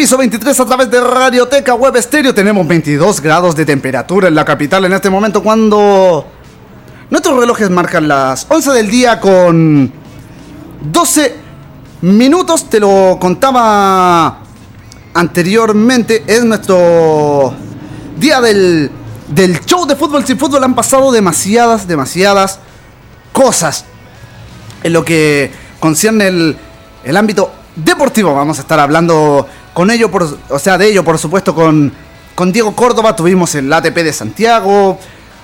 Piso 0.09 0.17
23 0.17 0.59
a 0.59 0.65
través 0.65 0.89
de 0.89 1.01
Radioteca 1.01 1.75
Web 1.75 1.97
Estéreo. 1.97 2.33
Tenemos 2.33 2.67
22 2.67 3.21
grados 3.21 3.56
de 3.56 3.63
temperatura 3.63 4.27
en 4.27 4.33
la 4.33 4.44
capital 4.44 4.83
en 4.85 4.94
este 4.94 5.07
momento 5.07 5.44
cuando 5.44 6.25
nuestros 7.11 7.39
relojes 7.39 7.69
marcan 7.69 8.07
las 8.07 8.47
11 8.50 8.71
del 8.71 8.89
día 8.89 9.19
con 9.19 9.94
12 10.81 11.35
minutos. 12.01 12.71
Te 12.71 12.79
lo 12.79 13.19
contaba 13.21 14.39
anteriormente. 15.13 16.23
Es 16.25 16.44
nuestro 16.44 17.53
día 18.17 18.41
del, 18.41 18.89
del 19.27 19.63
show 19.63 19.85
de 19.85 19.95
fútbol 19.95 20.25
sin 20.25 20.39
fútbol. 20.39 20.63
Han 20.63 20.73
pasado 20.73 21.11
demasiadas, 21.11 21.88
demasiadas 21.88 22.57
cosas 23.31 23.85
en 24.81 24.91
lo 24.91 25.06
que 25.06 25.51
concierne 25.79 26.29
el, 26.29 26.57
el 27.03 27.15
ámbito 27.15 27.51
deportivo. 27.75 28.33
Vamos 28.33 28.57
a 28.57 28.61
estar 28.61 28.79
hablando 28.79 29.47
con 29.80 29.90
ello, 29.92 30.12
por, 30.12 30.28
o 30.50 30.60
sea, 30.60 30.78
de 30.78 30.90
ello, 30.90 31.06
por 31.06 31.18
supuesto, 31.18 31.56
con, 31.56 31.90
con 32.36 32.52
Diego 32.52 32.76
Córdoba. 32.76 33.16
Tuvimos 33.16 33.56
el 33.56 33.72
ATP 33.72 33.96
de 34.00 34.12
Santiago, 34.12 35.00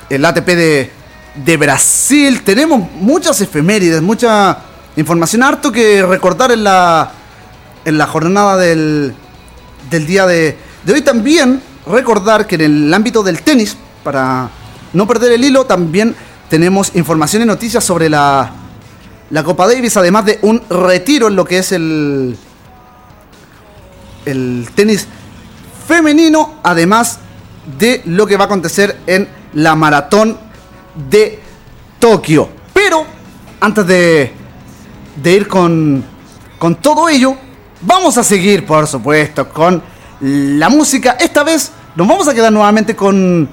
el 0.09 0.25
ATP 0.25 0.45
de, 0.47 0.91
de 1.35 1.55
Brasil. 1.55 2.41
Tenemos 2.43 2.81
muchas 2.99 3.39
efemérides, 3.39 4.01
mucha 4.01 4.57
información, 4.97 5.41
harto 5.41 5.71
que 5.71 6.05
recordar 6.05 6.51
en 6.51 6.65
la, 6.65 7.13
en 7.85 7.97
la 7.97 8.07
jornada 8.07 8.57
del, 8.57 9.15
del 9.89 10.05
día 10.05 10.27
de, 10.27 10.57
de 10.83 10.91
hoy. 10.91 11.01
También 11.01 11.61
recordar 11.87 12.45
que 12.45 12.55
en 12.55 12.61
el 12.61 12.93
ámbito 12.93 13.23
del 13.23 13.41
tenis, 13.41 13.77
para 14.03 14.49
no 14.91 15.07
perder 15.07 15.31
el 15.31 15.45
hilo, 15.45 15.63
también 15.63 16.13
tenemos 16.49 16.93
información 16.95 17.43
y 17.43 17.45
noticias 17.45 17.85
sobre 17.85 18.09
la, 18.09 18.51
la 19.29 19.43
Copa 19.45 19.65
Davis, 19.65 19.95
además 19.95 20.25
de 20.25 20.39
un 20.41 20.61
retiro 20.69 21.29
en 21.29 21.37
lo 21.37 21.45
que 21.45 21.59
es 21.59 21.71
el, 21.71 22.37
el 24.25 24.67
tenis 24.75 25.07
femenino, 25.87 26.55
además 26.63 27.19
de 27.79 28.01
lo 28.05 28.25
que 28.25 28.37
va 28.37 28.43
a 28.43 28.47
acontecer 28.47 28.97
en 29.07 29.27
la 29.53 29.75
maratón 29.75 30.37
de 31.09 31.39
Tokio. 31.99 32.49
Pero 32.73 33.05
antes 33.59 33.85
de, 33.87 34.33
de 35.21 35.31
ir 35.31 35.47
con, 35.47 36.03
con 36.59 36.75
todo 36.75 37.09
ello, 37.09 37.35
vamos 37.81 38.17
a 38.17 38.23
seguir, 38.23 38.65
por 38.65 38.87
supuesto, 38.87 39.49
con 39.49 39.81
la 40.21 40.69
música. 40.69 41.17
Esta 41.19 41.43
vez 41.43 41.71
nos 41.95 42.07
vamos 42.07 42.27
a 42.27 42.33
quedar 42.33 42.51
nuevamente 42.51 42.95
con 42.95 43.47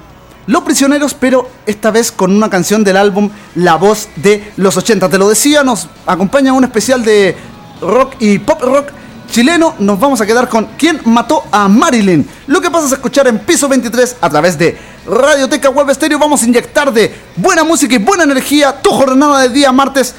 Los 0.46 0.62
Prisioneros, 0.62 1.14
pero 1.14 1.48
esta 1.66 1.90
vez 1.90 2.10
con 2.10 2.34
una 2.34 2.50
canción 2.50 2.84
del 2.84 2.96
álbum 2.96 3.30
La 3.54 3.76
Voz 3.76 4.08
de 4.16 4.52
los 4.56 4.76
80. 4.76 5.08
Te 5.08 5.19
lo 5.19 5.28
decía, 5.28 5.62
nos 5.62 5.88
acompaña 6.06 6.52
un 6.52 6.64
especial 6.64 7.04
de 7.04 7.36
rock 7.80 8.14
y 8.20 8.38
pop 8.38 8.60
rock 8.62 8.88
chileno. 9.32 9.75
Nos 9.79 9.99
vamos 9.99 10.20
a 10.20 10.26
quedar 10.26 10.49
con 10.49 10.67
¿Quién 10.79 11.00
mató 11.06 11.44
a 11.50 11.67
Marilyn? 11.67 12.29
Lo 12.46 12.61
que 12.61 12.70
pasa 12.70 12.87
es 12.87 12.93
escuchar 12.93 13.26
en 13.26 13.38
piso 13.40 13.67
23 13.67 14.17
a 14.20 14.29
través 14.31 14.58
de 14.58 14.79
Radioteca 15.06 15.70
Web 15.70 15.93
Stereo. 15.94 16.19
Vamos 16.19 16.43
a 16.43 16.46
inyectar 16.46 16.93
de 16.93 17.12
buena 17.37 17.64
música 17.64 17.94
y 17.94 17.99
buena 17.99 18.25
energía 18.25 18.81
tu 18.81 18.90
jornada 18.90 19.40
de 19.40 19.49
día 19.49 19.73
martes. 19.73 20.14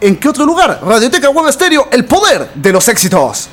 ¿En 0.00 0.16
qué 0.16 0.28
otro 0.28 0.44
lugar? 0.44 0.80
Radioteca 0.84 1.30
Web 1.30 1.50
Stereo, 1.50 1.88
el 1.90 2.04
poder 2.04 2.50
de 2.54 2.72
los 2.72 2.86
éxitos. 2.88 3.48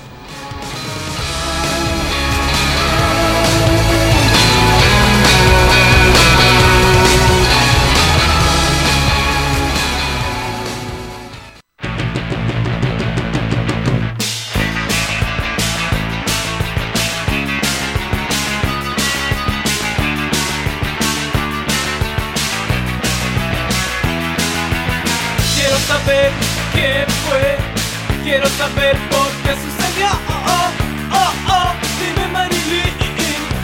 saber 28.57 28.97
por 29.09 29.29
qué 29.43 29.53
sucedió. 29.55 30.07
Oh, 30.07 30.47
oh, 30.55 30.71
oh, 31.19 31.33
oh. 31.55 31.69
Dime 31.99 32.27
Marilyn, 32.31 32.93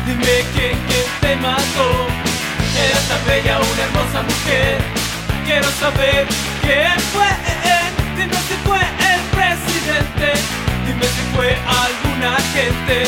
dime 0.05 0.35
quién, 0.53 0.77
quién 0.87 1.07
te 1.21 1.35
mató. 1.37 1.87
Era 2.75 2.99
tan 3.09 3.25
bella 3.25 3.59
una 3.59 3.81
hermosa 3.87 4.21
mujer. 4.23 4.77
Quiero 5.45 5.69
saber 5.79 6.27
quién 6.61 6.99
fue. 7.13 7.29
Dime 8.17 8.37
si 8.47 8.55
fue 8.65 8.81
el 9.11 9.21
presidente. 9.37 10.27
Dime 10.85 11.05
si 11.15 11.23
fue 11.35 11.49
alguna 11.83 12.35
gente. 12.53 13.03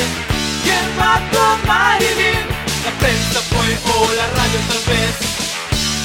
¿Quién 0.63 0.85
mató 0.97 1.44
Marilyn? 1.68 2.44
La 2.85 2.91
prensa 3.00 3.39
fue 3.51 3.68
o 3.94 4.13
la 4.19 4.27
radio 4.38 4.59
tal 4.69 4.83
vez. 4.94 5.15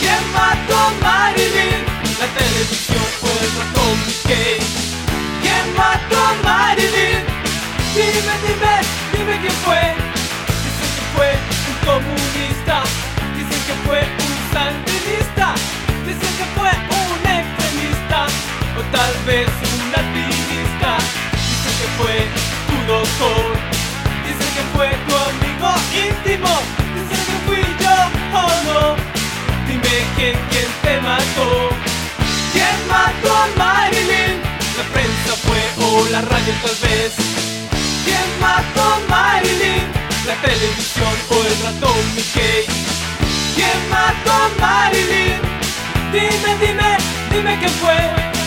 ¿Quién 0.01 0.23
mató 0.33 0.75
a 0.77 0.91
Marilyn? 1.03 1.81
La 2.21 2.27
televisión. 2.39 3.08
dicen 9.75 10.91
que 10.97 11.05
fue 11.15 11.31
un 11.69 11.77
comunista, 11.85 12.83
dicen 13.37 13.61
que 13.67 13.75
fue 13.85 14.01
un 14.01 14.35
sandinista, 14.53 15.55
dicen 16.07 16.33
que 16.39 16.47
fue 16.57 16.71
un 16.73 17.21
extremista, 17.29 18.27
o 18.79 18.83
tal 18.93 19.13
vez 19.27 19.49
un 19.77 19.93
latinista, 19.93 20.97
dicen 21.37 21.75
que 21.81 21.89
fue 21.99 22.17
tu 22.69 22.77
doctor, 22.93 23.45
dicen 24.25 24.51
que 24.57 24.65
fue 24.75 24.89
tu 25.07 25.15
amigo 25.29 25.69
íntimo, 25.93 26.53
dicen 26.97 27.21
que 27.29 27.37
fui 27.47 27.63
yo 27.85 27.97
o 28.33 28.45
no, 28.69 28.97
dime 29.67 29.97
quién, 30.17 30.37
quién 30.51 30.69
te 30.83 31.01
mató, 31.01 31.69
quién 32.53 32.77
mató 32.89 33.37
a 33.37 33.47
Marilyn, 33.59 34.41
la 34.79 34.85
prensa 34.95 35.33
fue 35.45 35.61
o 35.85 35.99
oh, 35.99 36.09
la 36.11 36.23
radio 36.23 36.55
tal 36.63 36.77
vez. 36.89 37.58
¿Quién 38.09 38.41
mató 38.41 38.83
a 38.83 39.01
Marilyn? 39.07 39.85
La 40.27 40.35
televisión 40.41 41.15
o 41.29 41.45
el 41.45 41.63
ratón 41.63 42.15
Mickey. 42.15 42.65
¿Quién 43.55 43.91
mató 43.91 44.33
a 44.33 44.49
Marilyn? 44.59 45.39
Dime, 46.11 46.57
dime, 46.59 46.97
dime 47.31 47.59
qué 47.61 47.69
fue. 47.69 48.38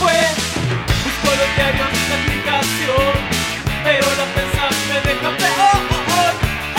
fue. 0.00 0.20
Busco 1.04 1.28
los 1.40 1.50
diarios 1.56 1.90
de 2.08 2.14
aplicación, 2.20 3.12
pero 3.84 4.06
no 4.18 4.24
pensaste 4.36 4.96
de 5.06 5.14
campeón. 5.24 5.80
Oh, 6.16 6.32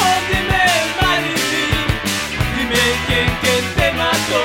oh, 0.04 0.18
dime 0.30 0.64
Marilyn, 1.00 1.88
dime 2.58 2.84
quién, 3.08 3.28
quién 3.42 3.64
te 3.78 3.88
mató. 4.02 4.44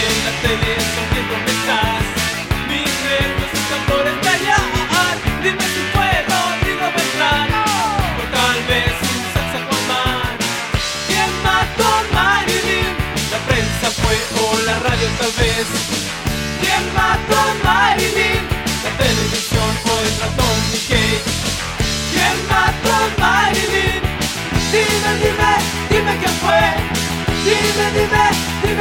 En 0.00 0.14
la 0.24 0.32
tele 0.42 0.72
sonriendo 0.94 1.36
mensajes. 1.46 1.97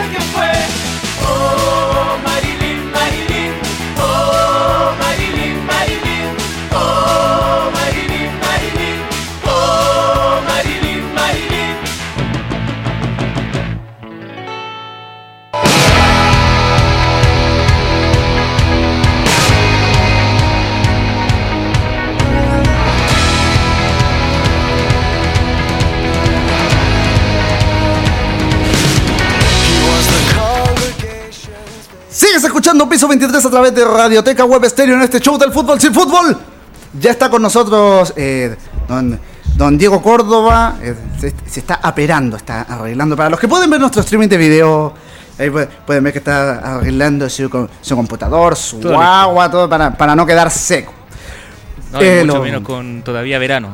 Take 0.08 0.22
it. 0.22 0.87
Piso 32.90 33.08
23 33.08 33.46
a 33.46 33.50
través 33.50 33.74
de 33.76 33.84
Radioteca 33.86 34.46
Web 34.46 34.66
Stereo 34.70 34.96
en 34.96 35.02
este 35.02 35.20
show 35.20 35.38
del 35.38 35.52
fútbol 35.52 35.80
sin 35.80 35.94
fútbol. 35.94 36.38
Ya 37.00 37.12
está 37.12 37.30
con 37.30 37.42
nosotros 37.42 38.14
eh, 38.16 38.56
don 38.88 39.20
don 39.56 39.78
Diego 39.78 40.02
Córdoba 40.04 40.76
eh, 40.82 40.94
se, 41.20 41.34
se 41.50 41.60
está 41.62 41.76
aperando, 41.82 42.38
está 42.38 42.62
arreglando. 42.62 43.16
Para 43.16 43.30
los 43.32 43.40
que 43.40 43.48
pueden 43.48 43.70
ver 43.70 43.80
nuestro 43.80 44.02
streaming 44.02 44.28
de 44.28 44.38
video, 44.38 44.94
ahí 45.40 45.50
pueden, 45.50 45.70
pueden 45.86 46.04
ver 46.04 46.14
que 46.14 46.20
está 46.20 46.76
arreglando 46.78 47.28
su, 47.30 47.68
su 47.82 47.96
computador, 47.96 48.56
su 48.56 48.80
Todo 48.80 49.00
agua, 49.02 49.50
todo 49.50 49.68
para, 49.68 49.96
para 49.98 50.16
no 50.16 50.26
quedar 50.26 50.52
seco. 50.52 50.94
No, 51.92 52.02
Eh, 52.02 52.22
mucho 52.24 52.38
lo- 52.38 52.44
menos 52.44 52.62
con 52.64 53.02
todavía 53.04 53.40
verano. 53.40 53.70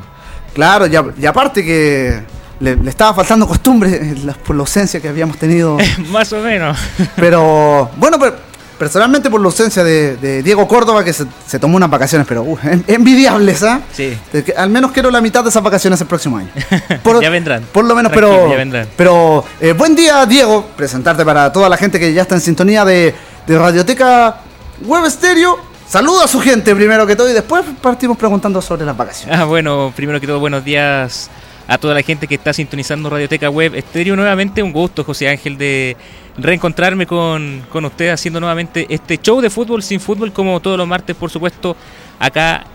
Claro, 0.54 0.86
y, 0.88 0.96
a- 0.96 1.06
y 1.20 1.26
aparte 1.26 1.64
que 1.66 2.22
le, 2.60 2.76
le 2.76 2.90
estaba 2.90 3.14
faltando 3.14 3.48
costumbre 3.48 3.90
eh, 3.94 4.16
la- 4.24 4.34
por 4.34 4.56
la 4.56 4.62
ausencia 4.62 5.00
que 5.02 5.10
habíamos 5.10 5.38
tenido. 5.38 5.78
Más 6.12 6.32
o 6.32 6.40
menos. 6.42 6.78
Pero 7.16 7.90
bueno, 7.98 8.18
pero, 8.20 8.36
personalmente 8.84 9.30
por 9.30 9.40
la 9.40 9.46
ausencia 9.46 9.82
de, 9.82 10.18
de 10.18 10.44
Diego 10.44 10.68
Córdoba, 10.68 11.06
que 11.06 11.14
se, 11.14 11.26
se 11.48 11.58
tomó 11.58 11.78
unas 11.78 11.90
vacaciones, 11.90 12.28
pero 12.28 12.44
uh, 12.44 12.58
en- 12.64 12.84
envidiables, 12.88 13.64
¿ah? 13.64 13.80
Sí. 13.94 14.18
Al 14.58 14.70
menos 14.70 14.92
quiero 14.92 15.10
la 15.10 15.22
mitad 15.22 15.42
de 15.42 15.50
esas 15.50 15.64
vacaciones 15.64 16.02
el 16.02 16.08
próximo 16.08 16.38
año. 16.38 16.50
Ya 17.22 17.30
vendrán. 17.30 17.64
Por 17.72 17.86
lo 17.86 17.96
menos, 17.96 18.12
pero. 18.14 18.50
ya 18.50 18.58
vendrán. 18.58 18.88
Pero 18.98 19.46
eh, 19.62 19.72
buen 19.72 19.96
día, 19.96 20.26
Diego. 20.26 20.68
Presentarte 20.76 21.24
para 21.24 21.52
toda 21.54 21.70
la 21.70 21.78
gente 21.78 21.98
que 21.98 22.12
ya 22.14 22.24
está 22.24 22.36
en 22.36 22.42
sintonía 22.42 22.84
de, 22.84 23.16
de 23.48 23.58
Radioteca 23.58 24.38
Web 24.86 25.10
Stereo. 25.10 25.58
Saluda 25.88 26.26
a 26.26 26.28
su 26.28 26.42
gente 26.42 26.76
primero 26.76 27.08
que 27.08 27.16
todo 27.16 27.30
y 27.30 27.34
después 27.34 27.64
partimos 27.82 28.18
preguntando 28.18 28.62
sobre 28.62 28.84
las 28.86 28.98
vacaciones. 28.98 29.40
Ah, 29.40 29.46
bueno, 29.46 29.94
primero 29.96 30.20
que 30.20 30.28
todo, 30.28 30.40
buenos 30.42 30.66
días 30.66 31.30
a 31.68 31.78
toda 31.78 31.94
la 31.94 32.02
gente 32.02 32.28
que 32.28 32.36
está 32.36 32.52
sintonizando 32.52 33.10
Radioteca 33.10 33.50
Web 33.50 33.76
Estéreo. 33.76 34.16
Nuevamente, 34.18 34.62
un 34.62 34.74
gusto, 34.74 35.06
José 35.06 35.30
Ángel, 35.30 35.58
de 35.58 35.96
reencontrarme 36.38 37.06
con, 37.06 37.64
con 37.70 37.86
usted 37.86 38.10
haciendo 38.10 38.40
nuevamente 38.40 38.86
este 38.90 39.18
show 39.18 39.42
de 39.42 39.50
fútbol 39.50 39.84
sin 39.84 40.00
fútbol, 40.00 40.32
como 40.32 40.60
todos 40.60 40.78
los 40.78 40.88
martes, 40.88 41.16
por 41.16 41.30
supuesto, 41.30 41.76
acá 42.20 42.66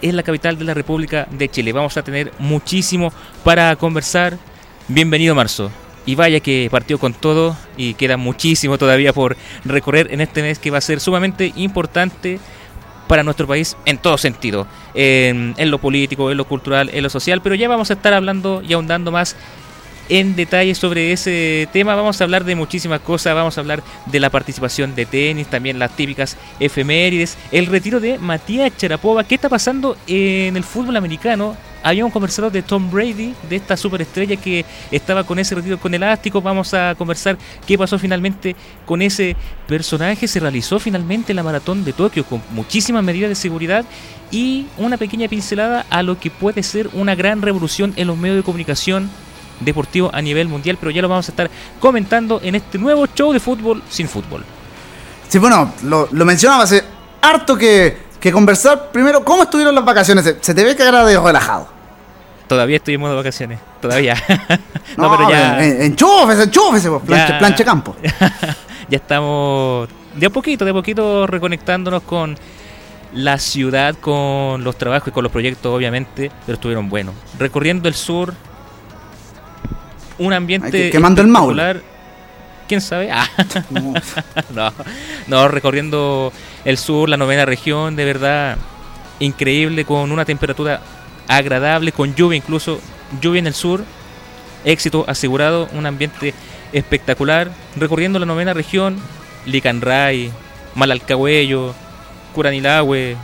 en 0.00 0.16
la 0.16 0.22
capital 0.22 0.58
de 0.58 0.64
la 0.64 0.74
República 0.74 1.26
de 1.30 1.48
Chile. 1.48 1.72
Vamos 1.72 1.96
a 1.96 2.02
tener 2.02 2.32
muchísimo 2.38 3.12
para 3.44 3.74
conversar. 3.76 4.38
Bienvenido, 4.86 5.34
Marzo. 5.34 5.70
Y 6.06 6.14
vaya 6.14 6.40
que 6.40 6.68
partió 6.70 6.98
con 6.98 7.12
todo 7.12 7.56
y 7.76 7.94
queda 7.94 8.16
muchísimo 8.16 8.78
todavía 8.78 9.12
por 9.12 9.36
recorrer 9.64 10.08
en 10.12 10.22
este 10.22 10.40
mes 10.40 10.58
que 10.58 10.70
va 10.70 10.78
a 10.78 10.80
ser 10.80 11.00
sumamente 11.00 11.52
importante 11.56 12.40
para 13.08 13.22
nuestro 13.22 13.46
país 13.46 13.76
en 13.84 13.98
todo 13.98 14.16
sentido, 14.16 14.66
en, 14.94 15.54
en 15.56 15.70
lo 15.70 15.78
político, 15.78 16.30
en 16.30 16.36
lo 16.36 16.46
cultural, 16.46 16.90
en 16.92 17.02
lo 17.02 17.10
social, 17.10 17.42
pero 17.42 17.54
ya 17.54 17.68
vamos 17.68 17.90
a 17.90 17.94
estar 17.94 18.14
hablando 18.14 18.62
y 18.66 18.72
ahondando 18.74 19.10
más 19.10 19.34
en 20.08 20.36
detalle 20.36 20.74
sobre 20.74 21.12
ese 21.12 21.68
tema. 21.72 21.94
Vamos 21.94 22.20
a 22.20 22.24
hablar 22.24 22.44
de 22.44 22.54
muchísimas 22.54 23.00
cosas, 23.00 23.34
vamos 23.34 23.56
a 23.58 23.60
hablar 23.60 23.82
de 24.06 24.20
la 24.20 24.30
participación 24.30 24.94
de 24.94 25.06
tenis, 25.06 25.46
también 25.48 25.78
las 25.78 25.94
típicas 25.96 26.36
efemérides, 26.60 27.36
el 27.52 27.66
retiro 27.66 28.00
de 28.00 28.18
Matías 28.18 28.76
Charapova, 28.76 29.24
qué 29.24 29.34
está 29.34 29.48
pasando 29.48 29.96
en 30.06 30.56
el 30.56 30.64
fútbol 30.64 30.96
americano. 30.96 31.56
Habíamos 31.80 32.12
conversado 32.12 32.50
de 32.50 32.62
Tom 32.62 32.90
Brady, 32.90 33.34
de 33.48 33.56
esta 33.56 33.76
superestrella 33.76 34.36
que 34.36 34.64
estaba 34.90 35.22
con 35.22 35.38
ese 35.38 35.54
retiro 35.54 35.78
con 35.78 35.94
elástico. 35.94 36.42
Vamos 36.42 36.74
a 36.74 36.96
conversar 36.96 37.38
qué 37.66 37.78
pasó 37.78 38.00
finalmente 38.00 38.56
con 38.84 39.00
ese 39.00 39.36
personaje. 39.68 40.26
Se 40.26 40.40
realizó 40.40 40.80
finalmente 40.80 41.32
la 41.34 41.44
maratón 41.44 41.84
de 41.84 41.92
Tokio 41.92 42.24
con 42.24 42.42
muchísimas 42.50 43.04
medidas 43.04 43.28
de 43.28 43.36
seguridad 43.36 43.84
y 44.32 44.66
una 44.76 44.96
pequeña 44.96 45.28
pincelada 45.28 45.86
a 45.88 46.02
lo 46.02 46.18
que 46.18 46.30
puede 46.30 46.64
ser 46.64 46.90
una 46.94 47.14
gran 47.14 47.42
revolución 47.42 47.92
en 47.94 48.08
los 48.08 48.18
medios 48.18 48.38
de 48.38 48.42
comunicación 48.42 49.08
deportivo 49.60 50.10
a 50.12 50.20
nivel 50.22 50.48
mundial, 50.48 50.76
pero 50.78 50.90
ya 50.90 51.02
lo 51.02 51.08
vamos 51.08 51.28
a 51.28 51.32
estar 51.32 51.50
comentando 51.80 52.40
en 52.42 52.54
este 52.54 52.78
nuevo 52.78 53.06
show 53.14 53.32
de 53.32 53.40
fútbol 53.40 53.82
sin 53.88 54.08
fútbol. 54.08 54.44
Sí, 55.28 55.38
bueno, 55.38 55.72
lo, 55.82 56.08
lo 56.10 56.24
mencionaba 56.24 56.64
hace 56.64 56.82
harto 57.20 57.56
que, 57.56 57.98
que 58.20 58.32
conversar. 58.32 58.90
Primero, 58.92 59.24
¿cómo 59.24 59.42
estuvieron 59.44 59.74
las 59.74 59.84
vacaciones? 59.84 60.24
Se, 60.24 60.38
se 60.40 60.54
te 60.54 60.64
ve 60.64 60.74
que 60.74 60.82
era 60.82 61.04
de 61.04 61.18
relajado. 61.20 61.68
Todavía 62.46 62.80
en 62.84 63.00
modo 63.00 63.14
vacaciones, 63.16 63.58
todavía. 63.80 64.16
No, 64.96 65.10
no, 65.10 65.16
pero 65.16 65.30
ya, 65.30 65.62
En, 65.62 65.82
enchúfese, 65.82 66.44
enchúfese, 66.44 66.88
pues, 66.88 67.02
planche, 67.02 67.32
Ya. 67.34 67.38
planche 67.38 67.64
campo. 67.64 67.94
ya 68.88 68.96
estamos 68.96 69.86
de 70.16 70.26
a 70.26 70.30
poquito, 70.30 70.64
de 70.64 70.70
a 70.70 70.74
poquito 70.74 71.26
reconectándonos 71.26 72.02
con 72.02 72.36
la 73.12 73.38
ciudad, 73.38 73.94
con 74.00 74.64
los 74.64 74.76
trabajos 74.76 75.08
y 75.08 75.10
con 75.12 75.22
los 75.22 75.30
proyectos, 75.30 75.72
obviamente, 75.72 76.32
pero 76.46 76.54
estuvieron 76.54 76.88
buenos. 76.88 77.14
Recorriendo 77.38 77.86
el 77.86 77.94
sur, 77.94 78.32
un 80.18 80.32
ambiente 80.32 80.90
quemando 80.90 81.22
el 81.22 81.28
Maule. 81.28 81.62
espectacular. 81.62 81.98
¿Quién 82.68 82.80
sabe? 82.82 83.10
Ah, 83.10 83.26
No. 83.70 83.94
no, 84.54 84.72
no, 85.26 85.48
recorriendo 85.48 86.32
el 86.64 86.76
sur, 86.76 87.08
la 87.08 87.16
novena 87.16 87.44
región, 87.46 87.96
de 87.96 88.04
verdad 88.04 88.58
increíble, 89.20 89.84
con 89.84 90.12
una 90.12 90.24
temperatura 90.24 90.80
agradable, 91.26 91.92
con 91.92 92.14
lluvia 92.14 92.36
incluso, 92.36 92.80
lluvia 93.20 93.38
en 93.38 93.46
el 93.46 93.54
sur, 93.54 93.84
éxito 94.64 95.04
asegurado, 95.08 95.68
un 95.72 95.86
ambiente 95.86 96.34
espectacular, 96.72 97.50
recorriendo 97.76 98.18
la 98.18 98.26
novena 98.26 98.52
región, 98.54 98.96
Licanray, 99.46 100.30
Malalcahuello, 100.74 101.74
Curanilahue, 102.34 103.16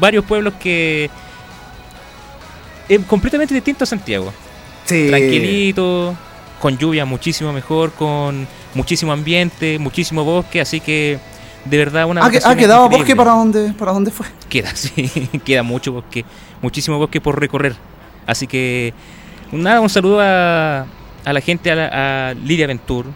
varios 0.00 0.24
pueblos 0.24 0.54
que 0.60 1.08
es 2.88 3.00
completamente 3.06 3.54
distinto 3.54 3.84
a 3.84 3.86
Santiago 3.86 4.32
Sí. 4.84 5.06
tranquilito, 5.08 6.16
con 6.60 6.78
lluvia 6.78 7.04
muchísimo 7.04 7.52
mejor, 7.52 7.92
con 7.92 8.46
muchísimo 8.74 9.12
ambiente, 9.12 9.78
muchísimo 9.80 10.22
bosque, 10.24 10.60
así 10.60 10.78
que 10.80 11.18
de 11.64 11.76
verdad 11.78 12.06
una 12.06 12.22
¿Ha, 12.22 12.26
ha 12.26 12.30
quedado 12.30 12.84
increíble. 12.84 12.96
bosque 12.98 13.16
para 13.16 13.30
dónde, 13.32 13.72
para 13.72 13.92
dónde 13.92 14.10
fue? 14.10 14.26
Queda, 14.48 14.70
sí, 14.76 15.10
queda 15.44 15.62
mucho 15.62 15.92
bosque, 15.92 16.24
muchísimo 16.62 16.98
bosque 16.98 17.20
por 17.20 17.40
recorrer. 17.40 17.74
Así 18.26 18.46
que 18.46 18.92
nada, 19.50 19.80
un 19.80 19.90
saludo 19.90 20.20
a, 20.20 20.86
a 21.24 21.32
la 21.32 21.40
gente, 21.40 21.70
a, 21.70 21.74
la- 21.74 22.28
a 22.30 22.34
Lidia 22.34 22.66
Ventur, 22.66 23.06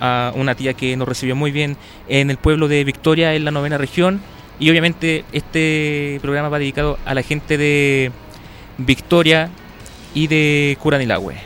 a 0.00 0.32
una 0.34 0.54
tía 0.54 0.74
que 0.74 0.96
nos 0.96 1.06
recibió 1.06 1.36
muy 1.36 1.50
bien 1.52 1.76
en 2.08 2.30
el 2.30 2.36
pueblo 2.38 2.66
de 2.68 2.82
Victoria, 2.84 3.34
en 3.34 3.44
la 3.44 3.50
novena 3.50 3.78
región. 3.78 4.20
Y 4.58 4.70
obviamente 4.70 5.24
este 5.32 6.18
programa 6.22 6.48
va 6.48 6.58
dedicado 6.58 6.98
a 7.04 7.14
la 7.14 7.22
gente 7.22 7.56
de 7.58 8.10
Victoria 8.78 9.50
y 10.14 10.26
de 10.26 10.76
Curanilahue. 10.80 11.36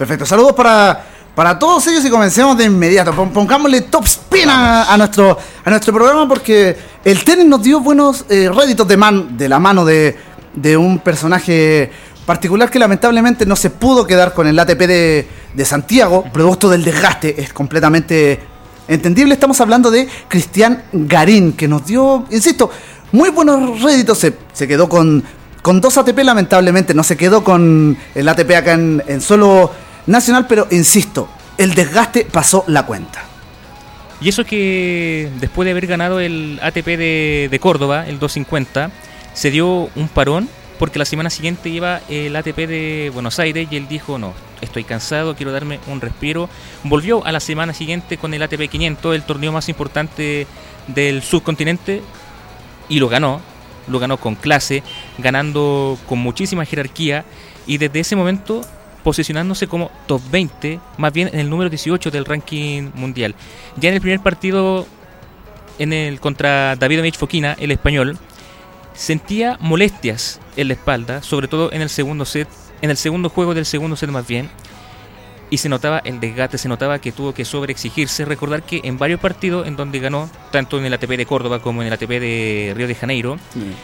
Perfecto, 0.00 0.24
saludos 0.24 0.54
para, 0.54 1.04
para 1.34 1.58
todos 1.58 1.86
ellos 1.88 2.02
y 2.06 2.08
comencemos 2.08 2.56
de 2.56 2.64
inmediato. 2.64 3.12
Pon- 3.12 3.34
Pongámosle 3.34 3.82
top 3.82 4.06
spin 4.06 4.48
a, 4.48 4.96
nuestro, 4.96 5.36
a 5.62 5.68
nuestro 5.68 5.92
programa 5.92 6.26
porque 6.26 6.74
el 7.04 7.22
tenis 7.22 7.44
nos 7.44 7.62
dio 7.62 7.80
buenos 7.80 8.24
eh, 8.30 8.48
réditos 8.50 8.88
de, 8.88 8.96
man, 8.96 9.36
de 9.36 9.46
la 9.46 9.58
mano 9.58 9.84
de, 9.84 10.16
de 10.54 10.74
un 10.78 11.00
personaje 11.00 11.92
particular 12.24 12.70
que 12.70 12.78
lamentablemente 12.78 13.44
no 13.44 13.56
se 13.56 13.68
pudo 13.68 14.06
quedar 14.06 14.32
con 14.32 14.46
el 14.46 14.58
ATP 14.58 14.78
de, 14.86 15.28
de 15.52 15.64
Santiago, 15.66 16.24
producto 16.32 16.70
del 16.70 16.82
desgaste, 16.82 17.38
es 17.42 17.52
completamente 17.52 18.40
entendible. 18.88 19.34
Estamos 19.34 19.60
hablando 19.60 19.90
de 19.90 20.08
Cristian 20.28 20.82
Garín, 20.94 21.52
que 21.52 21.68
nos 21.68 21.84
dio, 21.84 22.24
insisto, 22.30 22.70
muy 23.12 23.28
buenos 23.28 23.82
réditos. 23.82 24.16
Se, 24.16 24.32
se 24.54 24.66
quedó 24.66 24.88
con, 24.88 25.22
con 25.60 25.78
dos 25.82 25.98
ATP, 25.98 26.20
lamentablemente, 26.24 26.94
no 26.94 27.02
se 27.04 27.18
quedó 27.18 27.44
con 27.44 27.98
el 28.14 28.26
ATP 28.28 28.50
acá 28.56 28.72
en, 28.72 29.20
suelo 29.20 29.70
nacional, 30.10 30.46
pero 30.46 30.66
insisto, 30.70 31.28
el 31.56 31.74
desgaste 31.74 32.24
pasó 32.24 32.64
la 32.66 32.84
cuenta. 32.84 33.24
Y 34.20 34.28
eso 34.28 34.44
que 34.44 35.30
después 35.40 35.64
de 35.64 35.70
haber 35.70 35.86
ganado 35.86 36.20
el 36.20 36.58
ATP 36.62 36.86
de, 36.86 37.48
de 37.50 37.58
Córdoba, 37.58 38.06
el 38.06 38.18
250, 38.18 38.90
se 39.32 39.50
dio 39.50 39.88
un 39.94 40.08
parón 40.12 40.48
porque 40.78 40.98
la 40.98 41.04
semana 41.04 41.30
siguiente 41.30 41.68
iba 41.68 42.00
el 42.08 42.34
ATP 42.34 42.56
de 42.56 43.10
Buenos 43.12 43.38
Aires 43.38 43.68
y 43.70 43.76
él 43.76 43.86
dijo, 43.86 44.18
no, 44.18 44.32
estoy 44.62 44.82
cansado, 44.82 45.36
quiero 45.36 45.52
darme 45.52 45.78
un 45.86 46.00
respiro. 46.00 46.48
Volvió 46.84 47.24
a 47.26 47.32
la 47.32 47.40
semana 47.40 47.74
siguiente 47.74 48.16
con 48.16 48.32
el 48.32 48.42
ATP 48.42 48.68
500, 48.68 49.14
el 49.14 49.22
torneo 49.22 49.52
más 49.52 49.68
importante 49.68 50.46
del 50.86 51.22
subcontinente, 51.22 52.02
y 52.88 52.98
lo 52.98 53.08
ganó. 53.08 53.40
Lo 53.88 53.98
ganó 53.98 54.18
con 54.18 54.34
clase, 54.36 54.82
ganando 55.18 55.98
con 56.08 56.18
muchísima 56.18 56.64
jerarquía 56.64 57.24
y 57.66 57.78
desde 57.78 58.00
ese 58.00 58.16
momento 58.16 58.62
posicionándose 59.02 59.66
como 59.66 59.90
top 60.06 60.20
20, 60.30 60.80
más 60.98 61.12
bien 61.12 61.28
en 61.32 61.40
el 61.40 61.50
número 61.50 61.70
18 61.70 62.10
del 62.10 62.24
ranking 62.24 62.90
mundial. 62.94 63.34
Ya 63.76 63.88
en 63.88 63.94
el 63.96 64.00
primer 64.00 64.20
partido 64.20 64.86
en 65.78 65.92
el 65.92 66.20
contra 66.20 66.76
David 66.76 67.14
Fokina, 67.14 67.56
el 67.58 67.70
español, 67.70 68.18
sentía 68.94 69.56
molestias 69.60 70.40
en 70.56 70.68
la 70.68 70.74
espalda, 70.74 71.22
sobre 71.22 71.48
todo 71.48 71.72
en 71.72 71.80
el 71.82 71.88
segundo 71.88 72.24
set, 72.24 72.48
en 72.82 72.90
el 72.90 72.96
segundo 72.96 73.28
juego 73.30 73.54
del 73.54 73.64
segundo 73.66 73.96
set 73.96 74.10
más 74.10 74.26
bien, 74.26 74.50
y 75.52 75.56
se 75.58 75.68
notaba 75.68 76.00
el 76.04 76.20
desgaste, 76.20 76.58
se 76.58 76.68
notaba 76.68 77.00
que 77.00 77.10
tuvo 77.10 77.34
que 77.34 77.44
sobreexigirse. 77.44 78.24
Recordar 78.24 78.62
que 78.62 78.82
en 78.84 78.98
varios 78.98 79.18
partidos 79.18 79.66
en 79.66 79.74
donde 79.74 79.98
ganó, 79.98 80.30
tanto 80.52 80.78
en 80.78 80.84
el 80.84 80.92
ATP 80.94 81.10
de 81.16 81.26
Córdoba 81.26 81.60
como 81.60 81.80
en 81.82 81.88
el 81.88 81.92
ATP 81.94 82.08
de 82.08 82.72
Río 82.76 82.86
de 82.86 82.94
Janeiro, 82.94 83.36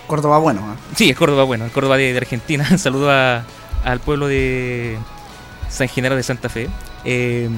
Córdoba 0.07 0.39
bueno. 0.39 0.61
¿eh? 0.61 0.77
Sí, 0.95 1.11
es 1.11 1.17
Córdoba, 1.17 1.43
bueno, 1.43 1.65
el 1.65 1.73
Córdoba 1.73 1.97
de, 1.97 2.13
de 2.13 2.19
Argentina. 2.19 2.65
Saludo 2.79 3.11
a- 3.11 3.45
al 3.87 4.01
pueblo 4.01 4.27
de 4.27 4.99
San 5.71 5.89
Genaro 5.89 6.17
de 6.17 6.23
Santa 6.23 6.49
Fe. 6.49 6.69
Eh, 7.05 7.49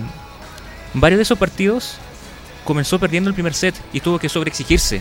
varios 0.95 1.19
de 1.19 1.23
esos 1.23 1.39
partidos 1.39 1.97
comenzó 2.65 2.99
perdiendo 2.99 3.31
el 3.31 3.35
primer 3.35 3.55
set 3.55 3.75
y 3.93 4.01
tuvo 4.01 4.19
que 4.19 4.29
sobreexigirse. 4.29 5.01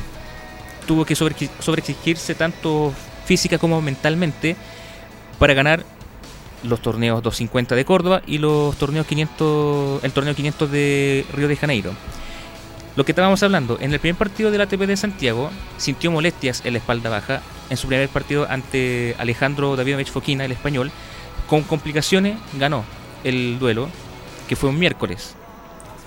Tuvo 0.88 1.06
que 1.06 1.16
sobre, 1.16 1.36
sobreexigirse 1.60 2.34
tanto 2.34 2.94
física 3.26 3.58
como 3.58 3.82
mentalmente 3.82 4.56
para 5.38 5.54
ganar 5.54 5.84
los 6.64 6.82
torneos 6.82 7.22
250 7.22 7.76
de 7.76 7.86
Córdoba 7.86 8.22
y 8.26 8.38
los 8.38 8.76
torneos 8.78 9.06
500, 9.06 10.04
el 10.06 10.12
torneo 10.14 10.34
500 10.34 10.72
de 10.72 11.26
Río 11.34 11.50
de 11.50 11.58
Janeiro. 11.58 11.92
Lo 12.96 13.06
que 13.06 13.12
estábamos 13.12 13.44
hablando, 13.44 13.78
en 13.80 13.94
el 13.94 14.00
primer 14.00 14.16
partido 14.16 14.50
del 14.50 14.62
ATP 14.62 14.80
de 14.88 14.98
Santiago 14.98 15.52
sintió 15.78 16.10
molestias 16.10 16.64
en 16.66 16.74
la 16.74 16.80
espalda 16.80 17.10
baja 17.10 17.42
en 17.70 17.78
su 17.78 17.88
primer 17.88 18.10
partido 18.10 18.48
ante 18.50 19.14
Alejandro 19.20 19.76
Davidovich 19.76 20.10
Foquina, 20.10 20.46
el 20.46 20.52
español. 20.52 20.92
Con 21.48 21.64
complicaciones 21.64 22.38
ganó 22.60 22.84
el 23.24 23.58
duelo, 23.60 23.90
que 24.48 24.56
fue 24.56 24.70
un 24.70 24.80
miércoles. 24.80 25.36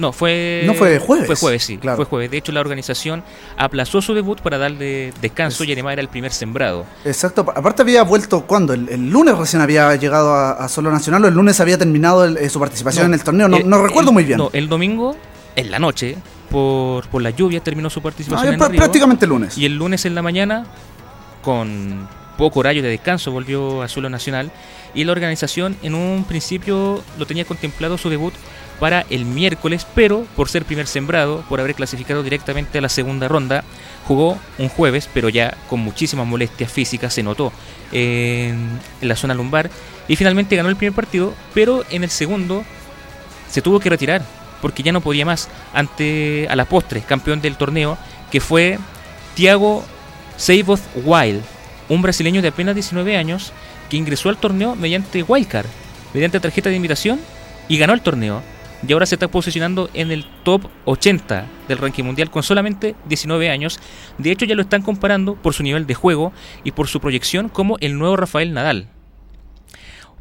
No, 0.00 0.12
fue. 0.14 0.62
No 0.64 0.72
fue 0.72 0.98
jueves. 0.98 1.26
Fue 1.26 1.36
jueves, 1.36 1.62
sí. 1.62 1.78
Fue 1.78 2.06
jueves. 2.06 2.30
De 2.30 2.38
hecho, 2.38 2.52
la 2.52 2.60
organización 2.60 3.22
aplazó 3.58 4.00
su 4.00 4.14
debut 4.14 4.40
para 4.40 4.56
darle 4.56 5.12
descanso 5.20 5.62
y 5.64 5.72
además 5.72 5.92
era 5.92 6.02
el 6.02 6.08
primer 6.08 6.32
sembrado. 6.32 6.86
Exacto. 7.04 7.42
Aparte, 7.54 7.82
había 7.82 8.02
vuelto. 8.02 8.46
¿Cuándo? 8.46 8.72
El, 8.72 9.10
lunes 9.10 9.36
recién 9.36 9.60
había 9.60 9.94
llegado 9.96 10.34
a, 10.34 10.66
Solo 10.70 10.90
Nacional 10.90 11.24
o 11.26 11.28
el 11.28 11.34
lunes 11.34 11.60
había 11.60 11.76
terminado 11.76 12.24
eh, 12.26 12.48
su 12.48 12.58
participación 12.58 13.06
en 13.06 13.14
el 13.14 13.22
torneo. 13.22 13.46
No, 13.48 13.58
no 13.58 13.82
recuerdo 13.82 14.10
muy 14.10 14.24
bien. 14.24 14.38
No, 14.38 14.48
el 14.54 14.70
domingo, 14.70 15.16
en 15.54 15.70
la 15.70 15.78
noche, 15.78 16.16
por, 16.50 17.06
por 17.08 17.20
la 17.20 17.30
lluvia, 17.30 17.60
terminó 17.60 17.90
su 17.90 18.00
participación. 18.00 18.54
en 18.54 18.62
el 18.62 18.76
prácticamente 18.76 19.26
el 19.26 19.28
lunes. 19.28 19.58
Y 19.58 19.66
el 19.66 19.76
lunes 19.76 20.06
en 20.06 20.14
la 20.14 20.22
mañana, 20.22 20.64
con 21.42 22.08
poco 22.38 22.60
horario 22.60 22.82
de 22.82 22.88
descanso, 22.88 23.32
volvió 23.32 23.82
a 23.82 23.88
Solo 23.88 24.08
Nacional. 24.08 24.50
Y 24.94 25.04
la 25.04 25.12
organización, 25.12 25.76
en 25.82 25.94
un 25.94 26.24
principio, 26.24 27.02
lo 27.18 27.26
tenía 27.26 27.44
contemplado 27.44 27.98
su 27.98 28.10
debut 28.10 28.34
para 28.80 29.04
el 29.10 29.26
miércoles, 29.26 29.86
pero 29.94 30.26
por 30.34 30.48
ser 30.48 30.64
primer 30.64 30.86
sembrado, 30.86 31.44
por 31.48 31.60
haber 31.60 31.74
clasificado 31.74 32.22
directamente 32.22 32.78
a 32.78 32.80
la 32.80 32.88
segunda 32.88 33.28
ronda, 33.28 33.62
jugó 34.06 34.38
un 34.58 34.68
jueves, 34.70 35.08
pero 35.12 35.28
ya 35.28 35.56
con 35.68 35.80
muchísimas 35.80 36.26
molestias 36.26 36.72
físicas, 36.72 37.12
se 37.12 37.22
notó 37.22 37.52
en, 37.92 38.80
la 39.02 39.16
zona 39.16 39.34
lumbar, 39.34 39.70
y 40.08 40.16
finalmente 40.16 40.56
ganó 40.56 40.70
el 40.70 40.76
primer 40.76 40.94
partido, 40.94 41.34
pero 41.54 41.84
en 41.90 42.02
el 42.02 42.10
segundo 42.10 42.64
se 43.50 43.60
tuvo 43.60 43.80
que 43.80 43.90
retirar, 43.90 44.22
porque 44.62 44.82
ya 44.82 44.92
no 44.92 45.02
podía 45.02 45.26
más, 45.26 45.48
ante 45.74 46.48
a 46.48 46.56
la 46.56 46.64
postre, 46.64 47.02
campeón 47.02 47.42
del 47.42 47.56
torneo, 47.56 47.98
que 48.30 48.40
fue 48.40 48.78
Thiago 49.34 49.84
Seiboth 50.38 50.80
Wild, 51.04 51.42
un 51.90 52.00
brasileño 52.00 52.40
de 52.40 52.48
apenas 52.48 52.74
19 52.74 53.16
años, 53.16 53.52
que 53.90 53.98
ingresó 53.98 54.30
al 54.30 54.38
torneo 54.38 54.74
mediante 54.74 55.22
wildcard, 55.22 55.66
mediante 56.14 56.40
tarjeta 56.40 56.70
de 56.70 56.76
invitación, 56.76 57.20
y 57.68 57.76
ganó 57.76 57.92
el 57.92 58.00
torneo 58.00 58.42
y 58.86 58.92
ahora 58.92 59.06
se 59.06 59.16
está 59.16 59.28
posicionando 59.28 59.90
en 59.92 60.10
el 60.10 60.24
top 60.42 60.62
80 60.86 61.46
del 61.68 61.78
ranking 61.78 62.04
mundial 62.04 62.30
con 62.30 62.42
solamente 62.42 62.94
19 63.08 63.50
años. 63.50 63.78
De 64.18 64.30
hecho, 64.30 64.46
ya 64.46 64.54
lo 64.54 64.62
están 64.62 64.82
comparando 64.82 65.34
por 65.34 65.54
su 65.54 65.62
nivel 65.62 65.86
de 65.86 65.94
juego 65.94 66.32
y 66.64 66.72
por 66.72 66.88
su 66.88 67.00
proyección 67.00 67.48
como 67.48 67.76
el 67.80 67.98
nuevo 67.98 68.16
Rafael 68.16 68.54
Nadal. 68.54 68.88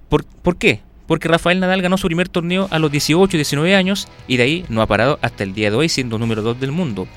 ¿Por, 0.10 0.26
¿por 0.26 0.58
qué? 0.58 0.82
Porque 1.08 1.28
Rafael 1.28 1.60
Nadal 1.60 1.82
ganó 1.82 1.98
su 1.98 2.08
primer 2.08 2.28
torneo 2.28 2.68
a 2.72 2.80
los 2.80 2.92
18 2.92 3.36
y 3.36 3.40
19 3.40 3.76
años 3.76 4.08
y 4.28 4.38
de 4.38 4.44
ahí 4.44 4.66
no 4.70 4.82
ha 4.82 4.88
parado 4.88 5.20
hasta 5.22 5.44
el 5.44 5.54
día 5.54 5.72
de 5.72 5.78
hoy 5.78 5.90
siendo 5.90 6.20
número 6.20 6.42
2 6.42 6.60
del 6.60 6.72
mundo. 6.72 7.08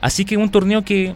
Así 0.00 0.24
que 0.24 0.36
un 0.36 0.50
torneo 0.50 0.82
que 0.82 1.14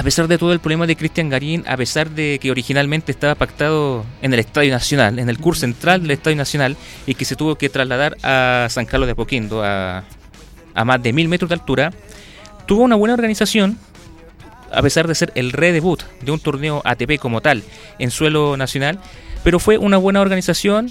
a 0.00 0.02
pesar 0.02 0.28
de 0.28 0.38
todo 0.38 0.54
el 0.54 0.60
problema 0.60 0.86
de 0.86 0.96
Cristian 0.96 1.28
Garín, 1.28 1.62
a 1.68 1.76
pesar 1.76 2.08
de 2.08 2.38
que 2.40 2.50
originalmente 2.50 3.12
estaba 3.12 3.34
pactado 3.34 4.06
en 4.22 4.32
el 4.32 4.40
Estadio 4.40 4.72
Nacional, 4.72 5.18
en 5.18 5.28
el 5.28 5.38
curso 5.38 5.60
central 5.60 6.00
del 6.00 6.12
Estadio 6.12 6.38
Nacional, 6.38 6.78
y 7.06 7.12
que 7.12 7.26
se 7.26 7.36
tuvo 7.36 7.56
que 7.56 7.68
trasladar 7.68 8.16
a 8.22 8.68
San 8.70 8.86
Carlos 8.86 9.08
de 9.08 9.12
Apoquindo, 9.12 9.62
a, 9.62 10.04
a 10.72 10.84
más 10.86 11.02
de 11.02 11.12
mil 11.12 11.28
metros 11.28 11.50
de 11.50 11.56
altura, 11.56 11.92
tuvo 12.64 12.82
una 12.82 12.96
buena 12.96 13.12
organización, 13.12 13.76
a 14.72 14.80
pesar 14.80 15.06
de 15.06 15.14
ser 15.14 15.32
el 15.34 15.52
redebut 15.52 16.02
de 16.22 16.32
un 16.32 16.40
torneo 16.40 16.80
ATP 16.82 17.18
como 17.18 17.42
tal 17.42 17.62
en 17.98 18.10
suelo 18.10 18.56
nacional, 18.56 18.98
pero 19.44 19.58
fue 19.58 19.76
una 19.76 19.98
buena 19.98 20.22
organización, 20.22 20.90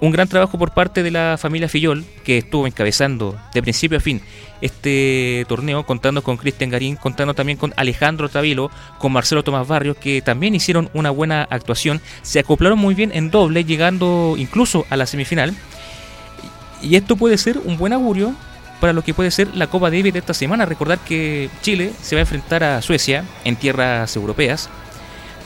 un 0.00 0.12
gran 0.12 0.28
trabajo 0.28 0.58
por 0.58 0.72
parte 0.72 1.02
de 1.02 1.10
la 1.10 1.36
familia 1.38 1.68
Fillol, 1.68 2.04
que 2.24 2.38
estuvo 2.38 2.66
encabezando 2.66 3.38
de 3.52 3.62
principio 3.62 3.98
a 3.98 4.00
fin 4.00 4.20
este 4.60 5.44
torneo, 5.48 5.84
contando 5.84 6.22
con 6.22 6.36
Cristian 6.36 6.70
Garín, 6.70 6.96
contando 6.96 7.34
también 7.34 7.58
con 7.58 7.72
Alejandro 7.76 8.28
Tavilo, 8.28 8.70
con 8.98 9.12
Marcelo 9.12 9.44
Tomás 9.44 9.68
Barrios, 9.68 9.96
que 9.96 10.20
también 10.22 10.54
hicieron 10.54 10.90
una 10.94 11.10
buena 11.10 11.46
actuación, 11.48 12.00
se 12.22 12.40
acoplaron 12.40 12.78
muy 12.78 12.94
bien 12.94 13.10
en 13.14 13.30
doble, 13.30 13.64
llegando 13.64 14.34
incluso 14.36 14.86
a 14.90 14.96
la 14.96 15.06
semifinal. 15.06 15.54
Y 16.82 16.96
esto 16.96 17.16
puede 17.16 17.38
ser 17.38 17.58
un 17.58 17.76
buen 17.76 17.92
augurio 17.92 18.34
para 18.80 18.92
lo 18.92 19.02
que 19.02 19.14
puede 19.14 19.30
ser 19.30 19.54
la 19.56 19.66
Copa 19.66 19.90
Davis 19.90 20.12
de 20.12 20.20
esta 20.20 20.34
semana. 20.34 20.64
Recordar 20.64 20.98
que 20.98 21.50
Chile 21.62 21.92
se 22.00 22.14
va 22.14 22.20
a 22.20 22.22
enfrentar 22.22 22.62
a 22.62 22.82
Suecia 22.82 23.24
en 23.44 23.56
tierras 23.56 24.14
europeas, 24.14 24.68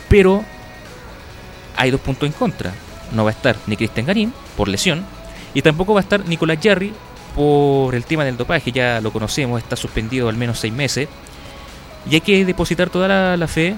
pero 0.09 0.45
hay 1.77 1.91
dos 1.91 2.01
puntos 2.01 2.27
en 2.27 2.33
contra 2.33 2.73
no 3.15 3.25
va 3.25 3.31
a 3.31 3.35
estar 3.35 3.57
ni 3.67 3.77
Cristian 3.77 4.07
Garín 4.07 4.33
por 4.57 4.69
lesión 4.69 5.05
y 5.55 5.63
tampoco 5.63 5.95
va 5.95 6.01
a 6.01 6.03
estar 6.03 6.27
Nicolás 6.27 6.59
Jarry 6.63 6.93
por 7.35 7.95
el 7.95 8.05
tema 8.05 8.25
del 8.25 8.37
dopaje, 8.37 8.73
ya 8.73 9.01
lo 9.01 9.13
conocemos, 9.13 9.61
está 9.61 9.77
suspendido 9.77 10.29
al 10.29 10.37
menos 10.37 10.59
seis 10.59 10.73
meses. 10.73 11.09
Y 12.09 12.15
hay 12.15 12.21
que 12.21 12.45
depositar 12.45 12.91
toda 12.91 13.37
la, 13.37 13.47
fe 13.47 13.77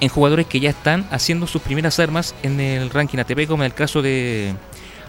en 0.00 0.08
jugadores 0.08 0.46
que 0.46 0.60
ya 0.60 0.70
están 0.70 1.06
haciendo 1.10 1.46
sus 1.46 1.62
primeras 1.62 1.98
armas 1.98 2.34
en 2.42 2.60
el 2.60 2.90
ranking 2.90 3.18
ATP, 3.18 3.46
como 3.46 3.62
en 3.62 3.66
el 3.66 3.74
caso 3.74 4.02
de 4.02 4.54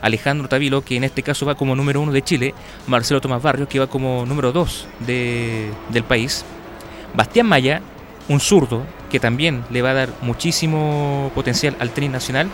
Alejandro 0.01 0.47
Tavilo, 0.47 0.83
que 0.83 0.95
en 0.95 1.03
este 1.03 1.23
caso 1.23 1.45
va 1.45 1.55
como 1.55 1.75
número 1.75 2.01
uno 2.01 2.11
de 2.11 2.21
Chile, 2.21 2.53
Marcelo 2.87 3.21
Tomás 3.21 3.41
Barrios, 3.41 3.67
que 3.67 3.79
va 3.79 3.87
como 3.87 4.25
número 4.25 4.51
dos 4.51 4.87
del 4.99 6.03
país, 6.07 6.45
Bastián 7.13 7.47
Maya, 7.47 7.81
un 8.29 8.39
zurdo, 8.39 8.85
que 9.09 9.19
también 9.19 9.63
le 9.69 9.81
va 9.81 9.91
a 9.91 9.93
dar 9.93 10.09
muchísimo 10.21 11.31
potencial 11.35 11.75
al 11.79 11.91
tenis 11.91 12.11
nacional, 12.11 12.49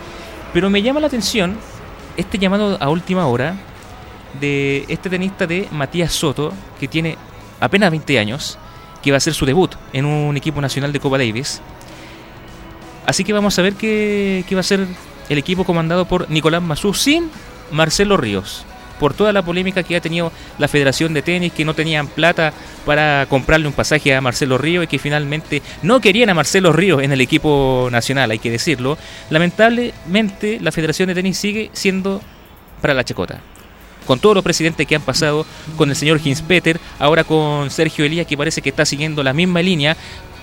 pero 0.52 0.70
me 0.70 0.82
llama 0.82 1.00
la 1.00 1.06
atención 1.06 1.56
este 2.16 2.38
llamado 2.38 2.76
a 2.80 2.88
última 2.88 3.26
hora 3.26 3.56
de 4.40 4.84
este 4.88 5.08
tenista 5.10 5.46
de 5.46 5.68
Matías 5.70 6.12
Soto, 6.12 6.52
que 6.78 6.88
tiene 6.88 7.16
apenas 7.60 7.90
20 7.90 8.18
años, 8.18 8.58
que 9.02 9.10
va 9.10 9.16
a 9.16 9.18
hacer 9.18 9.34
su 9.34 9.46
debut 9.46 9.74
en 9.92 10.04
un 10.04 10.36
equipo 10.36 10.60
nacional 10.60 10.92
de 10.92 11.00
Copa 11.00 11.18
Davis. 11.18 11.60
Así 13.06 13.24
que 13.24 13.32
vamos 13.32 13.58
a 13.58 13.62
ver 13.62 13.74
qué, 13.74 14.44
qué 14.48 14.54
va 14.54 14.60
a 14.60 14.64
ser 14.64 14.86
el 15.28 15.38
equipo 15.38 15.64
comandado 15.64 16.04
por 16.06 16.30
Nicolás 16.30 16.62
Mazú 16.62 16.94
sin 16.94 17.30
Marcelo 17.70 18.16
Ríos 18.16 18.64
por 18.98 19.14
toda 19.14 19.32
la 19.32 19.42
polémica 19.42 19.82
que 19.82 19.96
ha 19.96 20.00
tenido 20.00 20.32
la 20.58 20.68
Federación 20.68 21.14
de 21.14 21.22
Tenis, 21.22 21.52
que 21.52 21.64
no 21.64 21.74
tenían 21.74 22.06
plata 22.06 22.52
para 22.84 23.26
comprarle 23.28 23.66
un 23.66 23.72
pasaje 23.72 24.14
a 24.14 24.20
Marcelo 24.20 24.58
Río 24.58 24.82
y 24.82 24.86
que 24.86 24.98
finalmente 24.98 25.62
no 25.82 26.00
querían 26.00 26.30
a 26.30 26.34
Marcelo 26.34 26.72
Río 26.72 27.00
en 27.00 27.12
el 27.12 27.20
equipo 27.20 27.88
nacional, 27.90 28.30
hay 28.30 28.38
que 28.38 28.50
decirlo. 28.50 28.98
Lamentablemente 29.30 30.58
la 30.60 30.72
Federación 30.72 31.08
de 31.08 31.14
Tenis 31.14 31.38
sigue 31.38 31.70
siendo 31.72 32.20
para 32.80 32.94
la 32.94 33.04
chacota 33.04 33.40
con 34.08 34.18
todos 34.18 34.34
los 34.34 34.42
presidentes 34.42 34.86
que 34.86 34.96
han 34.96 35.02
pasado, 35.02 35.44
con 35.76 35.90
el 35.90 35.94
señor 35.94 36.18
Hinspeter, 36.24 36.80
ahora 36.98 37.24
con 37.24 37.70
Sergio 37.70 38.06
Elías, 38.06 38.26
que 38.26 38.38
parece 38.38 38.62
que 38.62 38.70
está 38.70 38.86
siguiendo 38.86 39.22
la 39.22 39.34
misma 39.34 39.60
línea. 39.60 39.98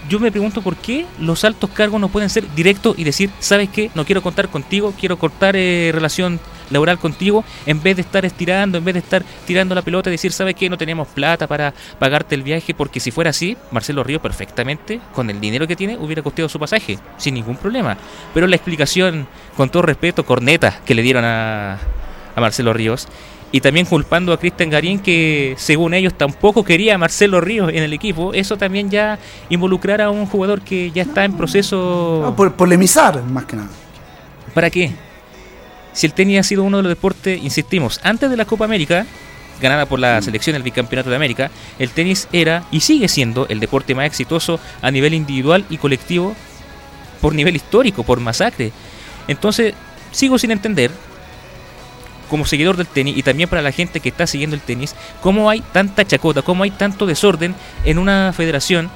Yo 0.07 0.19
me 0.19 0.31
pregunto 0.31 0.61
por 0.61 0.75
qué 0.75 1.07
los 1.19 1.43
altos 1.43 1.71
cargos 1.71 1.99
no 1.99 2.09
pueden 2.09 2.29
ser 2.29 2.43
directos 2.53 2.93
y 2.95 3.03
decir, 3.03 3.31
¿sabes 3.39 3.69
qué? 3.69 3.89
No 3.95 4.05
quiero 4.05 4.21
contar 4.21 4.49
contigo, 4.49 4.93
quiero 4.99 5.17
cortar 5.17 5.55
eh, 5.55 5.89
relación 5.91 6.39
laboral 6.69 6.99
contigo, 6.99 7.43
en 7.65 7.81
vez 7.81 7.95
de 7.95 8.01
estar 8.01 8.25
estirando, 8.25 8.77
en 8.77 8.85
vez 8.85 8.93
de 8.93 8.99
estar 8.99 9.23
tirando 9.45 9.75
la 9.75 9.81
pelota 9.81 10.09
y 10.09 10.11
decir, 10.11 10.31
¿sabes 10.31 10.55
qué? 10.55 10.69
No 10.69 10.77
tenemos 10.77 11.07
plata 11.07 11.47
para 11.47 11.73
pagarte 11.99 12.35
el 12.35 12.43
viaje, 12.43 12.73
porque 12.73 12.99
si 12.99 13.11
fuera 13.11 13.29
así, 13.29 13.57
Marcelo 13.71 14.03
Ríos 14.03 14.21
perfectamente, 14.21 14.99
con 15.13 15.29
el 15.29 15.39
dinero 15.39 15.67
que 15.67 15.75
tiene, 15.75 15.97
hubiera 15.97 16.21
costeado 16.21 16.49
su 16.49 16.59
pasaje, 16.59 16.97
sin 17.17 17.33
ningún 17.33 17.57
problema. 17.57 17.97
Pero 18.33 18.47
la 18.47 18.55
explicación, 18.55 19.27
con 19.55 19.69
todo 19.69 19.83
respeto, 19.83 20.25
corneta 20.25 20.81
que 20.85 20.95
le 20.95 21.01
dieron 21.01 21.23
a, 21.25 21.77
a 22.35 22.41
Marcelo 22.41 22.73
Ríos, 22.73 23.07
y 23.51 23.61
también 23.61 23.85
culpando 23.85 24.33
a 24.33 24.37
Cristian 24.37 24.69
Garín 24.69 24.99
que 24.99 25.55
según 25.57 25.93
ellos 25.93 26.13
tampoco 26.15 26.65
quería 26.65 26.95
a 26.95 26.97
Marcelo 26.97 27.39
Ríos 27.39 27.69
en 27.69 27.83
el 27.83 27.93
equipo, 27.93 28.33
eso 28.33 28.57
también 28.57 28.89
ya 28.89 29.17
involucrar 29.49 30.01
a 30.01 30.09
un 30.09 30.25
jugador 30.25 30.61
que 30.61 30.91
ya 30.91 31.03
está 31.03 31.23
en 31.23 31.37
proceso... 31.37 32.33
por 32.35 32.53
polemizar 32.53 33.23
más 33.23 33.45
que 33.45 33.55
nada. 33.55 33.69
¿Para 34.53 34.69
qué? 34.69 34.91
Si 35.95 36.05
el 36.05 36.13
tenis 36.13 36.41
ha 36.41 36.43
sido 36.43 36.63
uno 36.63 36.77
de 36.77 36.83
los 36.83 36.89
deportes, 36.91 37.41
insistimos, 37.41 37.99
antes 38.03 38.29
de 38.29 38.37
la 38.37 38.45
Copa 38.45 38.65
América, 38.65 39.05
ganada 39.61 39.85
por 39.85 39.97
la 39.97 40.19
mm. 40.19 40.23
selección 40.23 40.53
del 40.53 40.63
bicampeonato 40.63 41.09
de 41.09 41.15
América, 41.15 41.49
el 41.79 41.89
tenis 41.89 42.27
era 42.33 42.65
y 42.69 42.81
sigue 42.81 43.07
siendo 43.07 43.47
el 43.47 43.61
deporte 43.61 43.95
más 43.95 44.05
exitoso 44.05 44.59
a 44.81 44.91
nivel 44.91 45.13
individual 45.13 45.65
y 45.69 45.77
colectivo 45.77 46.35
por 47.21 47.33
nivel 47.33 47.55
histórico, 47.55 48.03
por 48.03 48.19
masacre. 48.19 48.73
Entonces, 49.29 49.73
sigo 50.11 50.37
sin 50.37 50.51
entender, 50.51 50.91
como 52.29 52.45
seguidor 52.45 52.75
del 52.75 52.87
tenis 52.87 53.17
y 53.17 53.23
también 53.23 53.47
para 53.47 53.61
la 53.61 53.71
gente 53.71 54.01
que 54.01 54.09
está 54.09 54.27
siguiendo 54.27 54.55
el 54.55 54.61
tenis, 54.61 54.95
cómo 55.21 55.49
hay 55.49 55.61
tanta 55.61 56.05
chacota, 56.05 56.41
cómo 56.41 56.63
hay 56.63 56.71
tanto 56.71 57.05
desorden 57.05 57.55
en 57.85 57.99
una 57.99 58.33
federación 58.35 58.89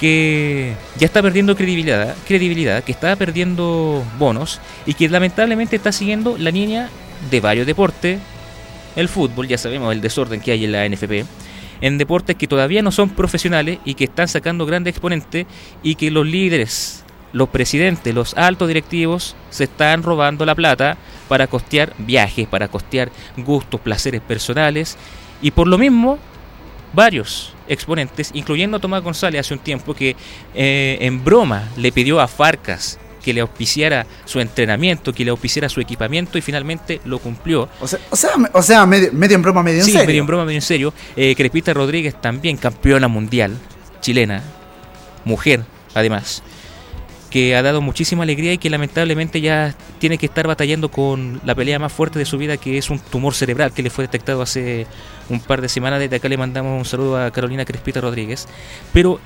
que 0.00 0.74
ya 0.96 1.04
está 1.04 1.20
perdiendo 1.20 1.54
credibilidad, 1.54 2.16
credibilidad, 2.26 2.82
que 2.82 2.90
está 2.90 3.14
perdiendo 3.16 4.02
bonos 4.18 4.58
y 4.86 4.94
que 4.94 5.10
lamentablemente 5.10 5.76
está 5.76 5.92
siguiendo 5.92 6.38
la 6.38 6.50
línea 6.50 6.88
de 7.30 7.40
varios 7.40 7.66
deportes, 7.66 8.18
el 8.96 9.08
fútbol, 9.10 9.46
ya 9.46 9.58
sabemos 9.58 9.92
el 9.92 10.00
desorden 10.00 10.40
que 10.40 10.52
hay 10.52 10.64
en 10.64 10.72
la 10.72 10.88
NFP, 10.88 11.26
en 11.82 11.98
deportes 11.98 12.36
que 12.36 12.48
todavía 12.48 12.80
no 12.80 12.92
son 12.92 13.10
profesionales 13.10 13.78
y 13.84 13.92
que 13.92 14.04
están 14.04 14.26
sacando 14.26 14.64
grandes 14.64 14.92
exponentes 14.92 15.46
y 15.82 15.96
que 15.96 16.10
los 16.10 16.26
líderes 16.26 17.04
los 17.32 17.50
presidentes, 17.50 18.12
los 18.14 18.34
altos 18.34 18.68
directivos 18.68 19.36
se 19.50 19.64
están 19.64 20.02
robando 20.02 20.44
la 20.44 20.54
plata 20.54 20.96
para 21.28 21.46
costear 21.46 21.92
viajes, 21.98 22.48
para 22.48 22.68
costear 22.68 23.10
gustos, 23.36 23.80
placeres 23.80 24.20
personales. 24.20 24.96
Y 25.40 25.52
por 25.52 25.68
lo 25.68 25.78
mismo 25.78 26.18
varios 26.92 27.54
exponentes, 27.68 28.30
incluyendo 28.34 28.76
a 28.76 28.80
Tomás 28.80 29.02
González 29.02 29.40
hace 29.40 29.54
un 29.54 29.60
tiempo 29.60 29.94
que 29.94 30.16
eh, 30.54 30.98
en 31.00 31.24
broma 31.24 31.68
le 31.76 31.92
pidió 31.92 32.20
a 32.20 32.28
Farcas 32.28 32.98
que 33.22 33.34
le 33.34 33.42
auspiciara 33.42 34.06
su 34.24 34.40
entrenamiento, 34.40 35.12
que 35.12 35.24
le 35.24 35.30
auspiciara 35.30 35.68
su 35.68 35.80
equipamiento 35.80 36.38
y 36.38 36.40
finalmente 36.40 37.00
lo 37.04 37.18
cumplió. 37.18 37.68
O 37.80 37.86
sea, 37.86 37.98
o 38.52 38.62
sea, 38.62 38.86
medio, 38.86 39.10
en 39.12 39.42
broma, 39.42 39.62
medio 39.62 39.80
en 39.80 39.84
sí, 39.84 39.92
serio. 39.92 40.06
medio 40.06 40.20
en 40.22 40.26
broma, 40.26 40.44
medio 40.46 40.56
en 40.56 40.62
serio. 40.62 40.94
Eh, 41.16 41.34
Crepita 41.36 41.74
Rodríguez 41.74 42.18
también 42.20 42.56
campeona 42.56 43.08
mundial 43.08 43.56
chilena, 44.00 44.42
mujer 45.24 45.64
además 45.94 46.42
que 47.30 47.54
ha 47.54 47.62
dado 47.62 47.80
muchísima 47.80 48.24
alegría 48.24 48.52
y 48.52 48.58
que 48.58 48.68
lamentablemente 48.68 49.40
ya 49.40 49.74
tiene 49.98 50.18
que 50.18 50.26
estar 50.26 50.46
batallando 50.46 50.90
con 50.90 51.40
la 51.44 51.54
pelea 51.54 51.78
más 51.78 51.92
fuerte 51.92 52.18
de 52.18 52.24
su 52.24 52.36
vida, 52.36 52.56
que 52.56 52.76
es 52.76 52.90
un 52.90 52.98
tumor 52.98 53.34
cerebral 53.34 53.72
que 53.72 53.82
le 53.82 53.90
fue 53.90 54.04
detectado 54.04 54.42
hace 54.42 54.86
un 55.28 55.40
par 55.40 55.60
de 55.60 55.68
semanas. 55.68 56.00
Desde 56.00 56.16
acá 56.16 56.28
le 56.28 56.36
mandamos 56.36 56.76
un 56.76 56.84
saludo 56.84 57.24
a 57.24 57.30
Carolina 57.30 57.64
Crespita 57.64 58.00
Rodríguez. 58.00 58.48
Pero 58.92 59.20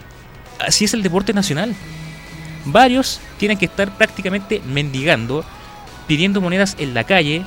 así 0.61 0.85
es 0.85 0.93
el 0.93 1.03
deporte 1.03 1.33
nacional. 1.33 1.75
Varios 2.67 3.21
tienen 3.39 3.59
que 3.59 3.65
estar 3.67 3.97
prácticamente 3.97 4.61
mendigando, 4.67 5.45
pidiendo 6.07 6.41
monedas 6.43 6.77
en 6.79 6.93
la 6.93 7.05
calle 7.05 7.45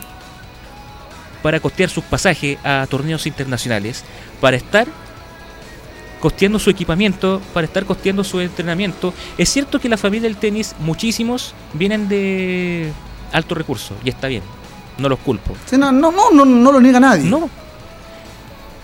para 1.43 1.59
costear 1.59 1.89
sus 1.89 2.03
pasajes 2.03 2.57
a 2.63 2.87
torneos 2.89 3.27
internacionales, 3.27 4.03
para 4.41 4.57
estar 4.57 4.87
costeando 6.19 6.59
su 6.59 6.69
equipamiento, 6.69 7.41
para 7.53 7.65
estar 7.65 7.85
costeando 7.85 8.23
su 8.23 8.39
entrenamiento. 8.39 9.13
Es 9.37 9.49
cierto 9.49 9.79
que 9.79 9.89
la 9.89 9.97
familia 9.97 10.29
del 10.29 10.37
tenis, 10.37 10.75
muchísimos, 10.79 11.53
vienen 11.73 12.07
de 12.07 12.91
alto 13.31 13.55
recurso, 13.55 13.95
y 14.03 14.09
está 14.09 14.27
bien, 14.27 14.43
no 14.97 15.09
los 15.09 15.19
culpo. 15.19 15.55
no, 15.73 15.91
no, 15.91 16.11
no, 16.11 16.45
no, 16.45 16.71
lo 16.71 16.81
niega 16.81 16.99
nadie. 16.99 17.23
No. 17.23 17.49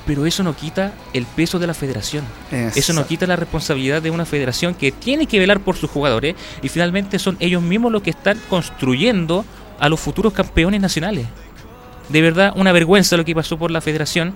Pero 0.05 0.25
eso 0.25 0.43
no 0.43 0.53
quita 0.53 0.93
el 1.13 1.25
peso 1.25 1.59
de 1.59 1.67
la 1.67 1.73
federación. 1.73 2.25
Eso 2.51 2.91
no 2.91 3.07
quita 3.07 3.25
la 3.25 3.37
responsabilidad 3.37 4.01
de 4.01 4.11
una 4.11 4.25
federación 4.25 4.75
que 4.75 4.91
tiene 4.91 5.27
que 5.27 5.39
velar 5.39 5.61
por 5.61 5.77
sus 5.77 5.89
jugadores 5.89 6.35
y 6.61 6.67
finalmente 6.67 7.19
son 7.19 7.37
ellos 7.39 7.61
mismos 7.61 7.91
los 7.91 8.01
que 8.01 8.09
están 8.09 8.37
construyendo 8.49 9.45
a 9.79 9.87
los 9.87 10.01
futuros 10.01 10.33
campeones 10.33 10.81
nacionales. 10.81 11.27
De 12.09 12.21
verdad, 12.21 12.51
una 12.57 12.73
vergüenza 12.73 13.15
lo 13.15 13.23
que 13.23 13.33
pasó 13.33 13.57
por 13.57 13.71
la 13.71 13.79
federación 13.79 14.33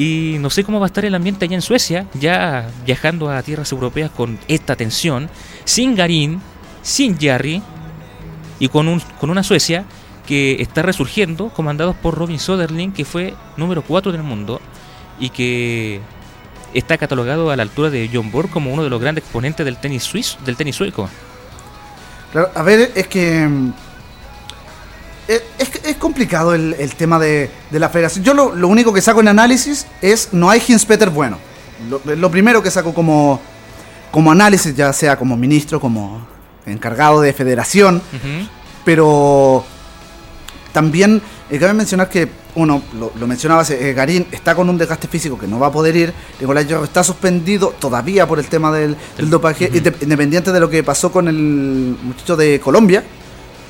y 0.00 0.38
no 0.38 0.48
sé 0.48 0.64
cómo 0.64 0.80
va 0.80 0.86
a 0.86 0.88
estar 0.88 1.04
el 1.04 1.14
ambiente 1.14 1.44
allá 1.44 1.56
en 1.56 1.60
Suecia, 1.60 2.06
ya 2.14 2.70
viajando 2.86 3.28
a 3.28 3.42
tierras 3.42 3.70
europeas 3.70 4.10
con 4.10 4.38
esta 4.48 4.74
tensión, 4.74 5.28
sin 5.66 5.94
Garín, 5.94 6.40
sin 6.80 7.20
Jarry 7.20 7.60
y 8.58 8.68
con, 8.68 8.88
un, 8.88 9.02
con 9.20 9.28
una 9.28 9.42
Suecia 9.42 9.84
que 10.26 10.62
está 10.62 10.80
resurgiendo, 10.80 11.50
comandados 11.50 11.96
por 11.96 12.14
Robin 12.14 12.38
Soderling, 12.38 12.92
que 12.92 13.04
fue 13.04 13.34
número 13.58 13.82
4 13.82 14.10
del 14.10 14.22
mundo 14.22 14.62
y 15.18 15.28
que 15.28 16.00
está 16.72 16.96
catalogado 16.96 17.50
a 17.50 17.56
la 17.56 17.62
altura 17.62 17.90
de 17.90 18.08
John 18.10 18.30
Borg 18.30 18.48
como 18.48 18.72
uno 18.72 18.82
de 18.82 18.88
los 18.88 19.02
grandes 19.02 19.24
exponentes 19.24 19.66
del 19.66 19.76
tenis 19.76 20.02
suizo, 20.02 20.38
del 20.46 20.56
tenis 20.56 20.76
sueco. 20.76 21.10
a 22.54 22.62
ver, 22.62 22.90
es 22.94 23.06
que 23.06 23.46
es, 25.30 25.96
complicado 25.96 26.54
el, 26.54 26.94
tema 26.96 27.18
de, 27.18 27.50
la 27.70 27.88
federación. 27.88 28.24
Yo 28.24 28.34
lo, 28.34 28.68
único 28.68 28.92
que 28.92 29.00
saco 29.00 29.20
en 29.20 29.28
análisis 29.28 29.86
es 30.02 30.30
no 30.32 30.50
hay 30.50 30.62
Hinspeter 30.66 31.10
bueno. 31.10 31.38
Lo, 32.04 32.30
primero 32.30 32.62
que 32.62 32.70
saco 32.70 32.92
como, 32.92 33.40
como 34.10 34.32
análisis, 34.32 34.74
ya 34.74 34.92
sea 34.92 35.16
como 35.16 35.36
ministro, 35.36 35.80
como 35.80 36.26
encargado 36.66 37.20
de 37.20 37.32
federación, 37.32 38.02
pero 38.84 39.64
también 40.72 41.22
eh, 41.48 41.58
cabe 41.58 41.74
mencionar 41.74 42.08
que 42.08 42.28
uno, 42.54 42.82
lo, 42.98 43.26
mencionaba, 43.26 43.64
eh, 43.70 43.92
Garín 43.92 44.26
está 44.32 44.54
con 44.54 44.68
un 44.68 44.76
desgaste 44.76 45.06
físico 45.06 45.38
que 45.38 45.46
no 45.46 45.58
va 45.58 45.68
a 45.68 45.72
poder 45.72 45.96
ir. 45.96 46.12
Nicolás 46.40 46.66
está 46.82 47.04
suspendido 47.04 47.74
todavía 47.78 48.26
por 48.26 48.38
el 48.38 48.46
tema 48.46 48.72
del, 48.72 48.96
dopaje, 49.18 49.70
independiente 50.00 50.50
de 50.50 50.60
lo 50.60 50.68
que 50.68 50.82
pasó 50.82 51.12
con 51.12 51.28
el 51.28 51.96
muchacho 52.02 52.36
de 52.36 52.58
Colombia, 52.60 53.04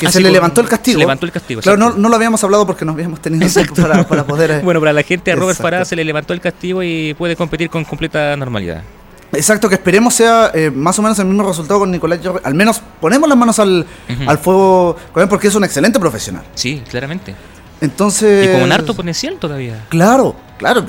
que 0.01 0.07
ah, 0.07 0.13
se 0.13 0.21
le 0.21 0.31
levantó 0.31 0.63
el 0.63 0.69
castigo. 0.69 0.95
Se 0.95 1.01
levantó 1.01 1.27
el 1.27 1.33
castigo. 1.33 1.61
Claro, 1.61 1.77
no, 1.77 2.09
lo 2.09 2.17
habíamos 2.17 2.43
hablado 2.43 2.67
porque 2.67 2.87
no 2.87 2.93
habíamos 2.93 3.21
tenido 3.21 3.47
tiempo 3.53 3.75
para, 3.75 4.25
poder. 4.25 4.51
Eh, 4.51 4.61
bueno, 4.65 4.81
para 4.81 4.95
la 4.95 5.03
gente 5.03 5.31
a 5.31 5.37
Robert 5.37 5.61
Farah 5.61 5.85
se 5.85 5.95
le 5.95 6.05
levantó 6.05 6.33
el 6.33 6.41
castigo 6.41 6.83
y 6.83 7.15
puede 7.15 7.37
competir 7.37 7.69
con 7.69 7.85
completa 7.85 8.35
normalidad. 8.37 8.83
Exacto, 9.33 9.69
que 9.69 9.75
esperemos 9.77 10.15
sea 10.15 10.51
eh, 10.55 10.71
más 10.71 10.99
o 10.99 11.03
menos 11.03 11.19
el 11.19 11.27
mismo 11.27 11.47
resultado 11.47 11.81
con 11.81 11.91
Nicolás 11.91 12.19
Jorge. 12.25 12.41
Al 12.43 12.55
menos 12.55 12.83
ponemos 13.01 13.29
las 13.29 13.39
manos 13.39 13.59
al, 13.59 13.87
fuego 14.43 14.97
con 15.13 15.23
él 15.23 15.29
porque 15.29 15.49
es 15.49 15.55
un 15.55 15.65
excelente 15.65 16.01
profesional. 16.01 16.45
Sí, 16.55 16.83
claramente. 16.89 17.35
Entonces. 17.83 18.49
Y 18.49 18.53
con 18.53 18.63
un 18.63 18.73
harto 18.73 18.95
potencial 18.95 19.37
todavía. 19.39 19.85
Claro, 19.91 20.35
claro, 20.59 20.85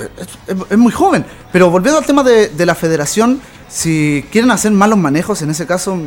es, 0.70 0.78
muy 0.78 0.92
joven. 0.92 1.24
Pero 1.52 1.70
volviendo 1.70 1.98
al 1.98 2.06
tema 2.06 2.22
de, 2.24 2.48
de 2.48 2.66
la 2.66 2.74
federación, 2.74 3.40
si 3.68 4.24
quieren 4.32 4.50
hacer 4.50 4.72
malos 4.72 4.98
manejos, 4.98 5.42
en 5.42 5.50
ese 5.50 5.66
caso 5.66 5.98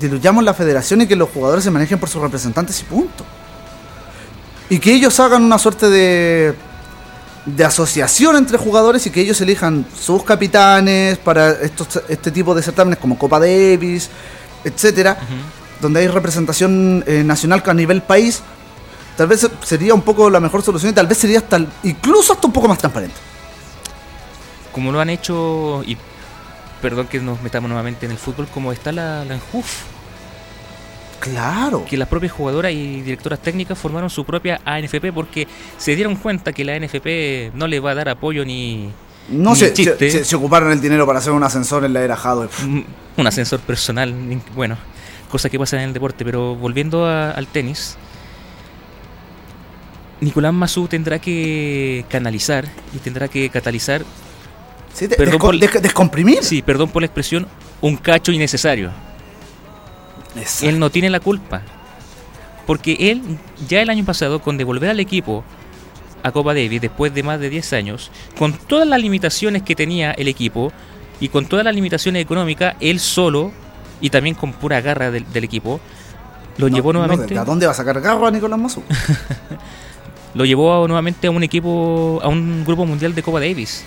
diluyamos 0.00 0.44
la 0.44 0.54
federación 0.54 1.02
y 1.02 1.06
que 1.06 1.16
los 1.16 1.30
jugadores 1.30 1.64
se 1.64 1.70
manejen 1.70 1.98
por 1.98 2.08
sus 2.08 2.20
representantes 2.20 2.80
y 2.80 2.84
punto. 2.84 3.24
Y 4.68 4.78
que 4.78 4.92
ellos 4.92 5.18
hagan 5.20 5.42
una 5.42 5.58
suerte 5.58 5.90
de, 5.90 6.54
de 7.46 7.64
asociación 7.64 8.36
entre 8.36 8.58
jugadores 8.58 9.06
y 9.06 9.10
que 9.10 9.20
ellos 9.20 9.40
elijan 9.40 9.86
sus 9.98 10.22
capitanes 10.22 11.18
para 11.18 11.50
estos, 11.50 12.00
este 12.08 12.30
tipo 12.30 12.54
de 12.54 12.62
certámenes 12.62 12.98
como 12.98 13.18
Copa 13.18 13.38
Davis, 13.38 14.08
etcétera, 14.64 15.18
donde 15.80 16.00
hay 16.00 16.08
representación 16.08 17.04
eh, 17.06 17.22
nacional 17.24 17.62
a 17.64 17.74
nivel 17.74 18.02
país. 18.02 18.42
Tal 19.16 19.28
vez 19.28 19.48
sería 19.62 19.94
un 19.94 20.02
poco 20.02 20.28
la 20.30 20.40
mejor 20.40 20.62
solución 20.62 20.90
y 20.90 20.94
tal 20.94 21.06
vez 21.06 21.18
sería 21.18 21.38
hasta 21.38 21.64
incluso 21.84 22.32
hasta 22.32 22.46
un 22.46 22.52
poco 22.52 22.66
más 22.66 22.78
transparente. 22.78 23.16
Como 24.72 24.90
lo 24.90 25.00
han 25.00 25.10
hecho 25.10 25.82
y 25.86 25.96
perdón 26.84 27.06
que 27.06 27.18
nos 27.18 27.40
metamos 27.40 27.70
nuevamente 27.70 28.04
en 28.04 28.12
el 28.12 28.18
fútbol, 28.18 28.46
como 28.52 28.70
está 28.70 28.92
la, 28.92 29.24
la 29.24 29.38
Claro. 31.18 31.86
Que 31.88 31.96
las 31.96 32.06
propias 32.08 32.32
jugadoras 32.32 32.72
y 32.72 33.00
directoras 33.00 33.40
técnicas 33.40 33.78
formaron 33.78 34.10
su 34.10 34.26
propia 34.26 34.60
ANFP 34.66 35.10
porque 35.14 35.48
se 35.78 35.96
dieron 35.96 36.16
cuenta 36.16 36.52
que 36.52 36.62
la 36.62 36.74
ANFP 36.74 37.52
no 37.54 37.66
le 37.66 37.80
va 37.80 37.92
a 37.92 37.94
dar 37.94 38.10
apoyo 38.10 38.44
ni. 38.44 38.90
No 39.30 39.54
sé, 39.54 39.74
se, 39.74 40.24
se, 40.26 40.36
ocuparon 40.36 40.72
el 40.72 40.82
dinero 40.82 41.06
para 41.06 41.20
hacer 41.20 41.32
un 41.32 41.42
ascensor 41.42 41.86
en 41.86 41.94
la 41.94 42.02
era 42.02 42.16
Jadwe. 42.16 42.50
Mm, 42.66 42.80
un 43.16 43.26
ascensor 43.26 43.60
personal, 43.60 44.14
bueno, 44.54 44.76
cosa 45.30 45.48
que 45.48 45.58
pasa 45.58 45.78
en 45.78 45.84
el 45.88 45.94
deporte, 45.94 46.22
pero 46.22 46.54
volviendo 46.54 47.06
al 47.06 47.46
tenis. 47.46 47.96
Nicolás 50.20 50.52
Mazú 50.52 50.86
tendrá 50.86 51.18
que 51.18 52.04
canalizar 52.10 52.66
y 52.94 52.98
tendrá 52.98 53.28
que 53.28 53.48
catalizar 53.48 54.04
descomprimir. 55.80 56.42
Sí, 56.42 56.62
perdón 56.62 56.90
por 56.90 57.02
la 57.02 57.06
expresión, 57.06 57.46
un 57.80 57.96
cacho 57.96 58.32
innecesario. 58.32 58.90
Él 60.62 60.78
no 60.78 60.90
tiene 60.90 61.10
la 61.10 61.20
culpa. 61.20 61.62
Porque 62.66 62.96
él, 63.10 63.22
ya 63.68 63.82
el 63.82 63.90
año 63.90 64.04
pasado, 64.04 64.40
con 64.40 64.56
devolver 64.56 64.90
al 64.90 65.00
equipo 65.00 65.44
a 66.22 66.32
Copa 66.32 66.54
Davis 66.54 66.80
después 66.80 67.12
de 67.12 67.22
más 67.22 67.38
de 67.38 67.50
10 67.50 67.72
años, 67.74 68.10
con 68.38 68.54
todas 68.54 68.88
las 68.88 69.00
limitaciones 69.00 69.62
que 69.62 69.74
tenía 69.74 70.12
el 70.12 70.28
equipo 70.28 70.72
y 71.20 71.28
con 71.28 71.46
todas 71.46 71.64
las 71.64 71.74
limitaciones 71.74 72.22
económicas, 72.22 72.76
él 72.80 72.98
solo 72.98 73.52
y 74.00 74.10
también 74.10 74.34
con 74.34 74.52
pura 74.52 74.80
garra 74.80 75.10
del, 75.10 75.26
equipo, 75.44 75.80
lo 76.56 76.68
llevó 76.68 76.92
nuevamente. 76.92 77.38
¿A 77.38 77.44
dónde 77.44 77.66
va 77.66 77.72
a 77.72 77.74
sacar 77.74 78.00
garra 78.00 78.30
Nicolás 78.30 78.58
Mazo? 78.58 78.82
lo 80.34 80.44
llevó 80.44 80.86
nuevamente 80.88 81.26
a 81.26 81.30
un 81.30 81.42
equipo, 81.42 82.20
a 82.22 82.28
un 82.28 82.64
grupo 82.64 82.86
mundial 82.86 83.14
de 83.14 83.22
Copa 83.22 83.40
Davis. 83.40 83.84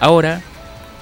Ahora, 0.00 0.40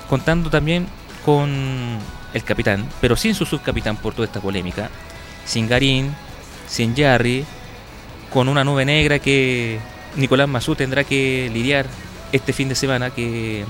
contando 0.09 0.51
también 0.51 0.87
con 1.25 1.99
el 2.33 2.45
capitán, 2.45 2.89
pero 3.01 3.17
sin 3.17 3.35
su 3.35 3.45
subcapitán 3.45 3.97
por 3.97 4.15
toda 4.15 4.27
esta 4.27 4.41
polémica, 4.41 4.91
sin 5.45 5.69
Garín, 5.69 6.15
sin 6.69 6.97
Jarry, 6.97 7.45
con 8.33 8.49
una 8.49 8.65
nube 8.65 8.85
negra 8.85 9.19
que 9.19 9.79
Nicolás 10.17 10.49
Mazú 10.49 10.75
tendrá 10.75 11.05
que 11.05 11.51
lidiar 11.53 11.87
este 12.33 12.53
fin 12.53 12.69
de 12.69 12.75
semana, 12.75 13.11
que 13.11 13.65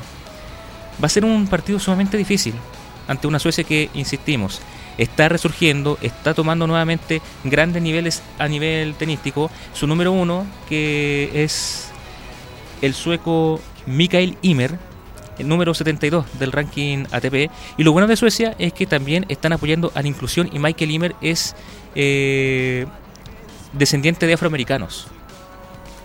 va 1.03 1.07
a 1.07 1.11
ser 1.11 1.25
un 1.25 1.47
partido 1.47 1.79
sumamente 1.79 2.17
difícil 2.17 2.55
ante 3.09 3.27
una 3.27 3.39
Suecia 3.39 3.65
que, 3.65 3.91
insistimos, 3.95 4.61
está 4.99 5.29
resurgiendo, 5.29 5.99
está 6.01 6.35
tomando 6.35 6.67
nuevamente 6.67 7.21
grandes 7.45 7.83
niveles 7.83 8.23
a 8.39 8.49
nivel 8.49 8.95
tenístico. 8.95 9.51
Su 9.75 9.87
número 9.87 10.13
uno, 10.13 10.47
que 10.69 11.31
es 11.35 11.91
el 12.83 12.95
sueco 12.95 13.61
Mikael 13.87 14.37
Imer, 14.43 14.79
el 15.39 15.49
número 15.49 15.75
72 15.75 16.27
del 16.39 16.53
ranking 16.53 17.05
ATP. 17.11 17.51
Y 17.77 17.83
lo 17.83 17.93
bueno 17.93 18.07
de 18.07 18.17
Suecia 18.17 18.55
es 18.59 18.73
que 18.73 18.87
también 18.87 19.27
están 19.29 19.53
apoyando 19.53 19.93
a 19.95 20.03
la 20.03 20.09
inclusión 20.09 20.49
y 20.53 20.59
Michael 20.59 20.91
Imer 20.91 21.17
es 21.21 21.55
eh, 21.95 22.87
descendiente 23.73 24.27
de 24.27 24.35
afroamericanos. 24.35 25.09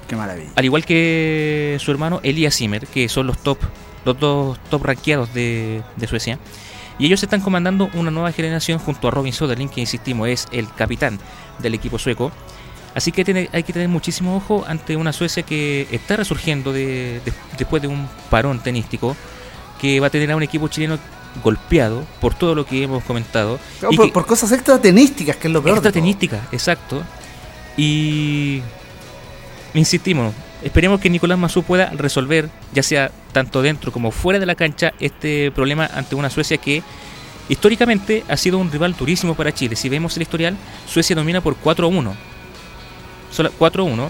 Qué 0.08 0.16
maravilla. 0.16 0.50
Al 0.56 0.66
igual 0.66 0.86
que 0.86 1.78
su 1.80 1.92
hermano 1.92 2.20
Elias 2.24 2.60
Imer, 2.62 2.88
que 2.88 3.08
son 3.08 3.28
los 3.28 3.38
top, 3.38 3.60
los 4.06 4.20
dos 4.20 4.60
top 4.70 4.84
rankeados 4.84 5.34
de, 5.34 5.82
de 5.96 6.08
Suecia. 6.08 6.38
Y 7.00 7.06
ellos 7.06 7.24
están 7.24 7.42
comandando 7.42 7.90
una 7.94 8.12
nueva 8.12 8.32
generación 8.32 8.78
junto 8.78 9.08
a 9.08 9.12
Robin 9.12 9.34
Soderling, 9.34 9.70
que 9.70 9.82
insistimos 9.82 10.28
es 10.28 10.48
el 10.52 10.72
capitán 10.74 11.20
del 11.60 11.74
equipo 11.74 11.98
sueco. 11.98 12.32
Así 12.94 13.12
que 13.12 13.24
tiene, 13.24 13.50
hay 13.54 13.64
que 13.64 13.74
tener 13.74 13.88
muchísimo 13.88 14.36
ojo 14.36 14.66
ante 14.68 14.96
una 14.96 15.14
Suecia 15.14 15.44
que 15.44 15.88
está 15.92 16.18
resurgiendo 16.18 16.74
de, 16.74 17.22
después 17.58 17.82
de 17.82 17.88
un 17.88 18.08
parón 18.30 18.60
tenístico, 18.60 19.16
que 19.80 20.00
va 20.00 20.08
a 20.08 20.10
tener 20.10 20.32
a 20.32 20.36
un 20.36 20.44
equipo 20.44 20.68
chileno 20.68 21.00
golpeado 21.44 22.06
por 22.20 22.34
todo 22.34 22.56
lo 22.56 22.66
que 22.66 22.84
hemos 22.84 23.04
comentado. 23.04 23.60
y 23.90 23.96
por, 23.96 24.12
por, 24.12 24.26
cosas 24.26 24.52
extratenísticas, 24.52 25.38
que 25.38 25.48
es 25.48 25.54
lo 25.54 25.64
peor. 25.64 25.78
Extratenísticas, 25.78 26.42
exacto. 26.52 27.02
Y 27.78 28.62
insistimos, 29.74 30.34
esperemos 30.62 31.00
que 31.00 31.10
Nicolás 31.10 31.38
Mazú 31.38 31.64
pueda 31.64 31.90
resolver, 31.92 32.50
ya 32.74 32.84
sea 32.84 33.12
tanto 33.32 33.62
dentro 33.62 33.94
como 33.94 34.12
fuera 34.12 34.40
de 34.40 34.46
la 34.46 34.56
cancha, 34.56 34.94
este 35.00 35.52
problema 35.52 35.90
ante 35.94 36.16
una 36.16 36.30
Suecia 36.30 36.58
que 36.58 36.84
históricamente 37.48 38.24
ha 38.28 38.36
sido 38.36 38.58
un 38.58 38.72
rival 38.72 38.96
durísimo 38.98 39.36
para 39.36 39.54
Chile. 39.54 39.76
Si 39.76 39.88
vemos 39.88 40.16
el 40.18 40.24
historial, 40.24 40.58
Suecia 40.88 41.16
domina 41.16 41.42
por 41.42 41.56
4-1. 41.56 42.14
4-1. 43.32 44.10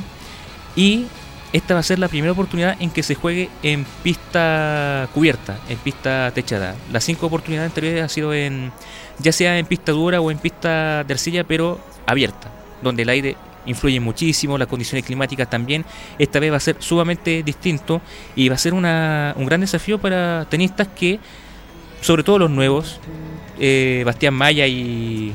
Y 0.76 1.06
esta 1.54 1.74
va 1.74 1.82
a 1.82 1.84
ser 1.84 2.00
la 2.00 2.08
primera 2.08 2.32
oportunidad 2.32 2.78
en 2.80 2.90
que 2.90 3.04
se 3.04 3.16
juegue 3.16 3.50
en 3.62 3.86
pista 4.04 5.10
cubierta, 5.14 5.60
en 5.68 5.78
pista 5.80 6.32
techada. 6.34 6.76
Las 6.92 7.04
cinco 7.04 7.28
oportunidades 7.28 7.72
anteriores 7.72 8.02
han 8.02 8.10
sido 8.10 8.34
en, 8.34 8.72
ya 9.20 9.32
sea 9.32 9.58
en 9.58 9.66
pista 9.66 9.92
dura 9.92 10.22
o 10.22 10.32
en 10.32 10.38
pista 10.38 11.04
de 11.04 11.14
arcilla, 11.14 11.44
pero 11.44 11.80
abierta, 12.06 12.50
donde 12.82 13.04
el 13.04 13.10
aire 13.10 13.36
influye 13.66 14.00
muchísimo, 14.00 14.58
las 14.58 14.68
condiciones 14.68 15.06
climáticas 15.06 15.50
también. 15.50 15.86
Esta 16.18 16.40
vez 16.40 16.52
va 16.52 16.58
a 16.58 16.62
ser 16.62 16.78
sumamente 16.80 17.44
distinto 17.44 18.02
y 18.36 18.48
va 18.50 18.56
a 18.56 18.58
ser 18.58 18.74
una, 18.74 19.34
un 19.38 19.46
gran 19.46 19.62
desafío 19.62 20.00
para 20.00 20.46
tenistas 20.50 20.88
que, 20.88 21.20
sobre 22.00 22.24
todo 22.24 22.40
los 22.40 22.50
nuevos, 22.50 23.00
eh, 23.60 24.04
Bastián 24.06 24.34
Maya 24.34 24.66
y 24.68 25.34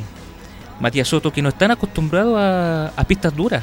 Matías 0.80 1.08
Soto, 1.08 1.32
que 1.32 1.42
no 1.42 1.48
están 1.48 1.70
acostumbrados 1.70 2.38
a, 2.38 2.92
a 2.96 3.04
pistas 3.04 3.34
duras. 3.34 3.62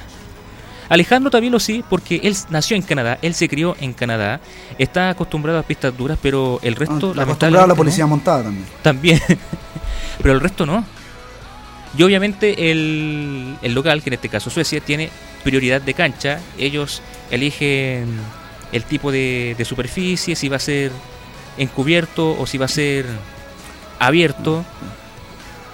Alejandro 0.90 1.32
Tavilo 1.32 1.60
sí, 1.60 1.84
porque 1.90 2.22
él 2.24 2.36
nació 2.50 2.76
en 2.76 2.84
Canadá, 2.84 3.18
él 3.22 3.34
se 3.34 3.48
crió 3.48 3.76
en 3.80 3.94
Canadá, 3.94 4.42
está 4.78 5.10
acostumbrado 5.10 5.58
a 5.60 5.64
pistas 5.64 5.98
duras, 5.98 6.20
pero 6.22 6.60
el 6.62 6.76
resto... 6.76 7.14
Ah, 7.18 7.24
acostumbrado 7.24 7.66
a 7.66 7.68
la 7.68 7.76
policía 7.76 8.06
montada 8.06 8.44
también. 8.44 8.66
También, 8.82 9.22
pero 10.22 10.34
el 10.34 10.42
resto 10.42 10.66
no. 10.66 10.86
Y 11.98 12.04
obviamente 12.04 12.72
el, 12.72 13.58
local, 13.64 14.02
que 14.02 14.10
en 14.10 14.16
este 14.16 14.30
caso 14.30 14.50
Suecia, 14.50 14.82
tiene 14.82 15.10
prioridad 15.44 15.82
de 15.82 15.94
cancha. 15.94 16.40
Ellos 16.58 17.02
eligen 17.30 18.18
el 18.72 18.84
tipo 18.84 19.12
de, 19.12 19.56
superficie, 19.64 20.36
si 20.36 20.50
va 20.50 20.58
a 20.58 20.60
ser 20.60 20.92
encubierto 21.58 22.36
o 22.40 22.48
si 22.48 22.58
va 22.58 22.66
a 22.66 22.70
ser 22.70 23.06
abierto. 24.00 24.66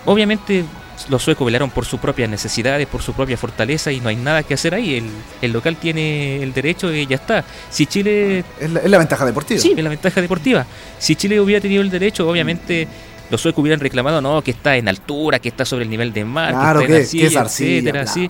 Obviamente 0.06 0.66
los 1.08 1.24
suecos 1.24 1.46
velaron 1.46 1.70
por 1.70 1.86
sus 1.86 2.00
propias 2.00 2.30
necesidades, 2.30 2.88
por 2.88 3.02
su 3.02 3.14
propia 3.14 3.38
fortaleza 3.38 3.92
y 3.92 4.00
no 4.02 4.10
hay 4.10 4.16
nada 4.16 4.44
que 4.44 4.54
hacer 4.54 4.74
ahí. 4.74 5.04
El, 5.42 5.52
local 5.54 5.78
tiene 5.78 6.44
el 6.44 6.54
derecho 6.54 6.94
y 6.94 7.06
ya 7.08 7.16
está. 7.16 7.46
Si 7.70 7.86
Chile... 7.86 8.44
Es 8.60 8.70
la, 8.70 8.80
es 8.82 8.90
la, 8.90 8.98
ventaja 8.98 9.26
deportiva. 9.26 9.60
Sí, 9.60 9.74
es 9.76 9.84
la 9.84 9.90
ventaja 9.90 10.22
deportiva. 10.22 10.66
Si 10.98 11.16
Chile 11.16 11.40
hubiera 11.40 11.62
tenido 11.62 11.82
el 11.82 11.90
derecho, 11.90 12.30
obviamente 12.30 12.88
los 13.30 13.42
suecos 13.42 13.62
hubieran 13.62 13.80
reclamado, 13.80 14.22
no, 14.22 14.42
que 14.42 14.52
está 14.52 14.76
en 14.76 14.88
altura, 14.88 15.40
que 15.40 15.50
está 15.50 15.66
sobre 15.66 15.84
el 15.84 15.90
nivel 15.90 16.12
de 16.14 16.26
mar, 16.26 16.54
que 16.86 17.00
está 17.00 17.26
en 17.26 17.38
arcilla, 17.38 17.42
etcétera, 17.42 18.02
así. 18.02 18.30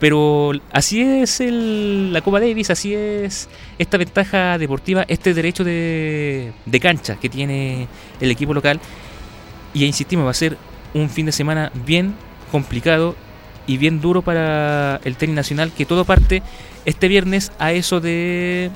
Pero 0.00 0.50
así 0.72 1.00
es 1.00 1.40
el, 1.40 2.12
la 2.12 2.22
Copa 2.22 2.40
Davis, 2.40 2.70
así 2.70 2.92
es 2.92 3.48
esta 3.78 3.98
ventaja 3.98 4.58
deportiva, 4.58 5.04
este 5.06 5.32
derecho 5.32 5.62
de, 5.62 6.52
de 6.66 6.80
cancha 6.80 7.16
que 7.20 7.28
tiene 7.28 7.86
el 8.20 8.30
equipo 8.32 8.52
local. 8.52 8.80
Y 9.74 9.84
insistimos, 9.84 10.26
va 10.26 10.32
a 10.32 10.34
ser 10.34 10.58
un 10.94 11.08
fin 11.08 11.26
de 11.26 11.32
semana 11.32 11.72
bien 11.86 12.14
complicado 12.50 13.16
y 13.66 13.76
bien 13.78 14.00
duro 14.00 14.22
para 14.22 15.00
el 15.04 15.16
tenis 15.16 15.36
nacional, 15.36 15.72
que 15.72 15.86
todo 15.86 16.04
parte 16.04 16.42
este 16.84 17.08
viernes 17.08 17.52
a 17.58 17.72
eso 17.72 18.00
de 18.00 18.70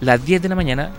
las 0.00 0.24
10 0.24 0.42
de 0.42 0.48
la 0.48 0.54
mañana, 0.54 0.90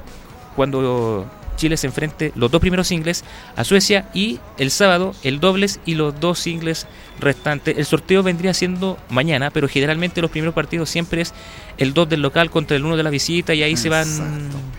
cuando 0.55 1.29
Chile 1.57 1.75
se 1.75 1.87
enfrente 1.87 2.31
los 2.35 2.49
dos 2.49 2.61
primeros 2.61 2.87
singles 2.87 3.23
a 3.55 3.63
Suecia 3.63 4.09
y 4.13 4.39
el 4.57 4.71
sábado 4.71 5.13
el 5.23 5.39
dobles 5.39 5.79
y 5.85 5.95
los 5.95 6.19
dos 6.19 6.39
singles 6.39 6.87
restantes. 7.19 7.77
El 7.77 7.85
sorteo 7.85 8.23
vendría 8.23 8.53
siendo 8.53 8.97
mañana, 9.09 9.51
pero 9.51 9.67
generalmente 9.67 10.21
los 10.21 10.31
primeros 10.31 10.55
partidos 10.55 10.89
siempre 10.89 11.21
es 11.21 11.33
el 11.77 11.93
2 11.93 12.09
del 12.09 12.21
local 12.21 12.49
contra 12.49 12.77
el 12.77 12.85
1 12.85 12.95
de 12.95 13.03
la 13.03 13.09
visita 13.09 13.53
y 13.53 13.63
ahí 13.63 13.75
se 13.75 13.89
van 13.89 14.07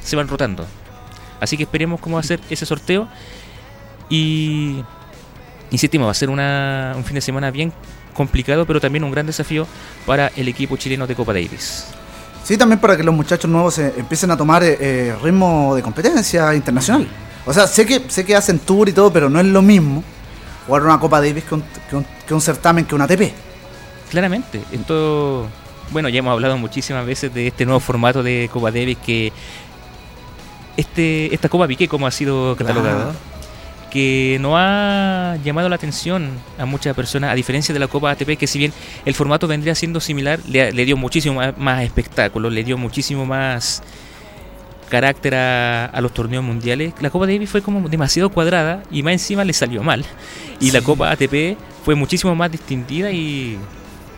se 0.00 0.16
van 0.16 0.28
rotando. 0.28 0.66
Así 1.40 1.56
que 1.56 1.64
esperemos 1.64 2.00
cómo 2.00 2.14
va 2.14 2.20
a 2.20 2.24
ser 2.24 2.40
ese 2.48 2.64
sorteo 2.64 3.08
y 4.08 4.82
insistimos, 5.70 6.06
va 6.06 6.12
a 6.12 6.14
ser 6.14 6.30
una, 6.30 6.94
un 6.96 7.04
fin 7.04 7.14
de 7.14 7.20
semana 7.20 7.50
bien 7.50 7.72
complicado, 8.14 8.66
pero 8.66 8.80
también 8.80 9.04
un 9.04 9.10
gran 9.10 9.26
desafío 9.26 9.66
para 10.04 10.32
el 10.36 10.48
equipo 10.48 10.76
chileno 10.76 11.06
de 11.06 11.14
Copa 11.14 11.32
Davis. 11.32 11.86
Sí, 12.44 12.56
también 12.56 12.80
para 12.80 12.96
que 12.96 13.02
los 13.02 13.14
muchachos 13.14 13.50
nuevos 13.50 13.78
eh, 13.78 13.92
empiecen 13.96 14.30
a 14.30 14.36
tomar 14.36 14.64
eh, 14.64 14.76
eh, 14.80 15.16
ritmo 15.22 15.74
de 15.74 15.82
competencia 15.82 16.54
internacional. 16.54 17.06
O 17.44 17.52
sea, 17.52 17.66
sé 17.66 17.86
que, 17.86 18.02
sé 18.08 18.24
que 18.24 18.34
hacen 18.34 18.58
tour 18.58 18.88
y 18.88 18.92
todo, 18.92 19.12
pero 19.12 19.28
no 19.28 19.38
es 19.38 19.46
lo 19.46 19.62
mismo 19.62 20.02
jugar 20.66 20.82
una 20.82 20.98
Copa 20.98 21.20
Davis 21.20 21.44
que 21.44 21.54
un, 21.54 21.64
que 22.26 22.34
un, 22.34 22.40
certamen 22.40 22.84
que 22.84 22.94
una 22.94 23.04
ATP. 23.04 23.32
Claramente. 24.10 24.62
Esto, 24.72 25.46
bueno, 25.90 26.08
ya 26.08 26.18
hemos 26.18 26.32
hablado 26.32 26.56
muchísimas 26.58 27.06
veces 27.06 27.32
de 27.32 27.46
este 27.48 27.64
nuevo 27.64 27.80
formato 27.80 28.22
de 28.22 28.50
Copa 28.52 28.70
Davis 28.70 28.98
que 29.04 29.32
este, 30.76 31.34
esta 31.34 31.48
Copa 31.48 31.66
Piqué, 31.66 31.86
como 31.86 32.06
ha 32.06 32.10
sido 32.10 32.56
catalogada 32.56 33.12
que 33.90 34.38
no 34.40 34.56
ha 34.56 35.36
llamado 35.44 35.68
la 35.68 35.76
atención 35.76 36.30
a 36.58 36.66
muchas 36.66 36.94
personas, 36.94 37.30
a 37.30 37.34
diferencia 37.34 37.72
de 37.72 37.78
la 37.78 37.88
Copa 37.88 38.10
ATP, 38.10 38.36
que 38.36 38.46
si 38.46 38.58
bien 38.58 38.72
el 39.04 39.14
formato 39.14 39.46
vendría 39.46 39.74
siendo 39.74 40.00
similar, 40.00 40.40
le, 40.46 40.72
dio 40.72 40.96
muchísimo 40.96 41.40
más, 41.56 41.82
espectáculo, 41.82 42.50
le 42.50 42.64
dio 42.64 42.76
muchísimo 42.76 43.26
más 43.26 43.82
carácter 44.88 45.34
a, 45.34 46.00
los 46.00 46.12
torneos 46.12 46.44
mundiales. 46.44 46.94
La 47.00 47.10
Copa 47.10 47.26
Davis 47.26 47.50
fue 47.50 47.62
como 47.62 47.88
demasiado 47.88 48.30
cuadrada 48.30 48.82
y 48.90 49.02
más 49.02 49.12
encima 49.12 49.44
le 49.44 49.52
salió 49.52 49.82
mal. 49.82 50.04
Y 50.60 50.70
la 50.70 50.80
Copa 50.80 51.10
ATP 51.10 51.56
fue 51.84 51.94
muchísimo 51.94 52.34
más 52.34 52.50
distinguida 52.50 53.10
y 53.10 53.58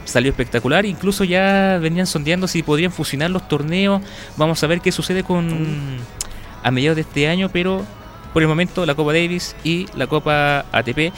salió 0.05 0.31
espectacular. 0.31 0.87
Incluso 0.87 1.25
ya 1.25 1.79
venían 1.81 2.07
sondeando 2.07 2.47
si 2.47 2.63
podrían 2.63 2.93
fusionar 2.93 3.31
los 3.31 3.49
torneos. 3.49 4.03
Vamos 4.37 4.63
a 4.63 4.67
ver 4.67 4.81
qué 4.81 4.93
sucede 4.93 5.23
con 5.25 5.99
a 6.63 6.71
mediados 6.71 6.97
de 6.97 7.03
este 7.03 7.29
año, 7.29 7.49
pero 7.51 7.85
por 8.33 8.43
el 8.43 8.49
momento 8.49 8.87
la 8.87 8.95
Copa 8.95 9.13
Davis 9.13 9.57
y 9.65 9.87
la 9.97 10.07
Copa 10.07 10.65
ATP, 10.73 11.13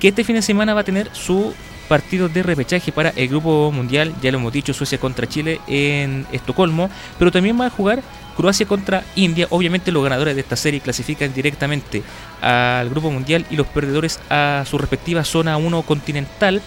que 0.00 0.08
este 0.08 0.24
fin 0.24 0.36
de 0.36 0.42
semana 0.42 0.74
va 0.74 0.80
a 0.80 0.84
tener 0.84 1.10
su 1.12 1.54
partido 1.88 2.28
de 2.28 2.42
repechaje 2.42 2.92
para 2.92 3.10
el 3.10 3.28
Grupo 3.28 3.70
Mundial, 3.72 4.14
ya 4.20 4.32
lo 4.32 4.38
hemos 4.38 4.52
dicho, 4.52 4.74
Suecia 4.74 4.98
contra 4.98 5.26
Chile 5.26 5.60
en 5.68 6.26
Estocolmo, 6.32 6.90
pero 7.18 7.30
también 7.30 7.58
va 7.60 7.66
a 7.66 7.70
jugar 7.70 8.02
Croacia 8.36 8.66
contra 8.66 9.04
India. 9.14 9.46
Obviamente 9.50 9.92
los 9.92 10.02
ganadores 10.02 10.34
de 10.34 10.40
esta 10.42 10.56
serie 10.56 10.80
clasifican 10.80 11.32
directamente 11.32 12.02
al 12.42 12.90
Grupo 12.90 13.10
Mundial 13.10 13.46
y 13.50 13.56
los 13.56 13.66
perdedores 13.66 14.20
a 14.28 14.64
su 14.66 14.78
respectiva 14.78 15.24
zona 15.24 15.56
1 15.56 15.82
continental. 15.82 16.60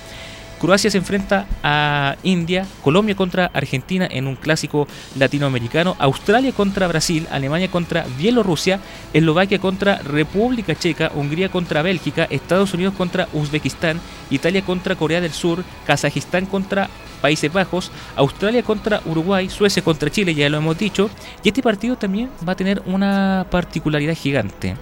Croacia 0.59 0.91
se 0.91 0.97
enfrenta 0.97 1.47
a 1.63 2.17
India, 2.23 2.67
Colombia 2.83 3.15
contra 3.15 3.45
Argentina 3.53 4.07
en 4.09 4.27
un 4.27 4.35
clásico 4.35 4.87
latinoamericano, 5.17 5.95
Australia 5.99 6.51
contra 6.51 6.87
Brasil, 6.87 7.27
Alemania 7.31 7.71
contra 7.71 8.05
Bielorrusia, 8.17 8.79
Eslovaquia 9.13 9.59
contra 9.59 9.99
República 9.99 10.75
Checa, 10.75 11.11
Hungría 11.15 11.49
contra 11.49 11.81
Bélgica, 11.81 12.27
Estados 12.29 12.73
Unidos 12.73 12.93
contra 12.95 13.29
Uzbekistán, 13.31 14.01
Italia 14.29 14.61
contra 14.61 14.95
Corea 14.95 15.21
del 15.21 15.31
Sur, 15.31 15.63
Kazajistán 15.87 16.45
contra 16.45 16.89
Países 17.21 17.51
Bajos, 17.51 17.91
Australia 18.17 18.61
contra 18.61 19.01
Uruguay, 19.05 19.49
Suecia 19.49 19.81
contra 19.81 20.09
Chile, 20.09 20.35
ya 20.35 20.49
lo 20.49 20.57
hemos 20.57 20.77
dicho, 20.77 21.09
y 21.43 21.49
este 21.49 21.63
partido 21.63 21.97
también 21.97 22.29
va 22.47 22.53
a 22.53 22.57
tener 22.57 22.81
una 22.85 23.45
particularidad 23.49 24.15
gigante. 24.15 24.75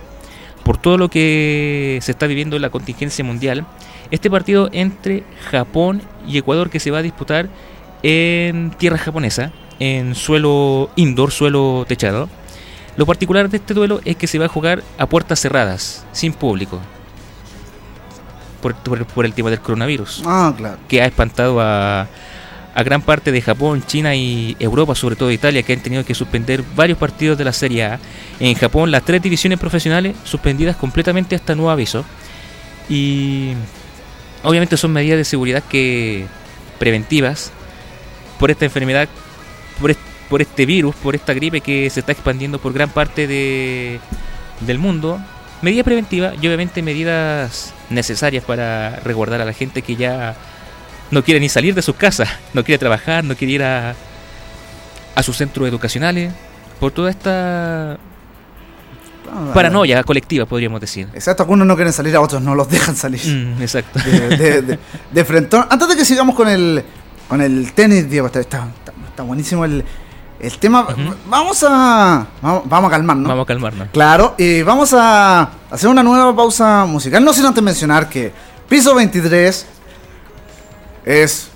Por 0.64 0.78
todo 0.78 0.98
lo 0.98 1.10
que 1.10 2.00
se 2.02 2.12
está 2.12 2.28
viviendo 2.28 2.56
en 2.56 2.62
la 2.62 2.70
contingencia 2.70 3.24
mundial, 3.24 3.66
este 4.12 4.30
partido 4.30 4.70
entre 4.72 5.24
Japón 5.52 6.02
y 6.28 6.38
Ecuador 6.38 6.70
que 6.70 6.80
se 6.80 6.92
va 6.92 7.00
a 7.00 7.02
disputar 7.02 7.50
en 8.04 8.72
tierra 8.78 8.98
japonesa, 8.98 9.52
en 9.80 10.16
suelo 10.16 10.90
indoor, 10.96 11.32
suelo 11.32 11.86
techado. 11.88 12.30
Lo 12.96 13.06
particular 13.06 13.50
de 13.50 13.58
este 13.58 13.74
duelo 13.74 14.02
es 14.06 14.16
que 14.16 14.28
se 14.28 14.40
va 14.40 14.46
a 14.46 14.50
jugar 14.50 14.84
a 14.98 15.06
puertas 15.06 15.40
cerradas, 15.40 16.06
sin 16.12 16.34
público. 16.34 16.80
Por, 18.62 19.26
el 19.26 19.34
tema 19.34 19.50
del 19.50 19.62
coronavirus. 19.62 20.24
Ah, 20.26 20.54
claro. 20.58 20.78
Que 20.88 21.02
ha 21.02 21.06
espantado 21.06 21.62
a, 21.62 22.08
a 22.78 22.84
gran 22.84 23.02
parte 23.02 23.32
de 23.32 23.42
Japón, 23.42 23.84
China 23.86 24.14
y 24.16 24.58
Europa, 24.60 24.94
sobre 24.94 25.16
todo 25.16 25.32
Italia, 25.32 25.64
que 25.64 25.74
han 25.74 25.80
tenido 25.80 26.04
que 26.04 26.14
suspender 26.14 26.64
varios 26.76 26.98
partidos 26.98 27.38
de 27.38 27.46
la 27.46 27.54
Serie 27.54 27.86
A. 27.86 28.00
En 28.40 28.56
Japón, 28.56 28.92
las 28.92 29.04
tres 29.04 29.22
divisiones 29.22 29.60
profesionales 29.60 30.16
suspendidas 30.24 30.76
completamente 30.76 31.36
hasta 31.36 31.56
nuevo 31.56 31.72
aviso. 31.72 32.04
Y 32.90 33.54
Obviamente 34.44 34.78
son 34.78 34.94
medidas 34.94 35.18
de 35.18 35.26
seguridad 35.26 35.64
que 35.64 36.26
preventivas 36.80 37.52
por 38.40 38.52
esta 38.52 38.66
enfermedad, 38.66 39.10
por, 40.30 40.42
este 40.42 40.66
virus, 40.66 40.96
por 40.96 41.16
esta 41.16 41.34
gripe 41.34 41.62
que 41.62 41.90
se 41.90 42.02
está 42.02 42.12
expandiendo 42.12 42.60
por 42.60 42.74
gran 42.74 42.90
parte 42.90 43.28
de, 43.28 44.00
del 44.62 44.78
mundo. 44.78 45.20
Medidas 45.62 45.86
preventivas 45.86 46.36
y 46.40 46.48
obviamente 46.48 46.84
medidas 46.84 47.74
necesarias 47.90 48.44
para 48.44 48.98
recordar 48.98 49.42
a 49.42 49.46
la 49.46 49.54
gente 49.54 49.82
que 49.82 49.96
ya 49.96 50.36
no 51.10 51.24
quiere 51.24 51.40
ni 51.40 51.50
salir 51.50 51.74
de 51.74 51.82
sus 51.82 51.96
casas, 51.96 52.30
no 52.54 52.64
quiere 52.64 52.78
trabajar, 52.78 53.24
no 53.24 53.36
quiere 53.36 53.54
ir 53.54 53.64
a, 53.64 53.96
a 55.16 55.24
sus 55.24 55.38
centros 55.38 55.68
educacionales, 55.68 56.32
por 56.80 56.92
toda 56.92 57.10
esta 57.10 57.98
Ah, 59.30 59.52
paranoia 59.54 60.04
colectiva, 60.04 60.46
podríamos 60.46 60.80
decir. 60.82 61.08
Exacto, 61.14 61.44
algunos 61.44 61.68
no 61.68 61.76
quieren 61.76 61.94
salir, 61.94 62.16
a 62.16 62.22
otros 62.22 62.42
no 62.42 62.56
los 62.56 62.70
dejan 62.70 62.96
salir. 62.96 63.22
Mm, 63.26 63.62
exacto. 63.62 64.00
De, 64.00 64.38
de, 64.38 64.62
de- 64.62 64.80
de 65.12 65.26
frentón. 65.26 65.66
Antes 65.70 65.88
de 65.90 65.96
que 65.96 66.06
sigamos 66.06 66.36
con 66.36 66.48
el 66.48 66.84
con 67.28 67.42
el 67.42 67.74
tenis, 67.74 68.10
Diego, 68.10 68.28
está, 68.28 68.40
está, 68.40 68.68
está 69.10 69.24
buenísimo 69.24 69.66
el, 69.66 69.84
el 70.40 70.58
tema. 70.60 70.88
Vamos 71.30 71.64
a 71.68 72.26
vamos, 72.42 72.64
vamos 72.66 72.88
a 72.88 72.92
calmarnos. 72.92 73.28
Vamos 73.28 73.44
a 73.44 73.48
calmarnos. 73.48 73.88
Claro, 73.92 74.36
y 74.38 74.62
vamos 74.62 74.94
a 74.94 75.50
hacer 75.70 75.90
una 75.90 76.04
nueva 76.04 76.34
pausa 76.36 76.86
musical. 76.86 77.24
No 77.26 77.34
sin 77.34 77.46
antes 77.46 77.62
mencionar 77.64 78.08
que 78.08 78.32
Piso 78.70 78.96
23 78.96 79.66
es 81.06 81.50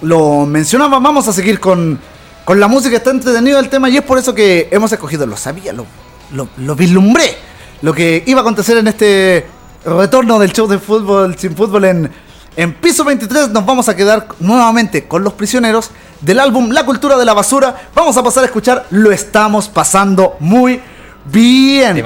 Lo 0.03 0.47
mencionaba, 0.47 0.99
vamos 0.99 1.29
a 1.29 1.33
seguir 1.33 1.61
con, 1.61 2.01
con 2.45 2.59
la 2.59 2.67
música, 2.67 2.97
está 2.97 3.11
entretenido 3.11 3.61
el 3.61 3.69
tema 3.69 3.89
y 3.89 3.99
es 3.99 4.03
por 4.03 4.19
eso 4.19 4.35
que 4.35 4.69
hemos 4.73 4.91
escogido, 4.91 5.27
lo 5.27 5.37
sabía, 5.37 5.73
lo, 5.73 5.87
lo, 6.33 6.49
lo 6.57 6.75
vislumbré, 6.75 7.37
lo 7.83 7.95
que 7.95 8.25
iba 8.27 8.41
a 8.41 8.43
acontecer 8.43 8.79
en 8.79 8.89
este 8.89 9.47
retorno 9.87 10.38
del 10.38 10.53
show 10.53 10.66
de 10.66 10.79
fútbol 10.79 11.38
sin 11.38 11.57
fútbol 11.57 11.85
en, 11.85 12.12
en 12.57 12.75
piso 12.75 13.05
23. 13.05 13.51
Nos 13.51 13.64
vamos 13.64 13.88
a 13.88 13.94
quedar 13.94 14.27
nuevamente 14.40 15.07
con 15.07 15.22
los 15.22 15.33
prisioneros 15.35 15.90
del 16.20 16.40
álbum 16.40 16.70
La 16.70 16.85
Cultura 16.85 17.16
de 17.16 17.25
la 17.25 17.35
Basura. 17.35 17.88
Vamos 17.94 18.16
a 18.16 18.22
pasar 18.22 18.42
a 18.42 18.46
escuchar 18.46 18.87
Lo 18.90 19.12
estamos 19.12 19.68
pasando 19.68 20.37
muy 20.40 20.81
bien. 21.25 22.05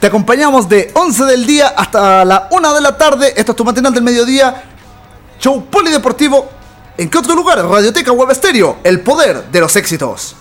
Te 0.00 0.08
acompañamos 0.08 0.68
de 0.68 0.90
11 0.94 1.24
del 1.24 1.46
día 1.46 1.68
hasta 1.68 2.24
la 2.24 2.48
1 2.50 2.74
de 2.74 2.80
la 2.80 2.98
tarde. 2.98 3.32
Esto 3.36 3.52
es 3.52 3.56
tu 3.56 3.64
matinal 3.64 3.94
del 3.94 4.02
mediodía. 4.02 4.64
Show 5.38 5.66
polideportivo. 5.66 6.50
¿En 6.98 7.08
qué 7.08 7.18
otro 7.18 7.34
lugar? 7.36 7.64
Radioteca 7.64 8.10
Web 8.10 8.32
Estéreo. 8.32 8.78
El 8.82 9.00
poder 9.00 9.44
de 9.44 9.60
los 9.60 9.76
éxitos. 9.76 10.34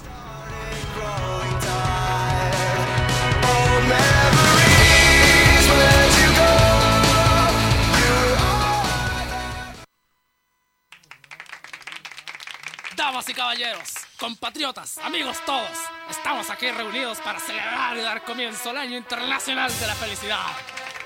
Y 13.32 13.34
caballeros, 13.34 13.94
compatriotas, 14.20 14.98
amigos 14.98 15.38
todos, 15.46 15.78
estamos 16.10 16.50
aquí 16.50 16.70
reunidos 16.70 17.20
para 17.20 17.40
celebrar 17.40 17.96
y 17.98 18.02
dar 18.02 18.24
comienzo 18.24 18.72
al 18.72 18.78
Año 18.78 18.98
Internacional 18.98 19.72
de 19.80 19.88
la 19.88 19.96
Felicidad. 19.96 20.46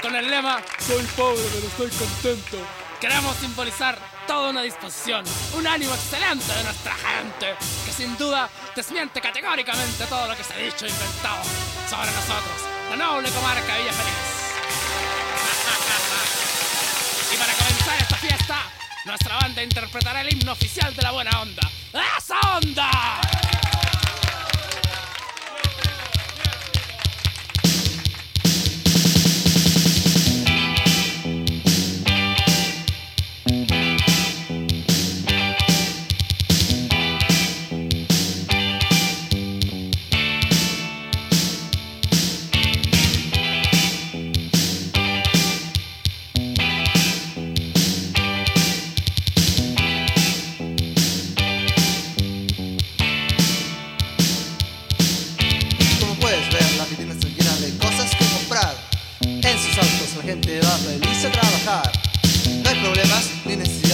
Con 0.02 0.16
el 0.16 0.30
lema 0.30 0.60
Soy 0.80 1.04
pobre 1.16 1.44
pero 1.54 1.68
estoy 1.68 1.90
contento. 1.92 2.58
Queremos 3.00 3.36
simbolizar 3.38 4.00
toda 4.26 4.50
una 4.50 4.64
disposición, 4.64 5.24
un 5.54 5.68
ánimo 5.68 5.94
excelente 5.94 6.52
de 6.52 6.64
nuestra 6.64 6.96
gente, 6.96 7.56
que 7.86 7.92
sin 7.92 8.18
duda 8.18 8.50
desmiente 8.76 9.22
categóricamente 9.22 10.06
todo 10.06 10.28
lo 10.28 10.36
que 10.36 10.44
se 10.44 10.54
ha 10.54 10.58
dicho 10.58 10.86
e 10.86 10.90
inventado 10.90 11.44
sobre 11.90 12.12
nosotros, 12.12 12.62
la 12.90 12.96
noble 12.96 13.30
comarca 13.30 13.78
Villa 13.78 13.94
Feliz. 13.94 14.36
nuestra 19.06 19.38
banda 19.38 19.64
interpretará 19.64 20.22
el 20.22 20.34
himno 20.34 20.52
oficial 20.52 20.94
de 20.96 21.02
la 21.02 21.12
buena 21.12 21.42
onda. 21.42 21.70
¡Esa 22.18 22.40
onda! 22.58 22.92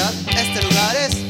Este 0.09 0.61
lugar 0.63 0.95
es 0.95 1.20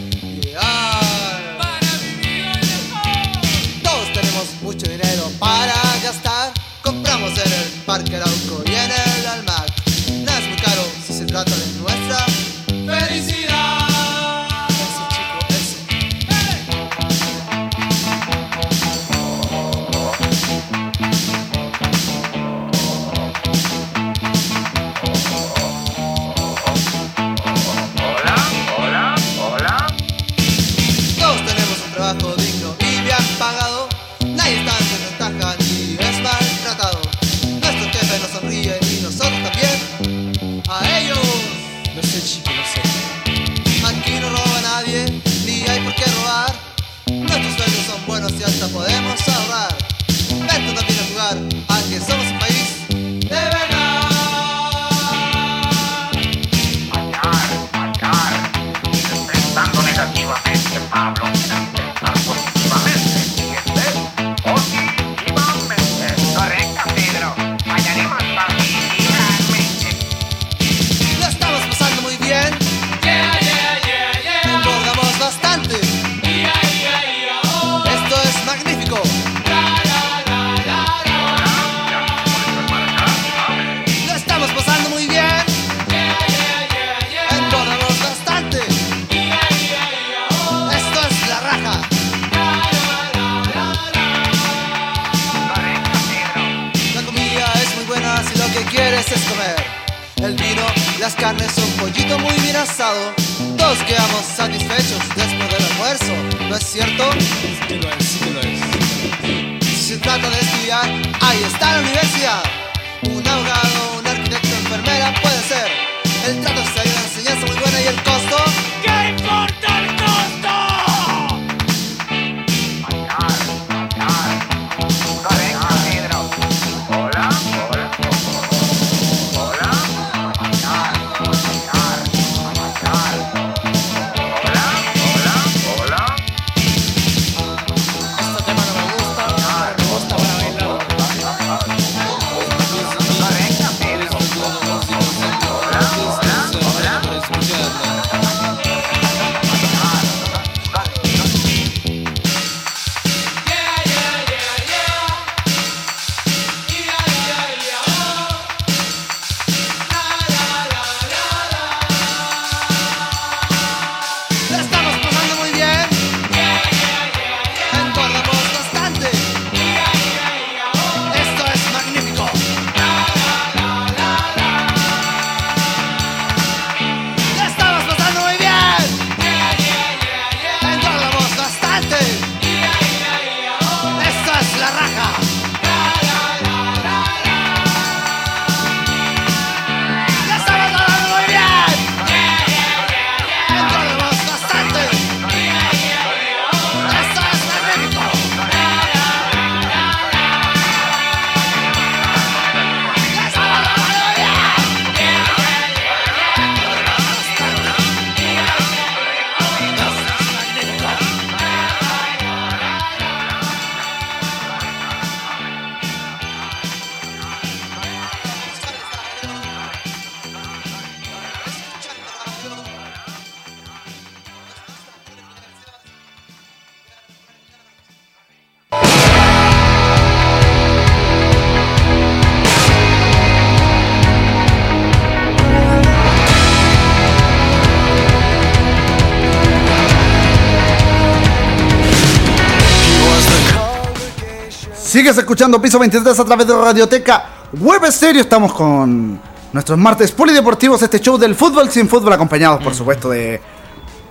Sigues 244.91 245.17
escuchando 245.17 245.61
Piso 245.61 245.79
23 245.79 246.19
a 246.19 246.25
través 246.25 246.45
de 246.45 246.53
Radioteca 246.53 247.23
Web 247.53 247.89
Stereo. 247.89 248.23
Estamos 248.23 248.51
con 248.51 249.21
nuestros 249.53 249.79
martes 249.79 250.11
polideportivos, 250.11 250.81
este 250.81 250.99
show 250.99 251.17
del 251.17 251.33
fútbol 251.33 251.69
sin 251.71 251.87
fútbol, 251.87 252.11
acompañados 252.11 252.61
por 252.61 252.75
supuesto 252.75 253.09
de, 253.09 253.39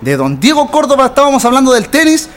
de 0.01 0.17
don 0.17 0.39
Diego 0.39 0.71
Córdoba. 0.71 1.05
Estábamos 1.05 1.45
hablando 1.45 1.71
del 1.71 1.87
tenis 1.89 2.29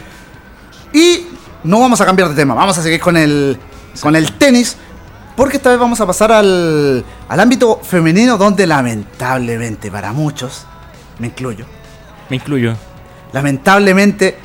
y 0.93 1.27
no 1.63 1.81
vamos 1.81 2.03
a 2.03 2.05
cambiar 2.05 2.29
de 2.29 2.35
tema, 2.35 2.53
vamos 2.53 2.77
a 2.77 2.83
seguir 2.83 3.01
con 3.01 3.17
el, 3.17 3.59
con 4.03 4.15
el 4.15 4.33
tenis. 4.33 4.77
Porque 5.35 5.57
esta 5.57 5.71
vez 5.71 5.79
vamos 5.79 6.03
a 6.03 6.07
pasar 6.07 6.31
al, 6.31 7.03
al 7.27 7.41
ámbito 7.41 7.81
femenino 7.83 8.37
donde 8.37 8.67
lamentablemente 8.67 9.91
para 9.91 10.13
muchos, 10.13 10.67
me 11.19 11.29
incluyo, 11.29 11.65
Me 12.29 12.37
incluyo. 12.37 12.77
lamentablemente 13.33 14.37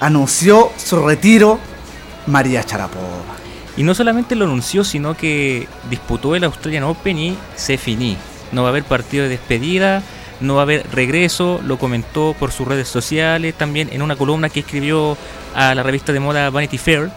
anunció 0.00 0.72
su 0.76 1.06
retiro 1.06 1.60
María 2.26 2.62
Sharapova. 2.62 3.36
Y 3.76 3.82
no 3.82 3.94
solamente 3.94 4.34
lo 4.34 4.46
anunció, 4.46 4.84
sino 4.84 5.16
que 5.16 5.68
disputó 5.90 6.34
el 6.34 6.44
Australian 6.44 6.84
Open 6.84 7.18
y 7.18 7.36
se 7.56 7.76
finí. 7.76 8.16
No 8.52 8.62
va 8.62 8.68
a 8.68 8.70
haber 8.70 8.84
partido 8.84 9.24
de 9.24 9.30
despedida, 9.30 10.02
no 10.40 10.54
va 10.54 10.62
a 10.62 10.62
haber 10.62 10.86
regreso, 10.92 11.60
lo 11.64 11.78
comentó 11.78 12.34
por 12.38 12.52
sus 12.52 12.66
redes 12.66 12.88
sociales, 12.88 13.54
también 13.54 13.90
en 13.92 14.02
una 14.02 14.16
columna 14.16 14.48
que 14.48 14.60
escribió 14.60 15.16
a 15.54 15.74
la 15.74 15.82
revista 15.82 16.12
de 16.12 16.20
moda 16.20 16.50
Vanity 16.50 16.78
Fair, 16.78 17.10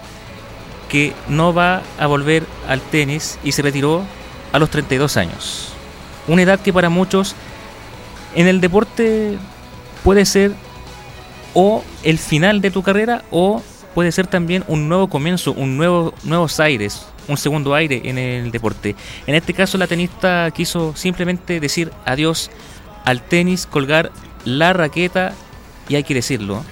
que 0.90 1.14
no 1.28 1.54
va 1.54 1.82
a 1.98 2.08
volver 2.08 2.46
al 2.68 2.82
tenis 2.82 3.40
y 3.44 3.52
se 3.52 3.62
retiró 3.62 4.04
a 4.52 4.60
los 4.60 4.70
32 4.70 5.18
años. 5.18 5.74
Una 6.28 6.42
edad 6.42 6.60
que 6.60 6.74
para 6.74 6.90
muchos 6.90 7.36
en 8.36 8.48
el 8.48 8.62
deporte 8.62 9.38
puede 10.04 10.26
ser 10.26 10.54
o 11.54 11.84
el 12.04 12.18
final 12.18 12.62
de 12.62 12.72
tu 12.72 12.84
carrera 12.84 13.24
o 13.32 13.62
puede 14.00 14.14
ser 14.14 14.28
también 14.28 14.64
un 14.70 14.88
nuevo 14.88 15.10
comienzo, 15.10 15.52
un 15.52 15.76
nuevo 15.76 16.14
nuevos 16.24 16.62
aires, 16.62 17.06
un 17.28 17.36
segundo 17.36 17.76
aire 17.76 18.00
en 18.06 18.18
el 18.18 18.50
deporte. 18.50 18.96
En 19.28 19.36
este 19.36 19.54
caso 19.54 19.78
la 19.78 19.88
tenista 19.88 20.50
quiso 20.52 20.96
simplemente 20.96 21.60
decir 21.60 21.92
adiós 22.06 22.50
al 23.04 23.22
tenis, 23.22 23.66
colgar 23.66 24.10
la 24.46 24.72
raqueta 24.72 25.34
y 25.90 25.96
hay 25.96 26.06
que 26.06 26.14
decirlo, 26.14 26.64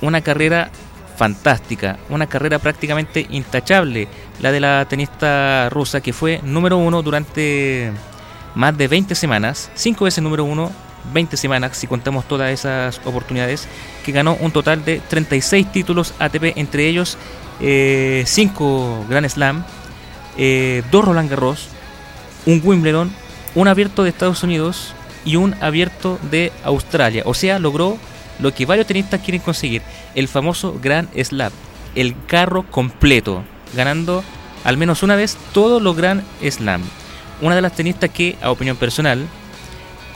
una 0.00 0.22
carrera 0.22 0.70
fantástica, 1.18 1.98
una 2.08 2.26
carrera 2.26 2.58
prácticamente 2.58 3.26
intachable, 3.28 4.08
la 4.40 4.50
de 4.50 4.60
la 4.60 4.86
tenista 4.88 5.68
rusa 5.68 6.00
que 6.00 6.14
fue 6.14 6.40
número 6.42 6.78
uno 6.78 7.02
durante 7.02 7.92
más 8.54 8.78
de 8.78 8.88
20 8.88 9.14
semanas, 9.14 9.70
cinco 9.74 10.06
veces 10.06 10.24
número 10.24 10.44
uno, 10.44 10.72
20 11.12 11.36
semanas 11.36 11.76
si 11.76 11.86
contamos 11.86 12.26
todas 12.26 12.50
esas 12.50 13.00
oportunidades, 13.04 13.66
que 14.04 14.12
ganó 14.12 14.36
un 14.40 14.52
total 14.52 14.84
de 14.84 15.00
36 15.00 15.72
títulos 15.72 16.14
ATP, 16.18 16.56
entre 16.56 16.88
ellos 16.88 17.18
5 17.60 19.06
Grand 19.08 19.28
Slam, 19.28 19.64
2 20.36 21.04
Roland 21.04 21.30
Garros, 21.30 21.68
un 22.46 22.60
Wimbledon, 22.64 23.12
un 23.54 23.68
abierto 23.68 24.02
de 24.02 24.10
Estados 24.10 24.42
Unidos 24.42 24.94
y 25.24 25.36
un 25.36 25.54
abierto 25.60 26.18
de 26.30 26.52
Australia. 26.64 27.22
O 27.26 27.34
sea, 27.34 27.58
logró 27.58 27.98
lo 28.38 28.52
que 28.54 28.66
varios 28.66 28.86
tenistas 28.86 29.20
quieren 29.20 29.42
conseguir, 29.42 29.82
el 30.14 30.26
famoso 30.26 30.78
Grand 30.82 31.08
Slam, 31.22 31.52
el 31.94 32.16
carro 32.26 32.64
completo, 32.70 33.44
ganando 33.74 34.24
al 34.64 34.76
menos 34.76 35.02
una 35.02 35.16
vez 35.16 35.36
todos 35.52 35.82
los 35.82 35.96
Grand 35.96 36.22
Slam. 36.40 36.82
Una 37.40 37.54
de 37.56 37.62
las 37.62 37.74
tenistas 37.74 38.10
que, 38.10 38.36
a 38.40 38.50
opinión 38.50 38.76
personal, 38.76 39.26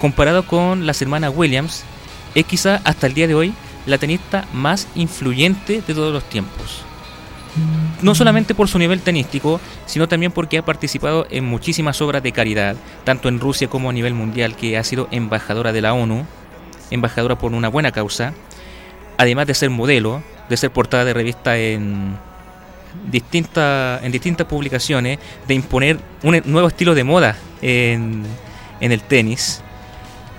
comparado 0.01 0.47
con 0.47 0.87
las 0.87 1.01
hermanas 1.03 1.33
Williams, 1.35 1.85
es 2.35 2.45
quizá 2.45 2.81
hasta 2.85 3.07
el 3.07 3.15
día 3.15 3.27
de 3.27 3.35
hoy 3.35 3.55
la 3.87 3.99
tenista 3.99 4.47
más 4.53 4.89
influyente 4.95 5.83
de 5.87 5.95
todos 5.95 6.13
los 6.13 6.25
tiempos. 6.25 6.83
No 8.03 8.15
solamente 8.15 8.55
por 8.55 8.69
su 8.69 8.79
nivel 8.79 9.01
tenístico, 9.01 9.61
sino 9.87 10.09
también 10.09 10.33
porque 10.33 10.59
ha 10.59 10.65
participado 10.65 11.27
en 11.31 11.47
muchísimas 11.47 12.03
obras 12.03 12.23
de 12.23 12.33
caridad, 12.33 12.77
tanto 13.05 13.29
en 13.29 13.41
Rusia 13.41 13.69
como 13.69 13.89
a 13.89 13.93
nivel 13.95 14.13
mundial, 14.13 14.55
que 14.57 14.77
ha 14.77 14.85
sido 14.85 15.09
embajadora 15.11 15.73
de 15.73 15.81
la 15.81 15.95
ONU, 15.95 16.27
embajadora 16.91 17.39
por 17.39 17.53
una 17.53 17.69
buena 17.69 17.93
causa, 17.93 18.35
además 19.17 19.47
de 19.47 19.55
ser 19.55 19.71
modelo, 19.71 20.23
de 20.51 20.57
ser 20.59 20.71
portada 20.71 21.07
de 21.07 21.15
revista 21.15 21.57
en 21.57 22.19
distintas 23.11 24.03
en 24.03 24.13
distintas 24.13 24.47
publicaciones, 24.47 25.19
de 25.47 25.55
imponer 25.55 25.99
un 26.23 26.43
nuevo 26.45 26.69
estilo 26.69 26.95
de 26.95 27.05
moda 27.05 27.37
en, 27.63 28.25
en 28.81 28.93
el 28.93 29.01
tenis. 29.01 29.63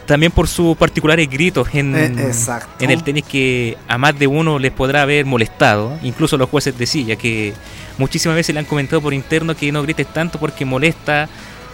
También 0.07 0.31
por 0.31 0.47
sus 0.47 0.75
particulares 0.77 1.29
gritos 1.29 1.67
en, 1.73 1.93
Eh, 1.93 2.33
en 2.79 2.89
el 2.89 3.03
tenis 3.03 3.25
que 3.25 3.77
a 3.89 3.97
más 3.97 4.17
de 4.17 4.25
uno 4.25 4.57
les 4.57 4.71
podrá 4.71 5.01
haber 5.01 5.25
molestado, 5.25 5.99
incluso 6.01 6.37
los 6.37 6.49
jueces 6.49 6.77
de 6.77 6.85
silla, 6.85 7.17
que 7.17 7.53
muchísimas 7.97 8.37
veces 8.37 8.53
le 8.55 8.59
han 8.59 8.65
comentado 8.65 9.01
por 9.01 9.13
interno 9.13 9.53
que 9.53 9.69
no 9.71 9.83
grites 9.83 10.07
tanto 10.07 10.39
porque 10.39 10.63
molesta 10.65 11.27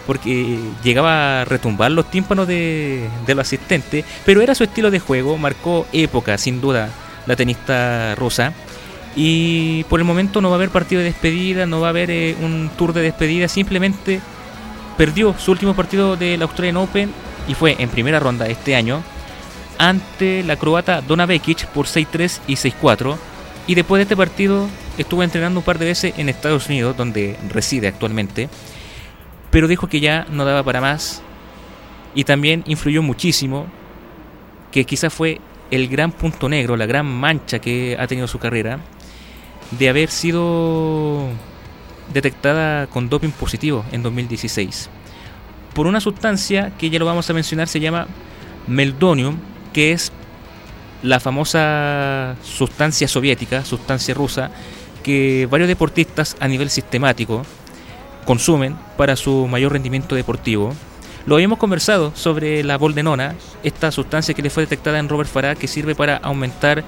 porque 0.06 0.58
llegaba 0.82 1.42
a 1.42 1.44
retumbar 1.44 1.90
los 1.90 2.10
tímpanos 2.10 2.46
de, 2.46 3.08
de 3.24 3.34
los 3.34 3.46
asistentes, 3.46 4.04
pero 4.26 4.42
era 4.42 4.54
su 4.54 4.64
estilo 4.64 4.90
de 4.90 4.98
juego, 4.98 5.38
marcó 5.38 5.86
época, 5.92 6.36
sin 6.36 6.60
duda, 6.60 6.90
la 7.26 7.36
tenista 7.36 8.14
rusa. 8.16 8.52
Y 9.16 9.84
por 9.84 10.00
el 10.00 10.04
momento 10.04 10.40
no 10.40 10.50
va 10.50 10.56
a 10.56 10.58
haber 10.58 10.70
partido 10.70 11.00
de 11.00 11.06
despedida, 11.06 11.66
no 11.66 11.80
va 11.80 11.86
a 11.86 11.90
haber 11.90 12.10
eh, 12.10 12.36
un 12.42 12.68
tour 12.76 12.92
de 12.92 13.00
despedida, 13.00 13.46
simplemente 13.46 14.20
perdió 14.98 15.34
su 15.38 15.52
último 15.52 15.74
partido 15.74 16.16
del 16.16 16.42
Australian 16.42 16.76
Open 16.78 17.10
y 17.48 17.54
fue 17.54 17.76
en 17.78 17.88
primera 17.88 18.20
ronda 18.20 18.46
este 18.46 18.76
año 18.76 19.02
ante 19.78 20.42
la 20.44 20.56
croata 20.56 21.00
Dona 21.00 21.26
Vekic 21.26 21.66
por 21.68 21.86
6-3 21.86 22.40
y 22.46 22.54
6-4. 22.54 23.16
Y 23.66 23.74
después 23.74 23.98
de 23.98 24.02
este 24.02 24.16
partido 24.16 24.68
estuvo 24.98 25.22
entrenando 25.22 25.60
un 25.60 25.64
par 25.64 25.78
de 25.78 25.86
veces 25.86 26.14
en 26.16 26.28
Estados 26.28 26.68
Unidos, 26.68 26.96
donde 26.96 27.36
reside 27.50 27.88
actualmente, 27.88 28.48
pero 29.50 29.68
dijo 29.68 29.88
que 29.88 30.00
ya 30.00 30.26
no 30.30 30.44
daba 30.44 30.62
para 30.62 30.80
más. 30.80 31.22
Y 32.14 32.24
también 32.24 32.62
influyó 32.66 33.02
muchísimo, 33.02 33.66
que 34.70 34.84
quizás 34.84 35.12
fue 35.12 35.40
el 35.70 35.88
gran 35.88 36.12
punto 36.12 36.48
negro, 36.48 36.76
la 36.76 36.86
gran 36.86 37.06
mancha 37.06 37.58
que 37.58 37.96
ha 37.98 38.06
tenido 38.06 38.28
su 38.28 38.38
carrera, 38.38 38.78
de 39.72 39.88
haber 39.88 40.10
sido 40.10 41.28
detectada 42.12 42.86
con 42.86 43.08
doping 43.08 43.30
positivo 43.30 43.84
en 43.90 44.02
2016 44.02 44.90
por 45.74 45.86
una 45.86 46.00
sustancia 46.00 46.72
que 46.78 46.88
ya 46.88 46.98
lo 46.98 47.04
vamos 47.04 47.28
a 47.28 47.34
mencionar 47.34 47.68
se 47.68 47.80
llama 47.80 48.06
meldonium 48.66 49.36
que 49.72 49.92
es 49.92 50.12
la 51.02 51.20
famosa 51.20 52.36
sustancia 52.42 53.06
soviética, 53.06 53.64
sustancia 53.64 54.14
rusa, 54.14 54.50
que 55.02 55.46
varios 55.50 55.68
deportistas 55.68 56.34
a 56.40 56.48
nivel 56.48 56.70
sistemático 56.70 57.44
consumen 58.24 58.76
para 58.96 59.16
su 59.16 59.46
mayor 59.46 59.72
rendimiento 59.72 60.14
deportivo. 60.14 60.72
Lo 61.26 61.34
habíamos 61.34 61.58
conversado 61.58 62.12
sobre 62.14 62.64
la 62.64 62.78
boldenona, 62.78 63.34
esta 63.62 63.90
sustancia 63.90 64.32
que 64.32 64.40
le 64.40 64.48
fue 64.48 64.62
detectada 64.62 64.98
en 64.98 65.10
Robert 65.10 65.28
Farah 65.28 65.56
que 65.56 65.68
sirve 65.68 65.94
para 65.94 66.16
aumentar 66.16 66.84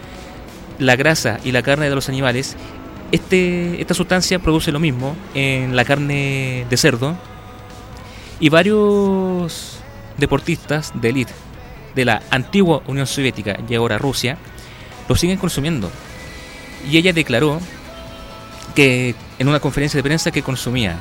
la 0.78 0.97
grasa 0.97 1.39
y 1.45 1.53
la 1.53 1.62
carne 1.62 1.89
de 1.89 1.95
los 1.95 2.09
animales. 2.09 2.57
Este, 3.12 3.80
esta 3.80 3.95
sustancia 3.95 4.39
produce 4.39 4.72
lo 4.72 4.78
mismo 4.78 5.14
en 5.34 5.76
la 5.76 5.84
carne 5.84 6.66
de 6.70 6.76
cerdo 6.76 7.16
y 8.41 8.49
varios 8.49 9.78
deportistas 10.18 10.93
de 10.95 11.09
élite 11.09 11.32
de 11.95 12.05
la 12.05 12.22
antigua 12.30 12.82
Unión 12.87 13.07
Soviética 13.07 13.59
y 13.68 13.74
ahora 13.74 13.99
Rusia, 13.99 14.37
lo 15.09 15.16
siguen 15.16 15.39
consumiendo. 15.39 15.91
Y 16.89 16.99
ella 16.99 17.12
declaró 17.12 17.59
que 18.74 19.14
en 19.39 19.49
una 19.49 19.61
conferencia 19.61 19.99
de 19.99 20.03
prensa 20.03 20.30
que 20.30 20.43
consumía. 20.43 20.99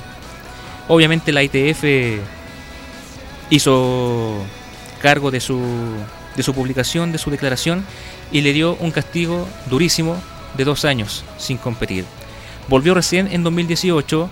Obviamente 0.87 1.33
la 1.33 1.43
ITF 1.43 1.83
hizo 3.49 4.37
cargo 5.01 5.31
de 5.31 5.41
su, 5.41 5.61
de 6.35 6.43
su 6.43 6.53
publicación, 6.53 7.11
de 7.11 7.17
su 7.17 7.29
declaración, 7.29 7.85
y 8.31 8.41
le 8.41 8.53
dio 8.53 8.75
un 8.79 8.91
castigo 8.91 9.47
durísimo 9.69 10.15
de 10.55 10.63
dos 10.63 10.85
años 10.85 11.23
sin 11.37 11.57
competir. 11.57 12.05
Volvió 12.69 12.93
recién 12.93 13.27
en 13.31 13.43
2018 13.43 14.29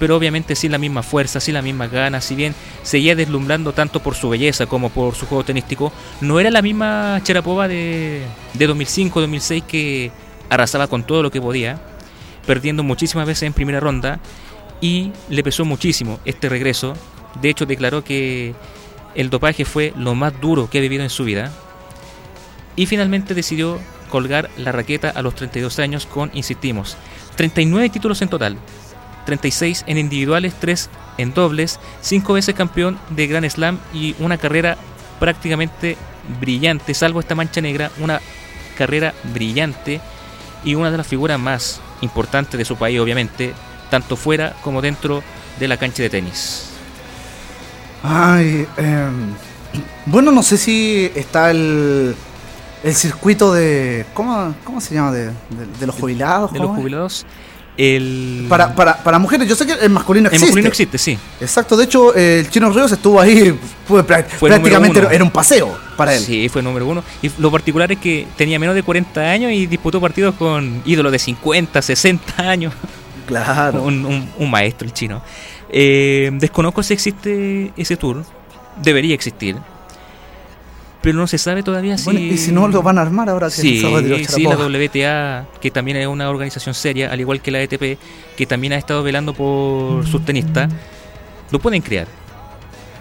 pero 0.00 0.16
obviamente 0.16 0.56
sin 0.56 0.72
la 0.72 0.78
misma 0.78 1.04
fuerza, 1.04 1.38
sin 1.38 1.54
la 1.54 1.62
misma 1.62 1.86
ganas, 1.86 2.24
si 2.24 2.34
bien 2.34 2.54
seguía 2.82 3.14
deslumbrando 3.14 3.72
tanto 3.74 4.00
por 4.00 4.16
su 4.16 4.30
belleza 4.30 4.66
como 4.66 4.88
por 4.88 5.14
su 5.14 5.26
juego 5.26 5.44
tenístico, 5.44 5.92
no 6.22 6.40
era 6.40 6.50
la 6.50 6.62
misma 6.62 7.20
Cherapova 7.22 7.68
de, 7.68 8.22
de 8.54 8.68
2005-2006 8.68 9.62
que 9.62 10.10
arrasaba 10.48 10.88
con 10.88 11.04
todo 11.04 11.22
lo 11.22 11.30
que 11.30 11.40
podía, 11.40 11.80
perdiendo 12.46 12.82
muchísimas 12.82 13.26
veces 13.26 13.44
en 13.44 13.52
primera 13.52 13.78
ronda 13.78 14.18
y 14.80 15.12
le 15.28 15.44
pesó 15.44 15.66
muchísimo 15.66 16.18
este 16.24 16.48
regreso. 16.48 16.94
De 17.42 17.50
hecho, 17.50 17.66
declaró 17.66 18.02
que 18.02 18.54
el 19.14 19.28
dopaje 19.28 19.66
fue 19.66 19.92
lo 19.96 20.14
más 20.14 20.32
duro 20.40 20.70
que 20.70 20.78
ha 20.78 20.80
vivido 20.80 21.02
en 21.02 21.10
su 21.10 21.24
vida 21.24 21.52
y 22.74 22.86
finalmente 22.86 23.34
decidió 23.34 23.78
colgar 24.08 24.48
la 24.56 24.72
raqueta 24.72 25.10
a 25.10 25.20
los 25.20 25.34
32 25.34 25.78
años 25.78 26.06
con, 26.06 26.30
insistimos, 26.32 26.96
39 27.36 27.90
títulos 27.90 28.22
en 28.22 28.28
total, 28.28 28.56
36 29.26 29.84
en 29.86 29.98
individuales, 29.98 30.54
3 30.58 30.90
en 31.18 31.34
dobles, 31.34 31.80
5 32.00 32.32
veces 32.32 32.54
campeón 32.54 32.98
de 33.10 33.26
Grand 33.26 33.48
Slam 33.48 33.78
y 33.92 34.14
una 34.18 34.38
carrera 34.38 34.76
prácticamente 35.18 35.96
brillante, 36.40 36.94
salvo 36.94 37.20
esta 37.20 37.34
mancha 37.34 37.60
negra, 37.60 37.90
una 37.98 38.20
carrera 38.76 39.14
brillante 39.34 40.00
y 40.64 40.74
una 40.74 40.90
de 40.90 40.96
las 40.96 41.06
figuras 41.06 41.38
más 41.38 41.80
importantes 42.00 42.56
de 42.56 42.64
su 42.64 42.76
país, 42.76 42.98
obviamente, 43.00 43.52
tanto 43.90 44.16
fuera 44.16 44.54
como 44.62 44.80
dentro 44.80 45.22
de 45.58 45.68
la 45.68 45.76
cancha 45.76 46.02
de 46.02 46.10
tenis. 46.10 46.66
Ay, 48.02 48.66
em, 48.76 49.34
bueno, 50.06 50.32
no 50.32 50.42
sé 50.42 50.56
si 50.56 51.10
está 51.14 51.50
el, 51.50 52.14
el 52.82 52.94
circuito 52.94 53.52
de. 53.52 54.06
¿Cómo, 54.14 54.54
cómo 54.64 54.80
se 54.80 54.94
llama? 54.94 55.12
De, 55.12 55.32
los 55.84 55.94
jubilados. 55.94 56.52
De 56.52 56.58
los 56.58 56.70
jubilados. 56.70 57.26
Para, 58.48 58.74
para, 58.74 59.02
para, 59.02 59.18
mujeres, 59.18 59.48
yo 59.48 59.54
sé 59.54 59.66
que 59.66 59.72
el 59.72 59.88
masculino 59.88 60.28
existe. 60.28 60.44
El 60.44 60.50
masculino 60.50 60.68
existe, 60.68 60.98
sí. 60.98 61.18
Exacto, 61.40 61.76
de 61.76 61.84
hecho, 61.84 62.14
el 62.14 62.48
Chino 62.50 62.70
Ríos 62.70 62.92
estuvo 62.92 63.18
ahí, 63.18 63.58
fue, 63.86 64.04
prácticamente 64.04 65.00
era 65.10 65.24
un 65.24 65.30
paseo 65.30 65.78
para 65.96 66.14
él. 66.14 66.20
Sí, 66.22 66.48
fue 66.50 66.62
número 66.62 66.86
uno. 66.86 67.02
Y 67.22 67.30
lo 67.38 67.50
particular 67.50 67.90
es 67.90 67.98
que 67.98 68.26
tenía 68.36 68.58
menos 68.58 68.74
de 68.74 68.82
40 68.82 69.20
años 69.20 69.52
y 69.52 69.66
disputó 69.66 70.00
partidos 70.00 70.34
con 70.34 70.82
ídolos 70.84 71.10
de 71.10 71.18
50, 71.18 71.80
60 71.80 72.50
años. 72.50 72.74
Claro. 73.26 73.82
un, 73.84 74.28
un, 74.36 74.50
maestro 74.50 74.86
el 74.86 74.92
chino. 74.92 75.22
Eh, 75.70 76.30
desconozco 76.34 76.82
si 76.82 76.92
existe 76.92 77.72
ese 77.76 77.96
tour. 77.96 78.24
Debería 78.82 79.14
existir 79.14 79.56
pero 81.02 81.18
no 81.18 81.26
se 81.26 81.38
sabe 81.38 81.62
todavía 81.62 81.96
si... 81.96 82.10
y 82.10 82.36
si 82.36 82.52
no 82.52 82.68
lo 82.68 82.82
van 82.82 82.98
a 82.98 83.02
armar 83.02 83.28
ahora 83.30 83.48
sí, 83.50 83.80
sí, 83.80 84.42
la 84.42 84.56
WTA, 84.56 85.46
que 85.60 85.70
también 85.70 85.96
es 85.96 86.06
una 86.06 86.28
organización 86.28 86.74
seria, 86.74 87.10
al 87.10 87.20
igual 87.20 87.40
que 87.40 87.50
la 87.50 87.60
ETP, 87.62 87.98
que 88.36 88.46
también 88.46 88.74
ha 88.74 88.76
estado 88.76 89.02
velando 89.02 89.32
por 89.32 90.06
sus 90.06 90.24
tenistas, 90.24 90.70
lo 91.50 91.58
pueden 91.58 91.80
crear. 91.80 92.06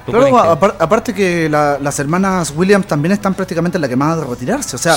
claro, 0.05 0.59
aparte 0.79 1.13
que 1.13 1.49
las 1.49 1.99
hermanas 1.99 2.53
Williams 2.55 2.87
también 2.87 3.11
están 3.11 3.33
prácticamente 3.33 3.77
en 3.77 3.81
la 3.81 3.89
quemada 3.89 4.17
de 4.17 4.25
retirarse, 4.25 4.75
o 4.75 4.79
sea, 4.79 4.95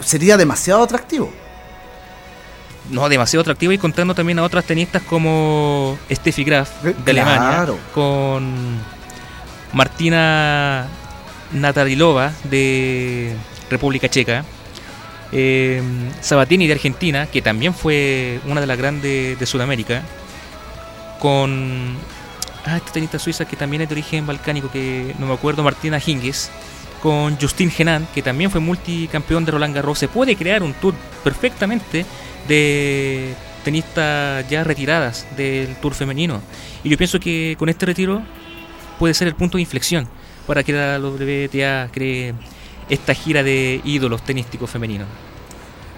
sería 0.00 0.36
demasiado 0.36 0.82
atractivo. 0.82 1.30
No, 2.88 3.08
demasiado 3.08 3.42
atractivo 3.42 3.70
y 3.70 3.78
contando 3.78 4.14
también 4.14 4.40
a 4.40 4.42
otras 4.42 4.64
tenistas 4.64 5.02
como 5.02 5.96
Steffi 6.10 6.42
Graf 6.42 6.82
de 6.82 7.10
Alemania, 7.10 7.66
con 7.94 8.78
Martina 9.72 10.88
Natarilova 11.52 12.32
de 12.44 13.34
República 13.70 14.08
Checa, 14.08 14.44
eh, 15.32 15.82
Sabatini 16.20 16.66
de 16.66 16.74
Argentina, 16.74 17.26
que 17.26 17.42
también 17.42 17.74
fue 17.74 18.40
una 18.46 18.60
de 18.60 18.66
las 18.66 18.78
grandes 18.78 19.38
de 19.38 19.46
Sudamérica, 19.46 20.02
con 21.18 21.96
ah, 22.64 22.76
esta 22.76 22.92
tenista 22.92 23.18
suiza 23.18 23.44
que 23.44 23.56
también 23.56 23.82
es 23.82 23.88
de 23.88 23.94
origen 23.94 24.26
balcánico, 24.26 24.70
que 24.70 25.14
no 25.18 25.26
me 25.26 25.34
acuerdo, 25.34 25.62
Martina 25.62 26.00
Hingis, 26.04 26.50
con 27.02 27.38
Justin 27.40 27.70
Genan, 27.70 28.06
que 28.14 28.22
también 28.22 28.50
fue 28.50 28.60
multicampeón 28.60 29.44
de 29.44 29.52
Roland 29.52 29.74
Garros. 29.74 29.98
Se 29.98 30.08
puede 30.08 30.36
crear 30.36 30.62
un 30.62 30.74
tour 30.74 30.94
perfectamente 31.24 32.04
de 32.48 33.34
tenistas 33.64 34.48
ya 34.48 34.64
retiradas 34.64 35.26
del 35.36 35.76
tour 35.76 35.94
femenino. 35.94 36.40
Y 36.82 36.88
yo 36.88 36.98
pienso 36.98 37.20
que 37.20 37.56
con 37.58 37.68
este 37.68 37.86
retiro 37.86 38.22
puede 38.98 39.14
ser 39.14 39.28
el 39.28 39.34
punto 39.34 39.56
de 39.56 39.62
inflexión 39.62 40.08
para 40.50 40.64
que 40.64 40.72
la 40.72 40.98
WTA 40.98 41.92
cree 41.92 42.34
esta 42.88 43.14
gira 43.14 43.40
de 43.44 43.80
ídolos 43.84 44.20
tenísticos 44.24 44.68
femeninos. 44.68 45.06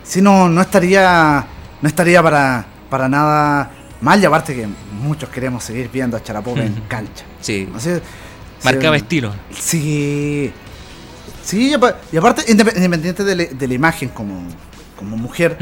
Si 0.05 0.21
no, 0.21 0.47
no 0.47 0.61
estaría, 0.61 1.47
no 1.81 1.89
estaría 1.89 2.23
para, 2.23 2.67
para 2.91 3.09
nada 3.09 3.71
mal, 4.03 4.21
y 4.21 4.27
aparte 4.27 4.55
que 4.55 4.69
muchos 5.01 5.31
queremos 5.31 5.65
seguir 5.65 5.89
viendo 5.91 6.19
a 6.19 6.23
Charapova 6.23 6.63
en 6.63 6.75
cancha. 6.87 7.25
Sí. 7.41 7.67
Marcaba 8.63 8.95
estilo. 8.95 9.33
Sí. 9.59 10.53
Sí, 11.43 11.71
y 12.13 12.17
aparte, 12.19 12.45
independiente 12.47 13.25
de, 13.25 13.67
la 13.67 13.75
imagen 13.75 14.11
como, 14.11 14.43
como 14.99 15.17
mujer, 15.17 15.57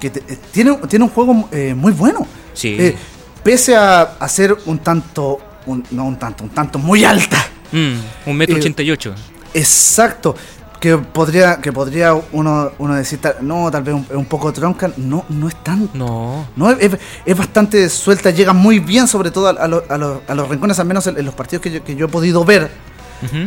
que 0.00 0.08
eh, 0.08 0.38
tiene, 0.50 0.78
tiene 0.88 1.04
un 1.04 1.12
juego 1.12 1.48
eh, 1.52 1.74
muy 1.76 1.92
bueno. 1.92 2.26
Sí. 2.54 2.76
Eh, 2.76 2.96
pese 3.44 3.76
a, 3.76 4.00
a 4.18 4.28
ser 4.28 4.56
un 4.66 4.80
tanto, 4.80 5.38
no 5.92 6.04
un 6.06 6.18
tanto, 6.18 6.42
un 6.42 6.50
tanto 6.50 6.80
muy 6.80 7.04
alta. 7.04 7.51
Mm, 7.72 8.30
un 8.30 8.36
metro 8.36 8.56
ochenta 8.56 8.82
y 8.82 8.90
ocho. 8.90 9.14
Exacto. 9.54 10.34
Que 10.80 10.98
podría, 10.98 11.60
que 11.60 11.72
podría 11.72 12.12
uno, 12.12 12.72
uno 12.78 12.94
decir, 12.96 13.20
no, 13.40 13.70
tal 13.70 13.84
vez 13.84 13.94
un, 13.94 14.06
un 14.14 14.24
poco 14.24 14.52
tronca. 14.52 14.90
No, 14.96 15.24
no 15.28 15.48
es 15.48 15.54
tan. 15.62 15.88
No. 15.94 16.48
no 16.56 16.70
es, 16.70 16.98
es, 17.24 17.36
bastante 17.36 17.88
suelta, 17.88 18.30
llega 18.30 18.52
muy 18.52 18.80
bien, 18.80 19.06
sobre 19.06 19.30
todo 19.30 19.46
a, 19.48 19.52
a, 19.52 20.34
los 20.34 20.48
rincones, 20.48 20.80
al 20.80 20.86
menos 20.86 21.06
en, 21.06 21.24
los 21.24 21.34
partidos 21.34 21.62
que 21.62 21.70
yo, 21.70 21.84
que 21.84 21.94
yo, 21.94 22.06
he 22.06 22.08
podido 22.08 22.44
ver. 22.44 22.68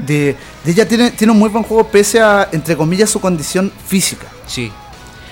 de, 0.07 0.37
ella 0.65 0.87
tiene, 0.87 1.11
tiene 1.11 1.33
un 1.33 1.39
muy 1.39 1.49
buen 1.49 1.65
juego, 1.65 1.85
pese 1.89 2.21
a, 2.21 2.47
entre 2.53 2.77
comillas, 2.77 3.09
su 3.09 3.19
condición 3.19 3.69
física. 3.85 4.27
Sí. 4.47 4.71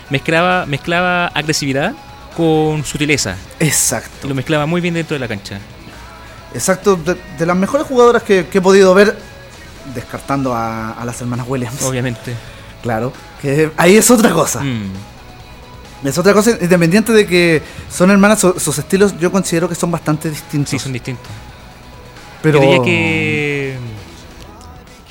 Mezclaba, 0.09 0.65
mezclaba 0.65 1.27
agresividad 1.27 1.93
con 2.35 2.83
sutileza. 2.83 3.37
Exacto. 3.61 4.27
Lo 4.27 4.35
mezclaba 4.35 4.65
muy 4.65 4.81
bien 4.81 4.93
dentro 4.93 5.15
de 5.15 5.19
la 5.19 5.29
cancha. 5.29 5.59
Exacto, 6.53 6.95
de, 6.95 7.15
de 7.37 7.45
las 7.45 7.55
mejores 7.57 7.87
jugadoras 7.87 8.23
que, 8.23 8.47
que 8.47 8.57
he 8.59 8.61
podido 8.61 8.93
ver, 8.93 9.17
descartando 9.95 10.53
a, 10.53 10.91
a 10.91 11.05
las 11.05 11.19
hermanas 11.21 11.45
Williams. 11.49 11.81
Obviamente. 11.83 12.33
Claro, 12.81 13.11
que 13.41 13.71
ahí 13.77 13.95
es 13.97 14.09
otra 14.11 14.31
cosa. 14.31 14.61
Mm. 14.61 14.91
Es 16.05 16.17
otra 16.17 16.33
cosa, 16.33 16.51
independiente 16.61 17.13
de 17.13 17.25
que 17.25 17.61
son 17.89 18.11
hermanas, 18.11 18.41
su- 18.41 18.59
sus 18.59 18.77
estilos 18.77 19.17
yo 19.19 19.31
considero 19.31 19.69
que 19.69 19.75
son 19.75 19.89
bastante 19.89 20.29
distintos. 20.29 20.69
Sí, 20.71 20.77
son 20.79 20.91
distintos. 20.91 21.27
pero 22.41 22.59
Yo 22.59 22.65
diría 22.65 22.83
que 22.83 23.77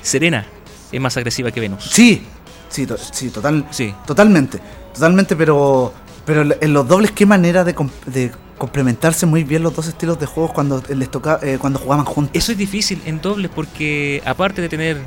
Serena 0.02 0.46
es 0.90 1.00
más 1.00 1.16
agresiva 1.16 1.50
que 1.50 1.60
Venus. 1.60 1.84
Sí, 1.90 2.26
sí, 2.68 2.86
to- 2.86 2.98
sí, 2.98 3.30
total, 3.30 3.66
Sí. 3.70 3.94
totalmente, 4.06 4.58
totalmente, 4.94 5.36
pero 5.36 5.94
pero 6.24 6.42
en 6.60 6.72
los 6.72 6.86
dobles 6.86 7.10
qué 7.10 7.26
manera 7.26 7.64
de, 7.64 7.74
de 8.06 8.30
complementarse 8.62 9.26
muy 9.26 9.42
bien 9.42 9.64
los 9.64 9.74
dos 9.74 9.88
estilos 9.88 10.20
de 10.20 10.26
juegos 10.26 10.52
cuando 10.52 10.80
les 10.88 11.10
toca 11.10 11.40
eh, 11.42 11.58
cuando 11.60 11.80
jugaban 11.80 12.04
juntos. 12.04 12.30
Eso 12.32 12.52
es 12.52 12.58
difícil 12.58 13.02
en 13.06 13.20
dobles 13.20 13.50
porque 13.52 14.22
aparte 14.24 14.62
de 14.62 14.68
tener 14.68 14.98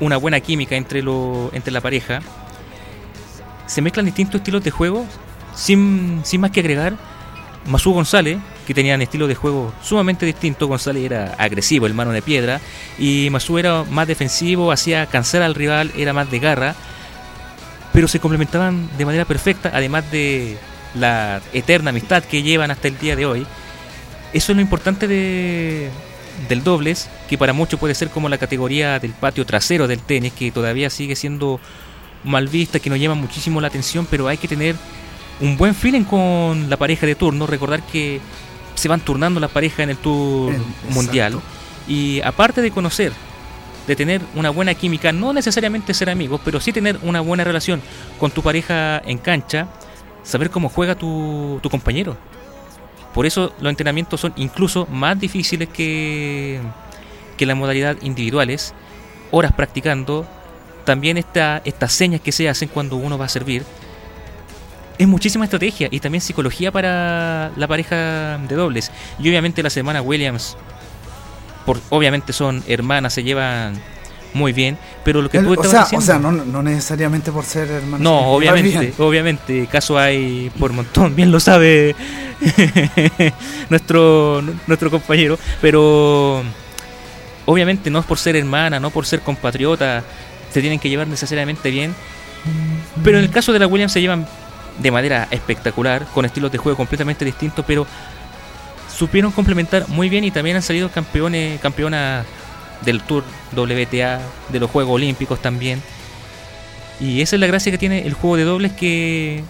una 0.00 0.16
buena 0.16 0.40
química 0.40 0.74
entre 0.74 1.02
lo, 1.02 1.50
entre 1.52 1.72
la 1.72 1.80
pareja, 1.80 2.18
se 3.66 3.80
mezclan 3.80 4.06
distintos 4.06 4.40
estilos 4.40 4.64
de 4.64 4.72
juego 4.72 5.06
sin, 5.54 6.22
sin 6.24 6.40
más 6.40 6.50
que 6.50 6.58
agregar. 6.58 6.96
Masú 7.68 7.92
González, 7.92 8.38
que 8.66 8.74
tenían 8.74 9.00
estilos 9.02 9.28
de 9.28 9.36
juego 9.36 9.72
sumamente 9.84 10.26
distintos, 10.26 10.66
González 10.68 11.04
era 11.04 11.34
agresivo, 11.38 11.86
el 11.86 11.94
mano 11.94 12.10
de 12.10 12.22
piedra, 12.22 12.60
y 12.98 13.28
Masú 13.30 13.56
era 13.56 13.84
más 13.84 14.08
defensivo, 14.08 14.72
hacía 14.72 15.06
cansar 15.06 15.42
al 15.42 15.54
rival, 15.54 15.92
era 15.96 16.12
más 16.12 16.28
de 16.28 16.40
garra, 16.40 16.74
pero 17.92 18.08
se 18.08 18.18
complementaban 18.18 18.88
de 18.98 19.04
manera 19.04 19.24
perfecta, 19.24 19.70
además 19.72 20.10
de 20.10 20.58
la 20.98 21.40
eterna 21.52 21.90
amistad 21.90 22.24
que 22.24 22.42
llevan 22.42 22.70
hasta 22.70 22.88
el 22.88 22.98
día 22.98 23.16
de 23.16 23.26
hoy. 23.26 23.46
Eso 24.32 24.52
es 24.52 24.56
lo 24.56 24.62
importante 24.62 25.06
de, 25.06 25.90
del 26.48 26.62
dobles, 26.62 27.08
que 27.28 27.38
para 27.38 27.52
muchos 27.52 27.80
puede 27.80 27.94
ser 27.94 28.10
como 28.10 28.28
la 28.28 28.38
categoría 28.38 28.98
del 28.98 29.12
patio 29.12 29.46
trasero 29.46 29.88
del 29.88 30.00
tenis, 30.00 30.32
que 30.32 30.50
todavía 30.50 30.90
sigue 30.90 31.16
siendo 31.16 31.60
mal 32.24 32.48
vista, 32.48 32.78
que 32.78 32.90
nos 32.90 32.98
llama 32.98 33.14
muchísimo 33.14 33.60
la 33.60 33.68
atención, 33.68 34.06
pero 34.10 34.28
hay 34.28 34.36
que 34.36 34.48
tener 34.48 34.76
un 35.40 35.56
buen 35.56 35.74
feeling 35.74 36.04
con 36.04 36.68
la 36.68 36.76
pareja 36.76 37.06
de 37.06 37.14
turno, 37.14 37.46
recordar 37.46 37.82
que 37.82 38.20
se 38.74 38.88
van 38.88 39.00
turnando 39.00 39.40
las 39.40 39.50
parejas 39.50 39.80
en 39.80 39.90
el 39.90 39.96
tour 39.96 40.54
mundial. 40.90 41.40
Y 41.88 42.20
aparte 42.22 42.62
de 42.62 42.70
conocer, 42.70 43.12
de 43.86 43.96
tener 43.96 44.20
una 44.34 44.50
buena 44.50 44.74
química, 44.74 45.12
no 45.12 45.32
necesariamente 45.32 45.94
ser 45.94 46.10
amigos, 46.10 46.40
pero 46.44 46.60
sí 46.60 46.72
tener 46.72 46.98
una 47.02 47.20
buena 47.20 47.44
relación 47.44 47.80
con 48.18 48.30
tu 48.30 48.42
pareja 48.42 49.00
en 49.04 49.18
cancha, 49.18 49.68
saber 50.26 50.50
cómo 50.50 50.68
juega 50.68 50.94
tu, 50.96 51.60
tu 51.62 51.70
compañero. 51.70 52.16
Por 53.14 53.24
eso 53.24 53.54
los 53.60 53.70
entrenamientos 53.70 54.20
son 54.20 54.34
incluso 54.36 54.86
más 54.90 55.18
difíciles 55.18 55.70
que, 55.70 56.60
que 57.38 57.46
la 57.46 57.54
modalidad 57.54 57.96
individuales, 58.02 58.74
horas 59.30 59.52
practicando, 59.52 60.26
también 60.84 61.16
esta, 61.16 61.62
estas 61.64 61.92
señas 61.92 62.20
que 62.20 62.32
se 62.32 62.48
hacen 62.48 62.68
cuando 62.68 62.96
uno 62.96 63.16
va 63.16 63.24
a 63.24 63.28
servir. 63.28 63.64
Es 64.98 65.06
muchísima 65.06 65.44
estrategia 65.44 65.88
y 65.90 66.00
también 66.00 66.20
psicología 66.20 66.70
para 66.70 67.52
la 67.56 67.66
pareja 67.68 68.38
de 68.48 68.54
dobles. 68.54 68.90
Y 69.18 69.28
obviamente 69.28 69.62
las 69.62 69.76
hermanas 69.76 70.02
Williams, 70.04 70.56
por, 71.64 71.80
obviamente 71.90 72.32
son 72.32 72.62
hermanas, 72.66 73.14
se 73.14 73.22
llevan 73.22 73.80
muy 74.36 74.52
bien, 74.52 74.78
pero 75.02 75.22
lo 75.22 75.28
que 75.28 75.40
tú 75.40 75.58
o, 75.58 75.64
sea, 75.64 75.80
diciendo... 75.80 76.04
o 76.04 76.06
sea, 76.06 76.18
no, 76.18 76.30
no 76.30 76.62
necesariamente 76.62 77.32
por 77.32 77.44
ser 77.44 77.68
hermanos. 77.68 78.00
No, 78.00 78.28
obviamente, 78.28 78.92
obviamente, 78.98 79.66
caso 79.66 79.98
hay 79.98 80.50
por 80.58 80.72
montón, 80.72 81.16
bien 81.16 81.32
lo 81.32 81.40
sabe 81.40 81.96
nuestro 83.70 84.42
nuestro 84.66 84.90
compañero, 84.90 85.38
pero 85.60 86.42
obviamente 87.46 87.90
no 87.90 87.98
es 87.98 88.04
por 88.04 88.18
ser 88.18 88.36
hermana, 88.36 88.78
no 88.78 88.90
por 88.90 89.06
ser 89.06 89.20
compatriota, 89.20 90.04
se 90.52 90.60
tienen 90.60 90.78
que 90.78 90.88
llevar 90.88 91.08
necesariamente 91.08 91.70
bien. 91.70 91.94
Pero 93.02 93.18
en 93.18 93.24
el 93.24 93.30
caso 93.30 93.52
de 93.52 93.58
la 93.58 93.66
Williams 93.66 93.92
se 93.92 94.00
llevan 94.00 94.28
de 94.78 94.90
manera 94.90 95.26
espectacular, 95.30 96.06
con 96.14 96.24
estilos 96.24 96.52
de 96.52 96.58
juego 96.58 96.76
completamente 96.76 97.24
distintos, 97.24 97.64
pero 97.66 97.86
supieron 98.94 99.32
complementar 99.32 99.88
muy 99.88 100.08
bien 100.08 100.24
y 100.24 100.30
también 100.30 100.56
han 100.56 100.62
salido 100.62 100.90
campeones, 100.90 101.60
campeonas 101.60 102.26
del 102.84 103.00
Tour 103.02 103.24
WTA, 103.56 104.20
de 104.50 104.60
los 104.60 104.70
Juegos 104.70 104.94
Olímpicos 104.94 105.40
también. 105.40 105.80
Y 107.00 107.20
esa 107.20 107.36
es 107.36 107.40
la 107.40 107.46
gracia 107.46 107.70
que 107.72 107.78
tiene 107.78 108.06
el 108.06 108.14
juego 108.14 108.36
de 108.36 108.44
dobles 108.44 108.72
que 108.72 109.42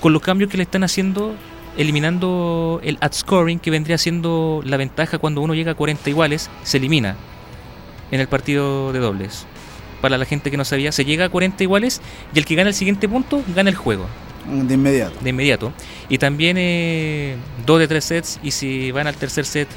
con 0.00 0.12
los 0.12 0.22
cambios 0.22 0.50
que 0.50 0.56
le 0.56 0.62
están 0.62 0.84
haciendo, 0.84 1.34
eliminando 1.76 2.80
el 2.84 2.98
ad 3.00 3.12
scoring 3.12 3.58
que 3.58 3.70
vendría 3.70 3.98
siendo 3.98 4.60
la 4.64 4.76
ventaja 4.76 5.18
cuando 5.18 5.40
uno 5.40 5.54
llega 5.54 5.72
a 5.72 5.74
40 5.74 6.08
iguales, 6.10 6.50
se 6.62 6.76
elimina 6.76 7.16
en 8.10 8.20
el 8.20 8.28
partido 8.28 8.92
de 8.92 8.98
dobles. 9.00 9.46
Para 10.00 10.18
la 10.18 10.24
gente 10.26 10.50
que 10.50 10.56
no 10.56 10.64
sabía, 10.64 10.92
se 10.92 11.04
llega 11.04 11.24
a 11.24 11.28
40 11.30 11.62
iguales 11.64 12.00
y 12.34 12.38
el 12.38 12.44
que 12.44 12.54
gana 12.54 12.68
el 12.68 12.74
siguiente 12.74 13.08
punto 13.08 13.42
gana 13.56 13.70
el 13.70 13.76
juego 13.76 14.06
De 14.46 14.74
inmediato. 14.74 15.14
de 15.20 15.30
inmediato. 15.30 15.72
Y 16.10 16.18
también 16.18 16.56
eh, 16.58 17.36
dos 17.64 17.78
de 17.78 17.88
tres 17.88 18.04
sets 18.04 18.38
y 18.42 18.50
si 18.50 18.90
van 18.92 19.06
al 19.06 19.14
tercer 19.16 19.46
set, 19.46 19.68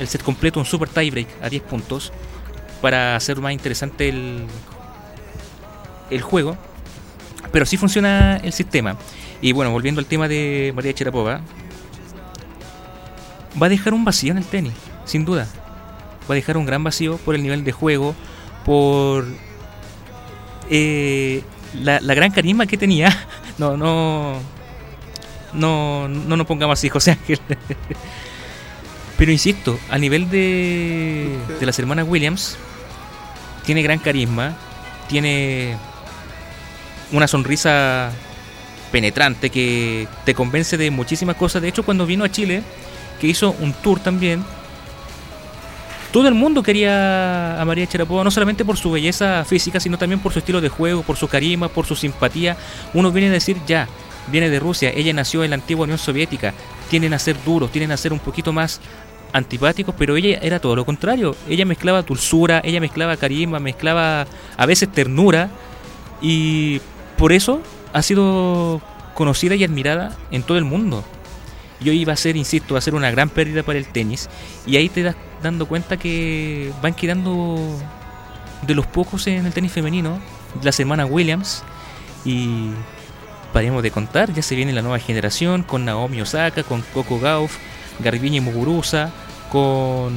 el 0.00 0.08
set 0.08 0.22
completo, 0.22 0.58
un 0.58 0.66
super 0.66 0.88
tiebreak 0.88 1.28
a 1.40 1.48
10 1.48 1.62
puntos 1.62 2.12
para 2.80 3.16
hacer 3.16 3.40
más 3.40 3.52
interesante 3.52 4.08
el, 4.08 4.46
el 6.10 6.22
juego. 6.22 6.56
Pero 7.52 7.66
sí 7.66 7.76
funciona 7.76 8.36
el 8.38 8.52
sistema. 8.52 8.96
Y 9.40 9.52
bueno, 9.52 9.70
volviendo 9.70 10.00
al 10.00 10.06
tema 10.06 10.28
de 10.28 10.72
María 10.74 10.92
Cherapova, 10.92 11.40
va 13.60 13.66
a 13.66 13.68
dejar 13.68 13.94
un 13.94 14.04
vacío 14.04 14.32
en 14.32 14.38
el 14.38 14.44
tenis, 14.44 14.72
sin 15.04 15.24
duda. 15.24 15.46
Va 16.28 16.34
a 16.34 16.36
dejar 16.36 16.56
un 16.56 16.66
gran 16.66 16.82
vacío 16.82 17.18
por 17.18 17.34
el 17.34 17.42
nivel 17.42 17.64
de 17.64 17.72
juego, 17.72 18.14
por 18.64 19.26
eh, 20.70 21.42
la, 21.74 22.00
gran 22.00 22.30
carisma 22.30 22.66
que 22.66 22.76
tenía. 22.76 23.16
No, 23.58 23.74
no. 23.74 24.34
No, 25.54 26.08
no 26.08 26.36
nos 26.36 26.46
pongamos 26.46 26.78
así, 26.78 26.90
José 26.90 27.12
Ángel. 27.12 27.40
Pero 29.18 29.32
insisto, 29.32 29.78
a 29.90 29.98
nivel 29.98 30.28
de, 30.28 31.36
de 31.58 31.66
las 31.66 31.78
hermanas 31.78 32.06
Williams, 32.08 32.56
tiene 33.64 33.82
gran 33.82 33.98
carisma, 33.98 34.56
tiene 35.08 35.76
una 37.12 37.26
sonrisa 37.26 38.10
penetrante 38.92 39.50
que 39.50 40.06
te 40.24 40.34
convence 40.34 40.76
de 40.76 40.90
muchísimas 40.90 41.36
cosas. 41.36 41.62
De 41.62 41.68
hecho, 41.68 41.82
cuando 41.82 42.06
vino 42.06 42.24
a 42.24 42.30
Chile, 42.30 42.62
que 43.20 43.26
hizo 43.26 43.54
un 43.60 43.72
tour 43.72 44.00
también, 44.00 44.44
todo 46.12 46.28
el 46.28 46.34
mundo 46.34 46.62
quería 46.62 47.60
a 47.60 47.64
María 47.64 47.86
Cherapova, 47.86 48.24
no 48.24 48.30
solamente 48.30 48.64
por 48.64 48.76
su 48.76 48.90
belleza 48.90 49.44
física, 49.44 49.80
sino 49.80 49.98
también 49.98 50.20
por 50.20 50.32
su 50.32 50.38
estilo 50.38 50.60
de 50.60 50.68
juego, 50.68 51.02
por 51.02 51.16
su 51.16 51.28
carisma, 51.28 51.68
por 51.68 51.86
su 51.86 51.96
simpatía. 51.96 52.56
Uno 52.94 53.12
viene 53.12 53.28
a 53.28 53.32
decir, 53.32 53.58
ya, 53.66 53.88
viene 54.28 54.48
de 54.48 54.58
Rusia, 54.58 54.90
ella 54.94 55.12
nació 55.12 55.44
en 55.44 55.50
la 55.50 55.56
antigua 55.56 55.84
Unión 55.84 55.98
Soviética, 55.98 56.54
tienen 56.88 57.12
a 57.12 57.18
ser 57.18 57.36
duros, 57.44 57.70
tienen 57.70 57.92
a 57.92 57.96
ser 57.96 58.12
un 58.12 58.18
poquito 58.18 58.52
más 58.52 58.80
antipáticos, 59.32 59.94
pero 59.98 60.16
ella 60.16 60.38
era 60.42 60.60
todo 60.60 60.76
lo 60.76 60.84
contrario. 60.84 61.36
Ella 61.48 61.64
mezclaba 61.64 62.02
dulzura, 62.02 62.60
ella 62.64 62.80
mezclaba 62.80 63.16
carisma, 63.16 63.60
mezclaba 63.60 64.26
a 64.56 64.66
veces 64.66 64.90
ternura, 64.90 65.50
y 66.20 66.80
por 67.16 67.32
eso 67.32 67.60
ha 67.92 68.02
sido 68.02 68.80
conocida 69.14 69.54
y 69.54 69.64
admirada 69.64 70.16
en 70.30 70.42
todo 70.42 70.58
el 70.58 70.64
mundo. 70.64 71.04
Y 71.80 71.90
hoy 71.90 72.04
va 72.04 72.14
a 72.14 72.16
ser, 72.16 72.36
insisto, 72.36 72.74
va 72.74 72.78
a 72.78 72.82
ser 72.82 72.94
una 72.94 73.10
gran 73.10 73.28
pérdida 73.28 73.62
para 73.62 73.78
el 73.78 73.86
tenis. 73.86 74.28
Y 74.66 74.76
ahí 74.76 74.88
te 74.88 75.02
das 75.02 75.16
dando 75.42 75.66
cuenta 75.66 75.96
que 75.98 76.72
van 76.82 76.94
quedando 76.94 77.58
de 78.66 78.74
los 78.74 78.86
pocos 78.86 79.26
en 79.26 79.44
el 79.44 79.52
tenis 79.52 79.72
femenino, 79.72 80.18
la 80.62 80.72
semana 80.72 81.04
Williams. 81.04 81.62
Y 82.24 82.70
paremos 83.52 83.82
de 83.82 83.90
contar, 83.90 84.32
ya 84.32 84.42
se 84.42 84.54
viene 84.54 84.72
la 84.72 84.82
nueva 84.82 84.98
generación 84.98 85.62
con 85.62 85.84
Naomi 85.84 86.20
Osaka, 86.20 86.62
con 86.62 86.82
Coco 86.94 87.20
Gauff, 87.20 87.56
Garbiñe 88.00 88.40
Muguruza, 88.40 89.10
con, 89.50 90.16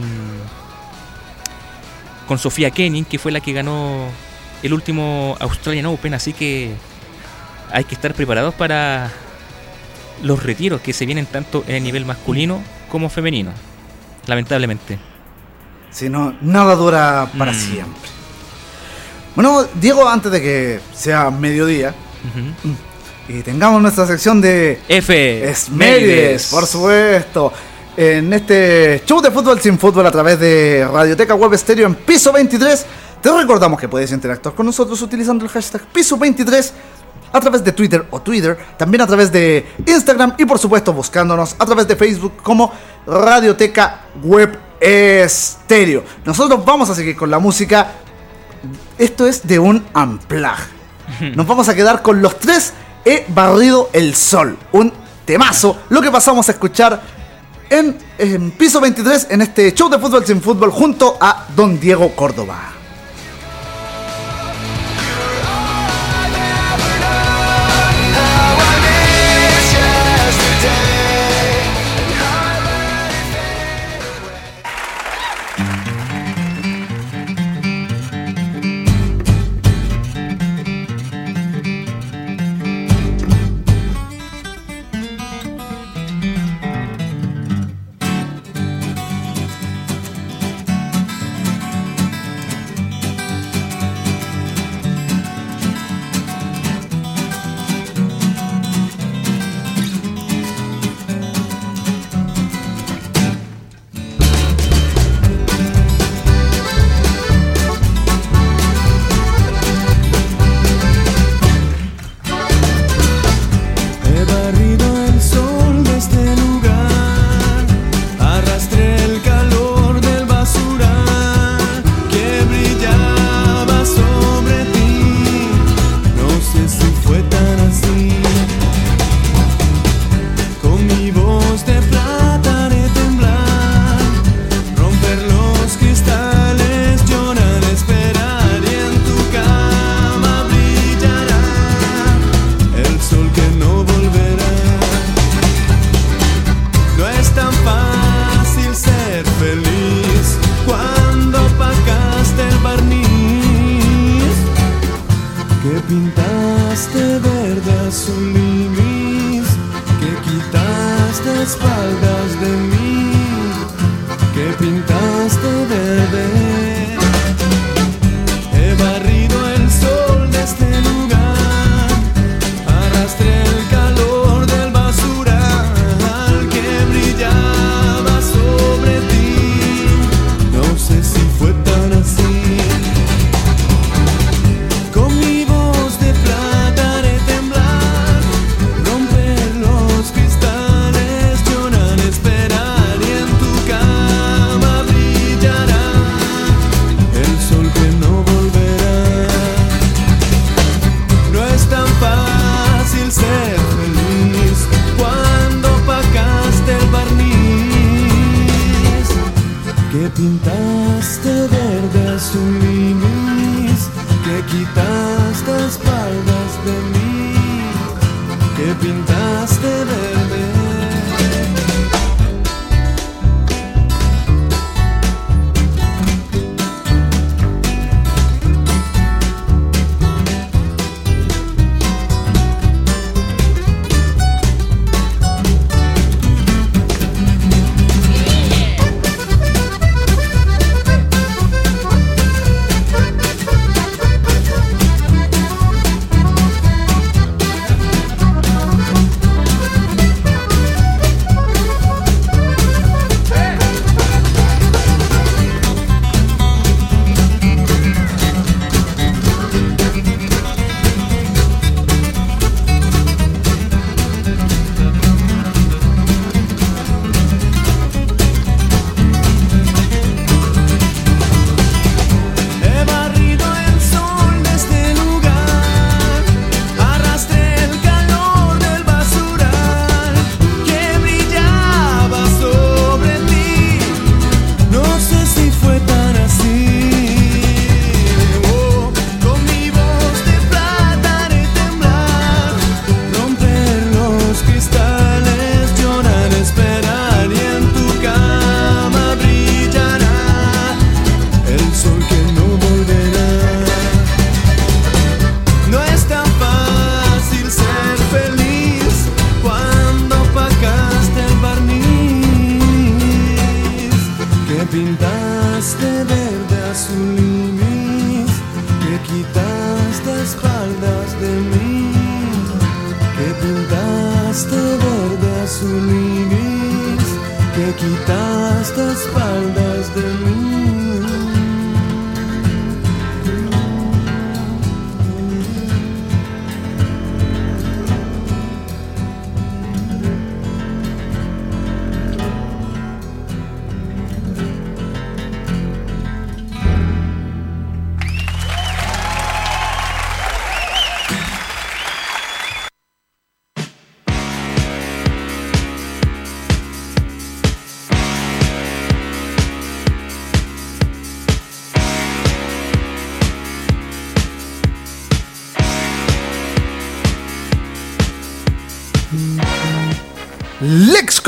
con 2.27 2.37
Sofía 2.37 2.71
Kenin, 2.71 3.05
que 3.05 3.19
fue 3.19 3.31
la 3.31 3.39
que 3.41 3.53
ganó 3.53 4.05
el 4.63 4.73
último 4.73 5.35
Australian 5.39 5.85
Open. 5.87 6.13
Así 6.13 6.33
que 6.33 6.73
hay 7.71 7.83
que 7.83 7.95
estar 7.95 8.13
preparados 8.13 8.53
para 8.55 9.11
los 10.23 10.43
retiros 10.43 10.81
que 10.81 10.91
se 10.93 11.05
vienen 11.05 11.25
tanto 11.25 11.63
en 11.67 11.75
el 11.75 11.83
nivel 11.83 12.05
masculino 12.05 12.61
como 12.91 13.09
femenino. 13.09 13.51
Lamentablemente. 14.27 14.99
Si 15.91 16.09
no, 16.09 16.35
nada 16.41 16.75
dura 16.75 17.29
para 17.37 17.51
Mm. 17.51 17.55
siempre. 17.55 18.09
Bueno, 19.35 19.63
Diego, 19.75 20.07
antes 20.09 20.31
de 20.31 20.41
que 20.41 20.79
sea 20.93 21.29
mediodía 21.31 21.95
y 23.29 23.43
tengamos 23.43 23.79
nuestra 23.79 24.07
sección 24.07 24.41
de 24.41 24.81
F. 24.87 25.49
Esmerides, 25.49 26.47
por 26.47 26.65
supuesto. 26.65 27.53
En 27.95 28.33
este 28.33 29.03
show 29.05 29.21
de 29.21 29.29
fútbol 29.29 29.59
sin 29.59 29.77
fútbol 29.77 30.07
a 30.07 30.11
través 30.11 30.39
de 30.39 30.87
Radioteca 30.91 31.35
Web 31.35 31.55
Stereo 31.55 31.85
en 31.85 31.95
piso 31.95 32.31
23, 32.31 32.85
te 33.21 33.31
recordamos 33.31 33.79
que 33.79 33.87
puedes 33.87 34.11
interactuar 34.11 34.55
con 34.55 34.65
nosotros 34.65 34.99
utilizando 35.03 35.45
el 35.45 35.51
hashtag 35.51 35.81
piso 35.93 36.17
23 36.17 36.73
a 37.31 37.39
través 37.39 37.63
de 37.63 37.71
Twitter 37.71 38.03
o 38.09 38.19
Twitter, 38.19 38.57
también 38.77 39.01
a 39.01 39.07
través 39.07 39.31
de 39.31 39.73
Instagram 39.85 40.33
y 40.37 40.45
por 40.45 40.57
supuesto 40.57 40.91
buscándonos 40.91 41.55
a 41.59 41.65
través 41.67 41.87
de 41.87 41.95
Facebook 41.95 42.37
como 42.41 42.73
Radioteca 43.05 44.05
Web 44.23 44.57
Estéreo. 44.79 46.03
Nosotros 46.25 46.65
vamos 46.65 46.89
a 46.89 46.95
seguir 46.95 47.15
con 47.15 47.29
la 47.29 47.37
música. 47.37 47.91
Esto 48.97 49.27
es 49.27 49.45
de 49.45 49.59
un 49.59 49.85
unplug. 49.93 50.57
Nos 51.35 51.45
vamos 51.45 51.69
a 51.69 51.75
quedar 51.75 52.01
con 52.01 52.21
los 52.23 52.39
tres 52.39 52.73
He 53.05 53.25
barrido 53.29 53.89
el 53.93 54.15
sol. 54.15 54.57
Un 54.71 54.91
temazo. 55.25 55.77
Lo 55.89 56.01
que 56.01 56.11
pasamos 56.11 56.47
a 56.49 56.51
escuchar 56.53 57.01
en, 57.69 57.97
en 58.17 58.51
piso 58.51 58.81
23 58.81 59.27
en 59.29 59.41
este 59.41 59.73
show 59.73 59.89
de 59.89 59.99
fútbol 59.99 60.25
sin 60.25 60.41
fútbol 60.41 60.71
junto 60.71 61.17
a 61.19 61.47
Don 61.55 61.79
Diego 61.79 62.15
Córdoba. 62.15 62.78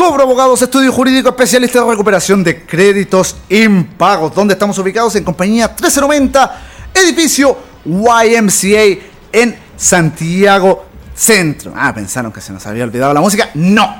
Cobro 0.01 0.23
Abogados, 0.23 0.59
estudio 0.59 0.91
jurídico 0.91 1.29
especialista 1.29 1.77
en 1.77 1.87
recuperación 1.87 2.43
de 2.43 2.65
créditos 2.65 3.35
impagos, 3.49 4.33
donde 4.33 4.55
estamos 4.55 4.75
ubicados 4.79 5.15
en 5.15 5.23
compañía 5.23 5.67
1390, 5.67 6.61
edificio 6.95 7.55
YMCA 7.85 8.99
en 9.31 9.55
Santiago 9.77 10.85
Centro. 11.13 11.71
Ah, 11.75 11.93
pensaron 11.93 12.31
que 12.31 12.41
se 12.41 12.51
nos 12.51 12.65
había 12.65 12.83
olvidado 12.83 13.13
la 13.13 13.21
música. 13.21 13.51
No. 13.53 13.95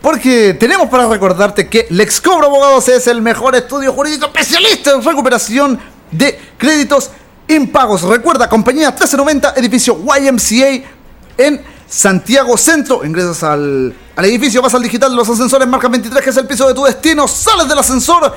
Porque 0.00 0.54
tenemos 0.54 0.88
para 0.88 1.06
recordarte 1.06 1.68
que 1.68 1.86
Lex 1.90 2.18
Cobro 2.22 2.46
Abogados 2.46 2.88
es 2.88 3.06
el 3.06 3.20
mejor 3.20 3.54
estudio 3.54 3.92
jurídico 3.92 4.24
especialista 4.24 4.92
en 4.92 5.04
recuperación 5.04 5.78
de 6.10 6.40
créditos 6.56 7.10
impagos. 7.46 8.00
Recuerda, 8.04 8.48
compañía 8.48 8.88
1390, 8.88 9.52
edificio 9.58 9.98
YMCA 9.98 10.88
en 11.36 11.60
Santiago 11.60 11.79
Centro. 11.90 13.04
Ingresas 13.04 13.42
al, 13.42 13.94
al 14.16 14.24
edificio, 14.24 14.62
vas 14.62 14.74
al 14.74 14.82
digital 14.82 15.10
de 15.10 15.16
los 15.16 15.28
ascensores, 15.28 15.66
marca 15.68 15.88
23, 15.88 16.22
que 16.22 16.30
es 16.30 16.36
el 16.36 16.46
piso 16.46 16.66
de 16.66 16.74
tu 16.74 16.84
destino. 16.84 17.26
Sales 17.26 17.68
del 17.68 17.78
ascensor 17.78 18.32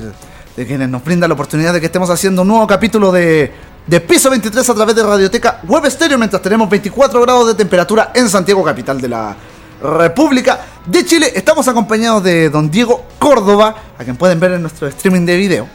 de 0.56 0.66
quienes 0.66 0.88
nos 0.88 1.04
brindan 1.04 1.28
la 1.28 1.34
oportunidad 1.34 1.72
de 1.72 1.80
que 1.80 1.86
estemos 1.86 2.10
haciendo 2.10 2.42
un 2.42 2.48
nuevo 2.48 2.66
capítulo 2.66 3.12
de, 3.12 3.52
de 3.86 4.00
Piso 4.00 4.28
23 4.28 4.68
a 4.68 4.74
través 4.74 4.96
de 4.96 5.02
Radioteca 5.02 5.60
Web 5.68 5.88
Stereo 5.90 6.18
mientras 6.18 6.42
tenemos 6.42 6.68
24 6.68 7.20
grados 7.22 7.46
de 7.46 7.54
temperatura 7.54 8.10
en 8.14 8.28
Santiago, 8.28 8.64
capital 8.64 9.00
de 9.00 9.08
la 9.08 9.36
República 9.82 10.60
de 10.84 11.04
Chile. 11.04 11.32
Estamos 11.34 11.68
acompañados 11.68 12.22
de 12.24 12.50
don 12.50 12.70
Diego 12.70 13.06
Córdoba, 13.18 13.74
a 13.96 14.04
quien 14.04 14.16
pueden 14.16 14.40
ver 14.40 14.52
en 14.52 14.62
nuestro 14.62 14.88
streaming 14.88 15.24
de 15.24 15.36
video. 15.36 15.68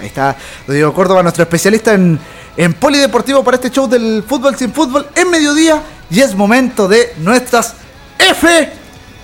Ahí 0.00 0.08
está 0.08 0.36
don 0.66 0.74
Diego 0.74 0.92
Córdoba, 0.92 1.22
nuestro 1.22 1.44
especialista 1.44 1.94
en, 1.94 2.18
en 2.56 2.74
polideportivo 2.74 3.44
para 3.44 3.56
este 3.56 3.70
show 3.70 3.88
del 3.88 4.24
fútbol 4.26 4.56
sin 4.56 4.72
fútbol 4.72 5.06
en 5.14 5.30
mediodía. 5.30 5.82
Y 6.10 6.20
es 6.20 6.34
momento 6.34 6.88
de 6.88 7.14
nuestras 7.18 7.74
F. 8.18 8.72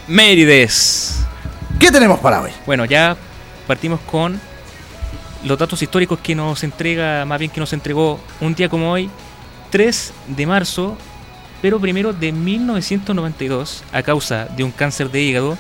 Mérides. 0.09 1.23
¿Qué 1.83 1.91
tenemos 1.91 2.21
para 2.21 2.41
hoy? 2.41 2.53
Bueno, 2.65 2.85
ya 2.85 3.17
partimos 3.67 3.99
con 4.03 4.41
los 5.43 5.59
datos 5.59 5.83
históricos 5.83 6.21
que 6.21 6.33
nos 6.33 6.63
entrega, 6.63 7.25
más 7.25 7.41
bien 7.41 7.51
que 7.51 7.59
nos 7.59 7.73
entregó 7.73 8.21
un 8.41 8.55
día 8.55 8.69
como 8.69 8.93
hoy, 8.93 9.11
3 9.71 10.13
de 10.29 10.47
marzo, 10.47 10.97
pero 11.61 11.81
primero 11.81 12.13
de 12.13 12.31
1992, 12.31 13.83
a 13.93 14.01
causa 14.05 14.45
de 14.45 14.63
un 14.63 14.71
cáncer 14.71 15.11
de 15.11 15.23
hígado, 15.23 15.59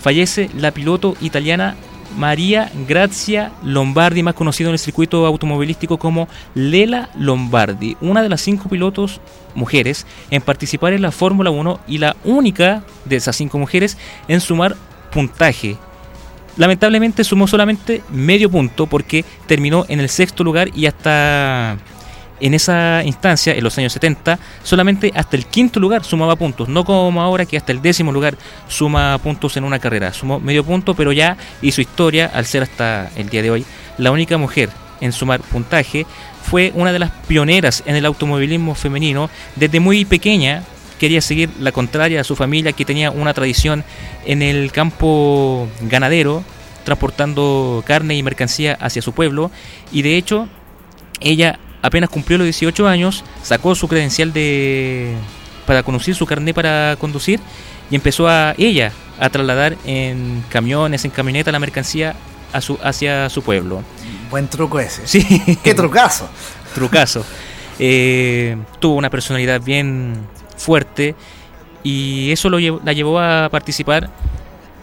fallece 0.00 0.50
la 0.54 0.70
piloto 0.70 1.16
italiana 1.20 1.74
María 2.16 2.70
Grazia 2.86 3.50
Lombardi, 3.64 4.22
más 4.22 4.34
conocida 4.34 4.68
en 4.68 4.74
el 4.74 4.78
circuito 4.78 5.26
automovilístico 5.26 5.98
como 5.98 6.28
Lela 6.54 7.10
Lombardi, 7.18 7.96
una 8.00 8.22
de 8.22 8.28
las 8.28 8.40
cinco 8.40 8.68
pilotos 8.68 9.20
mujeres 9.56 10.06
en 10.30 10.42
participar 10.42 10.92
en 10.92 11.02
la 11.02 11.10
Fórmula 11.10 11.50
1 11.50 11.80
y 11.88 11.98
la 11.98 12.14
única 12.22 12.84
de 13.04 13.16
esas 13.16 13.34
cinco 13.34 13.58
mujeres 13.58 13.98
en 14.28 14.40
sumar 14.40 14.76
puntaje. 15.16 15.78
Lamentablemente 16.58 17.24
sumó 17.24 17.46
solamente 17.46 18.02
medio 18.10 18.50
punto 18.50 18.86
porque 18.86 19.24
terminó 19.46 19.86
en 19.88 20.00
el 20.00 20.10
sexto 20.10 20.44
lugar 20.44 20.68
y 20.74 20.84
hasta 20.84 21.78
en 22.38 22.52
esa 22.52 23.02
instancia, 23.02 23.54
en 23.54 23.64
los 23.64 23.78
años 23.78 23.94
70, 23.94 24.38
solamente 24.62 25.10
hasta 25.14 25.38
el 25.38 25.46
quinto 25.46 25.80
lugar 25.80 26.04
sumaba 26.04 26.36
puntos, 26.36 26.68
no 26.68 26.84
como 26.84 27.22
ahora 27.22 27.46
que 27.46 27.56
hasta 27.56 27.72
el 27.72 27.80
décimo 27.80 28.12
lugar 28.12 28.36
suma 28.68 29.18
puntos 29.22 29.56
en 29.56 29.64
una 29.64 29.78
carrera. 29.78 30.12
Sumó 30.12 30.38
medio 30.38 30.62
punto, 30.64 30.92
pero 30.92 31.12
ya 31.12 31.38
hizo 31.62 31.80
historia 31.80 32.30
al 32.34 32.44
ser 32.44 32.64
hasta 32.64 33.10
el 33.16 33.30
día 33.30 33.40
de 33.40 33.50
hoy 33.50 33.64
la 33.96 34.10
única 34.10 34.36
mujer 34.36 34.68
en 35.00 35.12
sumar 35.12 35.40
puntaje. 35.40 36.04
Fue 36.42 36.72
una 36.74 36.92
de 36.92 36.98
las 36.98 37.10
pioneras 37.26 37.82
en 37.86 37.96
el 37.96 38.04
automovilismo 38.04 38.74
femenino. 38.74 39.30
Desde 39.56 39.80
muy 39.80 40.04
pequeña 40.04 40.62
quería 40.98 41.20
seguir 41.20 41.50
la 41.60 41.72
contraria 41.72 42.20
a 42.20 42.24
su 42.24 42.36
familia 42.36 42.72
que 42.72 42.84
tenía 42.84 43.10
una 43.10 43.34
tradición 43.34 43.84
en 44.24 44.42
el 44.42 44.72
campo 44.72 45.68
ganadero, 45.82 46.44
transportando 46.84 47.82
carne 47.86 48.14
y 48.16 48.22
mercancía 48.22 48.76
hacia 48.80 49.02
su 49.02 49.12
pueblo. 49.12 49.50
Y 49.92 50.02
de 50.02 50.16
hecho, 50.16 50.48
ella 51.20 51.58
apenas 51.82 52.10
cumplió 52.10 52.38
los 52.38 52.46
18 52.46 52.88
años, 52.88 53.24
sacó 53.42 53.74
su 53.74 53.88
credencial 53.88 54.32
de 54.32 55.14
para 55.66 55.82
conducir, 55.82 56.14
su 56.14 56.26
carnet 56.26 56.54
para 56.54 56.96
conducir, 56.98 57.40
y 57.90 57.96
empezó 57.96 58.28
a 58.28 58.54
ella 58.56 58.92
a 59.18 59.30
trasladar 59.30 59.76
en 59.84 60.44
camiones, 60.48 61.04
en 61.04 61.10
camioneta 61.10 61.50
la 61.50 61.58
mercancía 61.58 62.14
a 62.52 62.60
su, 62.60 62.78
hacia 62.82 63.28
su 63.30 63.42
pueblo. 63.42 63.82
Buen 64.30 64.48
truco 64.48 64.78
ese. 64.80 65.06
Sí, 65.06 65.58
Qué 65.62 65.74
trucazo. 65.74 66.28
trucazo. 66.74 67.24
Eh, 67.78 68.56
tuvo 68.78 68.94
una 68.94 69.10
personalidad 69.10 69.60
bien 69.60 70.14
fuerte 70.56 71.14
y 71.82 72.32
eso 72.32 72.48
lo 72.48 72.58
la 72.58 72.92
llevó 72.92 73.20
a 73.20 73.48
participar 73.50 74.10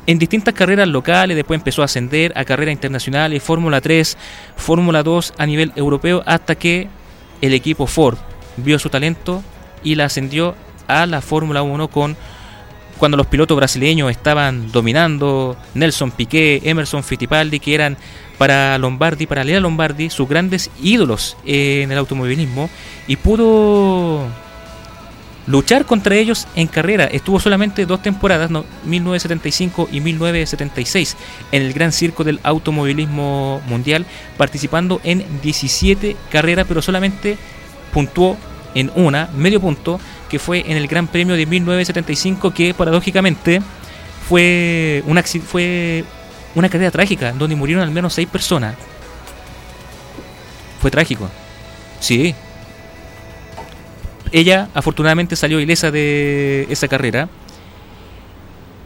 en 0.05 0.19
distintas 0.19 0.53
carreras 0.53 0.87
locales, 0.87 1.35
después 1.35 1.59
empezó 1.59 1.81
a 1.81 1.85
ascender 1.85 2.33
a 2.35 2.43
carreras 2.43 2.73
internacionales, 2.73 3.41
Fórmula 3.41 3.79
3, 3.79 4.17
Fórmula 4.57 5.01
2 5.01 5.33
a 5.37 5.45
nivel 5.45 5.71
europeo, 5.75 6.23
hasta 6.25 6.55
que 6.55 6.89
el 7.41 7.53
equipo 7.53 7.87
Ford 7.87 8.17
vio 8.57 8.79
su 8.79 8.89
talento 8.89 9.41
y 9.83 9.95
la 9.95 10.05
ascendió 10.05 10.55
a 10.87 11.05
la 11.05 11.21
Fórmula 11.21 11.61
1 11.61 11.87
con 11.87 12.17
cuando 12.97 13.17
los 13.17 13.27
pilotos 13.27 13.57
brasileños 13.57 14.11
estaban 14.11 14.71
dominando, 14.71 15.57
Nelson 15.73 16.11
Piquet, 16.11 16.65
Emerson 16.65 17.03
Fittipaldi, 17.03 17.59
que 17.59 17.73
eran 17.73 17.97
para 18.37 18.77
Lombardi, 18.77 19.25
para 19.25 19.43
Lea 19.43 19.59
Lombardi, 19.59 20.09
sus 20.09 20.29
grandes 20.29 20.69
ídolos 20.81 21.35
en 21.45 21.91
el 21.91 21.97
automovilismo, 21.97 22.69
y 23.07 23.15
pudo 23.15 24.27
luchar 25.47 25.85
contra 25.85 26.15
ellos 26.15 26.47
en 26.55 26.67
carrera. 26.67 27.05
Estuvo 27.05 27.39
solamente 27.39 27.85
dos 27.85 28.01
temporadas, 28.01 28.49
no, 28.49 28.65
1975 28.85 29.89
y 29.91 30.01
1976, 30.01 31.17
en 31.51 31.61
el 31.61 31.73
Gran 31.73 31.91
Circo 31.91 32.23
del 32.23 32.39
Automovilismo 32.43 33.61
Mundial, 33.67 34.05
participando 34.37 35.01
en 35.03 35.25
17 35.41 36.15
carreras, 36.31 36.65
pero 36.67 36.81
solamente 36.81 37.37
puntuó 37.93 38.37
en 38.75 38.91
una, 38.95 39.29
medio 39.35 39.59
punto, 39.61 39.99
que 40.29 40.39
fue 40.39 40.63
en 40.65 40.77
el 40.77 40.87
Gran 40.87 41.07
Premio 41.07 41.35
de 41.35 41.45
1975, 41.45 42.51
que 42.51 42.73
paradójicamente 42.73 43.61
fue 44.27 45.03
una, 45.05 45.21
fue 45.23 46.03
una 46.55 46.69
carrera 46.69 46.91
trágica, 46.91 47.33
donde 47.33 47.55
murieron 47.55 47.83
al 47.83 47.91
menos 47.91 48.13
seis 48.13 48.27
personas. 48.27 48.75
Fue 50.81 50.89
trágico. 50.91 51.29
Sí, 51.99 52.35
ella 54.33 54.67
afortunadamente 54.73 55.35
salió 55.35 55.59
ilesa 55.59 55.91
de 55.91 56.65
esa 56.69 56.87
carrera 56.87 57.29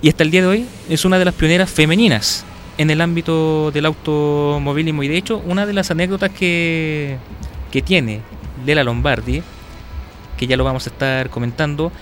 y 0.02 0.10
hasta 0.10 0.24
el 0.24 0.30
día 0.30 0.42
de 0.42 0.48
hoy 0.48 0.66
es 0.90 1.06
una 1.06 1.18
de 1.18 1.26
las 1.26 1.34
pioneras 1.34 1.72
femeninas 1.72 2.46
en 2.78 2.90
el 2.92 3.00
ámbito 3.02 3.72
del 3.72 3.86
automovilismo 3.86 5.04
y 5.04 5.08
de 5.08 5.18
hecho 5.18 5.42
una 5.46 5.66
de 5.66 5.74
las 5.74 5.90
anécdotas 5.90 6.32
que, 6.32 7.18
que 7.72 7.82
tiene 7.82 8.22
Lela 8.66 8.84
Lombardi, 8.84 9.42
que 10.38 10.48
ya 10.48 10.58
lo 10.58 10.66
vamos 10.66 10.86
a 10.86 10.90
estar 10.90 11.30
comentando, 11.30 11.94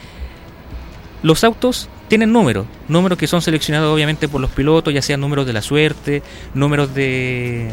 los 1.22 1.44
autos 1.44 1.88
tienen 2.08 2.34
números, 2.34 2.66
números 2.88 3.18
que 3.18 3.28
son 3.28 3.44
seleccionados 3.44 3.94
obviamente 3.94 4.28
por 4.28 4.42
los 4.42 4.50
pilotos, 4.50 4.92
ya 4.92 5.04
sean 5.04 5.22
números 5.22 5.46
de 5.46 5.54
la 5.54 5.62
suerte, 5.62 6.24
números 6.56 6.96
de 6.96 7.72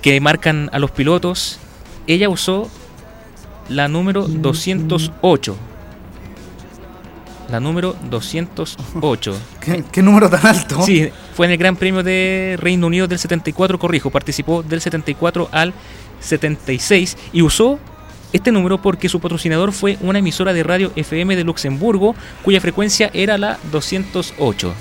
que 0.00 0.20
marcan 0.20 0.70
a 0.72 0.78
los 0.78 0.90
pilotos. 0.90 1.58
Ella 2.06 2.28
usó 2.28 2.68
la 3.70 3.88
número 3.88 4.26
208. 4.26 5.56
La 7.50 7.58
número 7.58 7.96
208. 8.10 9.38
¿Qué, 9.60 9.84
qué 9.90 10.02
número 10.02 10.28
tan 10.28 10.46
alto? 10.46 10.82
Sí, 10.82 11.08
fue 11.34 11.46
en 11.46 11.52
el 11.52 11.58
Gran 11.58 11.76
Premio 11.76 12.02
de 12.02 12.56
Reino 12.60 12.86
Unido 12.86 13.08
del 13.08 13.18
74, 13.18 13.78
corrijo, 13.78 14.10
participó 14.10 14.62
del 14.62 14.80
74 14.80 15.48
al 15.50 15.72
76 16.20 17.16
y 17.32 17.42
usó 17.42 17.78
este 18.32 18.52
número 18.52 18.80
porque 18.80 19.08
su 19.08 19.18
patrocinador 19.20 19.72
fue 19.72 19.98
una 20.00 20.20
emisora 20.20 20.52
de 20.52 20.62
radio 20.62 20.92
FM 20.94 21.34
de 21.34 21.44
Luxemburgo 21.44 22.14
cuya 22.42 22.60
frecuencia 22.60 23.10
era 23.12 23.38
la 23.38 23.58
208. 23.72 24.74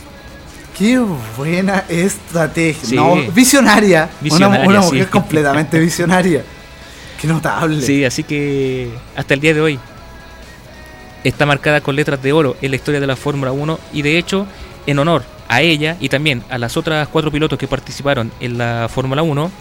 Qué 0.78 1.00
buena 1.38 1.84
estrategia. 1.90 2.88
Sí. 2.88 2.96
No, 2.96 3.16
visionaria. 3.34 4.10
Visionaria, 4.22 4.68
una, 4.68 4.80
una 4.80 4.82
mujer 4.82 5.06
sí. 5.06 5.10
completamente 5.10 5.80
visionaria. 5.80 6.44
Qué 7.20 7.28
notable. 7.28 7.82
Sí, 7.82 8.06
así 8.06 8.24
que 8.24 8.90
hasta 9.16 9.34
el 9.34 9.40
día 9.40 9.54
de 9.54 9.62
hoy 9.62 9.80
está 11.24 11.46
marcada 11.46 11.82
con 11.82 11.96
letras 11.96 12.22
de 12.24 12.32
oro 12.32 12.56
en 12.62 12.72
la 12.72 12.78
historia 12.78 13.00
de 13.00 13.08
la 13.08 13.16
Fórmula 13.16 13.52
1 13.52 13.80
y 13.94 14.02
de 14.02 14.18
hecho 14.18 14.48
en 14.88 15.00
honor 15.00 15.24
a 15.50 15.62
ella 15.62 15.98
y 16.00 16.10
también 16.10 16.44
a 16.50 16.58
las 16.58 16.78
otras 16.78 17.08
cuatro 17.10 17.32
pilotos 17.32 17.60
que 17.60 17.68
participaron 17.68 18.32
en 18.40 18.58
la 18.58 18.88
Fórmula 18.90 19.22
1 19.22 19.52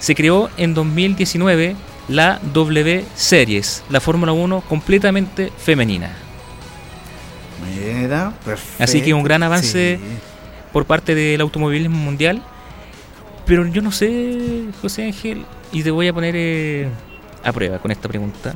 se 0.00 0.14
creó 0.14 0.50
en 0.56 0.74
2019 0.74 1.76
la 2.08 2.40
W 2.52 3.04
Series, 3.14 3.84
la 3.88 4.00
Fórmula 4.00 4.32
1 4.32 4.62
completamente 4.62 5.52
femenina. 5.56 6.12
Mira, 7.64 8.32
perfecto. 8.44 8.82
Así 8.82 9.00
que 9.00 9.14
un 9.14 9.22
gran 9.22 9.42
avance. 9.42 9.98
Sí. 9.98 10.04
por 10.72 10.84
parte 10.84 11.14
del 11.14 11.40
automovilismo 11.40 11.96
mundial. 11.96 12.42
Pero 13.46 13.66
yo 13.66 13.80
no 13.82 13.92
sé, 13.92 14.64
José 14.80 15.04
Ángel, 15.04 15.44
y 15.70 15.82
te 15.82 15.90
voy 15.90 16.08
a 16.08 16.12
poner 16.12 16.34
eh, 16.36 16.88
a 17.44 17.52
prueba 17.52 17.78
con 17.78 17.90
esta 17.90 18.08
pregunta. 18.08 18.54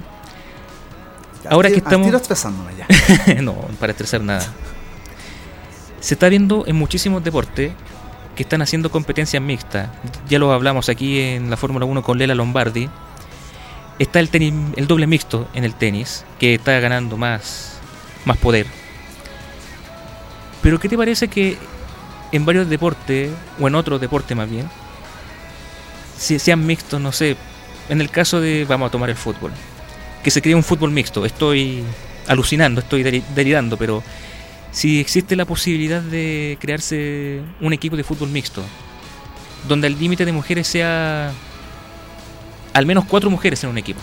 Ya, 1.44 1.50
Ahora 1.50 1.68
que 1.70 1.76
estamos- 1.76 2.12
estresándome 2.12 2.72
ya. 2.76 3.34
no, 3.42 3.54
para 3.78 3.92
estresar 3.92 4.20
nada. 4.22 4.46
Se 6.00 6.14
está 6.14 6.28
viendo 6.28 6.64
en 6.66 6.76
muchísimos 6.76 7.22
deportes 7.22 7.72
que 8.34 8.42
están 8.44 8.62
haciendo 8.62 8.90
competencias 8.90 9.42
mixtas. 9.42 9.88
Ya 10.28 10.38
lo 10.38 10.52
hablamos 10.52 10.88
aquí 10.88 11.20
en 11.20 11.50
la 11.50 11.56
Fórmula 11.56 11.84
1 11.86 12.02
con 12.02 12.18
Lela 12.18 12.34
Lombardi. 12.34 12.88
Está 13.98 14.20
el 14.20 14.30
tenis, 14.30 14.54
el 14.76 14.86
doble 14.86 15.08
mixto 15.08 15.48
en 15.54 15.64
el 15.64 15.74
tenis, 15.74 16.24
que 16.38 16.54
está 16.54 16.78
ganando 16.78 17.16
más, 17.16 17.78
más 18.24 18.36
poder. 18.36 18.66
Pero 20.62 20.78
¿qué 20.78 20.88
te 20.88 20.96
parece 20.96 21.28
que 21.28 21.58
en 22.30 22.44
varios 22.44 22.68
deportes, 22.68 23.30
o 23.60 23.66
en 23.66 23.74
otros 23.74 24.00
deportes 24.00 24.36
más 24.36 24.48
bien, 24.48 24.68
si 26.16 26.38
sean 26.38 26.64
mixtos, 26.66 27.00
no 27.00 27.10
sé, 27.10 27.36
en 27.88 28.00
el 28.00 28.10
caso 28.10 28.40
de, 28.40 28.64
vamos 28.68 28.88
a 28.88 28.90
tomar 28.90 29.10
el 29.10 29.16
fútbol, 29.16 29.50
que 30.22 30.30
se 30.30 30.42
cree 30.42 30.54
un 30.54 30.64
fútbol 30.64 30.90
mixto, 30.90 31.24
estoy 31.24 31.84
alucinando, 32.26 32.80
estoy 32.80 33.02
deli- 33.02 33.24
delirando, 33.34 33.76
pero 33.76 34.02
si 34.70 35.00
existe 35.00 35.36
la 35.36 35.44
posibilidad 35.44 36.02
de 36.02 36.58
crearse 36.60 37.40
un 37.60 37.72
equipo 37.72 37.96
de 37.96 38.04
fútbol 38.04 38.28
mixto, 38.28 38.62
donde 39.66 39.86
el 39.86 39.98
límite 39.98 40.24
de 40.24 40.32
mujeres 40.32 40.66
sea 40.68 41.32
al 42.74 42.86
menos 42.86 43.04
cuatro 43.06 43.30
mujeres 43.30 43.64
en 43.64 43.70
un 43.70 43.78
equipo. 43.78 44.00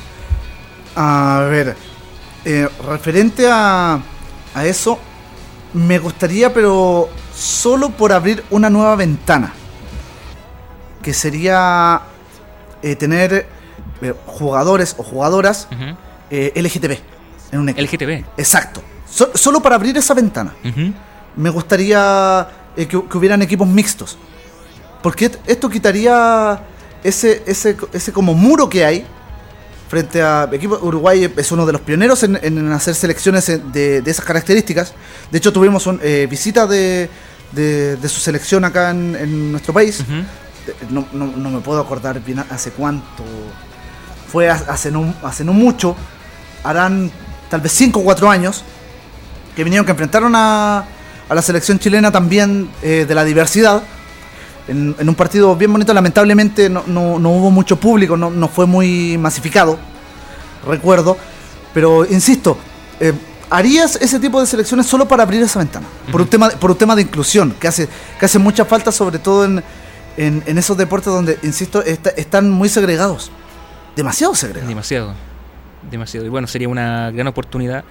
A 0.95 1.47
ver, 1.49 1.75
eh, 2.43 2.67
referente 2.87 3.47
a, 3.49 3.99
a 4.53 4.65
eso, 4.65 4.99
me 5.73 5.99
gustaría, 5.99 6.53
pero 6.53 7.09
solo 7.33 7.89
por 7.91 8.11
abrir 8.11 8.43
una 8.49 8.69
nueva 8.69 8.95
ventana. 8.95 9.53
Que 11.01 11.13
sería 11.13 12.01
eh, 12.81 12.95
tener 12.95 13.47
jugadores 14.25 14.95
o 14.97 15.03
jugadoras 15.03 15.67
Ujú. 15.71 15.95
eh, 16.31 16.51
LGTB 16.55 16.97
en 17.51 17.59
un 17.59 17.69
equipo. 17.69 17.81
LGTB. 17.95 18.25
Exacto. 18.37 18.81
So- 19.09 19.31
solo 19.35 19.61
para 19.61 19.75
abrir 19.75 19.97
esa 19.97 20.13
ventana. 20.13 20.53
Me 21.35 21.49
gustaría 21.49 22.47
eh, 22.75 22.87
que, 22.87 23.01
que 23.07 23.17
hubieran 23.17 23.41
equipos 23.41 23.67
mixtos. 23.67 24.17
Porque 25.01 25.31
esto 25.45 25.69
quitaría 25.69 26.59
ese, 27.03 27.43
ese, 27.45 27.77
ese 27.93 28.11
como 28.11 28.33
muro 28.33 28.67
que 28.67 28.83
hay 28.83 29.05
frente 29.87 30.21
a 30.21 30.49
equipo 30.51 30.79
Uruguay 30.81 31.31
es 31.37 31.51
uno 31.51 31.63
de 31.65 31.71
los 31.73 31.81
pioneros 31.81 32.23
en, 32.23 32.39
en 32.41 32.71
hacer 32.71 32.95
selecciones 32.95 33.45
de, 33.45 34.01
de 34.01 34.11
esas 34.11 34.25
características. 34.25 34.93
De 35.31 35.37
hecho 35.37 35.53
tuvimos 35.53 35.85
un, 35.85 35.99
eh, 36.01 36.27
visita 36.29 36.65
de, 36.65 37.07
de, 37.51 37.95
de 37.97 38.09
su 38.09 38.19
selección 38.19 38.65
acá 38.65 38.89
en, 38.89 39.15
en 39.15 39.51
nuestro 39.51 39.73
país. 39.73 39.99
Eh, 40.01 40.73
No, 40.89 41.05
no- 41.13 41.27
no 41.27 41.49
me 41.51 41.59
puedo 41.59 41.79
acordar 41.79 42.19
bien 42.23 42.39
hace 42.49 42.71
cuánto. 42.71 43.23
Fue 44.31 44.49
ha- 44.49 44.63
hace 44.69 44.91
no, 44.91 45.13
hace 45.23 45.43
no 45.43 45.53
mucho. 45.53 45.95
Harán 46.63 47.11
tal 47.49 47.61
vez 47.61 47.71
5 47.73 47.99
o 47.99 48.03
4 48.03 48.29
años. 48.29 48.63
Que 49.55 49.63
vinieron 49.63 49.85
que 49.85 49.91
enfrentaron 49.91 50.35
a, 50.35 50.85
a 51.29 51.35
la 51.35 51.41
selección 51.41 51.79
chilena 51.79 52.11
también 52.11 52.69
eh, 52.81 53.05
de 53.07 53.15
la 53.15 53.23
diversidad. 53.23 53.83
En, 54.67 54.95
en 54.99 55.07
un 55.09 55.15
partido 55.15 55.55
bien 55.55 55.71
bonito. 55.71 55.93
Lamentablemente 55.93 56.69
no, 56.69 56.83
no- 56.87 57.19
no 57.19 57.29
hubo 57.29 57.51
mucho 57.51 57.77
público. 57.79 58.17
No, 58.17 58.29
no 58.29 58.47
fue 58.47 58.65
muy 58.65 59.17
masificado. 59.17 59.77
Recuerdo. 60.67 61.17
Pero 61.73 62.05
insisto. 62.05 62.57
eh, 62.99 63.13
¿Harías 63.47 63.95
ese 64.01 64.19
tipo 64.19 64.41
de 64.41 64.47
selecciones 64.47 64.87
solo 64.87 65.07
para 65.07 65.21
abrir 65.21 65.43
esa 65.43 65.59
ventana? 65.59 65.85
Por, 66.11 66.21
un 66.21 66.27
tema, 66.27 66.49
por 66.49 66.71
un 66.71 66.77
tema 66.77 66.95
de 66.95 67.03
inclusión, 67.03 67.53
que 67.59 67.67
hace, 67.67 67.87
que 68.19 68.25
hace 68.25 68.39
mucha 68.39 68.65
falta, 68.65 68.91
sobre 68.91 69.19
todo 69.19 69.45
en, 69.45 69.63
en, 70.17 70.41
en 70.47 70.57
esos 70.57 70.75
deportes 70.75 71.13
donde, 71.13 71.37
insisto, 71.43 71.83
está- 71.83 72.09
están 72.17 72.49
muy 72.49 72.69
segregados. 72.69 73.29
Demasiado 73.95 74.35
segregados. 74.35 74.69
Demasiado. 74.69 75.13
Demasiado. 75.89 76.25
Y 76.25 76.29
bueno, 76.29 76.47
sería 76.47 76.67
una 76.67 77.11
gran 77.11 77.27
oportunidad. 77.27 77.83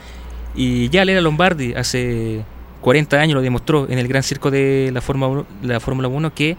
Y 0.54 0.88
ya 0.90 1.04
Lela 1.04 1.20
Lombardi 1.20 1.74
hace 1.74 2.44
40 2.80 3.16
años 3.16 3.34
lo 3.34 3.42
demostró 3.42 3.88
en 3.88 3.98
el 3.98 4.06
Gran 4.06 4.22
Circo 4.22 4.50
de 4.50 4.90
la 4.92 5.00
Fórmula 5.00 5.28
1, 5.28 5.46
la 5.62 5.80
Fórmula 5.80 6.08
1 6.08 6.34
que 6.34 6.56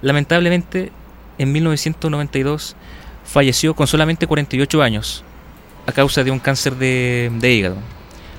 lamentablemente 0.00 0.90
en 1.36 1.52
1992 1.52 2.74
falleció 3.24 3.74
con 3.74 3.86
solamente 3.86 4.26
48 4.26 4.82
años 4.82 5.24
a 5.86 5.92
causa 5.92 6.24
de 6.24 6.30
un 6.30 6.38
cáncer 6.38 6.76
de, 6.76 7.30
de 7.38 7.52
hígado. 7.52 7.76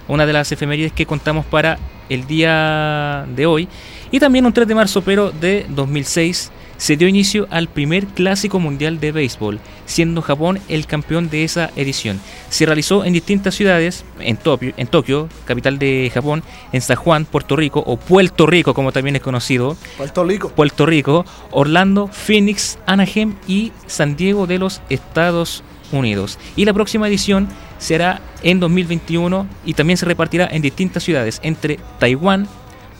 Una 0.07 0.25
de 0.25 0.33
las 0.33 0.51
efemérides 0.51 0.91
que 0.91 1.05
contamos 1.05 1.45
para 1.45 1.77
el 2.09 2.25
día 2.25 3.25
de 3.35 3.45
hoy. 3.45 3.69
Y 4.11 4.19
también 4.19 4.45
un 4.45 4.53
3 4.53 4.67
de 4.67 4.75
marzo, 4.75 5.01
pero 5.01 5.31
de 5.31 5.65
2006, 5.69 6.51
se 6.79 6.95
dio 6.95 7.09
inicio 7.09 7.45
al 7.51 7.67
primer 7.67 8.07
clásico 8.07 8.57
mundial 8.59 9.01
de 9.01 9.11
béisbol, 9.11 9.59
siendo 9.85 10.21
Japón 10.21 10.59
el 10.69 10.87
campeón 10.87 11.29
de 11.29 11.43
esa 11.43 11.69
edición. 11.75 12.19
Se 12.49 12.65
realizó 12.65 13.03
en 13.03 13.11
distintas 13.11 13.53
ciudades, 13.53 14.05
en 14.19 14.37
Tokio, 14.37 14.73
en 14.77 14.87
Tokio, 14.87 15.27
capital 15.45 15.77
de 15.77 16.09
Japón, 16.13 16.41
en 16.71 16.81
San 16.81 16.95
Juan, 16.95 17.25
Puerto 17.25 17.57
Rico, 17.57 17.83
o 17.85 17.97
Puerto 17.97 18.47
Rico 18.47 18.73
como 18.73 18.93
también 18.93 19.17
es 19.17 19.21
conocido, 19.21 19.75
Puerto 19.97 20.23
Rico. 20.23 20.49
Puerto 20.49 20.85
Rico, 20.85 21.25
Orlando, 21.51 22.07
Phoenix, 22.07 22.79
Anaheim 22.85 23.35
y 23.45 23.73
San 23.85 24.15
Diego 24.15 24.47
de 24.47 24.57
los 24.57 24.81
Estados 24.89 25.63
Unidos. 25.91 26.39
Y 26.55 26.63
la 26.63 26.73
próxima 26.73 27.09
edición 27.09 27.49
será 27.77 28.21
en 28.41 28.61
2021 28.61 29.47
y 29.65 29.73
también 29.73 29.97
se 29.97 30.05
repartirá 30.05 30.47
en 30.49 30.61
distintas 30.61 31.03
ciudades 31.03 31.41
entre 31.43 31.77
Taiwán, 31.99 32.47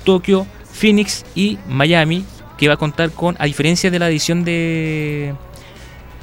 Tokio, 0.04 0.46
Phoenix 0.72 1.26
y 1.36 1.58
Miami, 1.68 2.26
que 2.58 2.68
va 2.68 2.76
a 2.76 2.78
contar 2.78 3.12
con, 3.12 3.36
a 3.40 3.46
diferencia 3.46 3.92
de 3.92 4.00
la 4.00 4.10
edición 4.10 4.44
de 4.44 5.34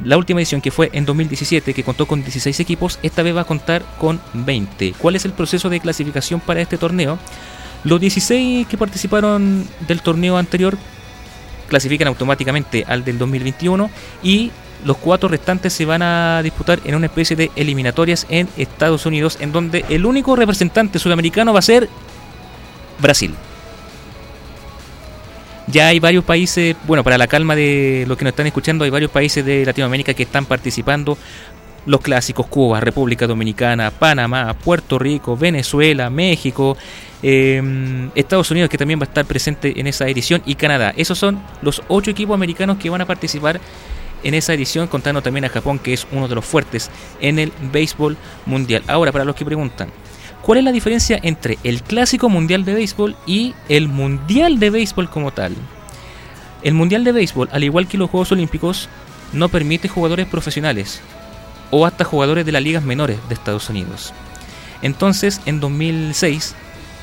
la 0.04 0.16
última 0.16 0.40
edición 0.40 0.60
que 0.60 0.70
fue 0.70 0.90
en 0.92 1.06
2017, 1.06 1.72
que 1.72 1.82
contó 1.82 2.06
con 2.06 2.22
16 2.22 2.60
equipos, 2.60 2.98
esta 3.02 3.22
vez 3.22 3.34
va 3.34 3.42
a 3.42 3.44
contar 3.44 3.82
con 3.98 4.20
20. 4.34 4.94
¿Cuál 4.98 5.16
es 5.16 5.24
el 5.24 5.32
proceso 5.32 5.70
de 5.70 5.80
clasificación 5.80 6.40
para 6.40 6.60
este 6.60 6.76
torneo? 6.76 7.18
Los 7.84 8.00
16 8.00 8.66
que 8.66 8.76
participaron 8.76 9.66
del 9.86 10.02
torneo 10.02 10.36
anterior 10.36 10.76
clasifican 11.68 12.08
automáticamente 12.08 12.84
al 12.86 13.04
del 13.04 13.18
2021 13.18 13.90
y 14.22 14.50
los 14.84 14.98
cuatro 14.98 15.28
restantes 15.28 15.72
se 15.72 15.84
van 15.84 16.02
a 16.02 16.42
disputar 16.42 16.80
en 16.84 16.94
una 16.94 17.06
especie 17.06 17.34
de 17.34 17.50
eliminatorias 17.56 18.26
en 18.28 18.48
Estados 18.56 19.06
Unidos, 19.06 19.38
en 19.40 19.52
donde 19.52 19.84
el 19.88 20.04
único 20.04 20.36
representante 20.36 20.98
sudamericano 20.98 21.52
va 21.52 21.60
a 21.60 21.62
ser 21.62 21.88
Brasil. 22.98 23.34
Ya 25.68 25.88
hay 25.88 25.98
varios 25.98 26.24
países, 26.24 26.76
bueno, 26.86 27.02
para 27.02 27.18
la 27.18 27.26
calma 27.26 27.56
de 27.56 28.04
los 28.06 28.16
que 28.16 28.24
nos 28.24 28.32
están 28.32 28.46
escuchando, 28.46 28.84
hay 28.84 28.90
varios 28.90 29.10
países 29.10 29.44
de 29.44 29.64
Latinoamérica 29.66 30.14
que 30.14 30.22
están 30.22 30.46
participando. 30.46 31.18
Los 31.86 32.00
clásicos 32.00 32.46
Cuba, 32.46 32.80
República 32.80 33.28
Dominicana, 33.28 33.92
Panamá, 33.92 34.54
Puerto 34.54 34.98
Rico, 34.98 35.36
Venezuela, 35.36 36.10
México, 36.10 36.76
eh, 37.22 38.08
Estados 38.16 38.50
Unidos 38.50 38.68
que 38.70 38.76
también 38.76 38.98
va 38.98 39.04
a 39.04 39.06
estar 39.08 39.24
presente 39.24 39.78
en 39.78 39.86
esa 39.86 40.08
edición 40.08 40.42
y 40.46 40.56
Canadá. 40.56 40.92
Esos 40.96 41.16
son 41.16 41.40
los 41.62 41.82
ocho 41.86 42.10
equipos 42.10 42.34
americanos 42.34 42.78
que 42.78 42.90
van 42.90 43.02
a 43.02 43.06
participar 43.06 43.60
en 44.24 44.34
esa 44.34 44.52
edición, 44.54 44.88
contando 44.88 45.22
también 45.22 45.44
a 45.44 45.48
Japón 45.48 45.78
que 45.78 45.92
es 45.92 46.06
uno 46.10 46.26
de 46.26 46.34
los 46.34 46.44
fuertes 46.44 46.90
en 47.20 47.38
el 47.38 47.52
béisbol 47.72 48.16
mundial. 48.46 48.82
Ahora, 48.88 49.12
para 49.12 49.24
los 49.24 49.36
que 49.36 49.44
preguntan, 49.44 49.88
¿cuál 50.46 50.58
es 50.58 50.64
la 50.64 50.70
diferencia 50.70 51.18
entre 51.24 51.58
el 51.64 51.82
clásico 51.82 52.28
mundial 52.28 52.64
de 52.64 52.74
béisbol 52.74 53.16
y 53.26 53.56
el 53.68 53.88
mundial 53.88 54.60
de 54.60 54.70
béisbol 54.70 55.10
como 55.10 55.32
tal? 55.32 55.56
El 56.62 56.72
mundial 56.72 57.02
de 57.02 57.10
béisbol, 57.10 57.48
al 57.50 57.64
igual 57.64 57.88
que 57.88 57.98
los 57.98 58.08
Juegos 58.08 58.30
Olímpicos, 58.30 58.88
no 59.32 59.48
permite 59.48 59.88
jugadores 59.88 60.28
profesionales 60.28 61.00
o 61.72 61.84
hasta 61.84 62.04
jugadores 62.04 62.46
de 62.46 62.52
las 62.52 62.62
ligas 62.62 62.84
menores 62.84 63.18
de 63.26 63.34
Estados 63.34 63.68
Unidos. 63.68 64.14
Entonces, 64.82 65.40
en 65.46 65.58
2006, 65.58 66.54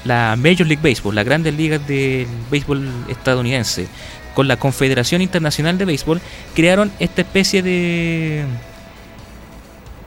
la 0.05 0.37
Major 0.37 0.65
League 0.65 0.81
Baseball, 0.81 1.13
las 1.13 1.25
grandes 1.25 1.53
ligas 1.53 1.85
del 1.85 2.27
béisbol 2.49 2.89
estadounidense, 3.09 3.87
con 4.35 4.47
la 4.47 4.55
Confederación 4.55 5.21
Internacional 5.21 5.77
de 5.77 5.83
Béisbol, 5.83 6.21
crearon 6.55 6.93
esta 6.97 7.21
especie 7.21 7.61
de 7.61 8.45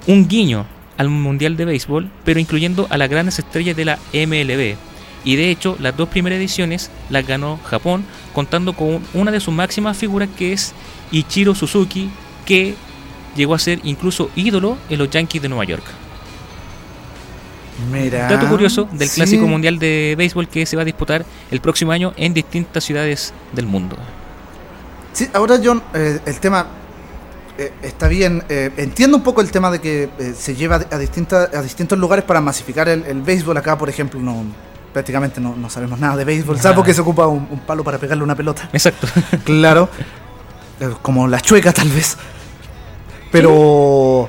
un 0.07 0.27
guiño 0.27 0.67
al 0.97 1.09
Mundial 1.09 1.57
de 1.57 1.65
Béisbol, 1.65 2.11
pero 2.25 2.41
incluyendo 2.41 2.87
a 2.91 2.97
las 2.99 3.09
grandes 3.09 3.39
estrellas 3.39 3.77
de 3.77 3.85
la 3.85 3.99
MLB. 4.13 4.77
Y 5.25 5.37
de 5.37 5.51
hecho, 5.51 5.77
las 5.81 5.97
dos 5.97 6.09
primeras 6.09 6.39
ediciones 6.39 6.91
las 7.11 7.27
ganó 7.27 7.59
Japón, 7.65 8.05
contando 8.33 8.73
con 8.75 9.01
una 9.13 9.31
de 9.33 9.41
sus 9.41 9.53
máximas 9.53 9.97
figuras 9.97 10.29
que 10.39 10.53
es 10.53 10.73
Ichiro 11.11 11.55
Suzuki, 11.55 12.09
que 12.45 12.75
llegó 13.37 13.55
a 13.55 13.59
ser 13.59 13.81
incluso 13.83 14.31
ídolo 14.37 14.79
en 14.89 14.99
los 14.99 15.11
Yankees 15.11 15.43
de 15.43 15.49
Nueva 15.49 15.65
York. 15.65 15.85
Mira. 17.93 18.29
Dato 18.29 18.49
curioso 18.49 18.89
del 18.93 19.09
Sí. 19.09 19.17
Clásico 19.17 19.47
Mundial 19.47 19.79
de 19.79 20.15
Béisbol 20.17 20.49
que 20.49 20.65
se 20.65 20.77
va 20.77 20.83
a 20.83 20.85
disputar 20.85 21.27
el 21.51 21.61
próximo 21.61 21.93
año 21.93 22.15
en 22.17 22.33
distintas 22.33 22.85
ciudades 22.85 23.35
del 23.53 23.67
mundo. 23.67 23.97
Sí, 25.13 25.29
ahora 25.35 25.59
John, 25.63 25.83
eh, 25.95 26.21
el 26.25 26.41
tema 26.41 26.67
eh, 27.59 27.73
está 27.83 28.09
bien. 28.09 28.43
eh, 28.49 28.71
entiendo 28.77 29.17
un 29.17 29.23
poco 29.23 29.41
el 29.41 29.51
tema 29.51 29.71
de 29.71 29.81
que 29.81 30.11
eh, 30.19 30.35
se 30.39 30.55
lleva 30.55 30.81
a, 30.91 30.99
distintas, 30.99 31.55
a 31.55 31.63
distintos 31.63 31.99
lugares 31.99 32.25
para 32.25 32.41
masificar 32.41 32.89
el, 32.89 33.05
el 33.07 33.23
béisbol. 33.23 33.57
Acá, 33.57 33.77
por 33.79 33.89
ejemplo, 33.89 34.21
no 34.21 34.45
prácticamente 34.93 35.43
no, 35.43 35.55
no 35.55 35.69
sabemos 35.69 35.99
nada 35.99 36.17
de 36.17 36.25
béisbol, 36.25 36.59
salvo 36.59 36.83
que 36.83 36.95
se 36.95 37.03
ocupa 37.03 37.27
un, 37.27 37.47
un 37.51 37.61
palo 37.61 37.85
para 37.85 37.99
pegarle 37.99 38.25
una 38.25 38.35
pelota. 38.35 38.69
Exacto. 38.73 39.07
Claro. 39.45 39.89
Como 41.03 41.27
la 41.27 41.41
chueca, 41.41 41.73
tal 41.73 41.89
vez. 41.89 42.17
Pero. 43.33 44.29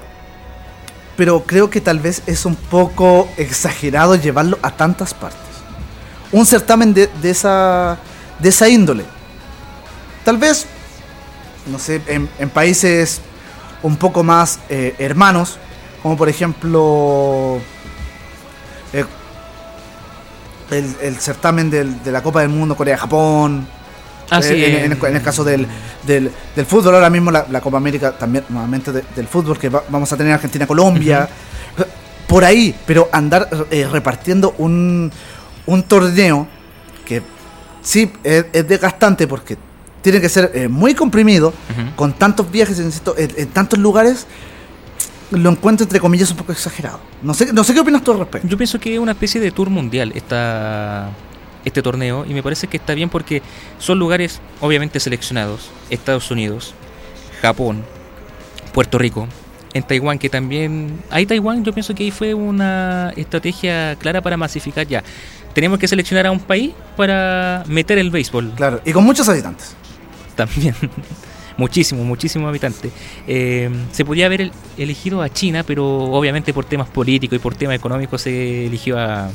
Pero 1.17 1.43
creo 1.43 1.69
que 1.69 1.81
tal 1.81 1.99
vez 1.99 2.21
es 2.27 2.45
un 2.45 2.55
poco 2.55 3.27
exagerado 3.37 4.15
llevarlo 4.15 4.59
a 4.61 4.71
tantas 4.71 5.13
partes. 5.13 5.39
Un 6.31 6.45
certamen 6.45 6.93
de, 6.93 7.09
de 7.21 7.29
esa. 7.29 7.97
de 8.39 8.49
esa 8.49 8.69
índole. 8.69 9.03
Tal 10.23 10.37
vez. 10.37 10.67
No 11.71 11.79
sé, 11.79 12.01
en, 12.07 12.29
en 12.39 12.49
países 12.49 13.21
un 13.83 13.97
poco 13.97 14.23
más 14.23 14.59
eh, 14.69 14.95
hermanos. 14.99 15.57
Como 16.01 16.15
por 16.17 16.29
ejemplo. 16.29 17.59
eh, 18.93 19.05
el, 20.71 20.95
el 21.01 21.15
certamen 21.17 21.69
del- 21.69 22.03
de 22.03 22.11
la 22.11 22.21
Copa 22.21 22.41
del 22.41 22.49
Mundo 22.49 22.75
Corea-Japón. 22.75 23.67
Así 24.29 24.53
Eh, 24.53 24.83
en, 24.85 24.91
el, 24.91 25.05
en 25.05 25.15
el 25.15 25.21
caso 25.21 25.43
del, 25.45 25.65
del, 26.03 26.29
del 26.55 26.65
fútbol, 26.65 26.95
ahora 26.95 27.09
mismo 27.09 27.31
la, 27.31 27.45
la 27.49 27.61
Copa 27.61 27.77
América 27.77 28.11
también, 28.17 28.43
nuevamente 28.49 28.91
de- 28.91 29.03
del 29.15 29.27
fútbol, 29.27 29.57
que 29.57 29.69
va- 29.69 29.83
vamos 29.89 30.11
a 30.11 30.17
tener 30.17 30.33
Argentina-Colombia. 30.33 31.29
Por 32.27 32.43
ahí, 32.43 32.75
pero 32.85 33.07
andar 33.13 33.47
eh, 33.71 33.87
repartiendo 33.89 34.53
un, 34.57 35.09
un 35.65 35.83
torneo 35.83 36.45
que 37.05 37.21
sí 37.81 38.11
es, 38.21 38.47
es 38.51 38.67
desgastante 38.67 39.27
porque 39.27 39.57
tiene 40.07 40.21
que 40.21 40.29
ser 40.29 40.51
eh, 40.53 40.69
muy 40.69 40.93
comprimido, 40.93 41.53
con 41.97 42.13
tantos 42.13 42.49
viajes 42.49 42.79
insisto, 42.79 43.13
en, 43.17 43.29
en 43.35 43.49
tantos 43.49 43.77
lugares, 43.77 44.25
lo 45.31 45.49
encuentro 45.49 45.83
entre 45.83 45.99
comillas 45.99 46.31
un 46.31 46.37
poco 46.37 46.53
exagerado. 46.53 47.01
No 47.21 47.33
sé, 47.33 47.51
no 47.51 47.61
sé 47.65 47.73
qué 47.73 47.81
opinas 47.81 48.01
tú 48.03 48.13
al 48.13 48.19
respecto. 48.19 48.47
Yo 48.47 48.55
pienso 48.55 48.79
que 48.79 48.93
es 48.93 48.99
una 48.99 49.11
especie 49.11 49.41
de 49.41 49.51
tour 49.51 49.69
mundial 49.69 50.13
esta, 50.15 51.09
este 51.65 51.81
torneo 51.81 52.25
y 52.25 52.33
me 52.33 52.41
parece 52.41 52.67
que 52.67 52.77
está 52.77 52.93
bien 52.93 53.09
porque 53.09 53.41
son 53.79 53.99
lugares 53.99 54.39
obviamente 54.61 55.01
seleccionados. 55.01 55.71
Estados 55.89 56.31
Unidos, 56.31 56.73
Japón, 57.41 57.83
Puerto 58.71 58.97
Rico, 58.97 59.27
en 59.73 59.83
Taiwán 59.83 60.19
que 60.19 60.29
también... 60.29 61.01
Ahí 61.09 61.25
Taiwán 61.25 61.65
yo 61.65 61.73
pienso 61.73 61.93
que 61.93 62.03
ahí 62.03 62.11
fue 62.11 62.33
una 62.33 63.11
estrategia 63.17 63.97
clara 63.99 64.21
para 64.21 64.37
masificar 64.37 64.87
ya. 64.87 65.03
Tenemos 65.53 65.79
que 65.79 65.87
seleccionar 65.89 66.27
a 66.27 66.31
un 66.31 66.39
país 66.39 66.71
para 66.95 67.65
meter 67.67 67.97
el 67.97 68.09
béisbol. 68.09 68.53
Claro, 68.55 68.79
y 68.85 68.93
con 68.93 69.03
muchos 69.03 69.27
habitantes. 69.27 69.75
También. 70.37 70.73
muchísimo, 71.57 72.03
muchísimo 72.05 72.47
habitante. 72.47 72.91
Eh, 73.27 73.69
se 73.91 74.05
podía 74.05 74.27
haber 74.27 74.41
el- 74.41 74.51
elegido 74.77 75.21
a 75.21 75.29
China, 75.29 75.63
pero 75.67 75.85
obviamente 75.85 76.53
por 76.53 76.63
temas 76.63 76.87
políticos 76.87 77.35
y 77.35 77.39
por 77.39 77.55
temas 77.55 77.75
económicos 77.75 78.21
se 78.21 78.67
eligió 78.67 78.97
a, 78.99 79.29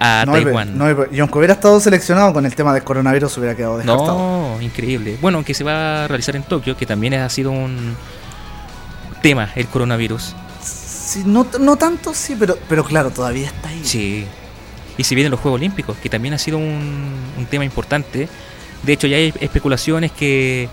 a 0.00 0.24
No, 0.24 0.32
Taiwán. 0.32 0.78
no, 0.78 0.86
y 1.12 1.18
aunque 1.18 1.38
hubiera 1.38 1.54
estado 1.54 1.80
seleccionado 1.80 2.32
con 2.32 2.46
el 2.46 2.54
tema 2.54 2.72
del 2.72 2.84
coronavirus, 2.84 3.36
hubiera 3.38 3.56
quedado 3.56 3.78
descartado. 3.78 4.16
No, 4.56 4.62
increíble. 4.62 5.18
Bueno, 5.20 5.38
aunque 5.38 5.52
se 5.54 5.64
va 5.64 6.04
a 6.04 6.08
realizar 6.08 6.36
en 6.36 6.44
Tokio, 6.44 6.76
que 6.76 6.86
también 6.86 7.14
ha 7.14 7.28
sido 7.28 7.50
un 7.50 7.96
tema 9.22 9.50
el 9.56 9.66
coronavirus. 9.66 10.34
Sí, 10.62 11.22
no, 11.26 11.46
no 11.58 11.76
tanto, 11.76 12.14
sí, 12.14 12.36
pero, 12.38 12.56
pero 12.68 12.84
claro, 12.84 13.10
todavía 13.10 13.46
está 13.48 13.70
ahí. 13.70 13.80
Sí. 13.82 14.24
Y 14.96 15.04
si 15.04 15.14
vienen 15.14 15.30
los 15.30 15.40
Juegos 15.40 15.58
Olímpicos, 15.58 15.96
que 15.96 16.08
también 16.08 16.34
ha 16.34 16.38
sido 16.38 16.58
un, 16.58 17.12
un 17.36 17.46
tema 17.46 17.64
importante. 17.64 18.28
De 18.82 18.92
hecho, 18.92 19.06
ya 19.06 19.16
hay 19.16 19.32
especulaciones 19.40 20.12
que 20.12 20.68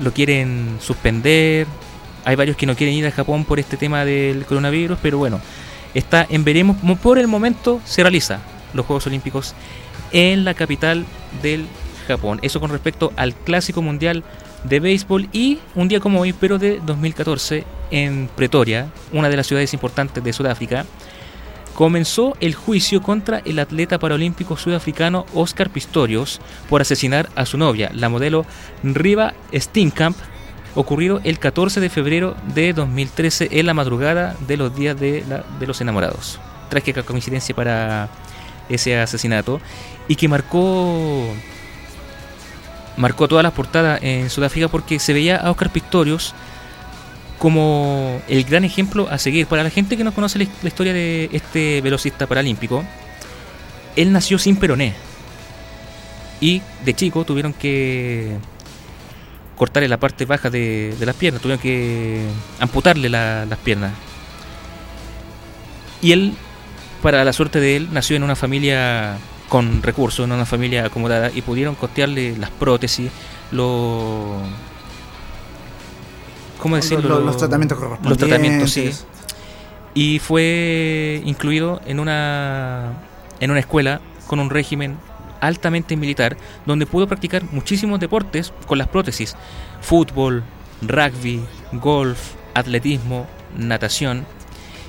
lo 0.00 0.12
quieren 0.12 0.76
suspender. 0.80 1.66
Hay 2.24 2.36
varios 2.36 2.56
que 2.56 2.66
no 2.66 2.76
quieren 2.76 2.94
ir 2.94 3.06
a 3.06 3.10
Japón 3.10 3.44
por 3.44 3.58
este 3.58 3.76
tema 3.76 4.04
del 4.04 4.44
coronavirus, 4.44 4.98
pero 5.02 5.18
bueno, 5.18 5.40
está 5.94 6.26
en 6.28 6.44
veremos. 6.44 6.82
Mo- 6.82 6.96
Por 6.96 7.18
el 7.18 7.26
momento 7.26 7.80
se 7.84 8.02
realiza 8.02 8.40
los 8.74 8.84
Juegos 8.86 9.06
Olímpicos 9.06 9.54
en 10.12 10.44
la 10.44 10.54
capital 10.54 11.04
del 11.42 11.66
Japón. 12.06 12.38
Eso 12.42 12.60
con 12.60 12.70
respecto 12.70 13.12
al 13.16 13.34
Clásico 13.34 13.82
Mundial 13.82 14.24
de 14.64 14.80
Béisbol 14.80 15.28
y 15.32 15.58
un 15.74 15.88
día 15.88 16.00
como 16.00 16.20
hoy, 16.20 16.32
pero 16.32 16.58
de 16.58 16.80
2014, 16.84 17.64
en 17.90 18.28
Pretoria, 18.34 18.88
una 19.12 19.28
de 19.28 19.36
las 19.36 19.46
ciudades 19.46 19.72
importantes 19.72 20.22
de 20.22 20.32
Sudáfrica, 20.32 20.84
comenzó 21.78 22.36
el 22.40 22.56
juicio 22.56 23.00
contra 23.00 23.38
el 23.44 23.60
atleta 23.60 24.00
paralímpico 24.00 24.56
sudafricano 24.56 25.26
Oscar 25.32 25.70
Pistorius 25.70 26.40
por 26.68 26.80
asesinar 26.80 27.28
a 27.36 27.46
su 27.46 27.56
novia, 27.56 27.88
la 27.94 28.08
modelo 28.08 28.44
Riva 28.82 29.34
Steenkamp, 29.54 30.16
ocurrido 30.74 31.20
el 31.22 31.38
14 31.38 31.78
de 31.78 31.88
febrero 31.88 32.34
de 32.52 32.72
2013 32.72 33.50
en 33.52 33.66
la 33.66 33.74
madrugada 33.74 34.34
de 34.48 34.56
los 34.56 34.74
días 34.74 34.98
de, 34.98 35.22
los 35.60 35.80
enamorados. 35.80 36.40
Trágica 36.68 37.04
coincidencia 37.04 37.54
para 37.54 38.08
ese 38.68 38.98
asesinato 38.98 39.60
y 40.08 40.16
que 40.16 40.26
marcó 40.26 41.32
marcó 42.96 43.28
todas 43.28 43.44
las 43.44 43.52
portadas 43.52 44.02
en 44.02 44.30
Sudáfrica 44.30 44.66
porque 44.66 44.98
se 44.98 45.12
veía 45.12 45.36
a 45.36 45.52
Oscar 45.52 45.70
Pistorius 45.70 46.34
como 47.38 48.20
el 48.28 48.44
gran 48.44 48.64
ejemplo 48.64 49.08
a 49.10 49.18
seguir. 49.18 49.46
Para 49.46 49.62
la 49.62 49.70
gente 49.70 49.96
que 49.96 50.04
no 50.04 50.12
conoce 50.12 50.38
la, 50.38 50.44
his- 50.44 50.62
la 50.62 50.68
historia 50.68 50.92
de 50.92 51.28
este 51.32 51.80
velocista 51.80 52.26
paralímpico, 52.26 52.84
él 53.96 54.12
nació 54.12 54.38
sin 54.38 54.56
peroné. 54.56 54.94
Y 56.40 56.62
de 56.84 56.94
chico 56.94 57.24
tuvieron 57.24 57.52
que 57.52 58.36
cortarle 59.56 59.88
la 59.88 59.96
parte 59.98 60.24
baja 60.24 60.50
de, 60.50 60.94
las 61.00 61.16
piernas, 61.16 61.42
tuvieron 61.42 61.60
que 61.60 62.24
amputarle 62.60 63.08
la- 63.08 63.44
las 63.46 63.58
piernas. 63.58 63.92
Y 66.00 66.12
él, 66.12 66.34
para 67.02 67.24
la 67.24 67.32
suerte 67.32 67.58
de 67.60 67.76
él, 67.76 67.88
nació 67.92 68.16
en 68.16 68.22
una 68.22 68.36
familia 68.36 69.16
con 69.48 69.82
recursos, 69.82 70.24
en 70.26 70.32
una 70.32 70.46
familia 70.46 70.84
acomodada, 70.86 71.30
y 71.34 71.42
pudieron 71.42 71.74
costearle 71.74 72.36
las 72.36 72.50
prótesis, 72.50 73.10
los... 73.50 74.36
¿Cómo 76.58 76.76
Los, 76.76 76.88
decirlo? 76.88 77.16
los- 77.16 77.24
los 77.24 77.36
tratamientos 77.36 77.78
correspondientes. 77.78 78.20
Los 78.20 78.28
tratamientos, 78.28 78.70
sí. 78.72 78.90
Y 79.94 80.18
fue 80.18 81.22
incluido 81.24 81.80
en 81.86 81.98
una, 82.00 82.92
en 83.40 83.50
una 83.50 83.60
escuela 83.60 84.00
con 84.26 84.38
un 84.40 84.50
régimen 84.50 84.96
altamente 85.40 85.96
militar, 85.96 86.36
donde 86.66 86.86
pudo 86.86 87.06
practicar 87.06 87.44
muchísimos 87.52 87.98
deportes 88.00 88.52
con 88.66 88.78
las 88.78 88.88
prótesis. 88.88 89.36
Fútbol, 89.80 90.42
rugby, 90.82 91.40
golf, 91.72 92.18
atletismo, 92.54 93.26
natación. 93.56 94.26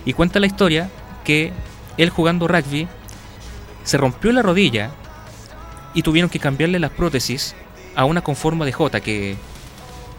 Y 0.05 0.13
cuenta 0.13 0.39
la 0.39 0.47
historia 0.47 0.89
que 1.23 1.53
él 1.97 2.09
jugando 2.09 2.47
rugby 2.47 2.87
se 3.83 3.97
rompió 3.97 4.31
la 4.31 4.41
rodilla 4.41 4.91
y 5.93 6.01
tuvieron 6.01 6.29
que 6.29 6.39
cambiarle 6.39 6.79
las 6.79 6.91
prótesis 6.91 7.55
a 7.95 8.05
una 8.05 8.21
con 8.21 8.35
forma 8.35 8.65
de 8.65 8.71
J 8.73 9.01
que 9.01 9.35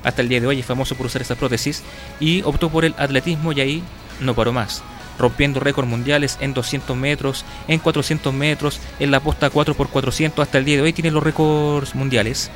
hasta 0.05 0.23
el 0.23 0.29
día 0.29 0.41
de 0.41 0.47
hoy 0.47 0.61
es 0.61 0.67
famoso 0.67 0.95
por 0.95 1.07
usar 1.07 1.23
esta 1.23 1.35
prótesis 1.35 1.83
y 2.19 2.43
optó 2.43 2.71
por 2.71 2.85
el 2.85 2.95
atletismo 2.99 3.53
y 3.53 3.61
ahí 3.61 3.83
no 4.21 4.35
paró 4.35 4.53
más, 4.53 4.83
rompiendo 5.19 5.61
récords 5.61 5.89
mundiales 5.89 6.39
en 6.41 6.55
200 6.55 6.97
metros, 6.97 7.45
en 7.69 7.79
400 7.79 8.33
metros, 8.33 8.81
en 8.99 9.11
la 9.11 9.21
posta 9.21 9.51
4x400, 9.51 10.43
hasta 10.43 10.59
el 10.59 10.65
día 10.65 10.77
de 10.77 10.83
hoy 10.83 10.93
tiene 10.93 11.11
los 11.11 11.23
récords 11.23 11.95
mundiales. 11.95 12.51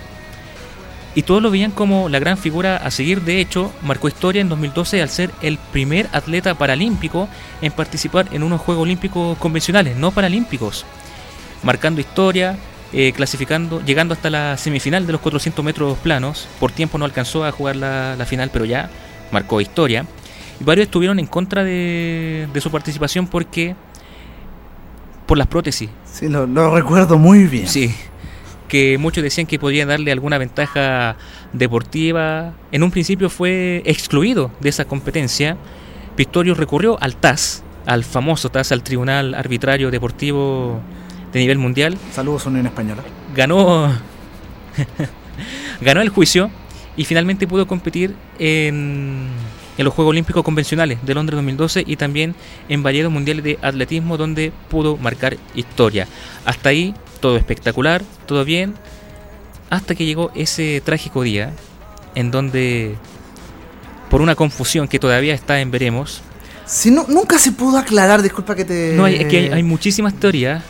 Y 1.16 1.23
todos 1.23 1.41
lo 1.41 1.51
veían 1.51 1.71
como 1.71 2.09
la 2.09 2.19
gran 2.19 2.37
figura 2.37 2.77
a 2.77 2.91
seguir, 2.91 3.23
de 3.23 3.41
hecho, 3.41 3.73
marcó 3.83 4.09
historia 4.09 4.41
en 4.41 4.49
2012 4.49 5.01
al 5.01 5.09
ser 5.09 5.31
el 5.43 5.59
primer 5.59 6.09
atleta 6.12 6.57
paralímpico 6.57 7.29
en 7.62 7.71
participar 7.71 8.27
en 8.33 8.43
unos 8.43 8.61
Juegos 8.61 8.83
Olímpicos 8.83 9.39
convencionales, 9.39 9.97
no 9.97 10.11
paralímpicos, 10.11 10.85
marcando 11.62 12.01
historia, 12.01 12.59
eh, 12.97 13.12
clasificando, 13.12 13.85
llegando 13.85 14.15
hasta 14.15 14.31
la 14.31 14.57
semifinal 14.57 15.05
de 15.05 15.12
los 15.12 15.21
400 15.21 15.65
metros 15.65 15.99
planos. 15.99 16.47
Por 16.61 16.71
tiempo 16.71 16.97
no 16.97 17.05
alcanzó 17.05 17.45
a 17.45 17.51
jugar 17.51 17.75
la, 17.75 18.15
la 18.16 18.25
final, 18.25 18.51
pero 18.53 18.65
ya 18.65 18.89
marcó 19.33 19.61
historia. 19.61 20.07
Y 20.61 20.65
varios 20.65 20.87
estuvieron 20.87 21.19
en 21.19 21.27
contra 21.27 21.65
de, 21.65 22.47
de 22.53 22.61
su 22.61 22.71
participación 22.71 23.27
porque 23.27 23.75
por 25.27 25.37
las 25.39 25.49
prótesis. 25.49 25.91
Sí, 26.05 26.29
lo, 26.29 26.47
lo 26.47 26.73
recuerdo 26.73 27.19
muy 27.19 27.47
bien. 27.47 27.66
Sí, 27.66 27.93
que 28.69 28.97
muchos 28.97 29.25
decían 29.25 29.49
que 29.49 29.59
podían 29.59 29.89
darle 29.89 30.12
alguna 30.12 30.39
ventaja 30.39 31.16
deportiva. 31.53 32.53
En 32.71 32.85
un 32.85 32.93
principio 32.93 33.29
fue 33.29 33.83
excluido 33.87 34.53
de 34.61 34.69
esa 34.69 34.85
competencia. 34.85 35.57
Pistorius 36.15 36.57
recurrió 36.57 36.97
al 37.01 37.16
TAS, 37.16 37.65
al 37.87 38.05
famoso 38.05 38.51
TAS, 38.51 38.71
al 38.71 38.85
Tribunal 38.85 39.35
Arbitrario 39.35 39.91
Deportivo 39.91 40.81
de 41.35 41.40
nivel 41.40 41.59
mundial. 41.59 41.98
Saludos, 42.12 42.47
Unión 42.47 42.65
Española. 42.66 43.02
Ganó, 43.35 43.93
ganó 45.81 46.01
el 46.01 46.09
juicio 46.09 46.51
y 46.97 47.05
finalmente 47.05 47.48
pudo 47.48 47.66
competir 47.66 48.15
en, 48.39 49.27
en 49.77 49.85
los 49.85 49.93
Juegos 49.93 50.12
Olímpicos 50.12 50.44
Convencionales 50.44 51.05
de 51.05 51.12
Londres 51.12 51.36
2012 51.36 51.82
y 51.86 51.97
también 51.97 52.36
en 52.69 52.85
Valleros 52.85 53.12
Mundiales 53.12 53.43
de 53.43 53.59
Atletismo 53.62 54.16
donde 54.16 54.52
pudo 54.70 54.97
marcar 54.97 55.36
historia. 55.56 56.06
Hasta 56.44 56.69
ahí 56.69 56.94
todo 57.20 57.36
espectacular, 57.36 58.02
todo 58.27 58.44
bien, 58.44 58.74
hasta 59.70 59.97
que 59.97 60.06
llegó 60.06 60.31
ese 60.36 60.81
trágico 60.85 61.23
día 61.23 61.52
en 62.15 62.31
donde 62.31 62.94
por 64.09 64.20
una 64.20 64.36
confusión 64.36 64.86
que 64.86 65.01
todavía 65.01 65.35
está 65.35 65.61
en 65.61 65.73
veremos, 65.73 66.23
Si 66.65 66.93
no, 66.93 67.06
nunca 67.09 67.39
se 67.39 67.51
pudo 67.51 67.78
aclarar, 67.78 68.23
disculpa 68.23 68.55
que 68.55 68.65
te. 68.65 68.93
no 68.94 69.05
hay, 69.05 69.16
es 69.16 69.27
que 69.27 69.39
hay, 69.39 69.48
hay 69.48 69.62
muchísimas 69.65 70.15
teorías, 70.15 70.62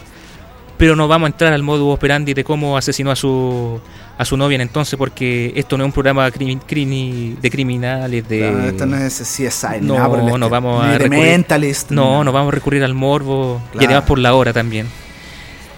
pero 0.76 0.96
no 0.96 1.06
vamos 1.08 1.26
a 1.26 1.30
entrar 1.30 1.52
al 1.52 1.62
modo 1.62 1.88
operandi 1.88 2.34
de 2.34 2.42
cómo 2.44 2.76
asesinó 2.76 3.10
a 3.10 3.16
su 3.16 3.80
a 4.16 4.24
su 4.24 4.36
novia 4.36 4.54
en 4.56 4.60
entonces 4.60 4.96
porque 4.96 5.52
esto 5.56 5.76
no 5.76 5.84
es 5.84 5.86
un 5.86 5.92
programa 5.92 6.28
crimi- 6.30 6.60
crimi- 6.68 7.36
de 7.38 7.50
criminales 7.50 8.28
de 8.28 8.50
No, 8.50 8.64
esto 8.64 8.86
no 8.86 8.96
es 8.96 9.14
CSI, 9.20 9.80
No, 9.80 9.94
nada 9.94 10.08
por 10.08 10.18
el 10.20 10.38
no 10.38 10.48
vamos 10.48 10.84
a 10.84 10.98
recurrir- 10.98 11.86
No, 11.90 12.22
no 12.24 12.30
vamos 12.32 12.52
a 12.52 12.54
recurrir 12.54 12.84
al 12.84 12.94
morbo 12.94 13.60
y 13.66 13.78
Claro. 13.78 13.86
además 13.88 14.04
por 14.08 14.18
la 14.20 14.34
hora 14.34 14.52
también. 14.52 14.86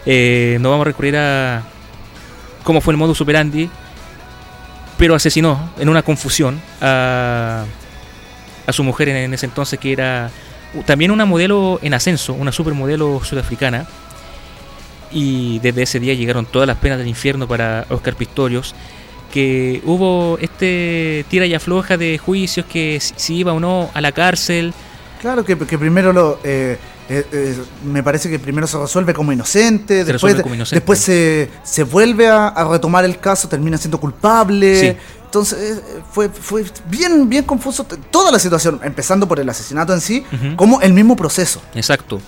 Eh, 0.05 0.59
no 0.60 0.70
vamos 0.70 0.85
a 0.85 0.89
recurrir 0.89 1.16
a 1.16 1.62
cómo 2.62 2.81
fue 2.81 2.93
el 2.93 2.98
modus 2.98 3.20
operandi, 3.23 3.68
pero 4.98 5.14
asesinó 5.14 5.70
en 5.78 5.89
una 5.89 6.02
confusión 6.02 6.60
a, 6.81 7.64
a 8.66 8.73
su 8.73 8.85
mujer 8.85 9.09
en, 9.10 9.16
en 9.16 9.35
ese 9.35 9.47
entonces 9.47 9.78
que 9.78 9.93
era 9.93 10.31
también 10.85 11.10
una 11.10 11.24
modelo 11.24 11.78
en 11.82 11.94
ascenso, 11.94 12.35
una 12.35 12.52
supermodelo 12.52 13.20
sudafricana. 13.24 13.86
Y 15.10 15.58
desde 15.60 15.82
ese 15.82 16.00
día 16.00 16.14
llegaron 16.14 16.46
todas 16.46 16.66
las 16.66 16.76
penas 16.78 16.98
del 16.98 17.08
infierno 17.08 17.46
para 17.46 17.86
Oscar 17.90 18.14
Pistorius. 18.14 18.74
Que 19.32 19.82
hubo 19.84 20.38
este 20.40 21.24
tira 21.28 21.46
y 21.46 21.54
afloja 21.54 21.96
de 21.96 22.16
juicios 22.16 22.64
que 22.66 22.98
si, 23.00 23.36
iba 23.36 23.52
o 23.52 23.60
no 23.60 23.90
a 23.92 24.00
la 24.00 24.12
cárcel. 24.12 24.72
Claro 25.20 25.44
que, 25.44 25.56
que 25.58 25.78
primero 25.78 26.12
lo. 26.12 26.38
eh, 26.44 26.78
eh, 27.08 27.24
eh, 27.32 27.56
me 27.84 28.02
parece 28.02 28.28
que 28.28 28.38
primero 28.38 28.66
se 28.66 28.78
resuelve 28.78 29.14
como 29.14 29.32
inocente, 29.32 29.94
después, 29.94 30.12
resuelve 30.14 30.42
como 30.42 30.54
inocente. 30.56 30.80
después 30.80 30.98
se, 30.98 31.48
se 31.62 31.84
vuelve 31.84 32.26
a, 32.28 32.48
a 32.48 32.68
retomar 32.68 33.04
el 33.04 33.18
caso, 33.20 33.48
termina 33.48 33.78
siendo 33.78 34.00
culpable. 34.00 34.80
Sí. 34.80 34.96
Entonces 35.24 35.78
eh, 35.78 36.00
fue, 36.10 36.28
fue 36.28 36.64
bien, 36.88 37.28
bien 37.28 37.44
confuso 37.44 37.84
toda 37.84 38.32
la 38.32 38.38
situación, 38.38 38.80
empezando 38.82 39.28
por 39.28 39.38
el 39.38 39.48
asesinato 39.48 39.92
en 39.92 40.00
sí, 40.00 40.24
como 40.56 40.80
el 40.80 40.92
mismo 40.92 41.14
proceso. 41.14 41.60
Exacto. 41.74 42.20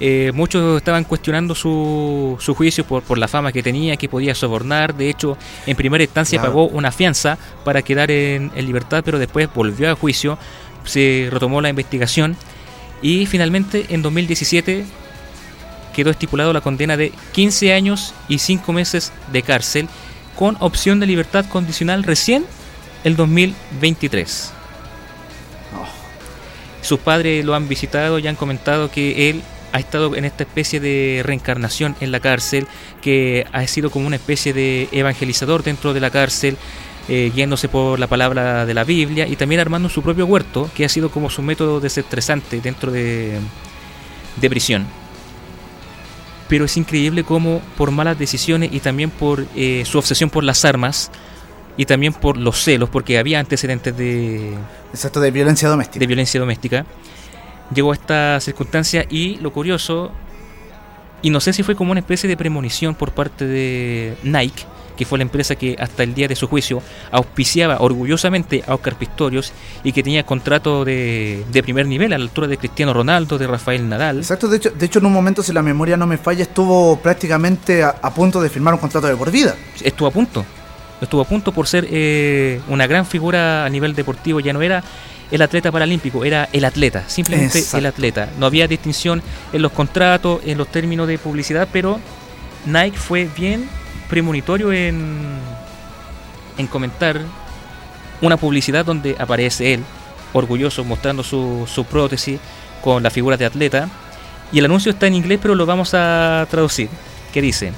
Eh, 0.00 0.32
muchos 0.34 0.76
estaban 0.78 1.04
cuestionando 1.04 1.54
su, 1.54 2.36
su 2.40 2.54
juicio 2.54 2.84
por, 2.84 3.02
por 3.02 3.16
la 3.18 3.28
fama 3.28 3.52
que 3.52 3.62
tenía, 3.62 3.96
que 3.96 4.08
podía 4.08 4.34
sobornar. 4.34 4.94
De 4.94 5.08
hecho, 5.08 5.38
en 5.66 5.76
primera 5.76 6.02
instancia 6.02 6.38
Claro. 6.40 6.52
pagó 6.52 6.66
una 6.66 6.90
fianza 6.90 7.38
para 7.64 7.82
quedar 7.82 8.10
en, 8.10 8.50
en 8.54 8.66
libertad, 8.66 9.02
pero 9.04 9.18
después 9.18 9.48
volvió 9.54 9.90
a 9.90 9.94
juicio, 9.94 10.36
se 10.84 11.28
retomó 11.30 11.60
la 11.60 11.68
investigación 11.68 12.36
y 13.02 13.26
finalmente 13.26 13.86
en 13.90 14.02
2017 14.02 14.84
quedó 15.94 16.10
estipulado 16.10 16.52
la 16.52 16.60
condena 16.60 16.96
de 16.96 17.12
15 17.32 17.72
años 17.72 18.14
y 18.28 18.38
5 18.38 18.72
meses 18.72 19.12
de 19.32 19.42
cárcel 19.42 19.88
con 20.36 20.56
opción 20.58 20.98
de 21.00 21.06
libertad 21.06 21.44
condicional 21.46 22.02
recién 22.02 22.44
el 23.04 23.14
2023. 23.16 24.52
Sus 26.82 26.98
padres 26.98 27.44
lo 27.44 27.54
han 27.54 27.68
visitado 27.68 28.18
y 28.18 28.26
han 28.26 28.36
comentado 28.36 28.90
que 28.90 29.30
él 29.30 29.42
ha 29.74 29.80
estado 29.80 30.14
en 30.14 30.24
esta 30.24 30.44
especie 30.44 30.78
de 30.78 31.22
reencarnación 31.24 31.96
en 32.00 32.12
la 32.12 32.20
cárcel, 32.20 32.68
que 33.02 33.44
ha 33.52 33.66
sido 33.66 33.90
como 33.90 34.06
una 34.06 34.14
especie 34.14 34.52
de 34.52 34.88
evangelizador 34.92 35.64
dentro 35.64 35.92
de 35.92 35.98
la 35.98 36.10
cárcel, 36.10 36.56
eh, 37.08 37.32
guiándose 37.34 37.68
por 37.68 37.98
la 37.98 38.06
palabra 38.06 38.66
de 38.66 38.72
la 38.72 38.84
Biblia 38.84 39.26
y 39.26 39.34
también 39.34 39.60
armando 39.60 39.88
su 39.88 40.00
propio 40.00 40.26
huerto, 40.26 40.70
que 40.76 40.84
ha 40.84 40.88
sido 40.88 41.10
como 41.10 41.28
su 41.28 41.42
método 41.42 41.80
desestresante 41.80 42.60
dentro 42.60 42.92
de, 42.92 43.40
de 44.40 44.48
prisión. 44.48 44.86
Pero 46.48 46.66
es 46.66 46.76
increíble 46.76 47.24
cómo 47.24 47.60
por 47.76 47.90
malas 47.90 48.16
decisiones 48.16 48.72
y 48.72 48.78
también 48.78 49.10
por 49.10 49.44
eh, 49.56 49.82
su 49.84 49.98
obsesión 49.98 50.30
por 50.30 50.44
las 50.44 50.64
armas 50.64 51.10
y 51.76 51.84
también 51.86 52.12
por 52.12 52.36
los 52.36 52.62
celos, 52.62 52.90
porque 52.90 53.18
había 53.18 53.40
antecedentes 53.40 53.96
de, 53.96 54.54
Exacto, 54.92 55.20
de 55.20 55.32
violencia 55.32 55.68
doméstica. 55.68 55.98
de 55.98 56.06
violencia 56.06 56.38
doméstica, 56.38 56.86
llegó 57.72 57.92
a 57.92 57.94
esta 57.94 58.40
circunstancia 58.40 59.06
y 59.08 59.36
lo 59.36 59.52
curioso, 59.52 60.10
y 61.22 61.30
no 61.30 61.40
sé 61.40 61.52
si 61.52 61.62
fue 61.62 61.74
como 61.76 61.92
una 61.92 62.00
especie 62.00 62.28
de 62.28 62.36
premonición 62.36 62.94
por 62.94 63.12
parte 63.12 63.46
de 63.46 64.16
Nike, 64.22 64.64
que 64.96 65.04
fue 65.04 65.18
la 65.18 65.22
empresa 65.22 65.56
que 65.56 65.76
hasta 65.78 66.02
el 66.02 66.14
día 66.14 66.28
de 66.28 66.36
su 66.36 66.46
juicio 66.46 66.82
auspiciaba 67.10 67.78
orgullosamente 67.80 68.62
a 68.66 68.74
Oscar 68.74 68.94
Pistorius 68.96 69.52
y 69.82 69.92
que 69.92 70.02
tenía 70.02 70.24
contrato 70.24 70.84
de, 70.84 71.44
de 71.50 71.62
primer 71.62 71.86
nivel 71.86 72.12
a 72.12 72.18
la 72.18 72.24
altura 72.24 72.46
de 72.46 72.58
Cristiano 72.58 72.92
Ronaldo, 72.92 73.38
de 73.38 73.46
Rafael 73.46 73.88
Nadal. 73.88 74.18
Exacto, 74.18 74.46
de 74.48 74.58
hecho, 74.58 74.70
de 74.70 74.86
hecho 74.86 75.00
en 75.00 75.06
un 75.06 75.12
momento, 75.12 75.42
si 75.42 75.52
la 75.52 75.62
memoria 75.62 75.96
no 75.96 76.06
me 76.06 76.16
falla, 76.16 76.42
estuvo 76.42 76.96
prácticamente 77.00 77.82
a, 77.82 77.96
a 78.02 78.14
punto 78.14 78.40
de 78.40 78.50
firmar 78.50 78.74
un 78.74 78.80
contrato 78.80 79.08
de 79.08 79.16
por 79.16 79.30
vida. 79.30 79.56
estuvo 79.82 80.06
a 80.06 80.10
punto. 80.12 80.44
Estuvo 81.00 81.20
a 81.20 81.24
punto 81.24 81.52
por 81.52 81.66
ser 81.66 81.86
eh, 81.90 82.60
una 82.68 82.86
gran 82.86 83.04
figura 83.04 83.64
a 83.64 83.68
nivel 83.68 83.94
deportivo. 83.94 84.40
Ya 84.40 84.52
no 84.52 84.62
era 84.62 84.82
el 85.34 85.42
atleta 85.42 85.72
paralímpico, 85.72 86.24
era 86.24 86.48
el 86.52 86.64
atleta, 86.64 87.02
simplemente 87.08 87.58
Exacto. 87.58 87.78
el 87.78 87.86
atleta. 87.86 88.28
No 88.38 88.46
había 88.46 88.68
distinción 88.68 89.20
en 89.52 89.62
los 89.62 89.72
contratos, 89.72 90.40
en 90.44 90.56
los 90.56 90.68
términos 90.68 91.08
de 91.08 91.18
publicidad, 91.18 91.66
pero 91.72 91.98
Nike 92.66 92.96
fue 92.96 93.28
bien 93.36 93.68
premonitorio 94.08 94.72
en, 94.72 95.40
en 96.56 96.66
comentar 96.68 97.20
una 98.20 98.36
publicidad 98.36 98.84
donde 98.84 99.16
aparece 99.18 99.74
él, 99.74 99.82
orgulloso, 100.32 100.84
mostrando 100.84 101.24
su, 101.24 101.66
su 101.66 101.84
prótesis 101.84 102.38
con 102.80 103.02
la 103.02 103.10
figura 103.10 103.36
de 103.36 103.46
atleta. 103.46 103.88
Y 104.52 104.60
el 104.60 104.66
anuncio 104.66 104.92
está 104.92 105.08
en 105.08 105.14
inglés, 105.14 105.40
pero 105.42 105.56
lo 105.56 105.66
vamos 105.66 105.94
a 105.94 106.46
traducir. 106.48 106.88
Que 107.32 107.42
dice: 107.42 107.72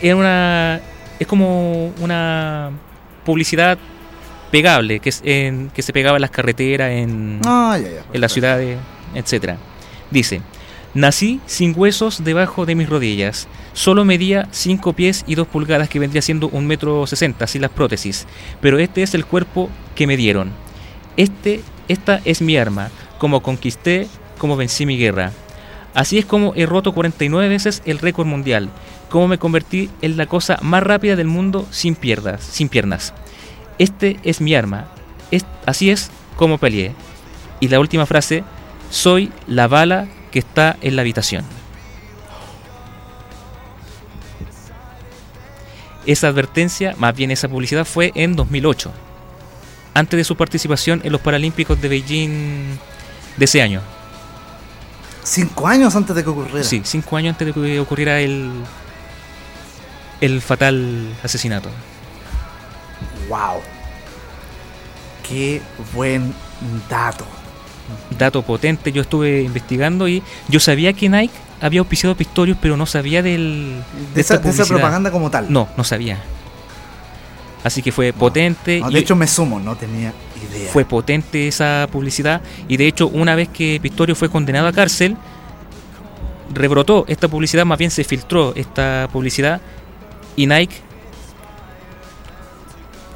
es 0.00 0.14
una 0.14 0.80
es 1.18 1.26
como 1.26 1.88
una 1.98 2.70
publicidad 3.24 3.78
pegable 4.50 5.00
que 5.00 5.08
es 5.08 5.22
en, 5.24 5.70
que 5.70 5.82
se 5.82 5.92
pegaba 5.92 6.16
en 6.16 6.22
las 6.22 6.30
carreteras 6.30 6.90
en, 6.90 7.40
Ah, 7.44 7.78
ya, 7.80 7.88
ya. 7.88 8.04
en 8.12 8.20
las 8.20 8.32
ciudades 8.32 8.78
etcétera. 9.14 9.56
Dice 10.10 10.42
nací 10.92 11.40
sin 11.46 11.72
huesos 11.76 12.24
debajo 12.24 12.66
de 12.66 12.74
mis 12.74 12.88
rodillas. 12.88 13.46
Solo 13.72 14.04
medía 14.04 14.48
5 14.50 14.92
pies 14.94 15.24
y 15.26 15.36
2 15.36 15.46
pulgadas 15.46 15.88
que 15.88 16.00
vendría 16.00 16.20
siendo 16.22 16.48
un 16.48 16.66
metro 16.66 17.06
sesenta 17.06 17.46
sin 17.46 17.62
las 17.62 17.70
prótesis. 17.70 18.26
Pero 18.60 18.78
este 18.78 19.02
es 19.02 19.14
el 19.14 19.24
cuerpo 19.24 19.70
que 19.94 20.06
me 20.08 20.16
dieron. 20.16 20.50
Este 21.16 21.60
esta 21.88 22.20
es 22.24 22.42
mi 22.42 22.56
arma. 22.56 22.90
Como 23.18 23.42
conquisté 23.42 24.08
como 24.38 24.56
vencí 24.56 24.86
mi 24.86 24.96
guerra. 24.98 25.32
Así 25.94 26.18
es 26.18 26.24
como 26.24 26.54
he 26.56 26.66
roto 26.66 26.92
49 26.94 27.48
veces 27.48 27.82
el 27.84 27.98
récord 27.98 28.26
mundial, 28.26 28.70
como 29.08 29.26
me 29.28 29.38
convertí 29.38 29.90
en 30.02 30.16
la 30.16 30.26
cosa 30.26 30.58
más 30.62 30.82
rápida 30.82 31.16
del 31.16 31.26
mundo 31.26 31.66
sin 31.70 31.94
piernas, 31.96 32.42
sin 32.42 32.68
piernas. 32.68 33.12
Este 33.80 34.18
es 34.24 34.40
mi 34.42 34.54
arma. 34.54 34.88
Es- 35.30 35.46
así 35.64 35.90
es 35.90 36.10
como 36.36 36.58
peleé. 36.58 36.94
Y 37.60 37.68
la 37.68 37.80
última 37.80 38.04
frase, 38.04 38.44
soy 38.90 39.32
la 39.46 39.68
bala 39.68 40.06
que 40.30 40.38
está 40.38 40.76
en 40.82 40.96
la 40.96 41.02
habitación. 41.02 41.44
Esa 46.06 46.28
advertencia, 46.28 46.94
más 46.98 47.14
bien 47.14 47.30
esa 47.30 47.48
publicidad, 47.48 47.84
fue 47.84 48.12
en 48.14 48.34
2008, 48.36 48.90
antes 49.94 50.16
de 50.16 50.24
su 50.24 50.36
participación 50.36 51.00
en 51.04 51.12
los 51.12 51.20
Paralímpicos 51.20 51.80
de 51.80 51.88
Beijing 51.88 52.78
de 53.36 53.44
ese 53.44 53.62
año. 53.62 53.80
Cinco 55.22 55.68
años 55.68 55.94
antes 55.96 56.16
de 56.16 56.22
que 56.24 56.30
ocurriera. 56.30 56.64
Sí, 56.64 56.82
cinco 56.84 57.16
años 57.16 57.32
antes 57.34 57.46
de 57.46 57.52
que 57.52 57.80
ocurriera 57.80 58.20
el, 58.20 58.50
el 60.20 60.40
fatal 60.40 61.14
asesinato. 61.22 61.70
Wow. 63.30 63.60
Qué 65.26 65.62
buen 65.94 66.34
dato. 66.90 67.24
Dato 68.18 68.42
potente, 68.42 68.92
yo 68.92 69.02
estuve 69.02 69.42
investigando 69.42 70.08
y 70.08 70.22
yo 70.48 70.60
sabía 70.60 70.92
que 70.92 71.08
Nike 71.08 71.32
había 71.60 71.80
auspiciado 71.80 72.16
Pistorius, 72.16 72.58
pero 72.60 72.76
no 72.76 72.86
sabía 72.86 73.22
del, 73.22 73.82
De, 74.14 74.20
esa, 74.20 74.38
de 74.38 74.64
propaganda 74.66 75.10
como 75.10 75.30
tal. 75.30 75.46
No, 75.50 75.68
no 75.76 75.84
sabía. 75.84 76.18
Así 77.62 77.82
que 77.82 77.92
fue 77.92 78.12
potente. 78.12 78.80
No, 78.80 78.90
y 78.90 78.94
de 78.94 78.98
hecho, 79.00 79.14
me 79.14 79.26
sumo, 79.26 79.60
no 79.60 79.76
tenía 79.76 80.12
idea. 80.50 80.70
fue 80.72 80.84
potente 80.84 81.46
esa 81.46 81.86
publicidad. 81.92 82.40
Y 82.66 82.76
de 82.76 82.88
hecho, 82.88 83.06
una 83.08 83.34
vez 83.36 83.48
que 83.48 83.78
Pistorius 83.80 84.18
fue 84.18 84.28
condenado 84.28 84.66
a 84.66 84.72
cárcel, 84.72 85.16
rebrotó 86.52 87.04
esta 87.06 87.28
publicidad, 87.28 87.64
más 87.64 87.78
bien 87.78 87.90
se 87.90 88.02
filtró 88.02 88.54
esta 88.56 89.08
publicidad 89.12 89.60
y 90.36 90.46
Nike 90.46 90.76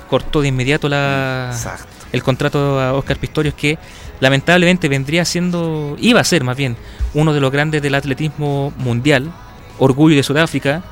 cortó 0.09 0.41
de 0.43 0.49
inmediato 0.49 0.89
la, 0.89 1.51
Exacto. 1.53 1.87
el 2.13 2.23
contrato 2.23 2.81
a 2.81 2.93
Oscar 2.95 3.17
Pistorius 3.19 3.55
que 3.55 3.79
lamentablemente 4.21 4.89
vendría 4.89 5.25
siendo, 5.25 5.97
iba 5.99 6.21
a 6.21 6.25
ser 6.25 6.45
más 6.45 6.57
bien, 6.57 6.77
uno 7.15 7.33
de 7.33 7.41
los 7.41 7.51
grandes 7.51 7.83
del 7.83 7.95
atletismo 7.95 8.73
mundial, 8.79 9.33
orgullo 9.79 10.17
de 10.17 10.23
Sudáfrica, 10.23 10.83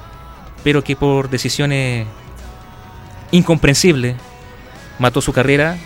pero 0.65 0.83
que 0.85 0.97
por 0.97 1.31
decisiones 1.31 2.07
incomprensibles 3.31 4.17
mató 4.99 5.21
su 5.21 5.33
carrera 5.33 5.77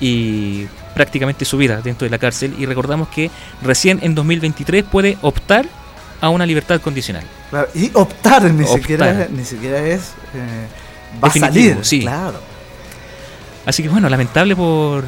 y 0.00 0.66
prácticamente 0.94 1.44
su 1.44 1.56
vida 1.56 1.80
dentro 1.80 2.04
de 2.06 2.10
la 2.10 2.18
cárcel 2.18 2.54
y 2.58 2.66
recordamos 2.66 3.08
que 3.08 3.30
recién 3.62 3.98
en 4.02 4.14
2023 4.14 4.84
puede 4.84 5.16
optar 5.22 5.66
a 6.20 6.28
una 6.30 6.44
libertad 6.44 6.80
condicional. 6.80 7.22
Claro, 7.50 7.68
Y 7.74 7.90
optar 7.94 8.42
ni 8.50 8.64
Optar. 8.64 8.78
siquiera 8.80 9.28
ni 9.30 9.44
siquiera 9.44 9.78
es 9.86 10.12
eh, 10.34 10.66
va 11.22 11.28
a 11.28 11.30
salir, 11.32 11.78
sí. 11.82 12.00
claro. 12.00 12.40
Así 13.68 13.82
que 13.82 13.88
bueno, 13.90 14.08
lamentable 14.08 14.56
por, 14.56 15.04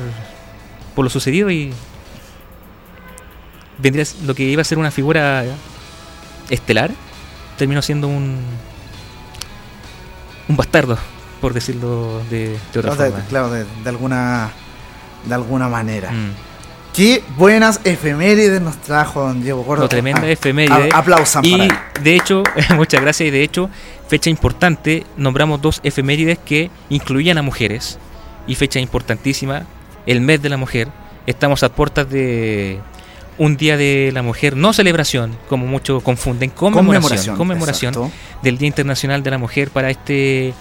por 0.94 1.04
lo 1.04 1.10
sucedido 1.10 1.50
y 1.50 1.72
vendría 3.78 4.04
lo 4.26 4.34
que 4.34 4.42
iba 4.44 4.60
a 4.60 4.64
ser 4.64 4.76
una 4.78 4.90
figura 4.90 5.44
estelar, 6.50 6.90
terminó 7.56 7.80
siendo 7.82 8.08
un 8.08 8.38
un 10.48 10.56
bastardo, 10.56 10.98
por 11.40 11.54
decirlo 11.54 12.22
de, 12.28 12.58
de 12.72 12.78
otra 12.80 12.92
O 12.92 12.96
sea, 12.96 13.06
forma. 13.06 13.24
claro, 13.28 13.50
de, 13.50 13.64
de 13.64 13.88
alguna 13.88 14.50
de 15.24 15.34
alguna 15.34 15.68
manera. 15.68 16.10
Mm. 16.10 16.32
Qué 16.94 17.22
buenas 17.38 17.80
efemérides 17.84 18.60
nos 18.60 18.76
trajo 18.78 19.20
don 19.20 19.42
Diego 19.42 19.62
Gordo. 19.62 19.84
No, 19.84 19.88
tremenda 19.88 20.22
Ah, 20.22 20.28
efeméride. 20.30 20.88
aplausan 20.92 21.44
Y 21.44 21.52
para 21.52 21.64
él. 21.64 21.72
de 22.02 22.16
hecho, 22.16 22.42
muchas 22.74 23.00
gracias. 23.00 23.28
Y 23.28 23.30
de 23.30 23.42
hecho, 23.44 23.70
fecha 24.08 24.28
importante, 24.28 25.06
nombramos 25.16 25.62
dos 25.62 25.80
efemérides 25.84 26.38
que 26.38 26.70
incluían 26.90 27.38
a 27.38 27.42
mujeres. 27.42 27.98
Y 28.50 28.56
fecha 28.56 28.80
importantísima, 28.80 29.64
el 30.06 30.20
mes 30.20 30.42
de 30.42 30.48
la 30.48 30.56
mujer. 30.56 30.88
Estamos 31.24 31.62
a 31.62 31.68
puertas 31.68 32.10
de 32.10 32.80
un 33.38 33.56
día 33.56 33.76
de 33.76 34.10
la 34.12 34.22
mujer, 34.22 34.56
no 34.56 34.72
celebración, 34.72 35.38
como 35.48 35.68
muchos 35.68 36.02
confunden, 36.02 36.50
conmemoración, 36.50 37.36
conmemoración, 37.36 37.94
exacto. 37.94 38.10
del 38.42 38.58
Día 38.58 38.66
Internacional 38.66 39.22
de 39.22 39.30
la 39.30 39.38
Mujer 39.38 39.70
para 39.70 39.88
este 39.88 40.52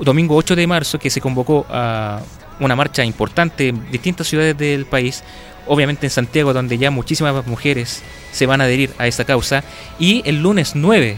domingo 0.00 0.34
8 0.34 0.56
de 0.56 0.66
marzo 0.66 0.98
que 0.98 1.08
se 1.08 1.20
convocó 1.20 1.64
a 1.70 2.20
una 2.58 2.74
marcha 2.74 3.04
importante 3.04 3.68
en 3.68 3.92
distintas 3.92 4.26
ciudades 4.26 4.58
del 4.58 4.84
país, 4.84 5.22
obviamente 5.68 6.04
en 6.04 6.10
Santiago 6.10 6.52
donde 6.52 6.78
ya 6.78 6.90
muchísimas 6.90 7.46
mujeres 7.46 8.02
se 8.32 8.46
van 8.46 8.60
a 8.60 8.64
adherir 8.64 8.92
a 8.98 9.06
esta 9.06 9.24
causa 9.24 9.62
y 10.00 10.20
el 10.26 10.42
lunes 10.42 10.72
9 10.74 11.16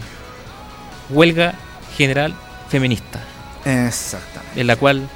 huelga 1.09 1.55
general 1.97 2.35
feminista 2.69 3.19
Exactamente. 3.65 4.61
en 4.61 4.67
la 4.67 4.77
cual 4.77 5.09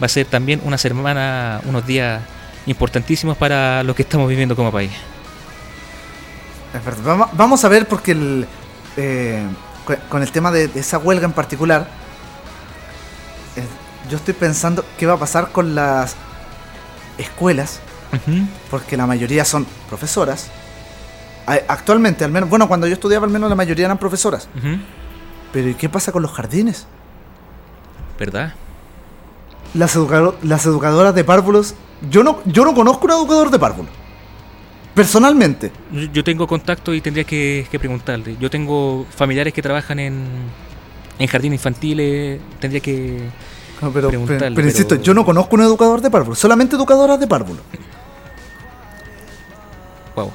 va 0.00 0.06
a 0.06 0.08
ser 0.08 0.26
también 0.26 0.60
una 0.64 0.78
semana, 0.78 1.60
unos 1.64 1.86
días 1.86 2.22
importantísimos 2.66 3.36
para 3.36 3.82
lo 3.82 3.94
que 3.94 4.02
estamos 4.02 4.28
viviendo 4.28 4.54
como 4.54 4.70
país. 4.70 4.92
Es 6.74 6.84
verdad. 6.84 7.28
Vamos, 7.32 7.64
a 7.64 7.68
ver 7.68 7.88
porque 7.88 8.12
el, 8.12 8.46
eh, 8.96 9.42
con 10.08 10.22
el 10.22 10.30
tema 10.30 10.50
de, 10.50 10.70
esa 10.74 10.98
huelga 10.98 11.24
en 11.24 11.32
particular, 11.32 11.88
eh, 13.56 13.64
yo 14.10 14.16
estoy 14.16 14.34
pensando 14.34 14.84
qué 14.98 15.06
va 15.06 15.14
a 15.14 15.18
pasar 15.18 15.50
con 15.50 15.74
las 15.74 16.14
escuelas, 17.16 17.80
porque 18.70 18.96
la 18.96 19.06
mayoría 19.06 19.44
son 19.44 19.66
profesoras. 19.88 20.50
Actualmente, 21.46 22.24
al 22.24 22.30
menos, 22.30 22.50
bueno, 22.50 22.68
cuando 22.68 22.86
yo 22.86 22.92
estudiaba, 22.92 23.24
al 23.24 23.32
menos 23.32 23.48
la 23.48 23.56
mayoría 23.56 23.86
eran 23.86 23.98
profesoras. 23.98 24.48
Pero 25.52 25.68
¿y 25.68 25.74
qué 25.74 25.88
pasa 25.88 26.12
con 26.12 26.22
los 26.22 26.32
jardines? 26.32 26.86
¿Verdad? 28.18 28.52
Las, 29.74 29.94
educado- 29.96 30.36
las 30.42 30.64
educadoras 30.66 31.14
de 31.14 31.24
párvulos. 31.24 31.74
Yo 32.10 32.22
no, 32.22 32.40
yo 32.44 32.64
no 32.64 32.74
conozco 32.74 33.06
un 33.06 33.12
educador 33.12 33.50
de 33.50 33.58
párvulos. 33.58 33.92
Personalmente. 34.94 35.70
Yo- 35.92 36.10
Yo 36.12 36.24
tengo 36.24 36.46
contacto 36.46 36.92
y 36.94 37.00
tendría 37.00 37.24
que, 37.24 37.66
que 37.70 37.78
preguntarle. 37.78 38.36
Yo 38.40 38.50
tengo 38.50 39.06
familiares 39.14 39.52
que 39.52 39.62
trabajan 39.62 39.98
en, 40.00 40.24
en 41.18 41.26
jardines 41.26 41.58
infantiles. 41.60 42.40
Tendría 42.60 42.80
que. 42.80 43.28
No, 43.80 43.90
pero, 43.92 43.92
pero, 43.92 44.08
Preguntarle, 44.08 44.56
pero 44.56 44.66
insisto, 44.68 44.88
pero- 44.96 45.02
yo 45.02 45.14
no 45.14 45.24
conozco 45.24 45.54
un 45.54 45.62
educador 45.62 46.00
de 46.00 46.10
párvulos. 46.10 46.38
Solamente 46.38 46.74
educadoras 46.74 47.20
de 47.20 47.26
párvulos. 47.28 47.62
Wow. 50.16 50.32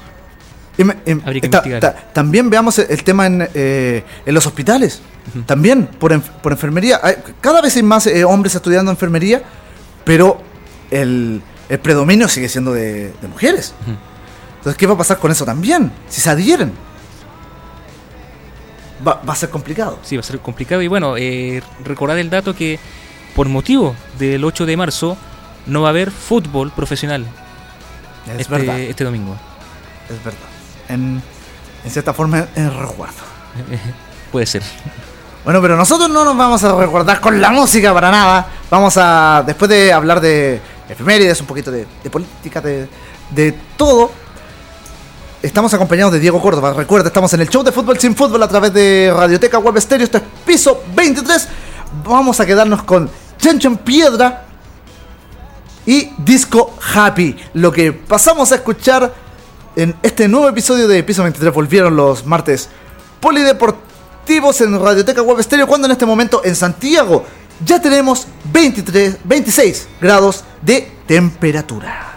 Y 0.78 0.84
me- 0.84 0.96
Habría 1.24 1.40
que 1.42 1.48
ta- 1.48 1.58
investigar. 1.58 1.80
ta- 1.80 1.94
también 2.12 2.48
veamos 2.50 2.78
el, 2.78 2.86
el 2.90 3.04
tema 3.04 3.26
en, 3.26 3.48
eh, 3.54 4.02
en 4.24 4.34
los 4.34 4.46
hospitales. 4.46 5.00
También 5.46 5.86
por, 5.86 6.12
enf- 6.12 6.30
por 6.42 6.52
enfermería. 6.52 7.00
Cada 7.40 7.60
vez 7.62 7.74
hay 7.76 7.82
más 7.82 8.06
eh, 8.06 8.24
hombres 8.24 8.54
estudiando 8.54 8.90
enfermería, 8.90 9.42
pero 10.04 10.40
el, 10.90 11.42
el 11.68 11.78
predominio 11.78 12.28
sigue 12.28 12.48
siendo 12.48 12.72
de, 12.72 13.12
de 13.20 13.28
mujeres. 13.28 13.74
Entonces, 14.58 14.76
¿qué 14.78 14.86
va 14.86 14.94
a 14.94 14.98
pasar 14.98 15.18
con 15.18 15.30
eso 15.30 15.44
también? 15.44 15.90
Si 16.08 16.20
se 16.20 16.28
adhieren. 16.30 16.72
Va, 19.06 19.20
va 19.28 19.32
a 19.32 19.36
ser 19.36 19.50
complicado. 19.50 19.98
Sí, 20.02 20.16
va 20.16 20.20
a 20.20 20.24
ser 20.24 20.38
complicado. 20.40 20.80
Y 20.82 20.88
bueno, 20.88 21.16
eh, 21.16 21.62
recordar 21.84 22.18
el 22.18 22.30
dato 22.30 22.54
que 22.54 22.78
por 23.34 23.48
motivo 23.48 23.94
del 24.18 24.44
8 24.44 24.66
de 24.66 24.76
marzo 24.76 25.16
no 25.66 25.82
va 25.82 25.88
a 25.88 25.90
haber 25.90 26.10
fútbol 26.10 26.70
profesional 26.70 27.26
Es 28.34 28.42
este, 28.42 28.52
verdad. 28.52 28.78
este 28.80 29.04
domingo. 29.04 29.36
Es 30.08 30.22
verdad. 30.24 30.38
En, 30.88 31.22
en 31.84 31.90
cierta 31.90 32.12
forma, 32.14 32.46
en 32.54 32.78
resguardo. 32.78 33.16
Puede 34.32 34.46
ser. 34.46 34.62
Bueno, 35.44 35.60
pero 35.60 35.76
nosotros 35.76 36.08
no 36.08 36.24
nos 36.24 36.34
vamos 36.34 36.64
a 36.64 36.74
recordar 36.74 37.20
con 37.20 37.38
la 37.38 37.50
música 37.50 37.92
para 37.92 38.10
nada. 38.10 38.46
Vamos 38.70 38.96
a, 38.96 39.44
después 39.46 39.68
de 39.68 39.92
hablar 39.92 40.18
de 40.18 40.58
efemérides, 40.88 41.38
un 41.42 41.46
poquito 41.46 41.70
de, 41.70 41.86
política, 42.10 42.62
de, 42.62 42.88
de 43.28 43.52
todo. 43.76 44.10
Estamos 45.42 45.74
acompañados 45.74 46.14
de 46.14 46.20
Diego 46.20 46.40
Córdoba. 46.40 46.72
Recuerda, 46.72 47.08
estamos 47.08 47.30
en 47.34 47.42
el 47.42 47.50
show 47.50 47.62
de 47.62 47.72
fútbol 47.72 48.00
sin 48.00 48.16
fútbol 48.16 48.42
a 48.42 48.48
través 48.48 48.72
de 48.72 49.12
Radioteca 49.14 49.58
Web 49.58 49.78
Stereo. 49.82 50.04
Esto 50.04 50.16
es 50.16 50.24
piso 50.46 50.82
23. 50.96 51.48
Vamos 52.02 52.40
a 52.40 52.46
quedarnos 52.46 52.82
con 52.84 53.10
Chencho 53.36 53.68
en 53.68 53.76
Piedra 53.76 54.46
y 55.84 56.10
Disco 56.16 56.74
Happy. 56.94 57.36
Lo 57.52 57.70
que 57.70 57.92
pasamos 57.92 58.50
a 58.50 58.54
escuchar 58.54 59.12
en 59.76 59.94
este 60.02 60.26
nuevo 60.26 60.48
episodio 60.48 60.88
de 60.88 61.02
Piso 61.02 61.22
23 61.22 61.52
volvieron 61.52 61.94
los 61.94 62.24
martes 62.24 62.70
polideportivos 63.20 63.93
en 64.26 64.80
Radioteca 64.80 65.22
Web 65.22 65.42
Stereo 65.42 65.66
cuando 65.66 65.86
en 65.86 65.92
este 65.92 66.06
momento 66.06 66.42
en 66.44 66.56
Santiago 66.56 67.24
ya 67.64 67.80
tenemos 67.80 68.26
23, 68.52 69.18
26 69.24 69.88
grados 70.00 70.44
de 70.62 70.90
temperatura. 71.06 72.13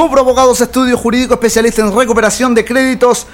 Cobro 0.00 0.22
Abogados 0.22 0.58
Estudio 0.62 0.96
Jurídico 0.96 1.34
Especialista 1.34 1.82
en 1.82 1.94
Recuperación 1.94 2.54
de 2.54 2.64
Créditos 2.64 3.26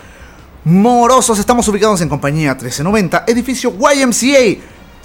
Morosos. 0.65 1.39
Estamos 1.39 1.69
ubicados 1.69 2.01
en 2.01 2.09
compañía 2.09 2.55
1390, 2.55 3.23
edificio 3.29 3.73
YMCA 3.73 4.61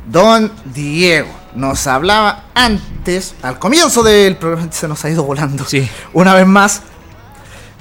Don 0.07 0.53
Diego 0.73 1.29
nos 1.57 1.87
hablaba 1.87 2.45
antes, 2.55 3.35
al 3.43 3.59
comienzo 3.59 4.03
del 4.03 4.37
programa, 4.37 4.69
se 4.73 4.87
nos 4.87 5.05
ha 5.05 5.11
ido 5.11 5.25
volando. 5.25 5.65
Sí. 5.65 5.89
Una 6.13 6.35
vez 6.35 6.47
más, 6.47 6.83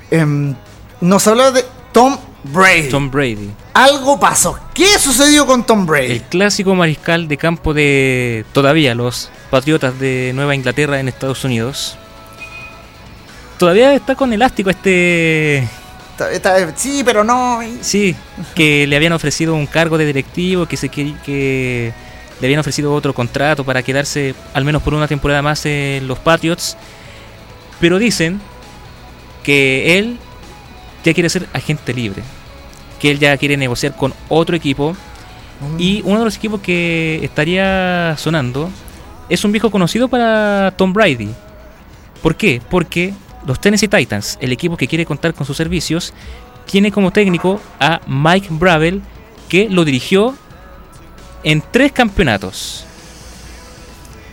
em, 0.10 0.56
nos 1.02 1.28
hablaba 1.28 1.52
de 1.52 1.66
Tom 1.92 2.18
Brady. 2.44 2.90
Tom 2.90 3.12
Brady. 3.12 3.52
Algo 3.74 4.20
pasó. 4.20 4.60
¿Qué 4.74 4.98
sucedió 4.98 5.46
con 5.46 5.66
Tom 5.66 5.86
Brady? 5.86 6.14
El 6.14 6.22
clásico 6.24 6.74
mariscal 6.74 7.28
de 7.28 7.38
campo 7.38 7.74
de 7.74 8.46
todavía 8.54 8.96
los 8.96 9.30
Patriotas 9.52 10.00
de 10.00 10.32
Nueva 10.34 10.56
Inglaterra 10.56 11.00
en 11.00 11.08
Estados 11.08 11.44
Unidos. 11.44 11.98
Todavía 13.58 13.94
está 13.94 14.16
con 14.16 14.34
elástico 14.34 14.70
este... 14.70 15.68
Sí, 16.76 17.02
pero 17.04 17.24
no. 17.24 17.60
Sí, 17.82 18.16
que 18.56 18.88
le 18.88 18.96
habían 18.96 19.14
ofrecido 19.14 19.56
un 19.56 19.68
cargo 19.68 19.98
de 19.98 20.06
directivo, 20.06 20.66
que, 20.66 20.78
se, 20.78 20.90
que, 20.90 21.14
que 21.26 21.94
le 22.40 22.48
habían 22.48 22.60
ofrecido 22.60 22.94
otro 22.94 23.14
contrato 23.14 23.64
para 23.64 23.84
quedarse 23.84 24.36
al 24.54 24.66
menos 24.66 24.82
por 24.82 24.94
una 24.94 25.08
temporada 25.08 25.42
más 25.42 25.66
en 25.66 26.08
los 26.08 26.20
Patriots. 26.20 26.78
Pero 27.80 28.00
dicen 28.00 28.40
que 29.44 30.00
él 30.00 30.18
ya 31.04 31.14
quiere 31.14 31.30
ser 31.30 31.48
agente 31.54 31.94
libre, 31.94 32.24
que 33.00 33.12
él 33.12 33.20
ya 33.20 33.38
quiere 33.38 33.58
negociar 33.58 33.96
con 33.96 34.14
otro 34.30 34.56
equipo. 34.56 34.96
Y 35.78 36.02
uno 36.04 36.20
de 36.20 36.26
los 36.26 36.36
equipos 36.36 36.60
que 36.62 37.20
estaría 37.24 38.16
sonando 38.18 38.70
es 39.30 39.44
un 39.46 39.52
viejo 39.52 39.72
conocido 39.72 40.08
para 40.08 40.74
Tom 40.76 40.94
Brady. 40.94 41.30
¿Por 42.22 42.36
qué? 42.36 42.62
Porque 42.70 43.14
los 43.46 43.60
Tennessee 43.60 43.88
Titans, 43.88 44.38
el 44.42 44.52
equipo 44.52 44.78
que 44.78 44.88
quiere 44.88 45.06
contar 45.06 45.34
con 45.34 45.46
sus 45.46 45.58
servicios, 45.58 46.14
tiene 46.66 46.92
como 46.92 47.12
técnico 47.12 47.62
a 47.80 48.02
Mike 48.08 48.48
Bravel, 48.52 49.02
que 49.50 49.70
lo 49.70 49.86
dirigió 49.86 50.36
en 51.44 51.64
tres 51.72 51.92
campeonatos. 51.92 52.86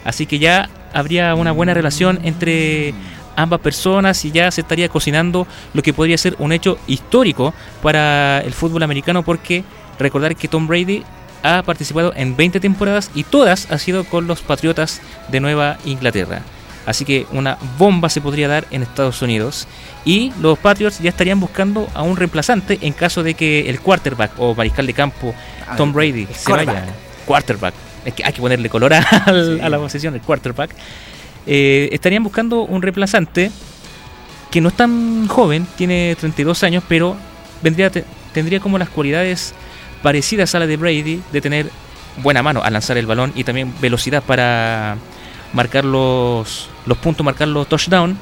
Así 0.05 0.27
que 0.27 0.39
ya 0.39 0.69
habría 0.93 1.35
una 1.35 1.53
buena 1.53 1.75
relación 1.75 2.21
entre 2.25 2.95
ambas 3.37 3.61
personas 3.61 4.25
y 4.25 4.31
ya 4.31 4.51
se 4.51 4.63
estaría 4.63 4.89
cocinando 4.89 5.47
lo 5.73 5.83
que 5.83 5.93
podría 5.93 6.19
ser 6.19 6.37
un 6.39 6.53
hecho 6.53 6.79
histórico 6.87 7.55
para 7.83 8.41
el 8.41 8.53
fútbol 8.53 8.83
americano 8.83 9.23
porque 9.23 9.65
recordar 9.99 10.37
que 10.37 10.49
Tom 10.49 10.67
Brady 10.67 11.03
ha 11.43 11.63
participado 11.63 12.13
en 12.15 12.37
20 12.37 12.61
temporadas 12.61 13.11
y 13.15 13.25
todas 13.25 13.71
ha 13.71 13.79
sido 13.79 14.05
con 14.05 14.27
los 14.27 14.43
Patriotas 14.43 15.01
de 15.29 15.41
Nueva 15.41 15.79
Inglaterra. 15.85 16.43
Así 16.87 17.05
que 17.05 17.27
una 17.33 17.59
bomba 17.79 18.09
se 18.09 18.21
podría 18.21 18.49
dar 18.49 18.67
en 18.71 18.83
Estados 18.83 19.23
Unidos 19.23 19.69
y 20.05 20.33
los 20.41 20.59
Patriots 20.59 20.99
ya 20.99 21.11
estarían 21.11 21.39
buscando 21.39 21.89
a 21.95 22.03
un 22.03 22.17
reemplazante 22.17 22.79
en 22.83 22.93
caso 22.93 23.23
de 23.23 23.35
que 23.35 23.71
el 23.71 23.81
quarterback 23.81 24.33
o 24.39 24.55
mariscal 24.55 24.87
de 24.87 24.93
campo 24.95 25.33
Ah, 25.69 25.77
Tom 25.77 25.93
Brady 25.93 26.27
se 26.35 26.51
vaya. 26.51 26.85
quarterback. 27.25 27.73
Es 28.05 28.15
que 28.15 28.25
hay 28.25 28.33
que 28.33 28.41
ponerle 28.41 28.69
color 28.69 28.93
al- 28.95 29.61
a 29.61 29.69
la 29.69 29.79
posición, 29.79 30.15
el 30.15 30.21
quarterback. 30.23 30.71
Eh, 31.47 31.89
estarían 31.93 32.23
buscando 32.25 32.63
un 32.63 32.83
reemplazante 32.83 33.51
que 34.51 34.61
no 34.61 34.69
es 34.69 34.75
tan 34.77 35.29
joven, 35.29 35.67
tiene 35.77 36.17
32 36.19 36.63
años, 36.65 36.83
pero 36.89 37.17
vendría 37.63 37.91
te- 37.91 38.05
tendría 38.35 38.59
como 38.61 38.77
las 38.79 38.89
cualidades 38.89 39.55
parecidas 40.03 40.55
a 40.57 40.59
la 40.59 40.67
de 40.67 40.77
Brady, 40.77 41.23
de 41.33 41.41
tener 41.41 41.71
buena 42.23 42.43
mano 42.43 42.61
al 42.63 42.73
lanzar 42.73 42.97
el 42.99 43.07
balón 43.07 43.33
y 43.37 43.45
también 43.45 43.73
velocidad 43.81 44.23
para 44.23 44.97
marcar 45.53 45.85
los, 45.85 46.69
los 46.87 46.99
puntos, 46.99 47.25
marcar 47.25 47.49
los 47.49 47.67
touchdowns. 47.69 48.17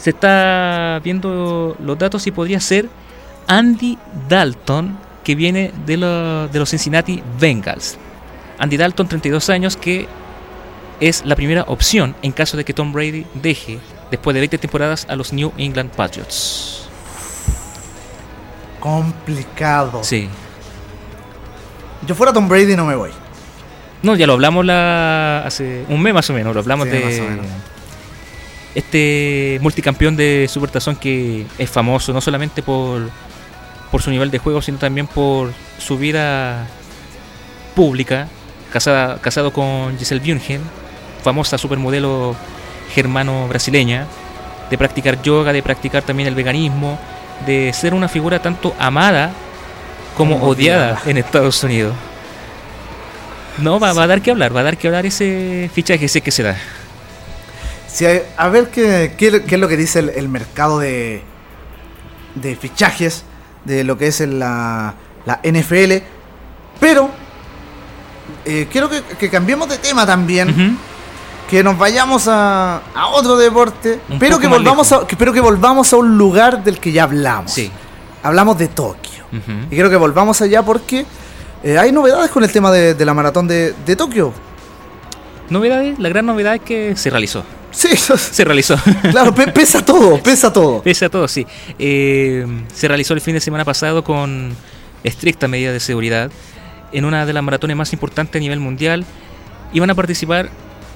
Se 0.00 0.10
está 0.10 1.00
viendo 1.02 1.76
los 1.80 1.98
datos 1.98 2.26
y 2.26 2.30
podría 2.30 2.60
ser 2.60 2.88
Andy 3.48 3.98
Dalton, 4.28 4.96
que 5.24 5.34
viene 5.34 5.72
de, 5.84 5.96
lo- 5.96 6.48
de 6.48 6.58
los 6.58 6.70
Cincinnati 6.70 7.22
Bengals. 7.40 7.98
Andy 8.58 8.76
Dalton, 8.76 9.08
32 9.08 9.50
años, 9.50 9.76
que 9.76 10.06
es 11.00 11.24
la 11.26 11.34
primera 11.36 11.62
opción 11.66 12.14
en 12.22 12.32
caso 12.32 12.56
de 12.56 12.64
que 12.64 12.72
Tom 12.72 12.92
Brady 12.92 13.26
deje, 13.34 13.78
después 14.10 14.32
de 14.34 14.40
20 14.40 14.58
temporadas, 14.58 15.06
a 15.10 15.16
los 15.16 15.32
New 15.32 15.52
England 15.58 15.90
Patriots. 15.90 16.88
Complicado. 18.80 20.04
Sí. 20.04 20.28
Yo 22.06 22.14
fuera 22.14 22.32
Tom 22.32 22.48
Brady 22.48 22.76
no 22.76 22.84
me 22.86 22.94
voy. 22.94 23.10
No, 24.02 24.14
ya 24.14 24.26
lo 24.26 24.34
hablamos 24.34 24.64
la, 24.64 25.42
hace 25.46 25.84
un 25.88 26.00
mes 26.02 26.14
más 26.14 26.28
o 26.30 26.32
menos. 26.32 26.54
Lo 26.54 26.60
hablamos 26.60 26.86
Sí, 26.88 26.92
de 26.92 27.04
más 27.04 27.18
o 27.18 27.22
menos. 27.30 27.46
este 28.74 29.58
multicampeón 29.62 30.16
de 30.16 30.46
Supertazón 30.50 30.96
que 30.96 31.46
es 31.58 31.70
famoso 31.70 32.12
no 32.12 32.20
solamente 32.20 32.62
por, 32.62 33.08
por 33.90 34.02
su 34.02 34.10
nivel 34.10 34.30
de 34.30 34.38
juego, 34.38 34.60
sino 34.62 34.78
también 34.78 35.06
por 35.06 35.52
su 35.78 35.96
vida 35.98 36.66
pública. 37.74 38.28
Casada, 38.72 39.18
casado 39.20 39.52
con 39.52 39.96
Giselle 39.98 40.20
Bündchen, 40.20 40.60
famosa 41.22 41.56
supermodelo 41.56 42.36
germano-brasileña. 42.94 44.06
De 44.70 44.76
practicar 44.76 45.22
yoga, 45.22 45.52
de 45.52 45.62
practicar 45.62 46.02
también 46.02 46.28
el 46.28 46.34
veganismo, 46.34 46.98
de 47.46 47.72
ser 47.72 47.94
una 47.94 48.08
figura 48.08 48.40
tanto 48.42 48.74
amada 48.78 49.30
como 50.16 50.38
Como 50.40 50.50
odiada 50.50 50.92
odiada. 50.94 51.10
en 51.10 51.16
Estados 51.18 51.62
Unidos. 51.62 51.94
No, 53.58 53.80
va, 53.80 53.92
va 53.92 54.02
a 54.04 54.06
dar 54.06 54.20
que 54.22 54.30
hablar, 54.30 54.54
va 54.54 54.60
a 54.60 54.64
dar 54.64 54.76
que 54.76 54.86
hablar 54.88 55.06
ese 55.06 55.70
fichaje, 55.74 56.04
ese 56.06 56.20
que 56.20 56.30
se 56.30 56.42
da. 56.42 56.56
Sí, 57.88 58.04
a, 58.36 58.48
ver 58.48 58.68
qué, 58.70 59.14
qué- 59.16 59.42
qué 59.44 59.54
es 59.54 59.60
lo 59.60 59.68
que 59.68 59.76
dice 59.76 60.00
el, 60.00 60.10
el 60.10 60.28
mercado 60.28 60.78
de, 60.78 61.22
de 62.34 62.56
fichajes 62.56 63.24
de 63.64 63.84
lo 63.84 63.96
que 63.96 64.08
es 64.08 64.20
la, 64.20 64.94
la 65.24 65.40
NFL. 65.42 66.02
Pero 66.78 67.10
eh, 68.44 68.68
quiero 68.70 68.88
que, 68.90 69.02
que 69.02 69.30
cambiemos 69.30 69.68
de 69.68 69.78
tema 69.78 70.04
también. 70.06 70.78
Que 71.48 71.62
nos 71.62 71.78
vayamos 71.78 72.26
a, 72.28 72.82
a 72.94 73.06
otro 73.08 73.36
deporte. 73.36 74.00
Un 74.10 74.18
pero 74.18 74.38
que 74.40 74.48
volvamos 74.48 74.90
a, 74.92 75.06
que, 75.06 75.16
pero 75.16 75.32
que 75.32 75.40
volvamos 75.40 75.92
a 75.92 75.96
un 75.96 76.18
lugar 76.18 76.62
del 76.64 76.78
que 76.80 76.90
ya 76.92 77.04
hablamos. 77.04 77.52
Sí. 77.52 77.70
Hablamos 78.22 78.58
de 78.58 78.68
Tokio. 78.68 79.24
Y 79.70 79.74
quiero 79.74 79.88
que 79.88 79.96
volvamos 79.96 80.40
allá 80.42 80.62
porque 80.64 81.06
eh, 81.62 81.78
hay 81.78 81.92
novedades 81.92 82.30
con 82.30 82.44
el 82.44 82.52
tema 82.52 82.70
de, 82.70 82.94
de 82.94 83.04
la 83.04 83.14
maratón 83.14 83.46
de, 83.48 83.74
de 83.84 83.96
Tokio. 83.96 84.32
Novedades, 85.50 85.98
la 85.98 86.08
gran 86.08 86.26
novedad 86.26 86.54
es 86.56 86.60
que 86.62 86.96
se 86.96 87.10
realizó. 87.10 87.44
Sí, 87.70 87.88
Se 87.96 88.44
realizó. 88.44 88.76
claro, 89.10 89.34
pe- 89.34 89.48
pesa 89.52 89.84
todo, 89.84 90.18
pesa 90.22 90.52
todo. 90.52 90.82
Pese 90.82 91.04
a 91.04 91.08
todo, 91.10 91.28
sí. 91.28 91.46
Eh, 91.78 92.46
se 92.74 92.88
realizó 92.88 93.14
el 93.14 93.20
fin 93.20 93.34
de 93.34 93.40
semana 93.40 93.64
pasado 93.64 94.02
con 94.02 94.56
estrictas 95.04 95.48
medidas 95.48 95.72
de 95.74 95.80
seguridad 95.80 96.30
en 96.92 97.04
una 97.04 97.26
de 97.26 97.32
las 97.32 97.42
maratones 97.42 97.76
más 97.76 97.92
importantes 97.92 98.38
a 98.38 98.40
nivel 98.40 98.60
mundial. 98.60 99.04
Iban 99.72 99.90
a 99.90 99.94
participar 99.94 100.48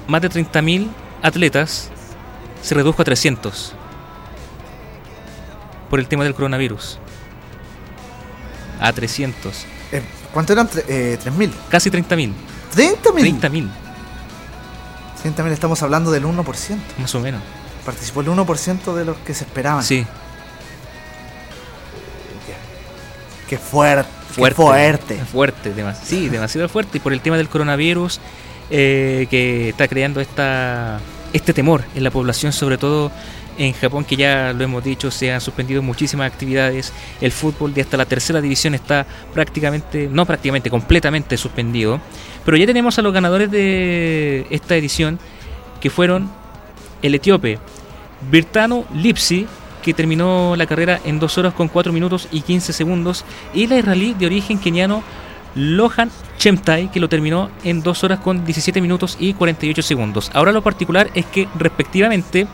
más 0.08 0.22
de 0.22 0.30
30.000 0.30 0.88
atletas. 1.22 1.90
Se 2.62 2.74
redujo 2.74 3.02
a 3.02 3.04
300 3.04 3.74
por 5.90 5.98
el 6.00 6.06
tema 6.08 6.24
del 6.24 6.34
coronavirus. 6.34 6.98
A 8.80 8.92
300. 8.92 9.66
Eh, 9.92 10.02
¿Cuánto 10.32 10.52
eran? 10.52 10.68
Eh, 10.88 11.18
3.000. 11.22 11.50
Casi 11.68 11.90
30.000. 11.90 12.32
30.000. 12.74 13.40
30.000, 13.40 13.68
30.000, 15.24 15.50
estamos 15.50 15.82
hablando 15.82 16.10
del 16.10 16.24
1%. 16.24 16.78
más 16.98 17.14
o 17.14 17.20
menos. 17.20 17.42
Participó 17.84 18.20
el 18.20 18.28
1% 18.28 18.94
de 18.94 19.04
los 19.04 19.16
que 19.18 19.34
se 19.34 19.44
esperaban. 19.44 19.82
Sí, 19.82 20.06
Qué 23.48 23.58
fuerte. 23.58 24.08
fuerte. 24.32 24.54
Qué 24.54 24.54
fuerte. 24.54 25.24
Fuerte, 25.24 25.74
demas- 25.74 25.98
sí, 26.04 26.28
demasiado 26.28 26.68
fuerte. 26.68 26.98
Y 26.98 27.00
por 27.00 27.12
el 27.12 27.20
tema 27.20 27.36
del 27.36 27.48
coronavirus, 27.48 28.20
eh, 28.70 29.26
que 29.28 29.70
está 29.70 29.88
creando 29.88 30.20
esta, 30.20 31.00
este 31.32 31.52
temor 31.52 31.82
en 31.96 32.04
la 32.04 32.10
población, 32.12 32.52
sobre 32.52 32.78
todo 32.78 33.10
en 33.60 33.74
Japón, 33.74 34.04
que 34.04 34.16
ya 34.16 34.54
lo 34.54 34.64
hemos 34.64 34.82
dicho, 34.82 35.10
se 35.10 35.30
han 35.30 35.40
suspendido 35.40 35.82
muchísimas 35.82 36.32
actividades. 36.32 36.94
El 37.20 37.30
fútbol 37.30 37.74
de 37.74 37.82
hasta 37.82 37.98
la 37.98 38.06
tercera 38.06 38.40
división 38.40 38.74
está 38.74 39.06
prácticamente, 39.34 40.08
no 40.10 40.24
prácticamente, 40.24 40.70
completamente 40.70 41.36
suspendido. 41.36 42.00
Pero 42.44 42.56
ya 42.56 42.64
tenemos 42.66 42.98
a 42.98 43.02
los 43.02 43.12
ganadores 43.12 43.50
de 43.50 44.46
esta 44.48 44.76
edición, 44.76 45.18
que 45.78 45.90
fueron 45.90 46.30
el 47.02 47.14
etíope 47.14 47.58
Birtano 48.30 48.86
Lipsi, 48.94 49.46
que 49.82 49.92
terminó 49.92 50.56
la 50.56 50.66
carrera 50.66 50.98
en 51.04 51.18
2 51.18 51.38
horas 51.38 51.54
con 51.54 51.68
4 51.68 51.92
minutos 51.92 52.28
y 52.32 52.40
15 52.40 52.72
segundos, 52.72 53.26
y 53.52 53.66
la 53.66 53.76
israelí 53.76 54.14
de 54.14 54.24
origen 54.24 54.58
keniano 54.58 55.02
Lohan 55.54 56.10
Chemtai, 56.38 56.90
que 56.90 57.00
lo 57.00 57.10
terminó 57.10 57.50
en 57.62 57.82
2 57.82 58.04
horas 58.04 58.20
con 58.20 58.46
17 58.46 58.80
minutos 58.80 59.18
y 59.20 59.34
48 59.34 59.82
segundos. 59.82 60.30
Ahora 60.32 60.52
lo 60.52 60.62
particular 60.62 61.10
es 61.14 61.26
que 61.26 61.46
respectivamente 61.58 62.46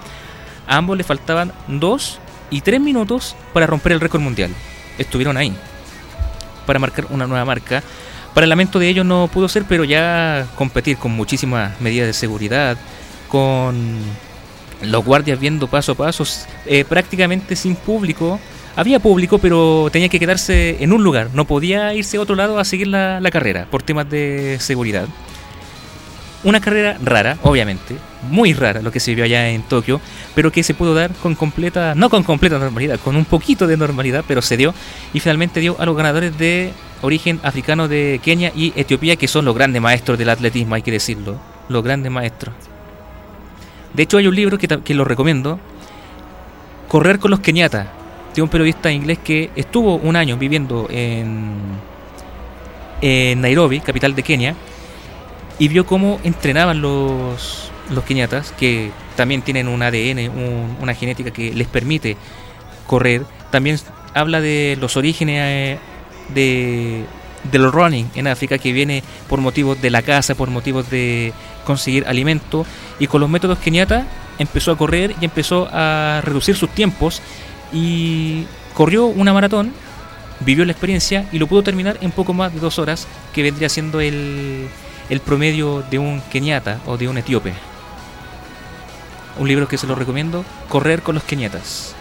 a 0.67 0.77
ambos 0.77 0.97
le 0.97 1.05
faltaban 1.05 1.53
2 1.69 2.19
y 2.51 2.61
3 2.61 2.81
minutos 2.81 3.37
para 3.53 3.67
romper 3.67 3.93
el 3.93 4.01
récord 4.01 4.21
mundial. 4.21 4.51
Estuvieron 4.99 5.37
ahí 5.37 5.55
para 6.67 6.79
marcar 6.79 7.07
una 7.11 7.27
nueva 7.27 7.45
marca. 7.45 7.83
Para 8.35 8.45
el 8.45 8.51
lamento 8.51 8.79
de 8.79 8.89
ellos 8.89 9.07
no 9.07 9.31
pudo 9.33 9.49
ser, 9.49 9.65
pero 9.67 9.85
ya 9.85 10.47
competir 10.57 10.99
con 10.99 11.13
muchísimas 11.13 11.81
medidas 11.81 12.07
de 12.07 12.13
seguridad, 12.13 12.77
con 13.29 13.97
los 14.83 15.05
guardias 15.05 15.41
viendo 15.41 15.69
paso 15.69 15.93
a 15.93 15.95
paso, 15.95 16.25
eh, 16.67 16.85
prácticamente 16.85 17.57
sin 17.57 17.77
público. 17.77 18.39
Había 18.75 18.99
público, 18.99 19.39
pero 19.39 19.89
tenía 19.91 20.11
que 20.11 20.21
quedarse 20.21 20.77
en 20.81 20.93
un 20.93 21.03
lugar. 21.03 21.31
No 21.33 21.47
podía 21.47 21.95
irse 21.95 22.19
a 22.19 22.21
otro 22.21 22.37
lado 22.37 22.59
a 22.59 22.65
seguir 22.67 22.89
la, 22.89 23.21
la 23.23 23.31
carrera 23.31 23.67
por 23.71 23.83
temas 23.83 24.11
de 24.11 24.59
seguridad. 24.61 25.09
Una 26.47 26.61
carrera 26.61 26.97
rara, 27.03 27.39
obviamente, 27.43 27.97
muy 28.31 28.53
rara 28.53 28.81
lo 28.81 28.93
que 28.93 29.01
se 29.01 29.11
vivió 29.11 29.25
allá 29.25 29.51
en 29.51 29.63
Tokio, 29.63 30.01
pero 30.33 30.53
que 30.53 30.63
se 30.63 30.75
pudo 30.75 30.95
dar 30.95 31.11
con 31.15 31.35
completa, 31.35 31.97
no 31.97 32.09
con 32.09 32.23
completa 32.23 32.57
normalidad, 32.57 33.01
con 33.01 33.17
un 33.17 33.25
poquito 33.25 33.67
de 33.67 33.77
normalidad, 33.77 34.25
pero 34.29 34.41
se 34.41 34.57
dio 34.57 34.73
y 35.13 35.19
finalmente 35.19 35.59
dio 35.59 35.75
a 35.81 35.85
los 35.85 35.97
ganadores 35.97 36.39
de 36.39 36.73
origen 37.03 37.41
africano 37.43 37.89
de 37.89 38.21
Kenia 38.23 38.53
y 38.55 38.73
Etiopía, 38.77 39.17
que 39.17 39.27
son 39.27 39.45
los 39.45 39.57
grandes 39.57 39.83
maestros 39.83 40.19
del 40.21 40.29
atletismo, 40.29 40.77
hay 40.77 40.83
que 40.83 40.93
decirlo, 40.93 41.37
los 41.69 41.83
grandes 41.83 42.13
maestros. 42.13 42.55
De 43.93 44.05
hecho, 44.05 44.19
hay 44.19 44.29
un 44.29 44.37
libro 44.37 44.57
que, 44.57 44.69
que 44.69 44.95
lo 44.95 45.05
recomiendo, 45.05 45.59
Correr 46.87 47.19
con 47.19 47.33
los 47.33 47.41
Kenyatta, 47.41 47.89
de 48.37 48.41
un 48.41 48.49
periodista 48.49 48.93
inglés 48.93 49.19
que 49.19 49.51
estuvo 49.57 49.97
un 49.97 50.15
año 50.15 50.37
viviendo 50.37 50.87
en, 50.91 51.57
en 53.01 53.41
Nairobi, 53.41 53.81
capital 53.81 54.15
de 54.15 54.23
Kenia, 54.23 54.55
y 55.59 55.69
vio 55.69 55.87
cómo 55.87 56.21
entrenaban 56.25 56.81
los, 56.83 57.71
los 57.91 58.05
que 58.59 58.91
también 59.17 59.43
tienen 59.43 59.69
un 59.69 59.83
ADN, 59.83 60.29
un- 60.29 60.77
una 60.81 60.95
genética 60.95 61.31
que 61.31 61.53
les 61.55 61.67
permite 61.69 62.17
correr. 62.87 63.23
También 63.51 63.79
habla 64.15 64.41
de 64.41 64.77
los 64.81 64.97
orígenes 64.97 65.39
eh, 65.43 65.79
de, 66.35 67.05
del 67.51 67.73
running 67.73 68.11
en 68.15 68.27
África, 68.27 68.59
que 68.59 68.73
viene 68.73 69.03
por 69.29 69.41
motivos 69.41 69.81
de 69.81 69.91
la 69.91 70.03
caza, 70.03 70.35
por 70.35 70.51
motivos 70.51 70.91
de 70.91 71.33
conseguir 71.65 72.07
alimento, 72.07 72.67
y 72.99 73.07
con 73.07 73.21
los 73.21 73.31
métodos 73.31 73.59
kenyatas 73.59 74.05
empezó 74.39 74.73
a 74.73 74.77
correr 74.79 75.15
y 75.21 75.25
empezó 75.25 75.69
a 75.73 76.21
reducir 76.23 76.55
sus 76.57 76.69
tiempos 76.71 77.23
y 77.73 78.45
corrió 78.75 79.07
una 79.07 79.33
maratón, 79.33 79.73
vivió 80.41 80.65
la 80.67 80.73
experiencia 80.73 81.27
y 81.33 81.39
lo 81.39 81.47
pudo 81.47 81.63
terminar 81.63 81.97
en 82.03 82.11
poco 82.11 82.35
más 82.35 82.53
de 82.53 82.61
dos 82.61 82.79
horas, 82.79 83.07
que 83.33 83.43
vendría 83.43 83.69
siendo 83.71 84.01
el, 84.01 84.69
el 85.11 85.21
promedio 85.21 85.83
de 85.91 85.99
un 85.99 86.21
keniata 86.31 86.81
o 86.87 86.97
de 86.97 87.09
un 87.09 87.19
etíope. 87.19 87.53
Un 89.39 89.49
libro 89.49 89.69
que 89.69 89.77
se 89.77 89.87
lo 89.87 89.95
recomiendo, 89.95 90.45
Correr 90.69 91.03
con 91.03 91.15
los 91.15 91.25
keniatas, 91.25 91.95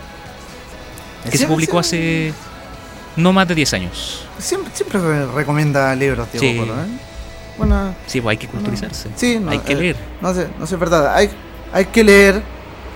que 1.30 1.38
se 1.38 1.48
publicó 1.48 1.80
hace 1.80 2.34
no 3.18 3.34
más 3.34 3.48
de 3.48 3.56
10 3.56 3.73
años. 3.73 4.23
Siempre, 4.40 4.72
siempre 4.73 4.99
re- 4.99 5.26
recomienda 5.27 5.94
libros, 5.95 6.27
Diego 6.32 6.65
Sí. 6.65 6.72
¿eh? 6.72 6.99
Bueno, 7.57 7.95
Sí, 8.07 8.22
pues 8.22 8.32
hay 8.34 8.38
que 8.38 8.48
culturizarse. 8.48 9.10
sí, 9.15 9.38
no, 9.40 9.52
hay 9.52 9.60
que 9.60 9.73
eh, 9.73 9.76
leer. 9.76 9.95
No 10.22 10.34
sé, 10.34 10.48
no 10.60 10.65
sé, 10.68 10.76
es 10.76 10.80
verdad. 10.80 11.14
Hay, 11.15 11.30
hay 11.73 11.86
que 11.86 12.03
leer. 12.03 12.41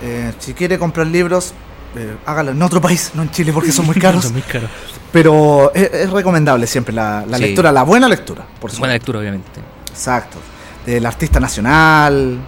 eh, 0.02 0.32
si 0.38 0.54
quiere 0.54 0.78
comprar 0.78 1.06
libros, 1.06 1.52
eh, 1.96 2.16
hágalo 2.24 2.52
en 2.52 2.62
otro 2.62 2.80
país, 2.80 3.10
no 3.14 3.22
en 3.22 3.30
Chile, 3.30 3.52
porque 3.52 3.72
son 3.72 3.84
muy 3.86 3.94
caros. 4.00 4.22
Son 4.24 4.32
muy 4.32 4.42
caros. 4.42 4.70
Pero 5.12 5.70
es, 5.74 5.90
es 5.92 6.10
recomendable 6.10 6.66
siempre 6.66 6.94
la, 6.94 7.24
la 7.26 7.36
Sí. 7.36 7.42
lectura, 7.44 7.70
la 7.72 7.82
buena 7.82 8.08
lectura, 8.08 8.42
por 8.42 8.70
Buena 8.70 8.74
supuesto. 8.74 8.92
lectura, 8.94 9.18
obviamente. 9.20 9.60
Exacto. 9.90 10.38
Del 10.86 11.04
artista 11.06 11.38
nacional. 11.40 12.38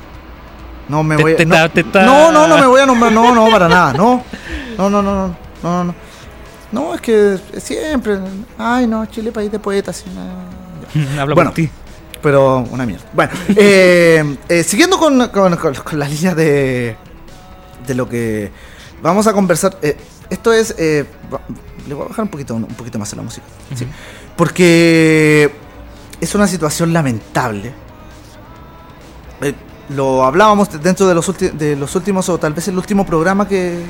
No 0.89 1.03
me 1.03 1.17
voy 1.17 1.35
a. 1.39 1.45
no, 1.45 2.33
no, 2.33 2.33
no, 2.33 2.49
no 2.49 2.59
me 2.59 2.67
voy 2.67 2.81
a 2.81 2.87
nombrar. 2.87 3.13
No, 3.13 3.35
no, 3.35 3.51
para 3.51 3.69
nada. 3.69 3.93
No. 3.93 4.25
No, 4.77 4.91
no, 4.91 5.03
no, 5.03 5.15
no. 5.29 5.37
No, 5.63 5.85
no. 5.85 5.95
No, 6.73 6.95
es 6.95 7.01
que 7.01 7.39
siempre. 7.59 8.19
Ay, 8.59 8.87
no, 8.87 9.05
Chile, 9.07 9.31
país 9.33 9.51
de 9.53 9.59
poetas. 9.59 10.05
Habla 11.19 11.35
Bueno. 11.35 11.51
por 11.51 11.55
ti. 11.55 11.71
Pero 12.23 12.59
una 12.71 12.87
mierda. 12.87 13.05
Bueno, 13.13 13.33
eh, 13.57 14.37
eh, 14.49 14.63
siguiendo 14.63 14.99
con, 14.99 15.29
con, 15.29 15.57
con, 15.57 15.75
con 15.75 15.99
la 15.99 16.07
línea 16.09 16.35
de, 16.35 16.97
de 17.87 17.95
lo 17.95 18.09
que 18.09 18.51
vamos 19.03 19.27
a 19.27 19.33
conversar. 19.33 19.77
eh, 19.83 19.97
esto 20.31 20.53
es. 20.53 20.75
le 20.79 21.05
voy 21.95 22.05
a 22.07 22.09
bajar 22.09 22.25
un 22.25 22.31
poquito, 22.31 22.55
un 22.55 22.65
poquito 22.67 22.99
más 22.99 23.13
a 23.13 23.17
la 23.17 23.23
música. 23.23 23.47
sí. 23.75 23.87
Porque 24.37 25.53
es 26.23 26.35
una 26.35 26.47
situación 26.47 26.93
lamentable. 26.93 27.73
Eh, 29.43 29.55
lo 29.91 30.25
hablábamos 30.25 30.71
dentro 30.83 31.07
de 31.07 31.15
los, 31.15 31.37
de 31.37 31.77
los 31.77 31.95
últimos, 31.97 32.29
o 32.29 32.39
tal 32.39 32.53
vez 32.55 32.69
el 32.69 32.79
último 32.79 33.05
programa 33.05 33.47
que, 33.49 33.85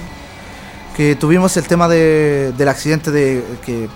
que 0.97 1.15
tuvimos, 1.17 1.57
el 1.57 1.65
tema 1.67 1.89
de, 1.89 2.53
del 2.57 2.69
accidente 2.69 3.11
de 3.11 3.45
que 3.65 3.89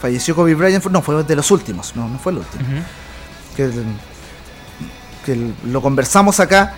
falleció 0.00 0.34
Kobe 0.36 0.54
Bryant. 0.54 0.84
No, 0.86 1.02
fue 1.02 1.22
de 1.24 1.36
los 1.36 1.50
últimos, 1.50 1.94
no, 1.96 2.08
no 2.08 2.18
fue 2.18 2.32
el 2.32 2.38
último 2.38 2.64
que, 3.56 3.70
que 5.26 5.52
lo 5.66 5.82
conversamos 5.82 6.38
acá 6.40 6.74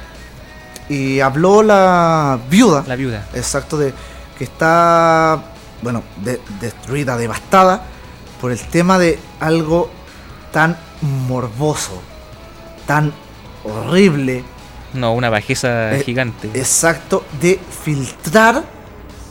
y 0.88 1.20
habló 1.20 1.62
la 1.62 2.38
viuda, 2.50 2.84
La 2.88 2.96
viuda. 2.96 3.26
exacto, 3.34 3.76
de 3.76 3.92
que 4.38 4.44
está, 4.44 5.44
bueno, 5.82 6.02
de- 6.24 6.40
destruida, 6.60 7.16
devastada 7.18 7.82
por 8.40 8.50
el 8.50 8.58
tema 8.58 8.98
de 8.98 9.18
algo 9.38 9.90
tan 10.50 10.76
morboso, 11.02 12.00
tan 12.86 13.12
horrible, 13.64 14.44
No, 14.94 15.14
una 15.14 15.30
bajeza 15.30 15.94
Eh, 15.96 16.02
gigante. 16.04 16.48
exacto, 16.54 17.24
de 17.40 17.58
filtrar 17.84 18.62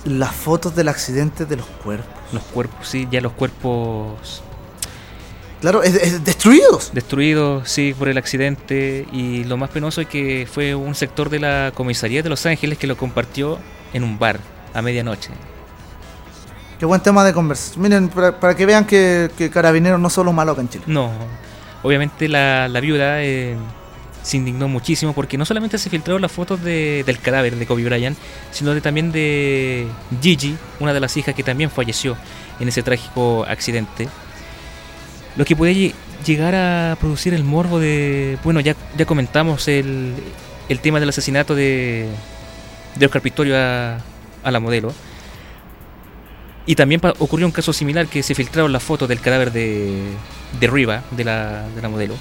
las 0.05 0.31
fotos 0.33 0.75
del 0.75 0.87
accidente 0.89 1.45
de 1.45 1.57
los 1.57 1.65
cuerpos. 1.83 2.07
Los 2.33 2.43
cuerpos, 2.43 2.87
sí, 2.87 3.07
ya 3.11 3.21
los 3.21 3.33
cuerpos 3.33 4.41
Claro, 5.59 5.83
es, 5.83 5.93
es 5.93 6.23
destruidos. 6.25 6.91
destruidos, 6.91 7.69
sí, 7.69 7.93
por 7.93 8.07
el 8.09 8.17
accidente. 8.17 9.05
Y 9.11 9.43
lo 9.43 9.57
más 9.57 9.69
penoso 9.69 10.01
es 10.01 10.07
que 10.07 10.47
fue 10.51 10.73
un 10.73 10.95
sector 10.95 11.29
de 11.29 11.37
la 11.39 11.71
comisaría 11.75 12.23
de 12.23 12.29
Los 12.29 12.47
Ángeles 12.47 12.79
que 12.79 12.87
lo 12.87 12.97
compartió 12.97 13.59
en 13.93 14.03
un 14.03 14.17
bar 14.17 14.39
a 14.73 14.81
medianoche. 14.81 15.29
Qué 16.79 16.85
buen 16.87 17.01
tema 17.01 17.23
de 17.23 17.31
conversación. 17.33 17.79
Miren, 17.83 18.09
para, 18.09 18.39
para 18.39 18.55
que 18.55 18.65
vean 18.65 18.85
que, 18.87 19.29
que 19.37 19.51
Carabineros 19.51 19.99
no 19.99 20.09
son 20.09 20.25
los 20.25 20.33
malos 20.33 20.53
acá 20.53 20.61
en 20.63 20.69
Chile. 20.69 20.83
No, 20.87 21.11
obviamente 21.83 22.27
la, 22.27 22.67
la 22.67 22.79
viuda 22.79 23.23
eh, 23.23 23.55
se 24.23 24.37
indignó 24.37 24.67
muchísimo 24.67 25.13
porque 25.13 25.37
no 25.37 25.45
solamente 25.45 25.77
se 25.77 25.89
filtraron 25.89 26.21
las 26.21 26.31
fotos 26.31 26.61
de- 26.63 27.03
del 27.05 27.19
cadáver 27.19 27.55
de 27.55 27.65
Kobe 27.65 27.83
Bryant, 27.85 28.17
sino 28.51 28.73
de, 28.73 28.81
también 28.81 29.11
de 29.11 29.87
Gigi, 30.21 30.55
una 30.79 30.93
de 30.93 30.99
las 30.99 31.17
hijas 31.17 31.33
que 31.35 31.43
también 31.43 31.71
falleció 31.71 32.15
en 32.59 32.67
ese 32.67 32.83
trágico 32.83 33.45
accidente. 33.47 34.07
Lo 35.35 35.45
que 35.45 35.55
puede 35.55 35.73
lle- 35.73 35.93
llegar 36.25 36.53
a 36.55 36.95
producir 36.99 37.33
el 37.33 37.43
morbo 37.43 37.79
de, 37.79 38.37
bueno, 38.43 38.59
ya, 38.59 38.75
ya 38.97 39.05
comentamos 39.05 39.67
el, 39.67 40.13
el 40.69 40.79
tema 40.79 40.99
del 40.99 41.09
asesinato 41.09 41.55
de, 41.55 42.07
de 42.95 43.05
Oscar 43.05 43.21
Pistorio 43.21 43.57
a, 43.57 43.97
a 44.43 44.51
la 44.51 44.59
modelo. 44.59 44.93
Y 46.65 46.75
también 46.75 47.01
ocurrió 47.19 47.45
un 47.47 47.51
caso 47.51 47.73
similar 47.73 48.07
que 48.07 48.21
se 48.23 48.35
filtraron 48.35 48.71
las 48.71 48.83
fotos 48.83 49.09
del 49.09 49.19
cadáver 49.19 49.51
de, 49.51 50.03
de 50.59 50.67
Riva, 50.67 51.01
de 51.11 51.23
la, 51.23 51.67
de 51.69 51.81
la 51.81 51.89
modelo. 51.89 52.15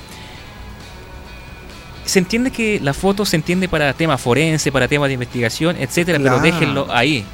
Se 2.05 2.19
entiende 2.19 2.51
que 2.51 2.81
la 2.81 2.95
foto 2.95 3.25
se 3.25 3.37
entiende 3.37 3.69
para 3.69 3.93
temas 3.93 4.21
forense, 4.21 4.73
para 4.73 4.89
temas 4.89 5.09
de 5.09 5.15
investigación, 5.15 5.77
etcétera, 5.79 6.19
Claro. 6.19 6.39
pero 6.41 6.53
déjenlo 6.53 6.87
ahí. 6.91 7.25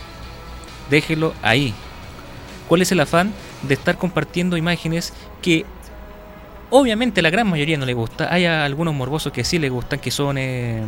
Déjenlo 0.91 1.33
ahí. 1.43 1.73
¿Cuál 2.69 2.83
es 2.83 2.93
el 2.93 3.01
afán 3.01 3.33
de 3.62 3.74
estar 3.74 3.97
compartiendo 3.97 4.57
imágenes 4.57 5.12
que 5.41 5.65
obviamente 6.70 7.23
la 7.23 7.31
gran 7.31 7.49
mayoría 7.49 7.78
no 7.78 7.87
le 7.87 7.95
gusta? 7.95 8.33
Hay 8.33 8.45
algunos 8.45 8.93
morbosos 8.95 9.33
que 9.33 9.45
sí 9.45 9.59
le 9.59 9.69
gustan, 9.70 10.01
que 10.01 10.11
son 10.11 10.37
eh, 10.37 10.83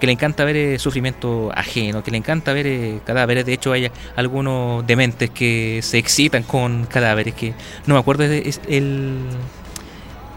que 0.00 0.06
le 0.06 0.12
encanta 0.12 0.44
ver 0.44 0.56
eh, 0.56 0.78
sufrimiento 0.78 1.50
ajeno, 1.54 2.02
que 2.04 2.10
le 2.10 2.18
encanta 2.18 2.52
ver 2.52 2.66
eh, 2.66 3.00
cadáveres. 3.04 3.44
De 3.44 3.52
hecho, 3.52 3.72
hay 3.72 3.90
algunos 4.16 4.86
dementes 4.86 5.30
que 5.30 5.80
se 5.82 5.98
excitan 5.98 6.42
con 6.44 6.86
cadáveres, 6.86 7.34
que 7.34 7.52
no 7.86 7.94
me 7.94 8.00
acuerdo 8.00 8.24
de 8.28 8.48
es 8.48 8.60
el 8.68 9.18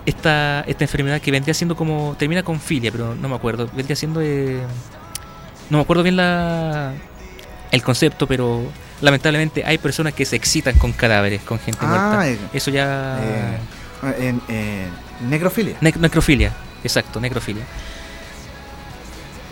esta, 0.05 0.61
esta 0.67 0.83
enfermedad 0.83 1.21
que 1.21 1.31
vendría 1.31 1.53
siendo 1.53 1.75
como 1.75 2.15
termina 2.17 2.43
con 2.43 2.59
filia, 2.59 2.91
pero 2.91 3.13
no 3.15 3.29
me 3.29 3.35
acuerdo, 3.35 3.69
vendría 3.75 3.95
siendo 3.95 4.19
eh, 4.21 4.59
no 5.69 5.77
me 5.77 5.83
acuerdo 5.83 6.03
bien 6.03 6.15
la 6.15 6.93
el 7.71 7.83
concepto, 7.83 8.27
pero 8.27 8.63
lamentablemente 8.99 9.63
hay 9.63 9.77
personas 9.77 10.13
que 10.13 10.25
se 10.25 10.35
excitan 10.35 10.77
con 10.77 10.91
cadáveres, 10.91 11.41
con 11.43 11.59
gente 11.59 11.79
Ah, 11.83 11.88
muerta. 11.88 12.27
eh, 12.29 12.38
Eso 12.53 12.71
ya 12.71 13.57
en, 14.17 14.41
necrofilia. 15.29 15.75
Nec- 15.81 15.97
necrofilia, 15.97 16.51
exacto, 16.83 17.21
necrofilia. 17.21 17.63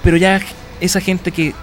Pero 0.04 0.18
ya 0.18 0.42
esa 0.82 1.02
gente 1.02 1.32
que 1.32 1.54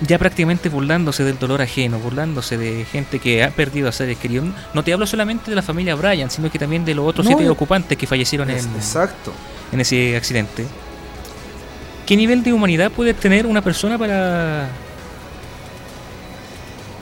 ya 0.00 0.18
prácticamente 0.18 0.68
burlándose 0.68 1.22
del 1.22 1.38
dolor 1.38 1.62
ajeno, 1.62 1.98
burlándose 2.00 2.58
de 2.58 2.84
gente 2.84 3.20
que 3.20 3.44
ha 3.44 3.50
perdido 3.50 3.88
a 3.88 3.92
seres 3.92 4.18
queridos. 4.18 4.48
No 4.74 4.82
te 4.82 4.92
hablo 4.92 5.06
solamente 5.06 5.48
de 5.50 5.54
la 5.54 5.62
familia 5.62 5.94
Bryan, 5.94 6.28
sino 6.30 6.50
que 6.50 6.58
también 6.58 6.84
de 6.84 6.94
los 6.94 7.06
otros 7.06 7.24
No, 7.24 7.30
siete 7.30 7.44
yo- 7.44 7.52
ocupantes 7.52 7.96
que 7.96 8.06
fallecieron 8.06 8.50
en, 8.50 8.56
Es- 8.56 8.66
Exacto. 8.66 9.32
en 9.70 9.80
ese 9.80 10.16
accidente. 10.16 10.66
¿Qué 12.04 12.16
nivel 12.16 12.42
de 12.42 12.52
humanidad 12.52 12.90
puede 12.90 13.14
tener 13.14 13.46
una 13.46 13.62
persona 13.62 13.96
para 13.96 14.68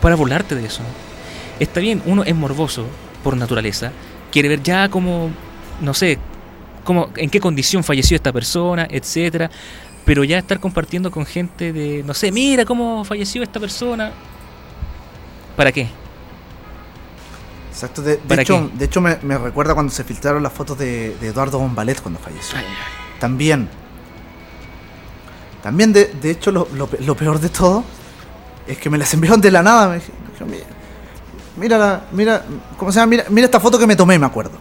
para 0.00 0.14
burlarte 0.14 0.54
de 0.54 0.66
eso? 0.66 0.82
Está 1.58 1.80
bien, 1.80 2.02
uno 2.06 2.22
es 2.24 2.34
morboso 2.34 2.86
por 3.22 3.36
naturaleza, 3.36 3.92
quiere 4.30 4.48
ver 4.48 4.62
ya 4.62 4.88
como 4.88 5.30
no 5.80 5.94
sé, 5.94 6.18
cómo 6.84 7.10
en 7.16 7.30
qué 7.30 7.40
condición 7.40 7.82
falleció 7.84 8.14
esta 8.16 8.32
persona, 8.32 8.86
etcétera, 8.90 9.50
pero 10.10 10.24
ya 10.24 10.38
estar 10.38 10.58
compartiendo 10.58 11.12
con 11.12 11.24
gente 11.24 11.72
de 11.72 12.02
no 12.04 12.14
sé, 12.14 12.32
mira 12.32 12.64
cómo 12.64 13.04
falleció 13.04 13.44
esta 13.44 13.60
persona. 13.60 14.10
¿Para 15.54 15.70
qué? 15.70 15.86
Exacto. 17.70 18.02
De, 18.02 18.16
de 18.16 18.16
¿Para 18.16 18.42
hecho, 18.42 18.68
de 18.74 18.84
hecho 18.86 19.00
me, 19.00 19.18
me 19.22 19.38
recuerda 19.38 19.72
cuando 19.72 19.92
se 19.92 20.02
filtraron 20.02 20.42
las 20.42 20.52
fotos 20.52 20.76
de, 20.78 21.16
de 21.20 21.28
Eduardo 21.28 21.60
Bombalet 21.60 22.00
cuando 22.02 22.18
falleció. 22.18 22.58
También. 23.20 23.68
También, 25.62 25.92
de, 25.92 26.06
de 26.06 26.32
hecho, 26.32 26.50
lo, 26.50 26.66
lo 26.74 26.88
pe- 26.88 27.04
lo 27.04 27.14
peor 27.14 27.38
de 27.38 27.48
todo 27.48 27.84
es 28.66 28.78
que 28.78 28.90
me 28.90 28.98
las 28.98 29.14
enviaron 29.14 29.40
de 29.40 29.52
la 29.52 29.62
nada. 29.62 29.90
Me 29.90 29.94
dijeron, 29.94 30.50
mira, 30.50 30.64
mira, 31.60 31.78
la- 31.78 32.00
mira, 32.12 32.42
¿cómo 32.76 32.90
se 32.90 32.98
llama? 32.98 33.10
Mira, 33.10 33.24
mira 33.28 33.44
esta 33.44 33.60
foto 33.60 33.78
que 33.78 33.86
me 33.86 33.94
tomé, 33.94 34.18
me 34.18 34.26
acuerdo. 34.26 34.52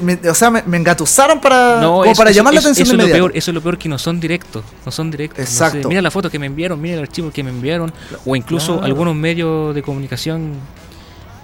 Me- 0.00 0.18
o 0.30 0.34
sea, 0.34 0.50
me, 0.50 0.62
me 0.64 0.76
engatusaron 0.76 1.40
para, 1.40 1.80
como 1.82 2.04
eso- 2.04 2.16
para 2.16 2.30
eso- 2.30 2.38
llamar 2.38 2.54
la 2.54 2.60
atención 2.60 2.86
eso 2.86 2.96
de 2.96 3.02
es 3.02 3.08
lo 3.08 3.14
peor, 3.14 3.32
eso 3.34 3.50
es 3.50 3.54
lo 3.54 3.60
peor 3.60 3.76
que 3.76 3.88
no 3.88 3.98
son 3.98 4.20
directos, 4.20 4.64
no 4.86 4.92
son 4.92 5.10
directos. 5.10 5.40
no 5.40 5.44
sé, 5.46 5.52
Exacto. 5.52 5.88
mira 5.88 6.00
la 6.00 6.10
foto 6.10 6.30
que 6.30 6.38
me 6.38 6.46
enviaron, 6.46 6.80
mira 6.80 6.94
el 6.94 7.00
archivo 7.02 7.30
que 7.30 7.42
me 7.42 7.50
enviaron, 7.50 7.92
o 8.24 8.36
incluso 8.36 8.72
Claro. 8.74 8.86
algunos 8.86 9.14
medios 9.16 9.74
de 9.74 9.82
comunicación 9.82 10.52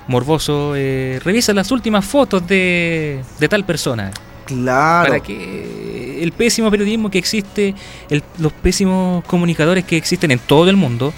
morboso, 0.09 0.75
eh, 0.77 1.21
revisa 1.25 1.53
las 1.53 1.71
últimas 1.71 2.05
fotos 2.05 2.47
de, 2.47 3.23
de 3.39 3.49
tal 3.49 3.65
persona. 3.65 4.11
Claro. 4.47 5.09
Para 5.09 5.21
que 5.21 6.21
el 6.23 6.33
pésimo 6.33 6.71
periodismo 6.71 7.11
que 7.11 7.19
existe, 7.19 7.75
el- 8.09 8.23
los 8.39 8.53
pésimos 8.53 9.25
comunicadores 9.25 9.85
que 9.85 9.97
existen 9.97 10.31
en 10.33 10.39
todo 10.41 10.69
el 10.69 10.77
mundo, 10.77 11.13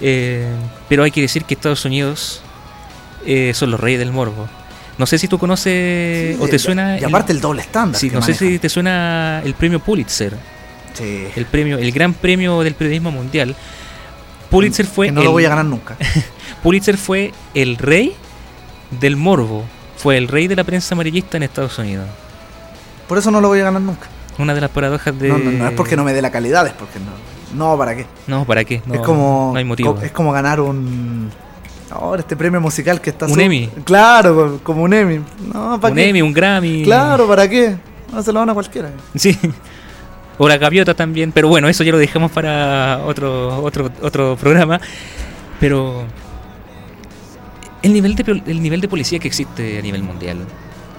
eh, 0.00 0.48
pero 0.88 1.04
hay 1.04 1.10
que 1.12 1.20
decir 1.20 1.44
que 1.44 1.54
Estados 1.54 1.84
Unidos 1.84 2.42
eh, 3.26 3.52
son 3.54 3.70
los 3.70 3.80
reyes 3.80 3.98
del 3.98 4.12
morbo. 4.12 4.48
No 4.98 5.06
sé 5.06 5.18
si 5.18 5.26
tú 5.28 5.38
conoces 5.38 6.36
Sí, 6.36 6.42
o 6.42 6.46
te 6.48 6.56
y- 6.56 6.58
suena... 6.58 6.98
Y 6.98 7.04
aparte 7.04 7.32
el 7.32 7.40
doble 7.40 7.62
estándar. 7.62 8.00
Sí, 8.00 8.10
no 8.10 8.22
sé 8.22 8.32
si 8.34 8.58
te 8.58 8.68
suena 8.68 9.40
el 9.44 9.54
premio 9.54 9.80
Pulitzer, 9.80 10.36
Sí. 10.92 11.26
el 11.34 11.46
premio, 11.46 11.78
el 11.78 11.90
gran 11.90 12.14
premio 12.14 12.60
del 12.62 12.74
periodismo 12.74 13.10
mundial. 13.10 13.56
Pulitzer 14.50 14.86
fue 14.86 15.06
Que 15.06 15.12
no 15.12 15.20
el, 15.20 15.26
lo 15.26 15.32
voy 15.32 15.44
a 15.44 15.48
ganar 15.48 15.64
nunca. 15.64 15.96
Pulitzer 16.62 16.96
fue 16.96 17.32
el 17.54 17.76
rey 17.76 18.14
del 19.00 19.16
morbo, 19.16 19.64
fue 19.96 20.16
el 20.16 20.28
rey 20.28 20.46
de 20.46 20.54
la 20.54 20.62
prensa 20.64 20.94
amarillista 20.94 21.36
en 21.36 21.42
Estados 21.42 21.76
Unidos. 21.78 22.06
Por 23.08 23.18
eso 23.18 23.30
no 23.32 23.40
lo 23.40 23.48
voy 23.48 23.60
a 23.60 23.64
ganar 23.64 23.82
nunca. 23.82 24.06
Una 24.38 24.54
de 24.54 24.60
las 24.60 24.70
paradojas 24.70 25.18
de 25.18 25.28
No, 25.28 25.38
no, 25.38 25.50
no 25.50 25.66
es 25.68 25.74
porque 25.74 25.96
no 25.96 26.04
me 26.04 26.12
dé 26.12 26.22
la 26.22 26.30
calidad, 26.30 26.66
es 26.66 26.72
porque 26.72 26.98
no. 27.00 27.10
No, 27.56 27.76
¿para 27.78 27.94
qué? 27.96 28.06
No, 28.28 28.44
¿para 28.44 28.64
qué? 28.64 28.80
No, 28.86 28.94
es 28.94 29.00
como. 29.00 29.50
no 29.52 29.58
hay 29.58 29.64
motivo. 29.64 29.94
co- 29.96 30.02
Es 30.02 30.12
como 30.12 30.32
ganar 30.32 30.60
un. 30.60 31.30
Ahora 31.94 32.20
este 32.20 32.36
premio 32.36 32.60
musical 32.60 33.00
que 33.00 33.10
está. 33.10 33.26
Un 33.26 33.40
Emmy. 33.40 33.68
Claro, 33.84 34.58
como 34.64 34.82
un 34.82 34.92
Emmy. 34.92 35.20
No, 35.52 35.78
¿para 35.80 35.92
un 35.92 35.96
qué? 35.96 36.08
Emmy, 36.08 36.22
un 36.22 36.32
Grammy. 36.32 36.82
Claro, 36.82 37.28
¿para 37.28 37.48
qué? 37.48 37.76
No 38.12 38.20
se 38.20 38.32
lo 38.32 38.40
van 38.40 38.50
a 38.50 38.54
cualquiera. 38.54 38.90
Sí. 39.14 39.38
O 40.36 40.48
la 40.48 40.58
gaviota 40.58 40.94
también, 40.94 41.30
pero 41.30 41.46
bueno, 41.46 41.68
eso 41.68 41.84
ya 41.84 41.92
lo 41.92 41.98
dejamos 41.98 42.32
para 42.32 43.00
otro 43.06 43.62
otro 43.62 43.90
otro 44.02 44.36
programa. 44.36 44.80
Pero 45.60 46.02
el 47.82 47.92
nivel 47.92 48.16
de 48.16 48.42
el 48.44 48.60
nivel 48.60 48.80
de 48.80 48.88
policía 48.88 49.20
que 49.20 49.28
existe 49.28 49.78
a 49.78 49.82
nivel 49.82 50.02
mundial, 50.02 50.38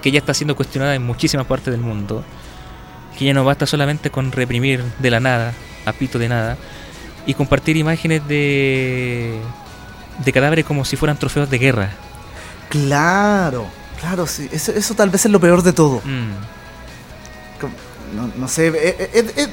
que 0.00 0.10
ya 0.10 0.18
está 0.18 0.32
siendo 0.32 0.56
cuestionada 0.56 0.94
en 0.94 1.04
muchísimas 1.04 1.46
partes 1.46 1.72
del 1.72 1.82
mundo, 1.82 2.24
que 3.18 3.26
ya 3.26 3.34
no 3.34 3.44
basta 3.44 3.66
solamente 3.66 4.08
con 4.10 4.32
reprimir 4.32 4.82
de 4.98 5.10
la 5.10 5.20
nada, 5.20 5.52
a 5.84 5.92
pito 5.92 6.18
de 6.18 6.30
nada, 6.30 6.56
y 7.26 7.34
compartir 7.34 7.76
imágenes 7.76 8.26
de 8.26 9.38
de 10.24 10.32
cadáveres 10.32 10.64
como 10.64 10.84
si 10.84 10.96
fueran 10.96 11.16
trofeos 11.18 11.48
de 11.50 11.58
guerra. 11.58 11.90
Claro, 12.68 13.66
claro, 14.00 14.26
sí. 14.26 14.48
Eso, 14.52 14.72
eso 14.72 14.94
tal 14.94 15.10
vez 15.10 15.24
es 15.24 15.30
lo 15.30 15.40
peor 15.40 15.62
de 15.62 15.72
todo. 15.72 16.00
Mm. 16.04 16.32
No, 18.16 18.30
no 18.36 18.48
sé, 18.48 18.68
es, 18.68 19.14
es- 19.14 19.36
es- 19.36 19.48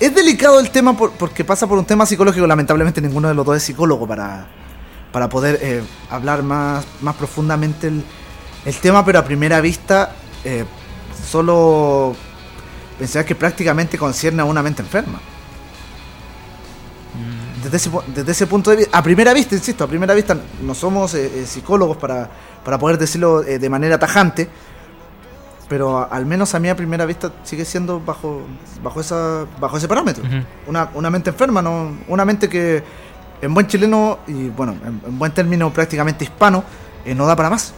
es 0.00 0.14
delicado 0.14 0.60
el 0.60 0.70
tema 0.70 0.96
por- 0.96 1.10
porque 1.12 1.44
pasa 1.44 1.66
por 1.66 1.78
un 1.78 1.84
tema 1.84 2.06
psicológico. 2.06 2.46
Lamentablemente 2.46 3.00
ninguno 3.00 3.28
de 3.28 3.34
los 3.34 3.44
dos 3.44 3.56
es 3.56 3.62
psicólogo 3.64 4.06
para, 4.06 4.46
para 5.12 5.28
poder 5.28 5.58
eh, 5.60 5.82
hablar 6.10 6.42
más, 6.42 6.84
más 7.00 7.16
profundamente 7.16 7.88
el, 7.88 8.04
el 8.64 8.74
tema, 8.76 9.04
pero 9.04 9.18
a 9.18 9.24
primera 9.24 9.60
vista 9.60 10.12
eh, 10.44 10.64
solo 11.28 12.14
pensar 12.98 13.24
que 13.24 13.34
prácticamente 13.34 13.98
concierne 13.98 14.42
a 14.42 14.44
una 14.44 14.62
mente 14.62 14.82
enferma. 14.82 15.20
Desde 17.70 17.76
ese, 17.76 17.90
desde 18.14 18.32
ese 18.32 18.46
punto 18.46 18.70
de 18.70 18.76
vista, 18.76 18.96
a 18.98 19.02
primera 19.02 19.32
vista, 19.34 19.54
insisto, 19.54 19.84
a 19.84 19.86
primera 19.86 20.14
vista 20.14 20.36
no 20.62 20.74
somos 20.74 21.14
eh, 21.14 21.26
eh, 21.42 21.46
psicólogos 21.46 21.96
para, 21.96 22.28
para 22.64 22.78
poder 22.78 22.96
decirlo 22.98 23.42
eh, 23.44 23.58
de 23.58 23.68
manera 23.68 23.98
tajante, 23.98 24.48
pero 25.68 25.98
a- 25.98 26.04
al 26.04 26.24
menos 26.24 26.54
a 26.54 26.58
mí 26.58 26.68
a 26.68 26.76
primera 26.76 27.04
vista 27.04 27.32
sigue 27.44 27.64
siendo 27.64 28.00
bajo 28.00 28.42
bajo 28.82 29.00
esa 29.00 29.44
bajo 29.60 29.76
ese 29.76 29.86
parámetro. 29.88 30.24
Ujú. 30.24 30.36
Una, 30.68 30.88
una 30.94 31.10
mente 31.10 31.30
enferma, 31.30 31.60
no 31.60 31.96
una 32.08 32.24
mente 32.24 32.48
que 32.48 32.82
en 33.42 33.52
buen 33.54 33.66
chileno 33.66 34.20
y 34.26 34.48
bueno, 34.48 34.72
en, 34.84 35.00
en 35.06 35.18
buen 35.18 35.32
término 35.32 35.72
prácticamente 35.72 36.24
hispano, 36.24 36.64
eh, 37.04 37.14
no 37.14 37.26
da 37.26 37.36
para 37.36 37.50
más. 37.50 37.74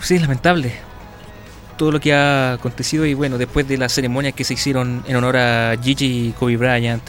Sí, 0.00 0.14
es 0.16 0.20
lamentable. 0.20 0.72
Todo 1.76 1.90
lo 1.90 1.98
que 2.00 2.14
ha 2.14 2.52
acontecido 2.52 3.04
y 3.04 3.14
bueno, 3.14 3.36
después 3.38 3.66
de 3.66 3.76
las 3.76 3.92
ceremonias 3.92 4.34
que 4.34 4.44
se 4.44 4.54
hicieron 4.54 5.02
en 5.08 5.16
honor 5.16 5.36
a 5.36 5.74
Gigi 5.82 6.28
y 6.28 6.32
Kobe 6.32 6.56
Bryant, 6.56 7.02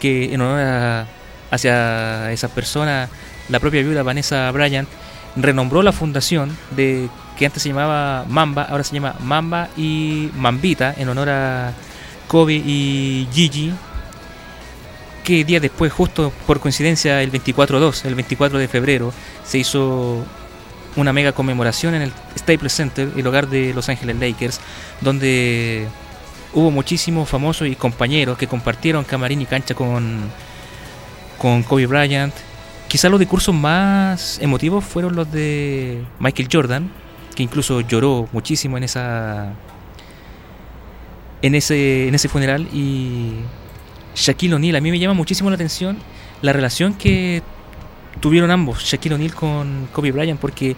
que 0.00 0.32
en 0.34 0.40
honor 0.40 0.60
a, 0.60 1.06
hacia 1.50 2.32
esas 2.32 2.50
personas, 2.50 3.10
la 3.48 3.60
propia 3.60 3.82
viuda 3.82 4.02
Vanessa 4.02 4.50
Bryant 4.50 4.88
renombró 5.36 5.82
la 5.82 5.92
fundación 5.92 6.56
de 6.70 7.08
que 7.36 7.46
antes 7.46 7.62
se 7.62 7.68
llamaba 7.68 8.24
Mamba, 8.28 8.62
ahora 8.62 8.84
se 8.84 8.94
llama 8.94 9.16
Mamba 9.20 9.68
y 9.76 10.30
Mambita 10.36 10.94
en 10.96 11.08
honor 11.08 11.28
a 11.30 11.72
Kobe 12.28 12.54
y 12.54 13.28
Gigi, 13.32 13.72
que 15.24 15.44
días 15.44 15.62
después, 15.62 15.92
justo 15.92 16.32
por 16.46 16.60
coincidencia, 16.60 17.22
el 17.22 17.32
24-2, 17.32 18.04
el 18.04 18.14
24 18.14 18.58
de 18.58 18.68
febrero, 18.68 19.12
se 19.44 19.58
hizo 19.58 20.24
una 20.96 21.12
mega 21.12 21.32
conmemoración 21.32 21.94
en 21.94 22.02
el 22.02 22.12
Staples 22.38 22.72
Center, 22.72 23.08
el 23.16 23.26
hogar 23.26 23.48
de 23.48 23.74
Los 23.74 23.88
Ángeles 23.88 24.16
Lakers, 24.16 24.60
donde 25.00 25.88
hubo 26.54 26.70
muchísimos 26.70 27.28
famosos 27.28 27.68
y 27.68 27.74
compañeros 27.74 28.38
que 28.38 28.46
compartieron 28.46 29.04
camarín 29.04 29.42
y 29.42 29.46
cancha 29.46 29.74
con, 29.74 30.30
con 31.38 31.62
Kobe 31.62 31.86
Bryant. 31.86 32.34
Quizás 32.88 33.10
los 33.10 33.20
discursos 33.20 33.54
más 33.54 34.38
emotivos 34.40 34.84
fueron 34.84 35.16
los 35.16 35.30
de 35.30 36.04
Michael 36.18 36.48
Jordan, 36.50 36.90
que 37.34 37.42
incluso 37.42 37.80
lloró 37.80 38.28
muchísimo 38.32 38.76
en 38.76 38.84
esa 38.84 39.52
en 41.42 41.54
ese, 41.54 42.08
en 42.08 42.14
ese 42.14 42.28
funeral 42.28 42.68
y 42.72 43.32
Shaquille 44.14 44.54
O'Neal, 44.54 44.76
a 44.76 44.80
mí 44.80 44.90
me 44.90 44.98
llama 44.98 45.14
muchísimo 45.14 45.50
la 45.50 45.56
atención 45.56 45.98
la 46.44 46.52
relación 46.52 46.94
que 46.94 47.42
tuvieron 48.20 48.50
ambos, 48.50 48.84
Shaquille 48.84 49.14
O'Neal 49.14 49.34
con 49.34 49.88
Kobe 49.92 50.12
Bryant, 50.12 50.38
porque 50.38 50.76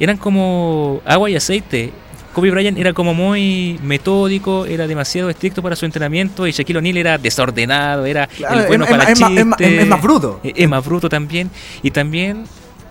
eran 0.00 0.16
como 0.16 1.00
agua 1.04 1.30
y 1.30 1.36
aceite. 1.36 1.92
Kobe 2.36 2.50
Bryant 2.50 2.76
era 2.76 2.92
como 2.92 3.14
muy 3.14 3.80
metódico, 3.82 4.66
era 4.66 4.86
demasiado 4.86 5.30
estricto 5.30 5.62
para 5.62 5.74
su 5.74 5.86
entrenamiento 5.86 6.46
y 6.46 6.52
Shaquille 6.52 6.78
O'Neal 6.80 6.98
era 6.98 7.16
desordenado, 7.16 8.04
era 8.04 8.26
Claro, 8.26 8.60
el 8.60 8.66
bueno 8.66 8.84
es- 8.84 8.90
para 8.90 9.04
es 9.04 9.18
más- 9.18 9.30
es 9.32 9.46
más- 9.46 9.58
chistes, 9.58 9.80
es 9.82 9.88
más 9.88 10.02
bruto. 10.02 10.40
Es 10.44 10.68
más 10.68 10.84
bruto 10.84 11.08
también. 11.08 11.50
Y 11.82 11.90
también 11.92 12.44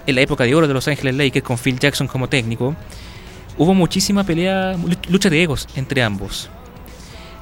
en 0.08 0.16
la 0.16 0.22
época 0.22 0.46
de 0.46 0.56
oro 0.56 0.68
de 0.68 0.74
Los 0.74 0.88
Ángeles 0.88 1.14
Lakers 1.14 1.46
con 1.46 1.60
Phil 1.60 1.78
Jackson 1.78 2.08
como 2.08 2.28
técnico, 2.28 2.76
hubo 3.60 3.76
muchísima 3.76 4.24
pelea, 4.24 4.76
lucha 5.10 5.30
de 5.30 5.44
egos 5.44 5.68
entre 5.76 6.02
ambos. 6.02 6.50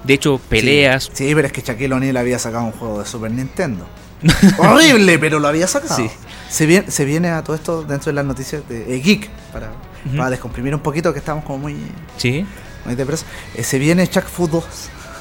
De 0.04 0.16
hecho, 0.16 0.42
peleas, 0.50 1.10
Sí, 1.14 1.32
pero 1.34 1.48
es 1.48 1.54
que 1.54 1.62
Shaquille 1.62 1.94
O'Neal 1.94 2.18
había 2.18 2.38
sacado 2.38 2.66
un 2.66 2.74
juego 2.74 3.00
de 3.00 3.06
Super 3.06 3.32
Nintendo. 3.32 3.88
Horrible, 4.58 5.18
pero 5.20 5.40
lo 5.40 5.48
había 5.48 5.68
sacado. 5.68 5.96
Sí. 5.96 6.10
Se, 6.50 6.66
viene, 6.66 6.92
se 6.92 7.06
viene 7.06 7.30
a 7.30 7.44
todo 7.46 7.56
esto 7.56 7.84
dentro 7.84 8.12
de 8.12 8.16
las 8.16 8.26
noticias 8.26 8.68
de 8.68 8.94
eh, 8.94 9.00
Geek, 9.00 9.30
para, 9.54 9.72
Ujú. 10.06 10.18
para 10.18 10.30
descomprimir 10.32 10.74
un 10.76 10.82
poquito, 10.82 11.14
que 11.14 11.20
estamos 11.20 11.44
como 11.46 11.60
muy, 11.60 11.78
sí. 12.18 12.46
muy 12.86 12.96
depresos. 12.96 13.26
Eh, 13.56 13.64
se 13.64 13.80
viene 13.80 14.08
Chuck 14.08 14.26
Fu 14.26 14.48
2. 14.48 14.64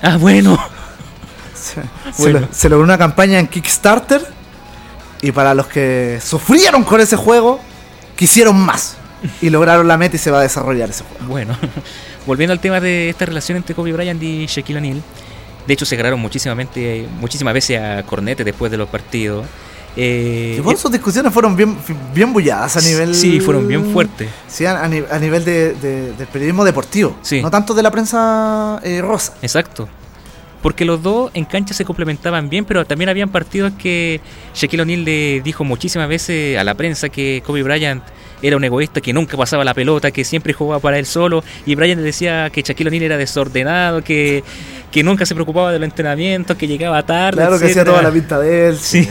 Ah, 0.02 0.16
bueno. 0.16 0.58
Se, 1.54 1.74
se 2.12 2.22
Bueno. 2.22 2.40
lo- 2.40 2.48
se 2.52 2.68
logró 2.68 2.84
una 2.84 2.98
campaña 2.98 3.38
en 3.38 3.46
Kickstarter. 3.46 4.20
Y 5.20 5.30
para 5.30 5.54
los 5.54 5.66
que 5.68 6.18
sufrieron 6.20 6.82
con 6.82 7.00
ese 7.00 7.14
juego, 7.16 7.60
quisieron 8.16 8.58
más. 8.58 8.96
Y 9.40 9.50
lograron 9.50 9.86
la 9.86 9.96
meta 9.96 10.16
y 10.16 10.18
se 10.18 10.32
va 10.32 10.40
a 10.40 10.42
desarrollar 10.42 10.90
ese 10.90 11.04
juego. 11.04 11.26
Bueno, 11.28 11.56
volviendo 12.26 12.52
al 12.52 12.58
tema 12.58 12.80
de 12.80 13.08
esta 13.10 13.24
relación 13.26 13.56
entre 13.56 13.72
Kobe 13.76 13.92
Bryant 13.92 14.20
y 14.20 14.46
Shaquille 14.46 14.78
O'Neal, 14.78 15.00
de 15.64 15.74
hecho 15.74 15.86
se 15.86 15.94
agarraron 15.94 16.18
muchísimamente, 16.18 17.06
muchísimas 17.20 17.54
veces 17.54 17.80
a 17.80 18.02
cornete 18.02 18.42
después 18.42 18.72
de 18.72 18.78
los 18.78 18.88
partidos. 18.88 19.46
Eh, 19.96 20.54
Y 20.58 20.60
bueno, 20.60 20.78
sus 20.78 20.90
discusiones 20.90 21.32
fueron 21.32 21.54
bien, 21.56 21.76
bien 22.14 22.32
bulladas 22.32 22.76
a 22.76 22.80
nivel. 22.80 23.14
Sí, 23.14 23.40
fueron 23.40 23.68
bien 23.68 23.92
fuertes. 23.92 24.28
Sí, 24.48 24.64
a, 24.64 24.82
a 24.82 24.88
ni- 24.88 25.02
a 25.10 25.18
nivel 25.18 25.44
de, 25.44 25.74
de- 25.74 26.12
del 26.12 26.26
periodismo 26.28 26.64
deportivo. 26.64 27.14
Sí. 27.22 27.42
No 27.42 27.50
tanto 27.50 27.74
de 27.74 27.82
la 27.82 27.90
prensa 27.90 28.80
eh, 28.82 29.02
rosa. 29.02 29.34
Exacto. 29.42 29.88
Porque 30.62 30.84
los 30.84 31.02
dos 31.02 31.30
en 31.34 31.44
cancha 31.44 31.74
se 31.74 31.84
complementaban 31.84 32.48
bien, 32.48 32.64
pero 32.64 32.84
también 32.86 33.08
habían 33.10 33.28
partidos 33.30 33.72
que 33.78 34.20
Shaquille 34.54 34.82
O'Neal 34.82 35.04
le 35.04 35.40
dijo 35.42 35.64
muchísimas 35.64 36.08
veces 36.08 36.56
a 36.56 36.62
la 36.64 36.74
prensa 36.74 37.08
que 37.08 37.42
Kobe 37.44 37.62
Bryant 37.64 38.02
era 38.42 38.56
un 38.56 38.64
egoísta, 38.64 39.00
que 39.00 39.12
nunca 39.12 39.36
pasaba 39.36 39.64
la 39.64 39.72
pelota, 39.72 40.10
que 40.10 40.24
siempre 40.24 40.52
jugaba 40.52 40.80
para 40.80 40.98
él 40.98 41.06
solo, 41.06 41.42
y 41.64 41.74
Bryant 41.76 42.00
le 42.00 42.04
decía 42.06 42.50
que 42.50 42.62
Shaquille 42.62 42.88
O'Neal 42.88 43.02
era 43.04 43.16
desordenado, 43.16 44.02
que, 44.02 44.42
que 44.90 45.02
nunca 45.04 45.24
se 45.24 45.34
preocupaba 45.34 45.70
de 45.72 45.78
los 45.78 45.86
entrenamientos, 45.88 46.56
que 46.56 46.66
llegaba 46.66 47.02
tarde. 47.06 47.36
Claro 47.36 47.52
que 47.52 47.66
hacía 47.66 47.68
etcétera. 47.68 47.90
toda 47.92 48.02
la 48.02 48.10
pinta 48.10 48.38
de 48.40 48.68
él. 48.70 48.76
Sí. 48.76 49.08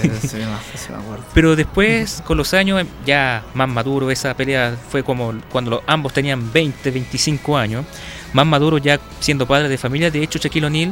Pero 1.33 1.55
después, 1.55 2.21
con 2.25 2.37
los 2.37 2.53
años, 2.53 2.85
ya 3.05 3.43
más 3.53 3.69
maduro, 3.69 4.11
esa 4.11 4.33
pelea 4.35 4.75
fue 4.89 5.03
como 5.03 5.33
cuando 5.51 5.71
los- 5.71 5.81
ambos 5.87 6.13
tenían 6.13 6.51
20, 6.51 6.91
25 6.91 7.57
años, 7.57 7.85
más 8.33 8.45
maduro 8.45 8.77
ya 8.77 8.99
siendo 9.19 9.45
padre 9.47 9.69
de 9.69 9.77
familia. 9.77 10.11
De 10.11 10.21
hecho, 10.21 10.39
Shaquille 10.39 10.65
O'Neal 10.67 10.91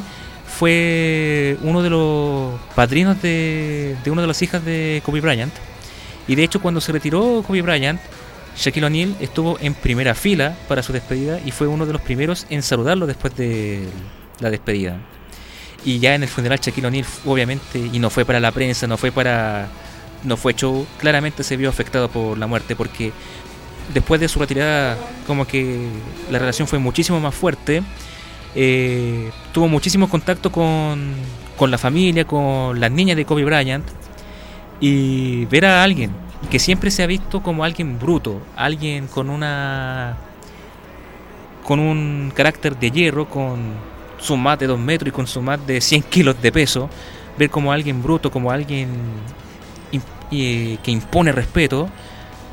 fue 0.57 1.57
uno 1.61 1.81
de 1.81 1.89
los 1.89 2.59
padrinos 2.75 3.21
de, 3.21 3.95
de 4.03 4.11
una 4.11 4.21
de 4.21 4.27
las 4.27 4.41
hijas 4.41 4.63
de 4.63 5.01
Kobe 5.05 5.21
Bryant. 5.21 5.53
Y 6.27 6.35
de 6.35 6.43
hecho, 6.43 6.61
cuando 6.61 6.79
se 6.81 6.91
retiró 6.91 7.43
Kobe 7.45 7.61
Bryant, 7.61 7.99
Shaquille 8.57 8.85
O'Neal 8.85 9.15
estuvo 9.19 9.57
en 9.59 9.73
primera 9.73 10.15
fila 10.15 10.57
para 10.67 10.83
su 10.83 10.93
despedida 10.93 11.39
y 11.45 11.51
fue 11.51 11.67
uno 11.67 11.85
de 11.85 11.93
los 11.93 12.01
primeros 12.01 12.45
en 12.49 12.61
saludarlo 12.61 13.07
después 13.07 13.35
de 13.35 13.87
la 14.39 14.49
despedida. 14.49 14.97
Y 15.85 15.99
ya 15.99 16.15
en 16.15 16.23
el 16.23 16.29
funeral 16.29 16.59
Shaquille 16.59 16.87
O'Neal, 16.87 17.05
obviamente, 17.25 17.79
y 17.79 17.99
no 17.99 18.09
fue 18.09 18.25
para 18.25 18.39
la 18.39 18.51
prensa, 18.51 18.87
no 18.87 18.97
fue 18.97 19.11
para. 19.11 19.69
no 20.23 20.35
fue 20.35 20.53
show, 20.53 20.85
claramente 20.99 21.43
se 21.43 21.55
vio 21.55 21.69
afectado 21.69 22.09
por 22.09 22.37
la 22.37 22.47
muerte 22.47 22.75
porque 22.75 23.13
después 23.93 24.19
de 24.19 24.27
su 24.27 24.39
retirada, 24.39 24.97
como 25.25 25.45
que 25.47 25.87
la 26.29 26.39
relación 26.39 26.67
fue 26.67 26.79
muchísimo 26.79 27.19
más 27.19 27.33
fuerte. 27.33 27.81
eh, 28.55 29.31
tuvo 29.53 29.67
muchísimo 29.67 30.09
contacto 30.09 30.51
con, 30.51 31.13
con 31.57 31.71
la 31.71 31.77
familia, 31.77 32.25
con 32.25 32.79
las 32.79 32.91
niñas 32.91 33.17
de 33.17 33.25
Kobe 33.25 33.45
Bryant. 33.45 33.85
Y 34.81 35.45
ver 35.45 35.65
a 35.65 35.83
alguien 35.83 36.11
que 36.49 36.59
siempre 36.59 36.89
se 36.91 37.03
ha 37.03 37.07
visto 37.07 37.41
como 37.41 37.63
alguien 37.63 37.99
bruto, 37.99 38.41
alguien 38.55 39.07
con 39.07 39.29
una. 39.29 40.17
con 41.65 41.79
un 41.79 42.31
carácter 42.35 42.77
de 42.77 42.91
hierro, 42.91 43.29
con 43.29 43.59
su 44.19 44.35
más 44.37 44.57
de 44.59 44.67
2 44.67 44.79
metros 44.79 45.09
y 45.09 45.11
con 45.11 45.27
su 45.27 45.41
más 45.41 45.65
de 45.65 45.79
100 45.81 46.03
kilos 46.03 46.41
de 46.41 46.51
peso, 46.51 46.89
ver 47.37 47.49
como 47.49 47.71
alguien 47.71 48.01
bruto, 48.01 48.31
como 48.31 48.51
alguien 48.51 48.89
eh, 50.31 50.77
que 50.83 50.91
impone 50.91 51.31
respeto, 51.31 51.89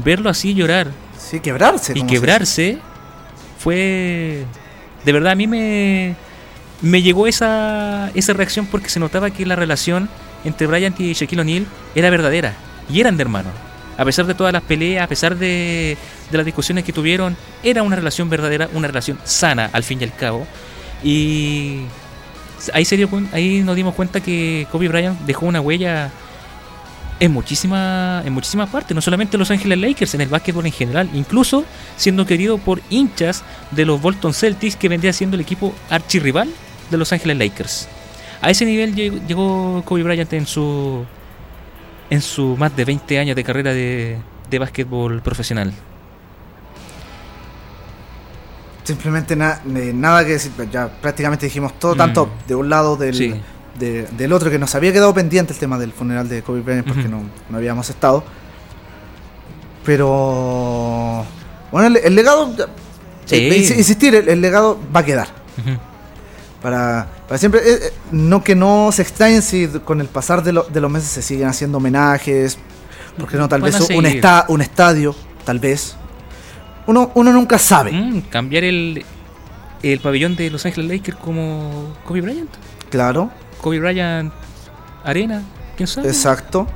verlo 0.05 0.31
así 0.31 0.55
llorar 0.55 0.89
Sí, 1.19 1.41
quebrarse. 1.41 1.93
y 1.97 2.03
quebrarse 2.05 2.79
fue 3.59 4.45
de 5.05 5.13
verdad 5.13 5.33
a 5.33 5.35
mí 5.35 5.47
me 5.47 6.15
me 6.83 7.01
llegó 7.03 7.27
esa 7.27 8.11
esa 8.15 8.33
reacción 8.35 8.67
porque 8.67 8.89
se 8.91 9.01
notaba 9.01 9.31
que 9.31 9.45
la 9.47 9.57
relación 9.57 10.09
entre 10.45 10.67
Bryant 10.67 10.99
y 11.01 11.13
Shaquille 11.15 11.41
O'Neal 11.41 11.67
era 11.95 12.11
verdadera 12.11 12.55
y 12.91 13.01
eran 13.01 13.17
de 13.17 13.23
hermanos 13.23 13.53
a 13.97 14.05
pesar 14.05 14.27
de 14.27 14.35
todas 14.35 14.53
las 14.53 14.63
peleas 14.63 15.05
a 15.05 15.09
pesar 15.09 15.37
de, 15.37 15.97
las 16.31 16.45
discusiones 16.45 16.85
que 16.85 16.93
tuvieron 16.93 17.37
era 17.63 17.83
una 17.83 17.97
relación 17.97 18.29
verdadera 18.29 18.69
una 18.75 18.89
relación 18.89 19.19
sana 19.25 19.71
al 19.73 19.83
fin 19.83 20.01
y 20.01 20.05
al 20.05 20.15
cabo 20.15 20.47
y 21.03 21.83
ahí 22.73 22.85
se 22.85 22.97
dio 22.97 23.09
ahí 23.33 23.61
nos 23.61 23.77
dimos 23.77 23.95
cuenta 23.95 24.21
que 24.21 24.67
Kobe 24.71 24.89
Bryant 24.89 25.21
dejó 25.21 25.47
una 25.47 25.61
huella 25.61 26.11
en 27.19 27.33
muchísima, 27.33 28.23
en 28.25 28.33
muchísimas 28.33 28.69
partes, 28.69 28.95
no 28.95 29.01
solamente 29.01 29.37
en 29.37 29.39
Los 29.39 29.51
Ángeles 29.51 29.79
Lakers, 29.79 30.15
en 30.15 30.21
el 30.21 30.29
básquetbol 30.29 30.67
en 30.67 30.73
general, 30.73 31.09
incluso 31.15 31.65
siendo 31.97 32.27
querido 32.27 32.59
por 32.59 32.83
hinchas 32.91 33.43
de 33.71 33.87
los 33.87 34.01
Bolton 34.01 34.35
Celtics, 34.35 34.77
que 34.77 34.89
vendría 34.89 35.13
siendo 35.13 35.37
el 35.37 35.41
equipo 35.41 35.75
archirrival 35.89 36.51
de 36.91 36.97
Los 36.97 37.13
Ángeles 37.13 37.39
Lakers. 37.39 37.89
A 38.43 38.51
ese 38.51 38.67
nivel 38.67 38.95
llegó 38.95 39.83
Kobe 39.85 40.03
Bryant 40.03 40.33
en 40.35 40.47
su 40.47 41.07
en 42.11 42.21
su 42.23 42.57
más 42.57 42.75
de 42.77 42.85
20 42.85 43.19
años 43.19 43.37
de 43.37 43.45
carrera 43.45 43.73
de, 43.73 44.19
de 44.51 44.59
básquetbol 44.59 45.21
profesional. 45.23 45.73
Simplemente 48.85 49.35
na- 49.35 49.61
eh, 49.75 49.93
nada 49.95 50.25
que 50.25 50.33
decir. 50.33 50.53
Ya 50.71 50.89
prácticamente 50.89 51.47
dijimos 51.47 51.77
todo, 51.79 51.95
Mm. 51.95 51.99
tanto 51.99 52.31
de 52.47 52.55
un 52.55 52.69
lado 52.69 52.97
del, 52.97 53.15
Sí. 53.15 53.35
de- 53.79 54.07
del 54.17 54.33
otro, 54.33 54.49
que 54.51 54.59
nos 54.59 54.75
había 54.77 54.93
quedado 54.93 55.13
pendiente 55.13 55.53
el 55.53 55.59
tema 55.59 55.77
del 55.79 55.93
funeral 55.93 56.29
de 56.29 56.43
Kobe 56.43 56.61
Bryant 56.61 56.87
porque 56.87 57.09
no, 57.09 57.23
no 57.51 57.57
habíamos 57.59 57.91
estado. 57.91 58.23
Pero. 59.85 61.25
Bueno, 61.73 61.89
el, 61.89 61.97
el 62.05 62.15
legado. 62.15 62.55
ya- 62.57 62.67
Sí. 63.25 63.35
eh, 63.37 63.51
ins- 63.59 63.77
insistir, 63.77 64.15
el, 64.15 64.29
el 64.29 64.41
legado 64.41 64.79
va 64.95 65.01
a 65.01 65.05
quedar. 65.05 65.29
Para, 66.63 67.09
para 67.27 67.39
siempre. 67.39 67.61
eh, 67.65 67.79
eh, 67.83 67.93
no 68.13 68.43
que 68.45 68.55
no 68.55 68.91
se 68.93 69.03
extrañen 69.03 69.43
si 69.43 69.67
con 69.85 70.01
el 70.01 70.07
pasar 70.09 70.43
de, 70.43 70.53
lo- 70.53 70.65
de 70.65 70.81
los 70.81 70.91
meses 70.91 71.09
se 71.11 71.23
siguen 71.23 71.49
haciendo 71.49 71.79
homenajes. 71.79 72.59
Porque 73.19 73.37
no, 73.37 73.49
tal 73.49 73.63
Van 73.63 73.73
vez 73.73 73.91
un, 73.91 74.05
esta- 74.07 74.45
un 74.49 74.61
estadio, 74.61 75.15
tal 75.45 75.59
vez. 75.59 75.97
Uno, 76.87 77.11
uno 77.15 77.33
nunca 77.33 77.59
sabe. 77.59 77.91
Mm, 77.93 78.21
cambiar 78.31 78.63
el, 78.65 79.05
el 79.83 80.01
pabellón 80.01 80.37
de 80.37 80.51
Los 80.51 80.65
Ángeles 80.67 80.91
Lakers 80.99 81.17
como 81.19 81.95
Kobe 82.05 82.21
Bryant. 82.21 82.51
Claro, 82.91 83.31
Kobe 83.61 83.81
Bryant 83.81 84.33
Arena, 85.03 85.43
quién 85.77 85.87
sabe. 85.87 86.09
exacto. 86.09 86.67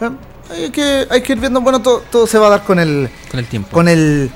Eh, 0.00 0.10
Hay 0.50 0.70
que, 0.70 1.06
hay 1.10 1.20
que 1.22 1.32
ir 1.34 1.40
viendo, 1.40 1.60
bueno, 1.60 1.82
todo, 1.82 2.02
todo 2.10 2.26
se 2.26 2.38
va 2.38 2.46
a 2.46 2.50
dar 2.50 2.62
con 2.62 2.78
el, 2.78 3.10
Con 3.30 3.40
el 3.40 3.46
tiempo. 3.46 3.68
con 3.70 3.88
el 3.88 4.30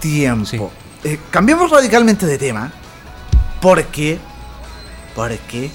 tiempo. 0.00 0.44
Sí. 0.44 0.60
Eh, 1.08 1.18
cambiemos 1.30 1.70
radicalmente 1.70 2.26
de 2.26 2.36
tema. 2.36 2.70
Porque, 3.62 4.18
porque 5.14 5.70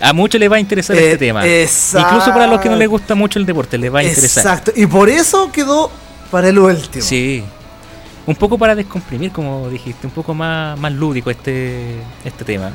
A 0.00 0.12
muchos 0.12 0.40
les 0.40 0.50
va 0.50 0.56
a 0.56 0.60
interesar 0.60 0.96
Eh, 0.96 1.04
este 1.12 1.18
tema. 1.18 1.46
exacto. 1.46 2.08
Incluso 2.08 2.30
para 2.32 2.46
los 2.46 2.60
que 2.60 2.68
no 2.68 2.76
les 2.76 2.88
gusta 2.88 3.14
mucho 3.14 3.38
el 3.38 3.46
deporte, 3.46 3.78
les 3.78 3.94
va 3.94 4.00
a 4.00 4.04
interesar. 4.04 4.44
Exacto. 4.44 4.72
Y 4.74 4.86
por 4.86 5.08
eso 5.08 5.50
quedó 5.52 5.90
para 6.30 6.48
el 6.48 6.58
último. 6.58 7.04
Sí. 7.04 7.44
Un 8.26 8.34
poco 8.36 8.56
para 8.58 8.74
descomprimir, 8.74 9.30
como 9.32 9.68
dijiste, 9.68 10.06
un 10.06 10.12
poco 10.12 10.34
más, 10.34 10.78
más 10.78 10.92
lúdico 10.92 11.30
este, 11.30 11.96
este 12.24 12.44
tema. 12.44 12.72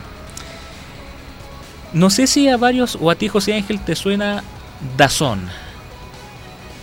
No 1.91 2.09
sé 2.09 2.27
si 2.27 2.47
a 2.47 2.55
varios 2.57 2.97
o 3.01 3.09
a 3.09 3.15
ti, 3.15 3.27
José 3.27 3.53
Ángel, 3.55 3.79
te 3.83 3.95
suena 3.95 4.43
Dazón. 4.95 5.41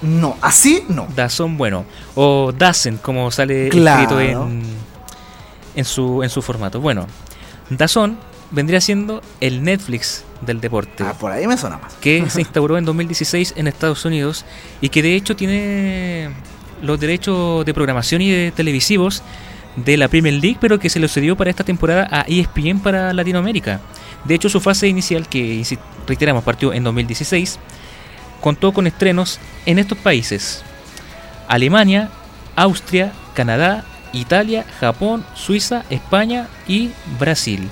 No, 0.03 0.37
así 0.43 0.85
no. 0.89 1.07
Dazón, 1.15 1.57
bueno. 1.57 1.85
O 2.15 2.53
Dazen, 2.57 2.99
como 2.99 3.31
sale 3.31 3.69
Claro. 3.69 4.03
escrito 4.03 4.21
en, 4.21 4.63
en, 5.77 5.85
su, 5.85 6.23
en 6.23 6.29
su 6.29 6.43
formato. 6.43 6.81
Bueno, 6.81 7.07
Dazón 7.71 8.19
vendría 8.51 8.81
siendo 8.81 9.23
el 9.41 9.63
Netflix 9.63 10.25
del 10.41 10.61
deporte. 10.61 11.05
Ah, 11.05 11.15
por 11.19 11.33
ahí 11.33 11.47
me 11.47 11.57
suena 11.57 11.79
más. 11.79 11.95
que 11.95 12.29
se 12.31 12.41
instauró 12.41 12.79
en 12.79 12.85
2016 12.85 13.55
en 13.57 13.67
Estados 13.67 14.05
Unidos 14.05 14.45
y 14.81 14.89
que 14.89 15.03
de 15.03 15.15
hecho 15.15 15.37
tiene 15.37 16.31
los 16.83 17.01
derechos 17.01 17.65
de 17.65 17.75
programación 17.75 18.23
y 18.23 18.31
de 18.31 18.53
televisivos 18.53 19.23
de 19.77 19.97
la 19.97 20.09
Premier 20.09 20.35
League, 20.35 20.59
pero 20.61 20.79
que 20.79 20.89
se 20.89 20.99
le 20.99 21.09
sucedió 21.09 21.37
para 21.37 21.51
esta 21.51 21.65
temporada 21.65 22.09
a 22.11 22.23
ESPN 22.23 22.81
para 22.81 23.13
Latinoamérica. 23.13 23.81
De 24.25 24.35
hecho, 24.35 24.49
su 24.49 24.61
fase 24.61 24.89
inicial, 24.89 25.29
que 25.29 25.63
reiteramos, 26.07 26.43
partió 26.45 26.73
en 26.73 26.83
2016, 26.83 27.59
contó 28.41 28.73
con 28.73 28.87
estrenos 28.87 29.39
en 29.67 29.79
estos 29.79 29.99
países: 29.99 30.63
Alemania, 31.47 32.11
Austria, 32.57 33.13
Canadá, 33.35 33.85
Italia, 34.13 34.65
Japón, 34.81 35.25
Suiza, 35.35 35.85
España 35.91 36.49
y 36.67 36.91
Brasil. 37.21 37.69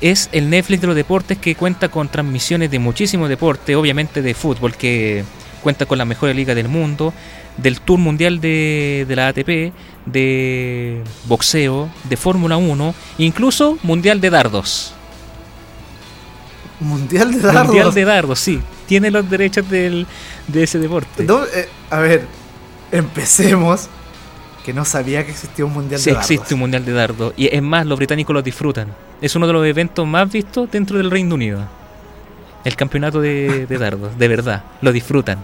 Es 0.00 0.28
el 0.32 0.50
Netflix 0.50 0.80
de 0.80 0.86
los 0.86 0.96
deportes 0.96 1.38
que 1.38 1.54
cuenta 1.54 1.88
con 1.88 2.08
transmisiones 2.08 2.70
de 2.70 2.78
muchísimos 2.78 3.28
deportes, 3.28 3.76
obviamente 3.76 4.22
de 4.22 4.34
fútbol, 4.34 4.74
que 4.74 5.24
cuenta 5.62 5.86
con 5.86 5.98
la 5.98 6.04
mejor 6.04 6.34
liga 6.34 6.54
del 6.54 6.68
mundo, 6.68 7.14
del 7.56 7.80
Tour 7.80 7.98
Mundial 7.98 8.40
de, 8.40 9.06
de 9.08 9.16
la 9.16 9.28
ATP, 9.28 9.72
de 10.06 11.02
boxeo, 11.24 11.88
de 12.08 12.16
Fórmula 12.16 12.56
1, 12.56 12.94
incluso 13.18 13.78
Mundial 13.82 14.20
de 14.20 14.30
Dardos. 14.30 14.94
Mundial 16.80 17.32
de 17.32 17.40
dardos. 17.40 17.66
Mundial 17.66 17.94
de 17.94 18.04
Dardos, 18.04 18.38
sí. 18.38 18.60
Tiene 18.86 19.10
los 19.10 19.28
derechos 19.30 19.68
del, 19.70 20.06
de 20.48 20.64
ese 20.64 20.78
deporte. 20.78 21.24
No, 21.24 21.44
eh, 21.44 21.68
a 21.88 22.00
ver, 22.00 22.26
empecemos. 22.92 23.88
Que 24.64 24.72
no 24.72 24.84
sabía 24.84 25.24
que 25.24 25.32
existía 25.32 25.64
un 25.64 25.72
mundial 25.74 26.00
Sí 26.00 26.06
de 26.10 26.14
dardos. 26.14 26.30
existe 26.30 26.54
un 26.54 26.60
Mundial 26.60 26.84
de 26.84 26.92
Dardos. 26.92 27.34
Y 27.36 27.54
es 27.54 27.62
más, 27.62 27.84
los 27.86 27.98
británicos 27.98 28.32
lo 28.32 28.42
disfrutan. 28.42 28.88
Es 29.20 29.36
uno 29.36 29.46
de 29.46 29.52
los 29.52 29.66
eventos 29.66 30.06
más 30.06 30.32
vistos 30.32 30.70
dentro 30.70 30.96
del 30.96 31.10
Reino 31.10 31.34
Unido. 31.34 31.66
El 32.64 32.74
campeonato 32.74 33.20
de, 33.20 33.66
de 33.66 33.78
dardos, 33.78 34.16
de 34.18 34.26
verdad. 34.28 34.64
Lo 34.80 34.90
disfrutan. 34.90 35.38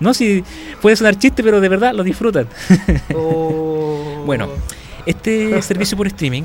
No, 0.00 0.14
si 0.14 0.42
puede 0.80 0.96
sonar 0.96 1.18
chiste, 1.18 1.42
pero 1.42 1.60
de 1.60 1.68
verdad 1.68 1.92
lo 1.94 2.02
disfrutan. 2.02 2.48
Oh. 3.14 4.22
Bueno, 4.26 4.48
este 5.04 5.60
servicio 5.62 5.96
por 5.96 6.06
streaming, 6.08 6.44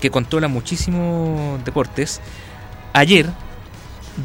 que 0.00 0.10
controla 0.10 0.48
muchísimos 0.48 1.62
deportes, 1.64 2.20
ayer 2.94 3.26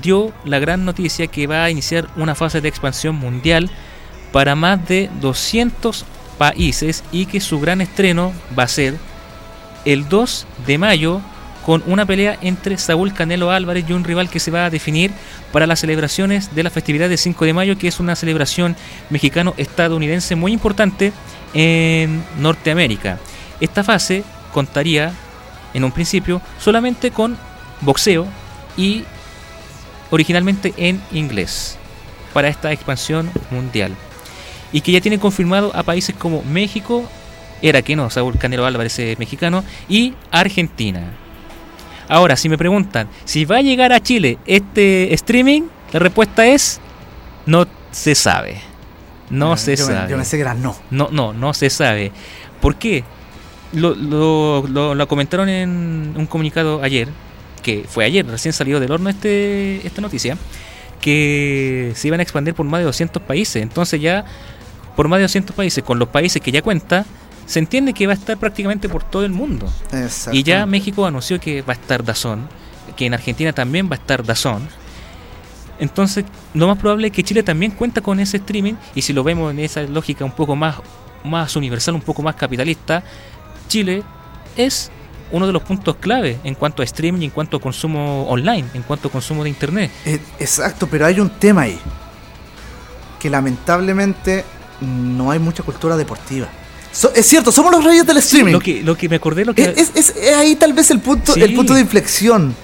dio 0.02 0.32
la 0.46 0.60
gran 0.60 0.86
noticia 0.86 1.28
que 1.28 1.46
va 1.48 1.66
a 1.66 1.70
iniciar 1.70 2.08
una 2.16 2.36
fase 2.36 2.62
de 2.62 2.70
expansión 2.70 3.16
mundial 3.16 3.70
para 4.32 4.56
más 4.56 4.88
de 4.88 5.10
200 5.22 6.06
países 6.38 7.04
y 7.12 7.26
que 7.26 7.42
su 7.42 7.60
gran 7.60 7.82
estreno 7.82 8.34
va 8.58 8.64
a 8.64 8.68
ser 8.68 8.98
el 9.86 10.08
2 10.08 10.48
de 10.66 10.78
mayo 10.78 11.22
con 11.66 11.84
una 11.86 12.06
pelea 12.06 12.38
entre 12.42 12.78
Saúl 12.78 13.14
Canelo 13.14 13.52
Álvarez 13.52 13.84
y 13.90 13.92
un 13.92 14.06
rival 14.06 14.30
que 14.30 14.40
se 14.40 14.52
va 14.52 14.66
a 14.66 14.70
definir 14.70 15.12
para 15.52 15.68
las 15.68 15.82
celebraciones 15.82 16.56
de 16.56 16.64
la 16.64 16.70
festividad 16.70 17.10
del 17.10 17.18
5 17.18 17.44
de 17.44 17.54
mayo, 17.54 17.78
que 17.78 17.90
es 17.90 18.00
una 18.00 18.16
celebración 18.16 18.76
mexicano-estadounidense 19.10 20.36
muy 20.38 20.54
importante 20.54 21.12
en 21.54 22.24
Norteamérica. 22.40 23.18
Esta 23.60 23.84
fase 23.84 24.24
contaría, 24.54 25.12
en 25.74 25.84
un 25.84 25.92
principio, 25.92 26.42
solamente 26.58 27.12
con 27.12 27.38
boxeo 27.82 28.26
y 28.78 29.04
originalmente 30.10 30.74
en 30.78 31.02
inglés 31.12 31.78
para 32.34 32.48
esta 32.48 32.72
expansión 32.72 33.30
mundial. 33.52 33.94
Y 34.72 34.82
que 34.82 34.92
ya 34.92 35.02
tiene 35.02 35.20
confirmado 35.20 35.72
a 35.76 35.84
países 35.84 36.16
como 36.16 36.44
México, 36.44 37.04
era 37.62 37.82
que 37.82 37.96
no, 37.96 38.10
Saúl 38.10 38.38
Canelo 38.38 38.66
Álvarez 38.66 39.00
es 39.00 39.18
mexicano, 39.20 39.64
y 39.90 40.14
Argentina. 40.32 41.02
Ahora, 42.10 42.36
si 42.36 42.48
me 42.50 42.58
preguntan 42.58 43.08
si 43.26 43.46
va 43.46 43.58
a 43.58 43.62
llegar 43.62 43.92
a 43.94 44.00
Chile 44.02 44.38
este 44.46 45.14
streaming, 45.14 45.64
la 45.92 46.00
respuesta 46.00 46.46
es 46.48 46.80
no 47.46 47.66
se 47.92 48.16
sabe. 48.16 48.62
No 49.30 49.58
se 49.58 49.76
yo 49.76 49.88
me- 49.88 49.94
sabe. 49.94 50.12
yo 50.12 50.16
pensé 50.18 50.38
que 50.38 50.42
era 50.42 50.54
no. 50.54 50.76
No, 50.90 51.10
no, 51.12 51.34
no 51.34 51.54
se 51.54 51.70
sabe. 51.70 52.12
¿Por 52.62 52.76
qué? 52.76 53.04
Lo, 53.74 53.94
lo, 53.96 54.66
lo- 54.68 54.96
lo 54.96 55.08
comentaron 55.10 55.50
en 55.50 56.14
un 56.16 56.26
comunicado 56.28 56.82
ayer, 56.82 57.10
que 57.62 57.84
fue 57.88 58.06
ayer, 58.06 58.26
recién 58.26 58.54
salió 58.54 58.80
del 58.80 58.92
horno 58.92 59.10
este, 59.10 59.86
esta 59.86 60.00
noticia, 60.02 60.38
que 61.02 61.92
se 61.96 62.08
iban 62.08 62.22
a 62.22 62.24
expandir 62.24 62.54
por 62.54 62.66
más 62.66 62.80
de 62.80 62.86
200 62.86 63.22
países. 63.24 63.62
Entonces 63.62 64.00
ya, 64.02 64.24
por 64.98 65.08
más 65.08 65.20
de 65.20 65.26
200 65.26 65.56
países, 65.56 65.84
con 65.84 66.00
los 66.00 66.10
países 66.10 66.42
que 66.42 66.52
ya 66.52 66.64
cuenta, 66.64 67.06
se 67.46 67.60
entiende 67.60 67.94
que 67.94 68.08
va 68.08 68.14
a 68.14 68.16
estar 68.16 68.36
prácticamente 68.38 68.90
por 68.90 69.04
todo 69.04 69.24
el 69.24 69.32
mundo. 69.32 69.72
Y 70.32 70.42
ya 70.42 70.66
México 70.66 71.06
anunció 71.06 71.40
que 71.40 71.62
va 71.62 71.74
a 71.74 71.76
estar 71.76 72.04
Dazón, 72.04 72.50
que 72.96 73.06
en 73.06 73.14
Argentina 73.14 73.54
también 73.54 73.86
va 73.86 73.96
a 73.96 74.00
estar 74.00 74.26
Dazón. 74.26 74.68
Entonces, 75.80 76.26
lo 76.56 76.68
más 76.68 76.80
probable 76.80 77.08
es 77.08 77.14
que 77.14 77.24
Chile 77.24 77.44
también 77.44 77.74
cuenta 77.74 78.02
con 78.02 78.20
ese 78.20 78.38
streaming 78.38 78.74
y 78.96 79.04
si 79.04 79.14
lo 79.14 79.24
vemos 79.24 79.52
en 79.52 79.60
esa 79.60 79.84
lógica 79.84 80.26
un 80.26 80.32
poco 80.32 80.56
más, 80.56 80.78
más 81.24 81.56
universal, 81.56 81.94
un 81.94 82.02
poco 82.02 82.24
más 82.24 82.34
capitalista, 82.34 83.04
Chile 83.68 84.02
es 84.56 84.90
uno 85.32 85.46
de 85.46 85.54
los 85.54 85.62
puntos 85.62 85.98
clave 85.98 86.40
en 86.44 86.56
cuanto 86.56 86.82
a 86.82 86.86
streaming 86.86 87.22
en 87.22 87.30
cuanto 87.30 87.58
a 87.58 87.62
consumo 87.62 88.28
online, 88.28 88.66
en 88.74 88.82
cuanto 88.82 89.10
a 89.10 89.12
consumo 89.12 89.44
de 89.44 89.50
internet. 89.50 89.92
Eh, 90.06 90.20
exacto, 90.40 90.88
pero 90.90 91.06
hay 91.06 91.20
un 91.20 91.30
tema 91.30 91.62
ahí. 91.62 91.80
Que 93.20 93.30
lamentablemente 93.30 94.44
no 94.82 95.32
hay 95.32 95.40
mucha 95.40 95.64
cultura 95.64 95.96
deportiva. 95.98 96.48
So- 96.92 97.12
es 97.14 97.26
cierto, 97.26 97.52
somos 97.52 97.72
los 97.72 97.84
reyes 97.84 98.06
del 98.06 98.18
streaming. 98.18 98.54
Lo 98.54 98.60
que, 98.60 98.82
lo 98.84 98.96
que 98.98 99.08
me 99.10 99.18
acordé, 99.18 99.46
lo 99.46 99.54
que 99.54 99.74
es, 99.76 99.92
es- 99.96 100.14
ahí 100.36 100.56
tal 100.56 100.74
vez 100.74 100.90
el 100.92 101.00
punto, 101.00 101.34
Sí. 101.34 101.42
el 101.42 101.54
punto 101.54 101.74
de 101.74 101.82
inflexión. 101.82 102.56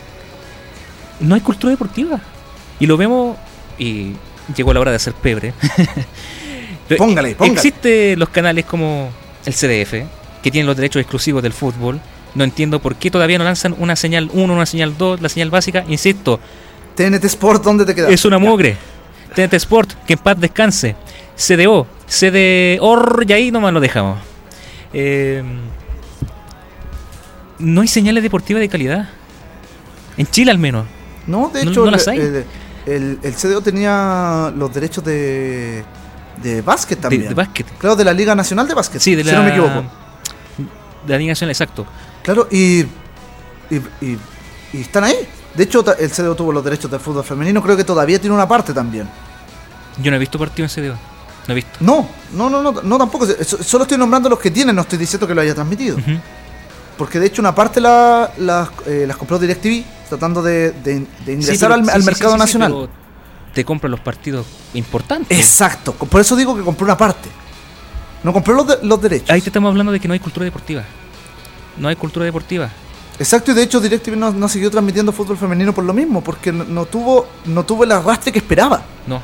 no 1.20 1.36
hay 1.36 1.42
cultura 1.42 1.72
deportiva. 1.72 2.20
Y 2.80 2.86
lo 2.88 2.98
vemos 2.98 3.38
y 3.78 4.14
llegó 4.56 4.74
la 4.74 4.80
hora 4.82 4.92
de 4.92 4.98
hacer 4.98 5.14
pebre. 5.14 5.54
Póngale, 6.98 7.36
póngale. 7.36 7.54
Existen 7.56 8.20
los 8.20 8.30
canales 8.30 8.66
como 8.66 9.10
el 9.46 9.54
CDF, 9.54 9.94
que 10.42 10.52
tienen 10.52 10.66
los 10.68 10.76
derechos 10.76 11.00
exclusivos 11.02 11.42
del 11.42 11.54
fútbol. 11.54 12.00
No 12.36 12.44
entiendo 12.44 12.80
por 12.82 12.96
qué 12.96 13.10
todavía 13.12 13.38
no 13.38 13.44
lanzan 13.44 13.76
una 13.78 13.96
señal 13.96 14.30
1, 14.34 14.54
una 14.54 14.66
señal 14.66 14.98
2, 14.98 15.22
la 15.22 15.30
señal 15.30 15.50
básica. 15.50 15.86
Insisto, 15.88 16.40
TNT 16.96 17.24
Sport, 17.26 17.64
¿dónde 17.64 17.86
te 17.86 17.96
quedas? 17.96 18.12
es 18.12 18.26
una 18.26 18.38
mugre. 18.40 18.76
TNT 19.36 19.54
Sport, 19.54 19.94
que 20.06 20.14
en 20.14 20.20
paz 20.20 20.40
descanse. 20.40 20.96
CDO, 21.38 21.88
CDOR, 22.18 23.26
y 23.28 23.34
ahí 23.34 23.52
nomás 23.52 23.74
lo 23.74 23.80
dejamos. 23.80 24.20
Eh, 24.94 25.44
no 27.60 27.82
hay 27.82 27.88
señales 27.88 28.24
deportivas 28.24 28.62
de 28.62 28.70
calidad. 28.70 29.10
En 30.18 30.28
Chile 30.28 30.52
al 30.52 30.58
menos. 30.60 30.86
No, 31.28 31.50
de 31.54 31.66
No- 31.66 31.72
hecho, 31.72 31.86
no 31.86 31.92
las 31.92 32.08
el, 32.08 32.14
hay. 32.14 32.20
el, 32.20 32.46
el- 32.86 33.20
el 33.24 33.34
CDO 33.34 33.62
tenía 33.62 34.52
los 34.56 34.74
derechos 34.74 35.04
de, 35.04 35.84
de 36.42 36.62
básquet 36.62 36.98
De, 36.98 37.02
también. 37.02 37.28
de 37.30 37.34
básquet. 37.34 37.66
Claro, 37.78 37.96
de 37.96 38.04
la 38.06 38.14
Liga 38.14 38.36
Nacional 38.36 38.68
de 38.68 38.74
Básquet. 38.74 39.02
Sí, 39.02 39.16
de 39.16 39.24
si 39.24 39.32
la, 39.32 39.38
no 39.38 39.44
me 39.44 39.50
equivoco. 39.50 39.84
De 41.08 41.14
la 41.14 41.18
Liga 41.18 41.32
Nacional, 41.32 41.52
exacto. 41.52 41.86
Claro, 42.22 42.48
y, 42.52 42.82
y, 42.82 42.86
y- 44.02 44.18
y 44.74 44.82
están 44.82 45.06
ahí. 45.06 45.16
De 45.56 45.64
hecho, 45.64 45.84
el 45.98 46.10
CDO 46.12 46.36
tuvo 46.36 46.52
los 46.52 46.64
derechos 46.64 46.90
del 46.92 47.00
fútbol 47.00 47.24
femenino. 47.24 47.62
Creo 47.62 47.78
que 47.78 47.84
todavía 47.84 48.20
tiene 48.20 48.36
una 48.36 48.48
parte 48.48 48.74
también. 48.74 49.08
Yo 50.02 50.10
no 50.12 50.18
he 50.18 50.20
visto 50.20 50.38
partido 50.40 50.68
en 50.68 50.70
CDO. 50.70 50.98
No 51.48 51.52
he 51.52 51.56
visto. 51.56 51.72
No, 51.82 52.08
no, 52.34 52.50
no, 52.50 52.62
no, 52.62 52.72
no 52.82 52.98
tampoco. 52.98 53.26
So- 53.26 53.62
Solo 53.64 53.84
estoy 53.84 53.98
nombrando 53.98 54.30
los 54.30 54.40
que 54.40 54.50
tienen, 54.52 54.76
no 54.76 54.82
estoy 54.84 54.98
diciendo 54.98 55.28
que 55.28 55.36
lo 55.36 55.42
haya 55.42 55.54
transmitido. 55.54 55.98
Porque 56.98 57.20
de 57.20 57.26
hecho 57.28 57.42
una 57.42 57.54
parte 57.56 57.82
la- 57.82 58.32
eh, 58.86 59.06
las 59.08 59.18
compró 59.18 59.40
DirecTV 59.40 59.84
tratando 60.10 60.42
de, 60.42 60.72
de- 60.72 61.06
de 61.26 61.34
ingresar 61.34 61.56
Sí, 61.56 61.60
pero- 61.62 61.74
al, 61.74 61.86
sí, 61.86 61.92
al 61.92 62.02
sí, 62.02 62.06
mercado 62.06 62.38
nacional. 62.38 62.72
pero 62.72 62.90
te 63.54 63.66
compran 63.66 63.92
los 63.92 64.00
partidos 64.00 64.46
importantes. 64.74 65.38
Exacto, 65.38 65.94
por 65.94 66.22
eso 66.22 66.36
digo 66.36 66.56
que 66.56 66.62
compró 66.64 66.86
una 66.86 66.98
parte. 66.98 67.30
No 68.24 68.32
compró 68.32 68.54
los, 68.54 68.68
de- 68.68 68.78
los 68.84 69.02
derechos. 69.02 69.30
Ahí 69.32 69.42
te 69.42 69.50
estamos 69.50 69.70
hablando 69.70 69.92
de 69.92 70.00
que 70.00 70.08
no 70.08 70.14
hay 70.14 70.20
cultura 70.20 70.46
deportiva. 70.46 70.84
No 71.78 71.88
hay 71.90 71.96
cultura 71.96 72.26
deportiva. 72.26 72.70
Exacto, 73.20 73.52
y 73.52 73.54
de 73.56 73.64
hecho 73.64 73.80
DirecTV 73.80 74.16
no, 74.16 74.32
no 74.32 74.48
siguió 74.48 74.72
transmitiendo 74.72 75.12
fútbol 75.12 75.38
femenino 75.38 75.74
por 75.74 75.84
lo 75.84 75.94
mismo, 75.94 76.24
porque 76.24 76.52
no, 76.52 76.64
no 76.64 76.86
tuvo 76.86 77.28
no 77.46 77.64
tuvo 77.66 77.84
el 77.84 77.92
arrastre 77.92 78.32
que 78.32 78.40
esperaba. 78.40 78.82
No. 79.08 79.22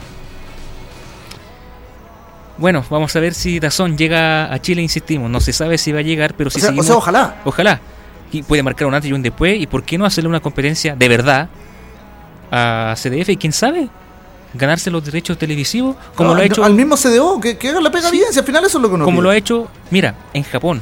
Bueno, 2.60 2.84
vamos 2.90 3.16
a 3.16 3.20
ver 3.20 3.34
si 3.34 3.60
Dazón 3.60 3.98
llega 3.98 4.54
a 4.54 4.60
Chile, 4.60 4.82
insistimos. 4.82 5.30
No 5.30 5.40
se 5.40 5.54
sabe 5.54 5.78
si 5.78 5.92
va 5.92 6.00
a 6.00 6.02
llegar, 6.02 6.34
pero 6.36 6.50
si 6.50 6.58
o, 6.58 6.60
sea, 6.60 6.68
o 6.68 6.72
seguimos... 6.72 6.86
sea, 6.88 6.96
ojalá. 6.98 7.36
Ojalá. 7.46 7.80
Y 8.32 8.44
puede 8.44 8.62
marcar 8.64 8.88
un 8.88 8.94
antes 8.94 9.10
y 9.10 9.14
un 9.14 9.22
después. 9.24 9.60
¿Y 9.60 9.66
por 9.66 9.84
qué 9.84 9.98
no 9.98 10.06
hacerle 10.06 10.30
una 10.30 10.40
competencia 10.42 10.96
de 10.96 11.08
verdad 11.08 11.50
a 12.52 12.96
CDF? 12.98 13.30
Y 13.30 13.38
quién 13.38 13.54
sabe, 13.54 13.88
ganarse 14.54 14.92
los 14.92 15.04
derechos 15.06 15.38
televisivos, 15.38 15.96
como 16.16 16.30
No, 16.32 16.36
lo 16.36 16.42
ha 16.42 16.46
hecho 16.46 16.64
al 16.64 16.74
mismo 16.74 16.96
CDO, 16.98 17.40
que, 17.40 17.58
que 17.58 17.70
haga 17.70 17.82
la 17.82 17.92
pega 17.92 18.10
Sí. 18.10 18.18
bien, 18.18 18.28
si 18.32 18.40
al 18.40 18.46
final 18.46 18.66
eso 18.66 18.78
es 18.78 18.82
lo 18.82 18.90
que 18.90 18.96
uno 18.96 19.06
como 19.06 19.18
pide. 19.18 19.24
lo 19.24 19.30
ha 19.30 19.38
hecho, 19.38 19.68
mira, 19.90 20.16
en 20.34 20.44
Japón. 20.44 20.82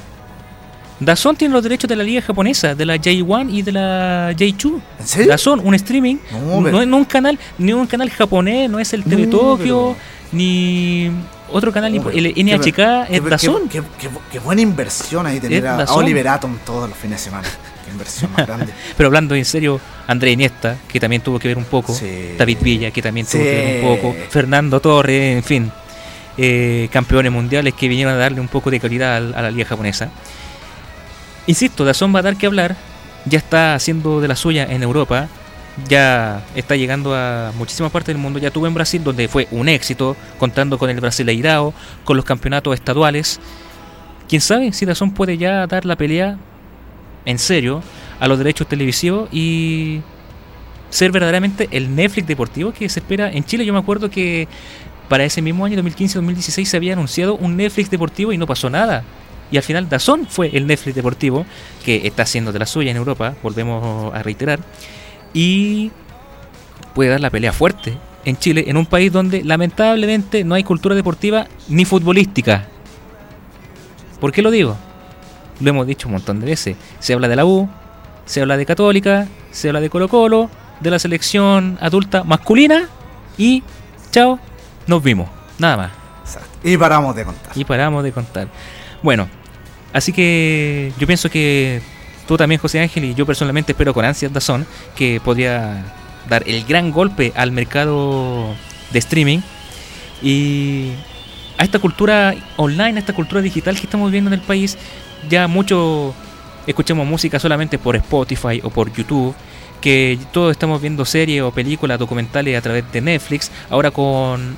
Dazón 0.99 1.35
tiene 1.35 1.53
los 1.53 1.61
derechos 1.61 1.87
de 1.87 1.95
la 1.95 2.03
liga 2.03 2.21
japonesa, 2.23 2.73
de 2.73 2.83
la 2.85 2.95
J1 2.95 3.49
y 3.53 3.61
de 3.61 3.71
la 3.71 4.31
J2. 4.31 4.81
¿En 4.99 5.07
serio? 5.07 5.27
Dazón, 5.29 5.61
un 5.63 5.75
streaming, 5.75 6.15
No, 6.31 6.59
no, 6.59 6.81
es 6.81 6.87
un 6.87 7.05
canal, 7.05 7.37
ni 7.59 7.71
un 7.71 7.85
canal 7.85 8.09
japonés, 8.09 8.67
no 8.67 8.79
es 8.79 8.91
el 8.93 9.03
TV 9.03 9.27
No, 9.27 9.37
Tokio, 9.37 9.95
pero- 9.95 9.95
ni 10.31 11.11
otro 11.51 11.71
canal, 11.71 11.93
el 11.93 12.33
NHK 12.35 12.73
qué- 12.75 13.05
es 13.09 13.21
qué- 13.21 13.29
Dazón. 13.29 13.69
Qué, 13.69 13.81
qué- 13.99 14.09
qué 14.31 14.39
buena 14.39 14.61
inversión 14.61 15.25
ahí 15.25 15.39
tener 15.39 15.65
a, 15.67 15.83
a. 15.83 15.93
Oliver 15.93 16.27
Atom 16.27 16.57
todos 16.65 16.89
los 16.89 16.97
fines 16.97 17.19
de 17.19 17.23
semana. 17.25 17.47
Qué 17.87 17.91
inversión 17.91 18.29
más 18.33 18.45
grande. 18.45 18.73
Pero 18.97 19.07
hablando 19.07 19.33
en 19.33 19.45
serio, 19.45 19.79
André 20.07 20.31
Iniesta, 20.31 20.75
que 20.89 20.99
también 20.99 21.21
tuvo 21.21 21.39
que 21.39 21.47
ver 21.47 21.57
un 21.57 21.63
poco, 21.63 21.93
Sí. 21.93 22.35
David 22.37 22.57
Villa, 22.59 22.91
que 22.91 23.01
también 23.01 23.25
tuvo 23.25 23.41
que 23.41 23.49
ver 23.49 23.85
un 23.85 23.95
poco, 23.97 24.15
Fernando 24.29 24.79
Torres, 24.81 25.37
en 25.37 25.43
fin. 25.43 25.71
eh, 26.37 26.89
campeones 26.91 27.31
mundiales 27.31 27.73
que 27.73 27.87
vinieron 27.87 28.13
a 28.13 28.17
darle 28.17 28.41
un 28.41 28.47
poco 28.49 28.69
de 28.69 28.79
calidad 28.81 29.15
al- 29.15 29.33
a 29.33 29.41
la 29.41 29.49
liga 29.51 29.65
japonesa. 29.65 30.09
Insisto, 31.47 31.85
Dazón 31.85 32.13
va 32.13 32.19
a 32.19 32.23
dar 32.23 32.35
que 32.35 32.45
hablar, 32.45 32.75
ya 33.25 33.37
está 33.37 33.73
haciendo 33.73 34.19
de 34.19 34.27
la 34.27 34.35
suya 34.35 34.65
en 34.69 34.83
Europa, 34.83 35.29
ya 35.87 36.43
está 36.55 36.75
llegando 36.75 37.15
a 37.15 37.51
muchísimas 37.57 37.91
partes 37.91 38.13
del 38.13 38.21
mundo, 38.21 38.39
ya 38.39 38.51
tuvo 38.51 38.67
en 38.67 38.73
Brasil 38.73 39.03
donde 39.03 39.27
fue 39.27 39.47
un 39.51 39.69
éxito, 39.69 40.15
contando 40.39 40.77
con 40.77 40.89
el 40.89 40.99
Brasileirao, 40.99 41.73
con 42.03 42.17
los 42.17 42.25
campeonatos 42.25 42.73
estaduales. 42.73 43.39
Quién 44.27 44.41
sabe 44.41 44.73
si 44.73 44.85
Dazón 44.85 45.11
puede 45.11 45.37
ya 45.37 45.67
dar 45.67 45.85
la 45.85 45.95
pelea 45.95 46.37
en 47.25 47.39
serio 47.39 47.83
a 48.19 48.27
los 48.27 48.37
derechos 48.37 48.67
televisivos 48.67 49.29
y 49.31 50.01
ser 50.89 51.11
verdaderamente 51.11 51.67
el 51.71 51.95
Netflix 51.95 52.27
deportivo 52.27 52.71
que 52.71 52.89
se 52.89 52.99
espera 52.99 53.31
en 53.31 53.43
Chile. 53.43 53.65
Yo 53.65 53.73
me 53.73 53.79
acuerdo 53.79 54.09
que 54.09 54.47
para 55.09 55.23
ese 55.23 55.41
mismo 55.41 55.65
año 55.65 55.81
2015-2016 55.81 56.65
se 56.65 56.77
había 56.77 56.93
anunciado 56.93 57.35
un 57.35 57.55
Netflix 57.55 57.89
deportivo 57.89 58.33
y 58.33 58.37
no 58.37 58.47
pasó 58.47 58.69
nada. 58.69 59.03
Y 59.51 59.57
al 59.57 59.63
final 59.63 59.87
Dazón 59.87 60.27
fue 60.27 60.49
el 60.53 60.67
Netflix 60.67 60.95
deportivo 60.95 61.45
que 61.85 62.05
está 62.07 62.23
haciendo 62.23 62.51
de 62.51 62.59
la 62.59 62.65
suya 62.65 62.91
en 62.91 62.97
Europa, 62.97 63.35
volvemos 63.41 64.13
a 64.13 64.21
reiterar, 64.21 64.59
y 65.37 65.91
puede 66.95 67.11
dar 67.11 67.21
la 67.21 67.29
pelea 67.29 67.53
fuerte 67.53 67.95
en 68.25 68.37
Chile, 68.37 68.63
en 68.65 68.75
un 68.75 68.87
país 68.87 69.11
donde 69.11 69.43
lamentablemente 69.43 70.43
no 70.43 70.55
hay 70.55 70.63
cultura 70.63 70.95
deportiva 70.95 71.45
ni 71.67 71.85
futbolística. 71.85 72.65
¿Por 74.19 74.31
qué 74.31 74.41
lo 74.41 74.49
digo? 74.49 74.75
Lo 75.59 75.69
hemos 75.69 75.85
dicho 75.85 76.07
un 76.07 76.13
montón 76.13 76.39
de 76.39 76.47
veces. 76.47 76.75
Se 76.97 77.13
habla 77.13 77.27
de 77.27 77.35
la 77.35 77.45
U, 77.45 77.69
se 78.25 78.41
habla 78.41 78.57
de 78.57 78.65
Católica, 78.65 79.27
se 79.51 79.67
habla 79.69 79.79
de 79.79 79.91
Colo 79.91 80.07
Colo, 80.07 80.49
de 80.79 80.89
la 80.89 80.97
selección 80.97 81.77
adulta 81.81 82.23
masculina 82.23 82.89
y 83.37 83.61
chao, 84.09 84.39
nos 84.87 85.03
vimos. 85.03 85.29
Nada 85.59 85.77
más. 85.77 85.91
Exacto. 86.23 86.67
Y 86.67 86.77
paramos 86.77 87.15
de 87.15 87.25
contar. 87.25 87.51
Y 87.55 87.63
paramos 87.63 88.03
de 88.03 88.11
contar. 88.11 88.47
Bueno, 89.03 89.29
así 89.93 90.11
que 90.11 90.91
yo 90.97 91.05
pienso 91.05 91.29
que 91.29 91.83
tú 92.27 92.37
también, 92.37 92.59
José 92.59 92.79
Ángel, 92.79 93.05
y 93.05 93.15
yo 93.15 93.25
personalmente 93.25 93.71
espero 93.71 93.93
con 93.93 94.05
ansias 94.05 94.31
Dazón 94.31 94.65
que 94.95 95.19
podría 95.23 95.83
dar 96.29 96.43
el 96.45 96.65
gran 96.65 96.91
golpe 96.91 97.31
al 97.35 97.51
mercado 97.51 98.53
de 98.91 98.99
streaming 98.99 99.39
y 100.21 100.91
a 101.57 101.63
esta 101.63 101.79
cultura 101.79 102.35
online, 102.57 102.97
a 102.97 102.99
esta 102.99 103.13
cultura 103.13 103.41
digital 103.41 103.75
que 103.75 103.83
estamos 103.83 104.11
viendo 104.11 104.29
en 104.29 104.35
el 104.35 104.41
país. 104.41 104.77
Ya 105.29 105.47
mucho 105.47 106.13
escuchamos 106.67 107.07
música 107.07 107.39
solamente 107.39 107.79
por 107.79 107.95
Spotify 107.95 108.59
o 108.63 108.69
por 108.69 108.91
YouTube, 108.91 109.33
que 109.81 110.19
todos 110.31 110.51
estamos 110.51 110.81
viendo 110.81 111.05
series 111.05 111.41
o 111.41 111.51
películas, 111.51 111.97
documentales 111.97 112.57
a 112.57 112.61
través 112.61 112.91
de 112.91 113.01
Netflix, 113.01 113.51
ahora 113.69 113.89
con 113.89 114.57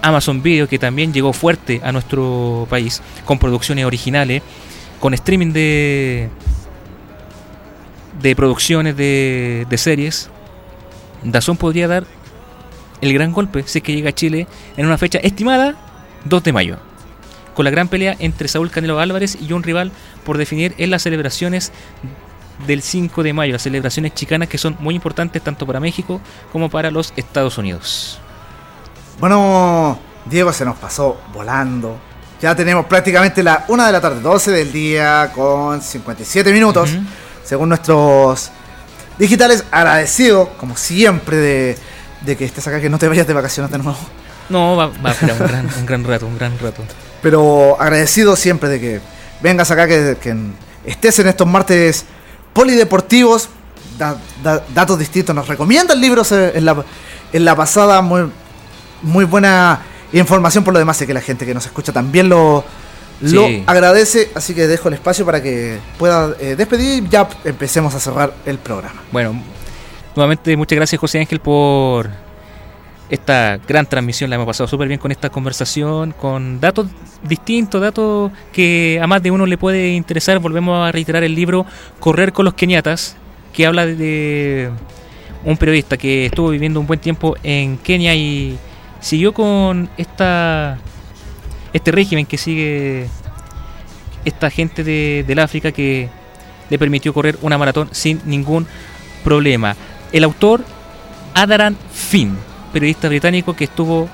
Amazon 0.00 0.42
Video, 0.42 0.68
que 0.68 0.78
también 0.78 1.12
llegó 1.12 1.32
fuerte 1.32 1.80
a 1.82 1.92
nuestro 1.92 2.66
país, 2.70 3.02
con 3.24 3.38
producciones 3.38 3.84
originales, 3.84 4.42
con 5.00 5.12
streaming 5.14 5.52
de, 5.52 6.30
de 8.20 8.36
producciones 8.36 8.96
de, 8.96 9.66
de 9.68 9.78
series. 9.78 10.30
Dazón 11.22 11.56
podría 11.56 11.88
dar 11.88 12.04
el 13.00 13.12
gran 13.14 13.32
golpe 13.32 13.62
si 13.66 13.78
es 13.78 13.84
que 13.84 13.94
llega 13.94 14.10
a 14.10 14.14
Chile 14.14 14.46
en 14.76 14.86
una 14.86 14.98
fecha 14.98 15.18
estimada 15.18 15.74
2 16.24 16.42
de 16.42 16.52
mayo, 16.52 16.76
con 17.54 17.64
la 17.64 17.70
gran 17.70 17.88
pelea 17.88 18.16
entre 18.18 18.48
Saúl 18.48 18.70
Canelo 18.70 19.00
Álvarez 19.00 19.38
y 19.40 19.52
un 19.52 19.62
rival 19.62 19.92
por 20.24 20.38
definir 20.38 20.74
en 20.78 20.90
las 20.90 21.02
celebraciones 21.02 21.72
del 22.66 22.82
5 22.82 23.22
de 23.22 23.32
mayo, 23.32 23.52
las 23.54 23.62
celebraciones 23.62 24.14
chicanas 24.14 24.48
que 24.48 24.58
son 24.58 24.76
muy 24.80 24.94
importantes 24.94 25.42
tanto 25.42 25.66
para 25.66 25.80
México 25.80 26.20
como 26.52 26.68
para 26.68 26.90
los 26.90 27.12
Estados 27.16 27.56
Unidos. 27.58 28.18
Bueno, 29.18 29.98
Diego 30.26 30.52
se 30.52 30.64
nos 30.64 30.76
pasó 30.76 31.20
volando. 31.32 31.98
Ya 32.40 32.54
tenemos 32.54 32.86
prácticamente 32.86 33.42
la 33.42 33.64
1 33.68 33.86
de 33.86 33.92
la 33.92 34.00
tarde, 34.00 34.20
12 34.20 34.50
del 34.50 34.72
día, 34.72 35.30
con 35.34 35.82
57 35.82 36.52
minutos. 36.52 36.90
Según 37.44 37.68
nuestros 37.70 38.50
digitales, 39.18 39.64
agradecido, 39.70 40.50
como 40.58 40.76
siempre, 40.76 41.36
de, 41.36 41.78
de 42.22 42.36
que 42.36 42.44
estés 42.44 42.66
acá, 42.66 42.80
que 42.80 42.88
no 42.90 42.98
te 42.98 43.08
vayas 43.08 43.26
de 43.26 43.34
vacaciones 43.34 43.70
de 43.72 43.78
nuevo. 43.78 43.98
No, 44.48 44.76
va, 44.76 44.86
va 44.86 44.94
a 45.10 45.12
esperar 45.12 45.40
un 45.40 45.46
gran, 45.48 45.66
un 45.78 45.86
gran 45.86 46.04
rato, 46.04 46.26
un 46.26 46.38
gran 46.38 46.58
rato. 46.58 46.82
Pero 47.22 47.76
agradecido 47.80 48.36
siempre 48.36 48.68
de 48.68 48.80
que 48.80 49.00
vengas 49.42 49.70
acá, 49.70 49.86
que, 49.86 50.16
que 50.20 50.34
estés 50.84 51.18
en 51.18 51.28
estos 51.28 51.46
martes 51.46 52.04
polideportivos, 52.52 53.48
da- 53.98 54.16
da- 54.42 54.62
datos 54.74 54.98
distintos. 54.98 55.34
Nos 55.34 55.48
recomiendan 55.48 56.00
libros 56.00 56.32
en 56.32 56.64
la, 56.64 56.84
en 57.32 57.44
la 57.44 57.54
pasada, 57.56 58.00
muy, 58.02 58.30
muy 59.02 59.24
buena 59.24 59.80
información 60.12 60.64
por 60.64 60.72
lo 60.72 60.78
demás, 60.78 60.96
sé 60.96 61.06
que 61.06 61.14
la 61.14 61.20
gente 61.20 61.46
que 61.46 61.54
nos 61.54 61.64
escucha 61.66 61.92
también 61.92 62.28
lo, 62.28 62.64
lo 63.20 63.46
agradece, 63.66 64.30
así 64.34 64.54
que 64.54 64.66
dejo 64.66 64.88
el 64.88 64.94
espacio 64.94 65.26
para 65.26 65.42
que 65.42 65.78
pueda 65.98 66.34
eh, 66.40 66.56
despedir 66.56 67.04
y 67.04 67.08
ya 67.08 67.28
empecemos 67.44 67.94
a 67.94 68.00
cerrar 68.00 68.32
el 68.46 68.58
programa. 68.58 69.02
Bueno, 69.12 69.40
nuevamente 70.16 70.56
muchas 70.56 70.76
gracias 70.76 71.00
José 71.00 71.18
Ángel 71.18 71.40
por 71.40 72.08
esta 73.10 73.58
gran 73.68 73.86
transmisión. 73.86 74.30
La 74.30 74.36
hemos 74.36 74.46
pasado 74.46 74.68
súper 74.68 74.88
bien 74.88 75.00
con 75.00 75.10
esta 75.10 75.28
conversación, 75.28 76.12
con 76.12 76.60
datos 76.60 76.86
distintos, 77.22 77.80
datos 77.80 78.30
que 78.52 78.98
a 79.02 79.06
más 79.06 79.22
de 79.22 79.30
uno 79.30 79.44
le 79.46 79.58
puede 79.58 79.90
interesar. 79.90 80.38
Volvemos 80.38 80.88
a 80.88 80.92
reiterar 80.92 81.24
el 81.24 81.34
libro 81.34 81.66
Correr 81.98 82.32
con 82.32 82.44
los 82.44 82.54
Keniatas, 82.54 83.16
que 83.52 83.66
habla 83.66 83.84
de 83.84 84.70
un 85.44 85.56
periodista 85.56 85.96
que 85.96 86.26
estuvo 86.26 86.50
viviendo 86.50 86.80
un 86.80 86.86
buen 86.86 87.00
tiempo 87.00 87.36
en 87.42 87.78
Kenia 87.78 88.14
y 88.14 88.56
siguió 89.00 89.32
con 89.34 89.90
esta 89.96 90.78
este 91.72 91.92
régimen 91.92 92.26
que 92.26 92.38
sigue 92.38 93.06
esta 94.24 94.50
gente 94.50 94.84
de, 94.84 95.24
del 95.26 95.38
África 95.38 95.72
que 95.72 96.08
le 96.68 96.78
permitió 96.78 97.12
correr 97.12 97.38
una 97.42 97.58
maratón 97.58 97.88
sin 97.92 98.20
ningún 98.24 98.66
problema. 99.24 99.76
El 100.12 100.24
autor, 100.24 100.64
Adaran 101.34 101.76
Finn, 101.92 102.36
periodista 102.72 103.08
británico 103.08 103.54
que 103.54 103.64
estuvo 103.64 104.08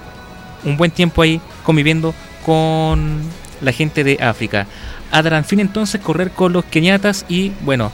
un 0.64 0.76
buen 0.76 0.90
tiempo 0.90 1.22
ahí 1.22 1.40
conviviendo 1.64 2.14
con 2.44 3.20
la 3.60 3.72
gente 3.72 4.04
de 4.04 4.18
África. 4.20 4.66
Adaran 5.10 5.44
Finn 5.44 5.60
entonces 5.60 6.00
correr 6.00 6.30
con 6.30 6.52
los 6.52 6.64
keniatas 6.64 7.24
y 7.28 7.52
bueno, 7.62 7.92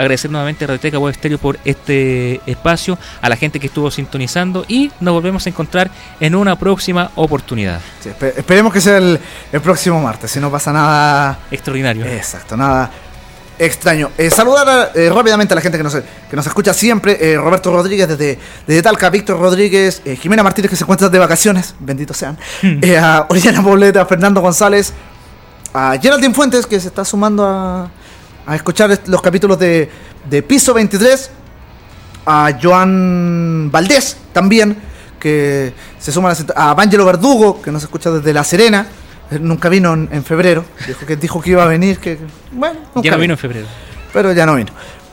agradecer 0.00 0.30
nuevamente 0.30 0.64
a 0.64 0.68
Radioteca 0.68 0.98
Web 0.98 1.14
Stereo 1.14 1.38
por 1.38 1.58
este 1.64 2.40
espacio, 2.46 2.98
a 3.20 3.28
la 3.28 3.36
gente 3.36 3.60
que 3.60 3.66
estuvo 3.66 3.90
sintonizando 3.90 4.64
y 4.68 4.90
nos 5.00 5.14
volvemos 5.14 5.46
a 5.46 5.48
encontrar 5.48 5.90
en 6.18 6.34
una 6.34 6.56
próxima 6.56 7.10
oportunidad. 7.14 7.80
Sí, 8.00 8.10
esperemos 8.36 8.72
que 8.72 8.80
sea 8.80 8.98
el, 8.98 9.18
el 9.52 9.60
próximo 9.60 10.00
martes, 10.00 10.30
si 10.30 10.40
no 10.40 10.50
pasa 10.50 10.72
nada 10.72 11.38
Extraordinario. 11.50 12.06
Exacto, 12.06 12.56
nada 12.56 12.90
extraño. 13.58 14.10
Eh, 14.16 14.30
saludar 14.30 14.90
eh, 14.94 15.10
rápidamente 15.14 15.52
a 15.52 15.56
la 15.56 15.60
gente 15.60 15.76
que 15.76 15.84
nos, 15.84 15.94
que 15.94 16.34
nos 16.34 16.46
escucha 16.46 16.72
siempre. 16.72 17.18
eh, 17.20 17.36
Roberto 17.36 17.70
Rodríguez 17.70 18.08
desde, 18.08 18.38
desde 18.66 18.82
Talca, 18.82 19.10
Víctor 19.10 19.38
Rodríguez, 19.38 20.02
Jimena 20.18 20.42
Martínez 20.42 20.70
que 20.70 20.76
se 20.76 20.84
encuentra 20.84 21.10
de 21.10 21.18
vacaciones, 21.18 21.74
benditos 21.78 22.16
sean. 22.16 22.38
eh, 22.62 22.96
a 22.96 23.26
Oriana 23.28 23.62
Pobleta, 23.62 24.06
Fernando 24.06 24.40
González, 24.40 24.94
a 25.74 25.98
Geraldine 26.00 26.32
Fuentes 26.34 26.64
que 26.66 26.80
se 26.80 26.88
está 26.88 27.04
sumando 27.04 27.44
a, 27.44 27.90
a 28.52 28.56
escuchar 28.56 28.98
los 29.06 29.22
capítulos 29.22 29.58
de, 29.58 29.88
de 30.28 30.42
Piso 30.42 30.74
23. 30.74 31.30
A 32.26 32.52
Joan 32.62 33.70
Valdés 33.72 34.16
también, 34.32 34.76
que 35.18 35.72
se 35.98 36.12
suma 36.12 36.30
a, 36.30 36.34
la 36.34 36.70
a 36.70 36.74
Vangelo 36.74 37.04
Verdugo, 37.04 37.62
que 37.62 37.70
nos 37.72 37.82
escucha 37.82 38.10
desde 38.10 38.32
La 38.32 38.44
Serena. 38.44 38.86
Eh, 39.30 39.38
Nunca 39.40 39.68
vino 39.68 39.94
en, 39.94 40.08
en 40.12 40.24
febrero. 40.24 40.64
Dijo 40.86 41.06
que, 41.06 41.16
dijo 41.16 41.40
que 41.40 41.50
iba 41.50 41.62
a 41.62 41.66
venir. 41.66 41.98
Que, 41.98 42.18
bueno, 42.52 42.80
nunca 42.94 43.06
ya 43.06 43.12
no 43.12 43.18
vino 43.18 43.34
en 43.34 43.38
febrero. 43.38 43.66
pero 44.12 44.32
ya 44.32 44.44
no 44.46 44.54
vino. 44.56 44.70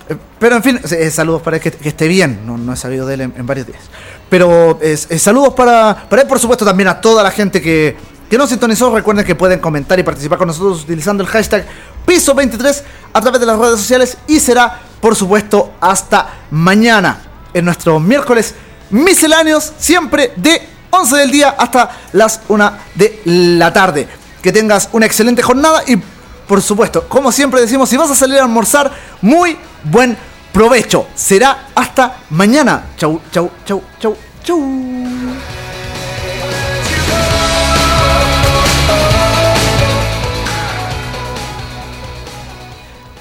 Eh, 0.09 0.15
Pero 0.39 0.55
en 0.57 0.63
fin, 0.63 0.79
eh, 0.91 1.09
saludos 1.11 1.41
para 1.41 1.57
él 1.57 1.63
que, 1.63 1.71
que 1.71 1.89
esté 1.89 2.07
bien. 2.07 2.41
No, 2.45 2.57
no 2.57 2.73
he 2.73 2.77
sabido 2.77 3.05
de 3.07 3.13
él 3.13 3.21
en, 3.21 3.33
en 3.37 3.45
varios 3.45 3.67
días. 3.67 3.79
Pero 4.29 4.77
eh, 4.81 4.97
eh, 5.09 5.19
saludos 5.19 5.53
para, 5.53 6.07
para 6.09 6.23
él, 6.23 6.27
por 6.27 6.39
supuesto, 6.39 6.65
también 6.65 6.89
a 6.89 6.99
toda 6.99 7.23
la 7.23 7.31
gente 7.31 7.61
que, 7.61 7.95
que 8.29 8.37
nos 8.37 8.49
sintonizó. 8.49 8.93
Recuerden 8.93 9.25
que 9.25 9.35
pueden 9.35 9.59
comentar 9.59 9.99
y 9.99 10.03
participar 10.03 10.37
con 10.37 10.47
nosotros 10.47 10.83
utilizando 10.83 11.23
el 11.23 11.29
hashtag 11.29 11.65
Piso23 12.05 12.81
a 13.13 13.21
través 13.21 13.39
de 13.39 13.45
las 13.45 13.59
redes 13.59 13.79
sociales. 13.79 14.17
Y 14.27 14.39
será, 14.39 14.79
por 15.01 15.15
supuesto, 15.15 15.73
hasta 15.81 16.29
mañana 16.51 17.21
en 17.53 17.65
nuestros 17.65 18.01
miércoles 18.01 18.55
misceláneos, 18.89 19.73
siempre 19.77 20.33
de 20.35 20.61
11 20.89 21.15
del 21.17 21.31
día 21.31 21.55
hasta 21.57 21.89
las 22.13 22.41
1 22.47 22.71
de 22.95 23.21
la 23.25 23.71
tarde. 23.73 24.07
Que 24.41 24.51
tengas 24.51 24.89
una 24.91 25.05
excelente 25.05 25.41
jornada 25.41 25.83
y 25.87 25.97
por 26.47 26.61
supuesto, 26.61 27.07
como 27.09 27.31
siempre 27.31 27.59
decimos, 27.59 27.89
si 27.89 27.97
vas 27.97 28.09
a 28.09 28.15
salir 28.15 28.39
a 28.39 28.43
almorzar, 28.43 28.91
muy 29.21 29.57
buen 29.83 30.17
provecho. 30.53 31.07
Será 31.13 31.67
hasta 31.75 32.19
mañana. 32.29 32.85
Chau, 32.97 33.21
chau, 33.31 33.51
chau, 33.65 33.83
chau, 33.99 34.15
chau. 34.43 35.66